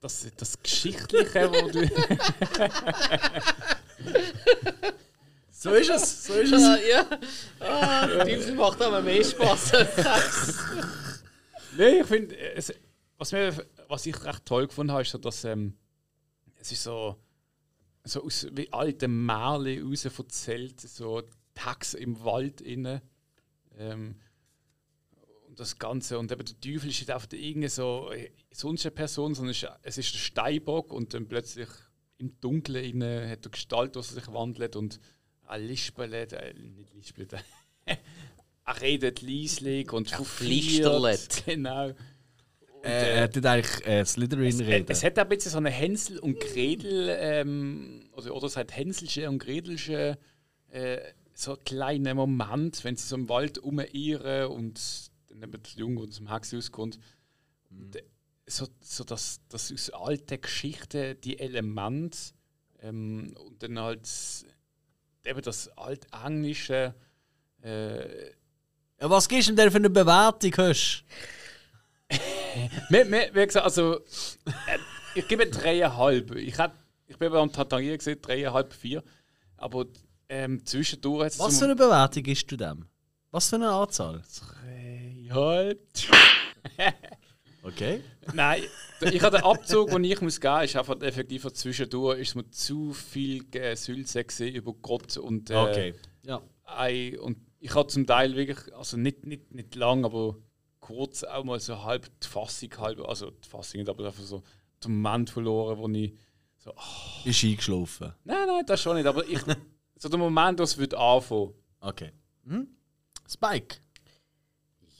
das, 0.00 0.28
das 0.36 0.62
Geschichtliche, 0.62 1.50
wo 1.50 1.68
du 1.68 1.82
So 5.50 5.74
ist 5.74 5.90
es, 5.90 6.24
so 6.26 6.34
ist 6.34 6.52
es. 6.52 6.60
Ja, 6.62 6.76
ja. 6.76 7.06
Ah, 7.60 8.06
der 8.06 8.24
Teufel 8.24 8.54
macht 8.54 8.80
aber 8.80 9.00
mehr 9.02 9.22
Spaß 9.24 9.74
als 9.74 9.94
Sex. 9.96 10.58
Nein, 11.76 11.98
ich 12.00 12.06
finde, 12.06 12.36
was, 13.18 13.32
mir- 13.32 13.66
was 13.88 14.06
ich 14.06 14.24
recht 14.24 14.44
toll 14.44 14.66
gefunden 14.68 14.92
habe, 14.92 15.02
ist 15.02 15.10
so, 15.10 15.18
dass 15.18 15.44
ähm, 15.44 15.76
es 16.60 16.70
ist 16.72 16.82
so, 16.84 17.16
so 18.04 18.24
aus 18.24 18.46
wie 18.52 18.72
alten 18.72 19.24
Märchen 19.26 19.86
raus 19.88 20.04
erzählt, 20.04 20.80
so 20.80 21.22
Tags 21.54 21.94
im 21.94 22.22
Wald 22.24 22.60
inne. 22.60 23.02
Ähm, 23.78 24.16
und 25.46 25.60
das 25.60 25.78
Ganze. 25.78 26.18
Und 26.18 26.32
eben 26.32 26.44
der 26.44 26.60
Teufel 26.60 26.90
ist 26.90 27.00
nicht 27.00 27.10
einfach 27.10 27.30
irgendeine 27.32 27.68
so, 27.68 28.10
äh, 28.10 28.30
sonst 28.50 28.86
eine 28.86 28.92
Person, 28.92 29.34
sondern 29.34 29.54
es 29.82 29.98
ist, 29.98 30.14
der 30.14 30.18
Steinbock 30.18 30.92
und 30.92 31.14
dann 31.14 31.28
plötzlich 31.28 31.68
im 32.18 32.40
Dunkeln 32.40 32.84
inne 32.84 33.28
hat 33.28 33.44
er 33.46 33.50
Gestalt, 33.50 33.96
die 33.96 34.02
sich 34.02 34.28
wandelt 34.28 34.76
und 34.76 35.00
er 35.48 35.58
lispelt, 35.58 36.32
äh, 36.32 36.54
nicht 36.54 36.94
lispelt, 36.94 37.32
er 38.64 38.80
redet 38.80 39.22
leislich 39.22 39.92
und 39.92 40.12
Er 40.12 40.24
flüstert. 40.24 41.02
flüsterlet. 41.02 41.42
Genau. 41.46 41.92
Äh, 42.82 43.20
er 43.20 43.30
tut 43.30 43.46
eigentlich 43.46 43.86
äh, 43.86 44.04
Slytherin 44.04 44.46
Es, 44.46 44.60
reden. 44.60 44.86
es 44.88 45.04
hat 45.04 45.18
ein 45.18 45.28
bisschen 45.28 45.52
so 45.52 45.58
eine 45.58 45.70
Hänsel 45.70 46.18
und 46.18 46.40
Gretel, 46.40 47.16
ähm, 47.18 48.10
oder, 48.12 48.34
oder 48.34 48.46
es 48.46 48.56
hat 48.56 48.76
Hänselsche 48.76 49.28
und 49.28 49.38
Gretelsche, 49.38 50.18
äh, 50.70 50.98
so 51.34 51.52
einen 51.52 51.64
kleinen 51.64 52.16
Moment, 52.16 52.82
wenn 52.84 52.96
sie 52.96 53.06
so 53.06 53.16
im 53.16 53.28
Wald 53.28 53.58
umirren 53.58 54.46
und 54.46 54.80
dann 55.28 55.42
eben 55.42 55.62
der 55.62 55.72
Junge, 55.76 56.00
der 56.00 56.08
aus 56.08 56.16
dem 56.16 56.32
Hex 56.32 56.54
rauskommt. 56.54 56.98
Und, 57.70 57.96
äh, 57.96 58.02
so, 58.46 58.66
so 58.80 59.04
dass, 59.04 59.40
dass 59.48 59.72
aus 59.72 59.90
alten 59.90 60.40
Geschichten 60.40 61.16
die 61.22 61.38
Elemente 61.38 62.18
ähm, 62.80 63.34
und 63.38 63.62
dann 63.62 63.78
halt 63.78 64.08
eben 65.24 65.40
das 65.42 65.68
altenglische 65.78 66.94
äh, 67.62 68.32
ja, 69.00 69.10
was 69.10 69.28
gibst 69.28 69.48
du 69.48 69.54
denn 69.54 69.70
für 69.70 69.78
eine 69.78 69.90
Bewertung, 69.90 70.56
Hösch? 70.56 71.04
Mir, 72.90 73.04
mir, 73.04 73.30
wie 73.32 73.46
gesagt, 73.46 73.64
also, 73.64 73.96
äh, 73.96 74.78
ich 75.14 75.28
gebe 75.28 75.46
dreieinhalb. 75.46 76.34
Ich, 76.36 76.58
hat, 76.58 76.72
ich 77.06 77.16
bin 77.16 77.30
beim 77.30 77.52
Tatarier 77.52 77.96
gesehen, 77.96 78.20
dreieinhalb, 78.20 78.72
vier. 78.72 79.02
Aber 79.56 79.86
ähm, 80.28 80.64
zwischendurch 80.64 81.26
hat 81.26 81.32
es 81.32 81.38
Was 81.38 81.58
für 81.58 81.66
eine 81.66 81.76
Bewertung 81.76 82.22
gibst 82.22 82.50
du 82.50 82.56
dem? 82.56 82.86
Was 83.30 83.48
für 83.48 83.56
eine 83.56 83.70
Anzahl? 83.70 84.22
Dreieinhalb. 84.64 85.80
Okay. 87.64 88.02
Nein, 88.34 88.62
ich 89.00 89.22
habe 89.22 89.36
den 89.36 89.44
Abzug, 89.44 89.90
den 89.90 90.02
ich 90.02 90.20
muss 90.20 90.40
geben, 90.40 90.62
ist 90.62 90.74
einfach 90.74 91.00
effektiv 91.00 91.46
zwischendurch 91.52 92.18
ist 92.18 92.34
mir 92.34 92.50
zu 92.50 92.92
viel 92.92 93.44
Sülze 93.76 94.24
gesehen 94.24 94.56
über 94.56 94.72
Gott 94.74 95.16
und 95.16 95.48
äh, 95.50 95.54
Okay. 95.54 95.94
Ja. 96.24 96.42
Ei, 96.64 97.18
und 97.20 97.38
ich 97.60 97.74
habe 97.74 97.86
zum 97.88 98.06
Teil 98.06 98.34
wirklich, 98.34 98.74
also 98.74 98.96
nicht, 98.96 99.24
nicht, 99.26 99.52
nicht 99.52 99.74
lang, 99.76 100.04
aber 100.04 100.36
kurz 100.82 101.24
auch 101.24 101.44
mal 101.44 101.58
so 101.58 101.82
halb 101.82 102.10
die 102.20 102.26
Fassung, 102.28 102.68
halb, 102.76 103.00
also 103.08 103.30
die 103.30 103.48
Fassung 103.48 103.80
nicht, 103.80 103.88
aber 103.88 104.04
einfach 104.04 104.22
so 104.22 104.42
den 104.84 105.00
Moment 105.00 105.30
verloren, 105.30 105.78
wo 105.78 105.88
ich 105.88 106.12
so, 106.58 106.74
ah, 106.76 107.22
Ist 107.24 107.42
eingeschlafen. 107.42 108.12
nein, 108.24 108.46
nein, 108.46 108.66
das 108.66 108.82
schon 108.82 108.96
nicht, 108.96 109.06
aber 109.06 109.26
ich, 109.26 109.40
so 109.96 110.08
der 110.08 110.18
Moment, 110.18 110.58
wo 110.58 110.64
es 110.64 110.76
wird 110.76 110.92
anfangen. 110.94 111.54
Okay. 111.80 112.12
Hm? 112.44 112.68
Spike. 113.26 113.76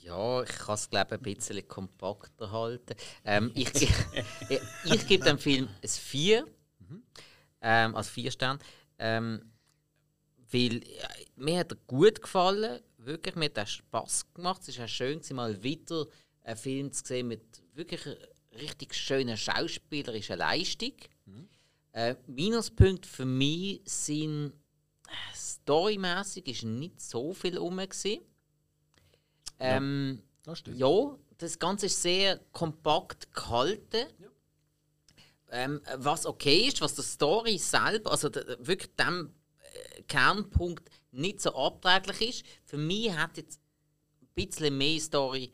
Ja, 0.01 0.43
ich 0.43 0.49
kann 0.49 0.75
es 0.75 0.89
glaube 0.89 1.15
ich 1.15 1.21
ein 1.21 1.35
bisschen 1.35 1.67
kompakter 1.67 2.51
halten. 2.51 2.95
Ähm, 3.23 3.51
ich, 3.53 3.73
ich, 3.73 3.91
ich 4.85 5.07
gebe 5.07 5.23
dem 5.23 5.37
Film 5.37 5.69
ein 5.81 5.87
4. 5.87 6.45
Ähm, 7.61 7.95
also 7.95 8.09
4 8.09 8.31
Sterne. 8.31 8.59
Ähm, 8.99 9.53
weil 10.51 10.85
ja, 10.85 11.09
mir 11.35 11.59
hat 11.59 11.71
er 11.71 11.77
gut 11.87 12.21
gefallen. 12.21 12.81
Wirklich, 13.05 13.35
mir 13.35 13.51
hat 13.55 13.69
Spass 13.69 14.31
gemacht. 14.33 14.61
Es 14.61 14.69
ist 14.69 14.79
auch 14.79 14.87
schön, 14.87 15.21
mal 15.31 15.61
wieder 15.61 16.07
einen 16.43 16.57
Film 16.57 16.91
zu 16.91 17.03
sehen 17.05 17.27
mit 17.27 17.61
wirklich 17.73 18.01
richtig 18.53 18.93
schönen 18.93 19.37
schauspielerischen 19.37 20.37
Leistung. 20.37 20.93
Äh, 21.91 22.15
Minuspunkte 22.27 23.07
für 23.07 23.25
mich 23.25 23.81
sind 23.85 24.53
äh, 25.07 25.35
storymäßig 25.35 26.47
ist 26.47 26.63
nicht 26.63 27.01
so 27.01 27.33
viel 27.33 27.57
rum. 27.57 27.79
Ähm, 29.59 30.23
Das 30.43 30.59
stimmt. 30.59 30.77
ja, 30.77 31.17
das 31.37 31.59
Ganze 31.59 31.85
ist 31.87 32.01
sehr 32.01 32.39
kompakt 32.51 33.33
gehalten. 33.33 34.07
Ähm, 35.51 35.81
was 35.97 36.25
okay 36.25 36.67
ist, 36.67 36.81
was 36.81 36.95
der 36.95 37.03
Story 37.03 37.59
selber, 37.59 38.11
also 38.11 38.29
der, 38.29 38.57
wirklich 38.65 38.89
dem 38.95 39.35
äh, 39.59 40.01
Kernpunkt 40.03 40.89
nicht 41.13 41.41
so 41.41 41.55
abträglich 41.55 42.29
ist. 42.29 42.45
Für 42.65 42.77
mich 42.77 43.11
hat 43.11 43.37
jetzt 43.37 43.59
ein 44.21 44.27
bisschen 44.33 44.77
mehr 44.77 44.99
Story 44.99 45.51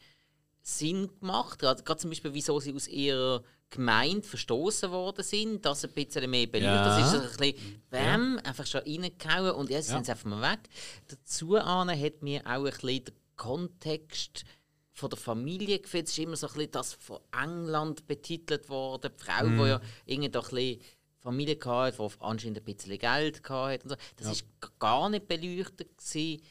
Sinn 0.62 1.10
gemacht. 1.20 1.60
Gerade, 1.60 1.84
gerade 1.84 2.00
zum 2.00 2.10
Beispiel, 2.10 2.34
wieso 2.34 2.60
sie 2.60 2.74
aus 2.74 2.88
ihrer 2.88 3.44
Gemeinde 3.70 4.28
verstoßen 4.28 4.92
worden 4.92 5.24
sind, 5.24 5.66
das 5.66 5.86
ein 5.86 5.92
bisschen 5.92 6.30
mehr 6.30 6.48
beleuchtet. 6.48 6.76
Ja. 6.76 6.98
Das 6.98 7.06
ist 7.06 7.12
so 7.12 7.20
ein 7.20 7.54
bisschen, 7.54 7.84
bam, 7.90 8.40
einfach 8.44 8.66
schon 8.66 8.82
reingehauen 8.82 9.52
und 9.52 9.70
jetzt 9.70 9.90
sind 9.90 10.06
sie 10.06 10.12
einfach 10.12 10.30
mal 10.30 10.54
weg. 10.54 10.62
Dazu 11.08 11.56
an 11.56 11.90
hat 11.90 12.22
mir 12.22 12.42
auch 12.46 12.66
ein 12.66 12.72
bisschen 12.72 13.06
der 13.06 13.14
Kontext 13.36 14.44
von 14.92 15.10
der 15.10 15.20
Familie 15.20 15.80
gefällt. 15.80 16.08
Es 16.08 16.14
ist 16.14 16.20
immer 16.20 16.36
so 16.36 16.48
ein 16.48 16.54
bisschen 16.54 16.72
das 16.72 16.94
von 16.94 17.20
England 17.32 18.08
betitelt 18.08 18.70
worden. 18.70 19.12
Die 19.18 19.24
Frau, 19.24 19.46
die 19.46 19.70
ja 19.70 19.82
irgendwie 20.06 20.30
doch 20.30 20.52
ein 20.52 20.56
bisschen 20.56 20.82
Familie 21.20 21.58
hatte, 21.64 21.98
die 21.98 22.22
anscheinend 22.22 22.58
ein 22.60 22.64
bisschen 22.64 22.98
Geld 22.98 23.48
hatte. 23.50 23.84
Und 23.84 23.90
so. 23.90 23.96
Das 24.18 24.28
war 24.28 24.34
g- 24.36 24.76
gar 24.80 25.10
nicht 25.10 25.28
beleuchtet. 25.28 25.98
Gewesen. 25.98 26.42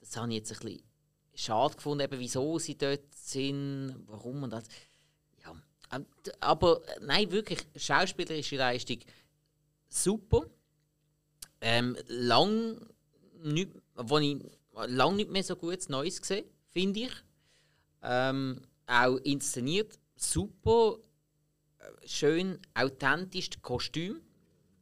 Das 0.00 0.16
habe 0.16 0.28
ich 0.30 0.34
jetzt 0.38 0.52
ein 0.52 0.58
bisschen 0.58 0.82
schade 1.34 1.76
gefunden, 1.76 2.04
eben, 2.04 2.18
wieso 2.20 2.58
sie 2.58 2.76
dort 2.78 3.14
sind, 3.14 3.96
warum 4.06 4.42
und 4.44 4.50
das. 4.50 4.64
Ja. 5.42 5.54
Ähm, 5.92 6.06
Aber 6.40 6.82
äh, 6.88 7.00
nein, 7.02 7.30
wirklich, 7.30 7.60
schauspielerische 7.76 8.56
Leistung 8.56 8.98
super. 9.88 10.46
Ähm, 11.60 11.96
lang 12.08 12.78
nicht, 13.42 13.70
wo 13.94 14.18
ich 14.18 14.36
lang 14.86 15.16
nicht 15.16 15.30
mehr 15.30 15.42
so 15.44 15.56
gutes 15.56 15.88
Neues 15.88 16.20
gesehen, 16.20 16.44
finde 16.68 17.00
ich. 17.00 17.12
Ähm, 18.02 18.60
auch 18.86 19.16
inszeniert 19.18 19.98
super, 20.16 20.98
schön 22.06 22.58
authentisch 22.74 23.50
das 23.50 23.62
Kostüm, 23.62 24.20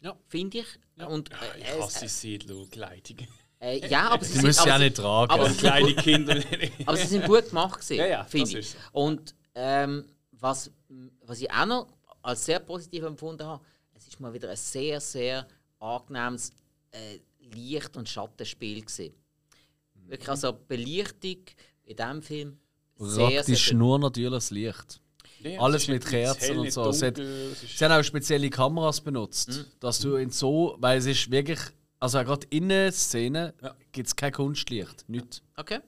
Ja. 0.02 0.16
finde 0.28 0.58
ich. 0.58 0.66
Und, 1.06 1.30
Ja, 1.30 1.36
äh, 1.54 1.60
ich 1.60 1.80
hasse 1.80 2.08
Siedlerkleidung. 2.08 3.26
äh, 3.60 3.86
ja, 3.88 4.10
aber 4.10 4.24
sie 4.24 4.32
sind, 4.34 4.42
müssen 4.42 4.66
ja 4.68 4.78
sie- 4.78 4.84
nicht 4.84 4.96
tragen. 4.96 5.30
aber 5.32 5.50
sie- 5.50 5.58
Kleine 5.58 5.94
Kinder. 5.94 6.36
aber 6.86 6.96
sie 6.96 7.06
sind 7.06 7.26
gut 7.26 7.48
gemacht, 7.48 7.80
gewesen, 7.80 7.96
Ja, 7.98 8.06
ja, 8.06 8.24
finde 8.24 8.58
ich. 8.58 8.70
so. 8.70 8.76
Und 8.92 9.34
ähm, 9.54 10.06
was, 10.32 10.70
was 11.22 11.40
ich 11.40 11.50
auch 11.50 11.66
noch 11.66 11.88
als 12.22 12.44
sehr 12.44 12.60
positiv 12.60 13.02
empfunden 13.04 13.44
habe, 13.46 13.64
es 13.94 14.06
ist 14.08 14.20
mal 14.20 14.32
wieder 14.32 14.50
ein 14.50 14.56
sehr, 14.56 15.00
sehr 15.00 15.46
angenehmes 15.78 16.52
äh, 16.92 17.18
Licht- 17.54 17.96
und 17.96 18.08
Schattenspiel 18.08 18.80
gewesen. 18.82 19.14
Wirklich, 20.06 20.28
also 20.28 20.52
Belichtung 20.52 21.38
in 21.84 21.96
diesem 21.96 22.22
Film 22.22 22.58
sehr, 22.98 23.16
sehr 23.28 23.36
Praktisch 23.36 23.68
gut. 23.70 23.78
nur 23.78 23.98
natürliches 23.98 24.50
Licht. 24.50 25.00
Ja, 25.42 25.60
Alles 25.60 25.88
mit 25.88 26.04
Kerzen 26.06 26.58
und 26.58 26.70
so. 26.72 26.88
Es 26.90 27.02
hat- 27.02 27.18
dunkel, 27.18 27.50
es 27.52 27.62
ist- 27.62 27.78
Sie 27.78 27.84
haben 27.84 27.92
auch 27.92 28.02
spezielle 28.04 28.48
Kameras 28.50 29.00
benutzt, 29.00 29.66
dass 29.80 30.00
du 30.00 30.16
in 30.16 30.30
so, 30.30 30.76
weil 30.78 30.98
es 30.98 31.06
ist 31.06 31.30
wirklich, 31.30 31.58
also 32.00 32.18
gerade 32.24 32.46
in 32.50 32.68
der 32.68 32.92
Szene 32.92 33.54
Ja. 33.62 33.74
gibt 33.92 34.08
es 34.08 34.16
kein 34.16 34.32
Kunstlicht, 34.32 35.08
nicht. 35.08 35.42
Okay. 35.56 35.80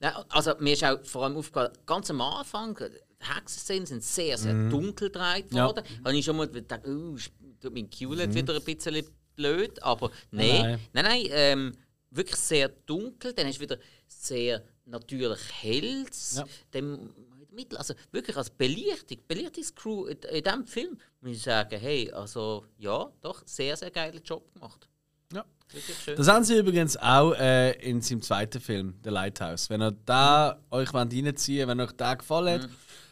Nein, 0.00 0.12
also 0.28 0.52
mir 0.60 0.72
ist 0.74 0.84
auch 0.84 1.04
vor 1.04 1.24
allem 1.24 1.36
aufgefallen, 1.36 1.72
ganz 1.86 2.10
am 2.10 2.20
Anfang, 2.20 2.76
die 2.76 3.26
Hexenszenen 3.34 3.86
sind 3.86 4.04
sehr, 4.04 4.38
sehr 4.38 4.54
dunkel 4.68 5.10
gedreht 5.10 5.46
Ja. 5.52 5.66
worden. 5.66 5.84
Habe 6.04 6.16
ich 6.16 6.24
schon 6.24 6.36
mal 6.36 6.46
gedacht, 6.48 6.82
oh, 6.86 7.14
ist- 7.16 7.32
tut 7.60 7.74
mein 7.74 7.90
Culet 7.90 8.32
wieder 8.32 8.54
ein 8.54 8.62
bisschen 8.62 9.04
blöd, 9.34 9.82
aber 9.82 10.10
nein, 10.30 10.48
Nein. 10.62 10.80
nein, 10.92 11.04
nein, 11.04 11.26
ähm, 11.30 11.72
wirklich 12.10 12.36
sehr 12.36 12.68
dunkel, 12.68 13.32
dann 13.32 13.48
ist 13.48 13.58
wieder 13.60 13.76
sehr 14.06 14.62
natürlich 14.84 15.38
hell. 15.60 16.06
Ja. 16.36 16.44
Dann 16.70 17.10
Mittel, 17.58 17.76
also 17.78 17.94
wirklich 18.12 18.36
als 18.36 18.50
Belichtung, 18.50 19.18
Belichtungscrew 19.26 20.06
in, 20.06 20.18
in 20.30 20.44
diesem 20.44 20.66
Film, 20.66 20.98
muss 21.20 21.32
ich 21.32 21.42
sagen, 21.42 21.78
hey, 21.80 22.10
also 22.12 22.64
ja, 22.78 23.10
doch, 23.20 23.42
sehr, 23.46 23.76
sehr 23.76 23.90
geiler 23.90 24.20
Job 24.20 24.52
gemacht. 24.54 24.88
Ja. 25.32 25.44
Wirklich 25.70 25.98
schön. 25.98 26.16
Das 26.16 26.28
haben 26.28 26.44
sie 26.44 26.56
übrigens 26.58 26.96
auch 26.96 27.32
äh, 27.34 27.72
in 27.86 28.00
seinem 28.00 28.22
zweiten 28.22 28.60
Film, 28.60 28.94
The 29.04 29.10
Lighthouse. 29.10 29.68
Wenn 29.68 29.82
ihr 29.82 29.92
da 30.06 30.58
euch 30.70 30.92
wollt 30.94 31.12
reinziehen 31.12 31.66
wollt, 31.68 31.78
wenn 31.78 31.80
euch 31.86 31.92
der 31.92 32.16
gefallen 32.16 32.62
hat, 32.62 32.70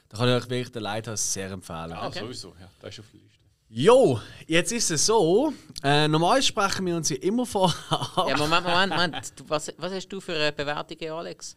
dann 0.09 0.18
kann 0.20 0.28
ich 0.28 0.35
euch 0.44 0.48
wirklich 0.51 0.70
The 0.73 0.78
Lighthouse 0.81 1.32
sehr 1.32 1.51
empfehlen. 1.51 1.93
Ah, 1.93 2.06
Okay. 2.06 2.20
sowieso, 2.20 2.55
ja, 2.60 2.68
das 2.81 2.94
ist 2.94 3.01
auf 3.01 3.06
der 3.12 3.20
Liste. 3.20 3.36
Jo, 3.68 4.20
jetzt 4.47 4.70
ist 4.73 4.90
es 4.93 5.05
so, 5.05 5.52
äh, 5.82 6.06
normal 6.06 6.40
sprechen 6.40 6.86
wir 6.86 6.97
uns 6.97 7.09
ja 7.10 7.16
immer 7.16 7.44
vorher. 7.44 7.77
Ja, 8.16 8.36
Moment, 8.36 8.64
Moment, 8.64 8.90
Moment. 8.93 9.32
Du, 9.40 9.44
was, 9.48 9.73
was 9.77 9.93
hast 9.93 10.09
du 10.09 10.20
für 10.20 10.35
eine 10.35 10.52
Bewertung, 10.52 10.97
Alex? 11.10 11.56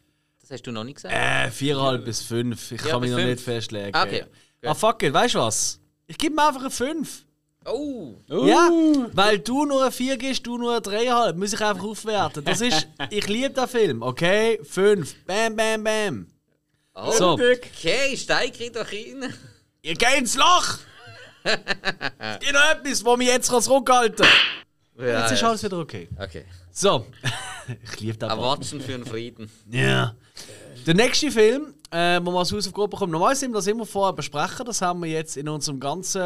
Das 0.50 0.56
hast 0.58 0.64
du 0.66 0.72
noch 0.72 0.84
nicht 0.84 0.96
gesagt. 0.96 1.14
Äh, 1.14 1.52
viereinhalb 1.52 2.06
bis 2.06 2.24
fünf. 2.24 2.72
Ich 2.72 2.82
kann 2.82 3.02
mich 3.02 3.12
noch 3.12 3.18
fünf. 3.20 3.30
nicht 3.30 3.44
festlegen. 3.44 3.96
Okay, 3.96 4.26
Ah, 4.66 4.74
fuck 4.74 5.04
it, 5.04 5.14
weißt 5.14 5.36
du 5.36 5.40
was? 5.40 5.80
Ich 6.08 6.18
gebe 6.18 6.34
mir 6.34 6.48
einfach 6.48 6.62
eine 6.62 6.72
5. 6.72 7.24
Oh! 7.66 8.16
Ja, 8.28 8.68
weil 9.14 9.38
du 9.38 9.66
nur 9.66 9.84
eine 9.84 9.92
4 9.92 10.18
gibst, 10.18 10.48
du 10.48 10.58
nur 10.58 10.72
eine 10.72 10.80
3,5. 10.82 11.34
Muss 11.36 11.54
ich 11.54 11.62
einfach 11.62 11.84
aufwerten. 11.84 12.44
Das 12.44 12.62
ist, 12.62 12.88
ich 13.12 13.28
liebe 13.28 13.52
den 13.52 13.68
Film, 13.68 14.02
okay? 14.02 14.60
5. 14.64 15.24
Bam, 15.26 15.56
bam, 15.56 15.84
bam. 15.84 16.28
oh. 16.96 17.12
So, 17.12 17.34
Okay, 17.34 18.18
steig 18.18 18.60
rein 18.60 18.74
doch 18.74 18.92
rein. 18.92 19.32
ihr 19.84 19.94
geht 19.94 20.18
ins 20.18 20.36
Loch! 20.36 20.80
es 21.44 22.40
gibt 22.40 22.54
noch 22.54 22.72
etwas, 22.72 23.06
wo 23.06 23.16
mich 23.16 23.28
jetzt 23.28 23.46
zurückhalten 23.52 24.26
kann. 24.98 25.06
Jetzt 25.06 25.32
ist 25.32 25.44
alles 25.44 25.64
wieder 25.64 25.78
okay. 25.78 26.10
Okay. 26.20 26.46
So, 26.72 27.06
ich 27.84 28.00
liebe 28.00 28.18
den 28.18 28.30
Button. 28.30 28.40
Erwatschen 28.44 28.82
für 28.82 28.96
einen 28.96 29.06
Frieden. 29.06 29.52
Ja. 29.70 30.16
Der 30.86 30.94
nächste 30.94 31.32
Film 31.32 31.74
äh, 31.92 32.20
wo 32.24 32.32
wir 32.32 32.40
als 32.40 32.52
Hausaufgabe 32.52 32.90
bekommen. 32.90 33.12
Normal 33.12 33.36
sind 33.36 33.52
wir 33.52 33.56
das 33.56 33.68
immer 33.68 33.86
vorher 33.86 34.14
besprechen. 34.14 34.66
Das 34.66 34.82
haben 34.82 35.02
wir 35.02 35.10
jetzt 35.10 35.38
in 35.38 35.48
unserem 35.50 35.80
ganzen 35.80 36.22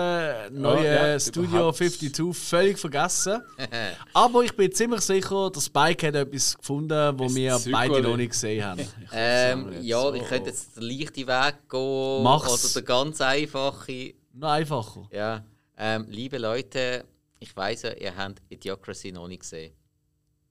neuen 0.51 0.83
ja, 0.83 1.19
Studio 1.19 1.49
überhaupt. 1.49 1.77
52 1.77 2.35
völlig 2.35 2.77
vergessen. 2.77 3.41
Aber 4.13 4.43
ich 4.43 4.55
bin 4.55 4.71
ziemlich 4.71 5.01
sicher, 5.01 5.49
dass 5.49 5.65
Spike 5.65 6.07
hat 6.07 6.15
etwas 6.15 6.57
gefunden, 6.57 7.17
wo 7.17 7.33
wir 7.33 7.59
beide 7.71 8.01
noch 8.01 8.17
nicht 8.17 8.31
gesehen 8.31 8.63
haben. 8.63 8.87
Ähm, 9.15 9.71
ja, 9.81 10.01
so. 10.01 10.13
ich 10.13 10.23
könnte 10.23 10.49
jetzt 10.49 10.75
den 10.75 10.83
leichten 10.83 11.27
Weg 11.27 11.69
gehen 11.69 12.23
Mach's. 12.23 12.65
oder 12.65 12.81
den 12.81 12.85
ganz 12.85 13.21
einfachen. 13.21 14.13
Noch 14.33 14.49
einfacher. 14.49 15.07
Ja, 15.11 15.45
ähm, 15.77 16.07
liebe 16.09 16.37
Leute, 16.39 17.05
ich 17.39 17.55
weiss 17.55 17.83
ja, 17.83 17.93
ihr 17.93 18.15
habt 18.15 18.41
Idiocracy 18.49 19.11
noch 19.11 19.27
nicht 19.27 19.41
gesehen. 19.41 19.73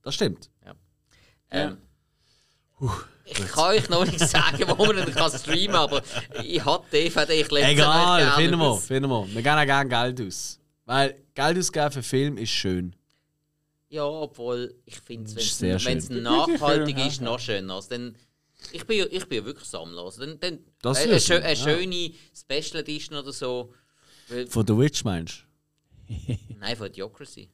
Das 0.01 0.15
stimmt. 0.15 0.49
Ähm, 1.51 1.77
ich 3.25 3.37
kann 3.47 3.75
euch 3.75 3.89
noch 3.89 4.05
nicht 4.05 4.19
sagen, 4.19 4.63
wo 4.77 4.85
man 4.85 4.97
ihn 4.97 5.13
kann 5.13 5.31
streamen 5.31 5.67
kann, 5.67 5.75
aber 5.75 6.01
ich 6.43 6.63
habe 6.63 6.85
die 6.91 7.03
DVD, 7.09 7.33
ich 7.41 7.51
lese 7.51 7.67
Egal, 7.67 8.31
finden 8.31 8.59
wir, 8.59 8.75
finden 8.77 9.09
wir. 9.09 9.27
Wir 9.27 9.41
geben 9.41 9.55
auch 9.57 9.65
gerne 9.65 9.89
Geld 9.89 10.27
aus. 10.27 10.59
Weil 10.85 11.15
Geld 11.33 11.57
ausgeben 11.57 11.91
für 11.91 12.03
Film 12.03 12.37
ist 12.37 12.49
schön. 12.51 12.95
Ja, 13.89 14.05
obwohl 14.05 14.75
ich 14.85 14.99
finde 14.99 15.31
es, 15.39 15.61
wenn 15.61 15.97
es 15.97 16.09
nachhaltig 16.09 16.97
ist, 17.05 17.21
noch 17.21 17.39
schöner. 17.39 17.75
Also 17.75 17.89
dann, 17.91 18.15
ich, 18.71 18.85
bin, 18.85 18.97
ja- 18.97 19.05
ich 19.09 19.25
bin 19.27 19.37
ja 19.39 19.45
wirklich 19.45 19.69
Sammler. 19.69 20.03
Also 20.03 20.25
dann, 20.25 20.39
dann, 20.39 20.59
Das 20.81 20.97
eine, 20.97 21.05
eine, 21.09 21.15
ist 21.17 21.29
man, 21.29 21.43
eine 21.43 21.49
ja. 21.49 21.55
schöne 21.55 22.11
Special 22.35 22.81
Edition 22.81 23.17
oder 23.17 23.31
so. 23.31 23.71
Von 24.49 24.65
The 24.67 24.77
Witch 24.77 25.03
meinst 25.03 25.45
Nein, 26.59 26.75
von 26.75 26.87
Idiocracy. 26.87 27.49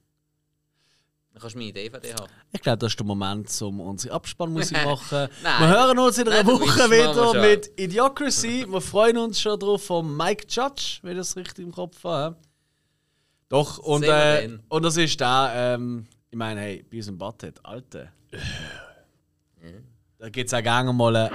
Dann 1.39 1.43
kannst 1.43 1.55
du 1.55 1.59
meine 1.59 1.71
DVD 1.71 2.13
haben. 2.15 2.29
Ich 2.51 2.61
glaube, 2.61 2.79
das 2.79 2.91
ist 2.91 2.99
der 2.99 3.05
Moment, 3.05 3.61
um 3.61 3.79
unsere 3.79 4.13
Abspannmusik 4.13 4.77
zu 4.81 4.83
machen. 4.83 5.29
Nein. 5.41 5.61
wir 5.61 5.67
hören 5.69 5.99
uns 5.99 6.17
in 6.17 6.27
einer 6.27 6.43
Nein, 6.43 6.47
Woche 6.47 6.91
wieder 6.91 7.41
mit 7.41 7.71
Idiocracy. 7.79 8.65
Wir 8.67 8.81
freuen 8.81 9.17
uns 9.17 9.39
schon 9.39 9.57
drauf 9.57 9.85
von 9.85 10.17
Mike 10.17 10.47
Judge, 10.49 10.99
wenn 11.01 11.13
ich 11.13 11.19
das 11.19 11.37
richtig 11.37 11.63
im 11.63 11.71
Kopf 11.71 12.03
habe. 12.03 12.35
Doch, 13.47 13.77
und, 13.77 14.03
äh, 14.03 14.47
dann. 14.47 14.63
und 14.67 14.83
das 14.83 14.97
ist 14.97 15.17
der, 15.17 15.51
ähm, 15.55 16.07
ich 16.29 16.37
meine, 16.37 16.59
hey, 16.59 16.85
bei 16.91 16.97
unserem 16.97 17.17
Butthead, 17.17 17.57
Alter. 17.63 18.11
Da 20.17 20.29
gibt 20.29 20.47
es 20.47 20.53
auch 20.53 20.61
gerne 20.61 20.91
mal. 20.91 21.15
Äh, 21.15 21.29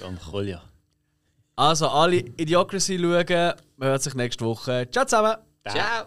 Dann 0.00 0.18
Kolja. 0.20 0.60
also, 1.56 1.88
alle 1.88 2.16
Idiocracy 2.16 2.98
schauen. 2.98 3.54
Man 3.78 3.88
hört 3.88 4.02
sich 4.02 4.14
nächste 4.14 4.44
Woche. 4.44 4.86
Ciao 4.92 5.06
zusammen! 5.06 5.36
Ciao! 5.66 6.06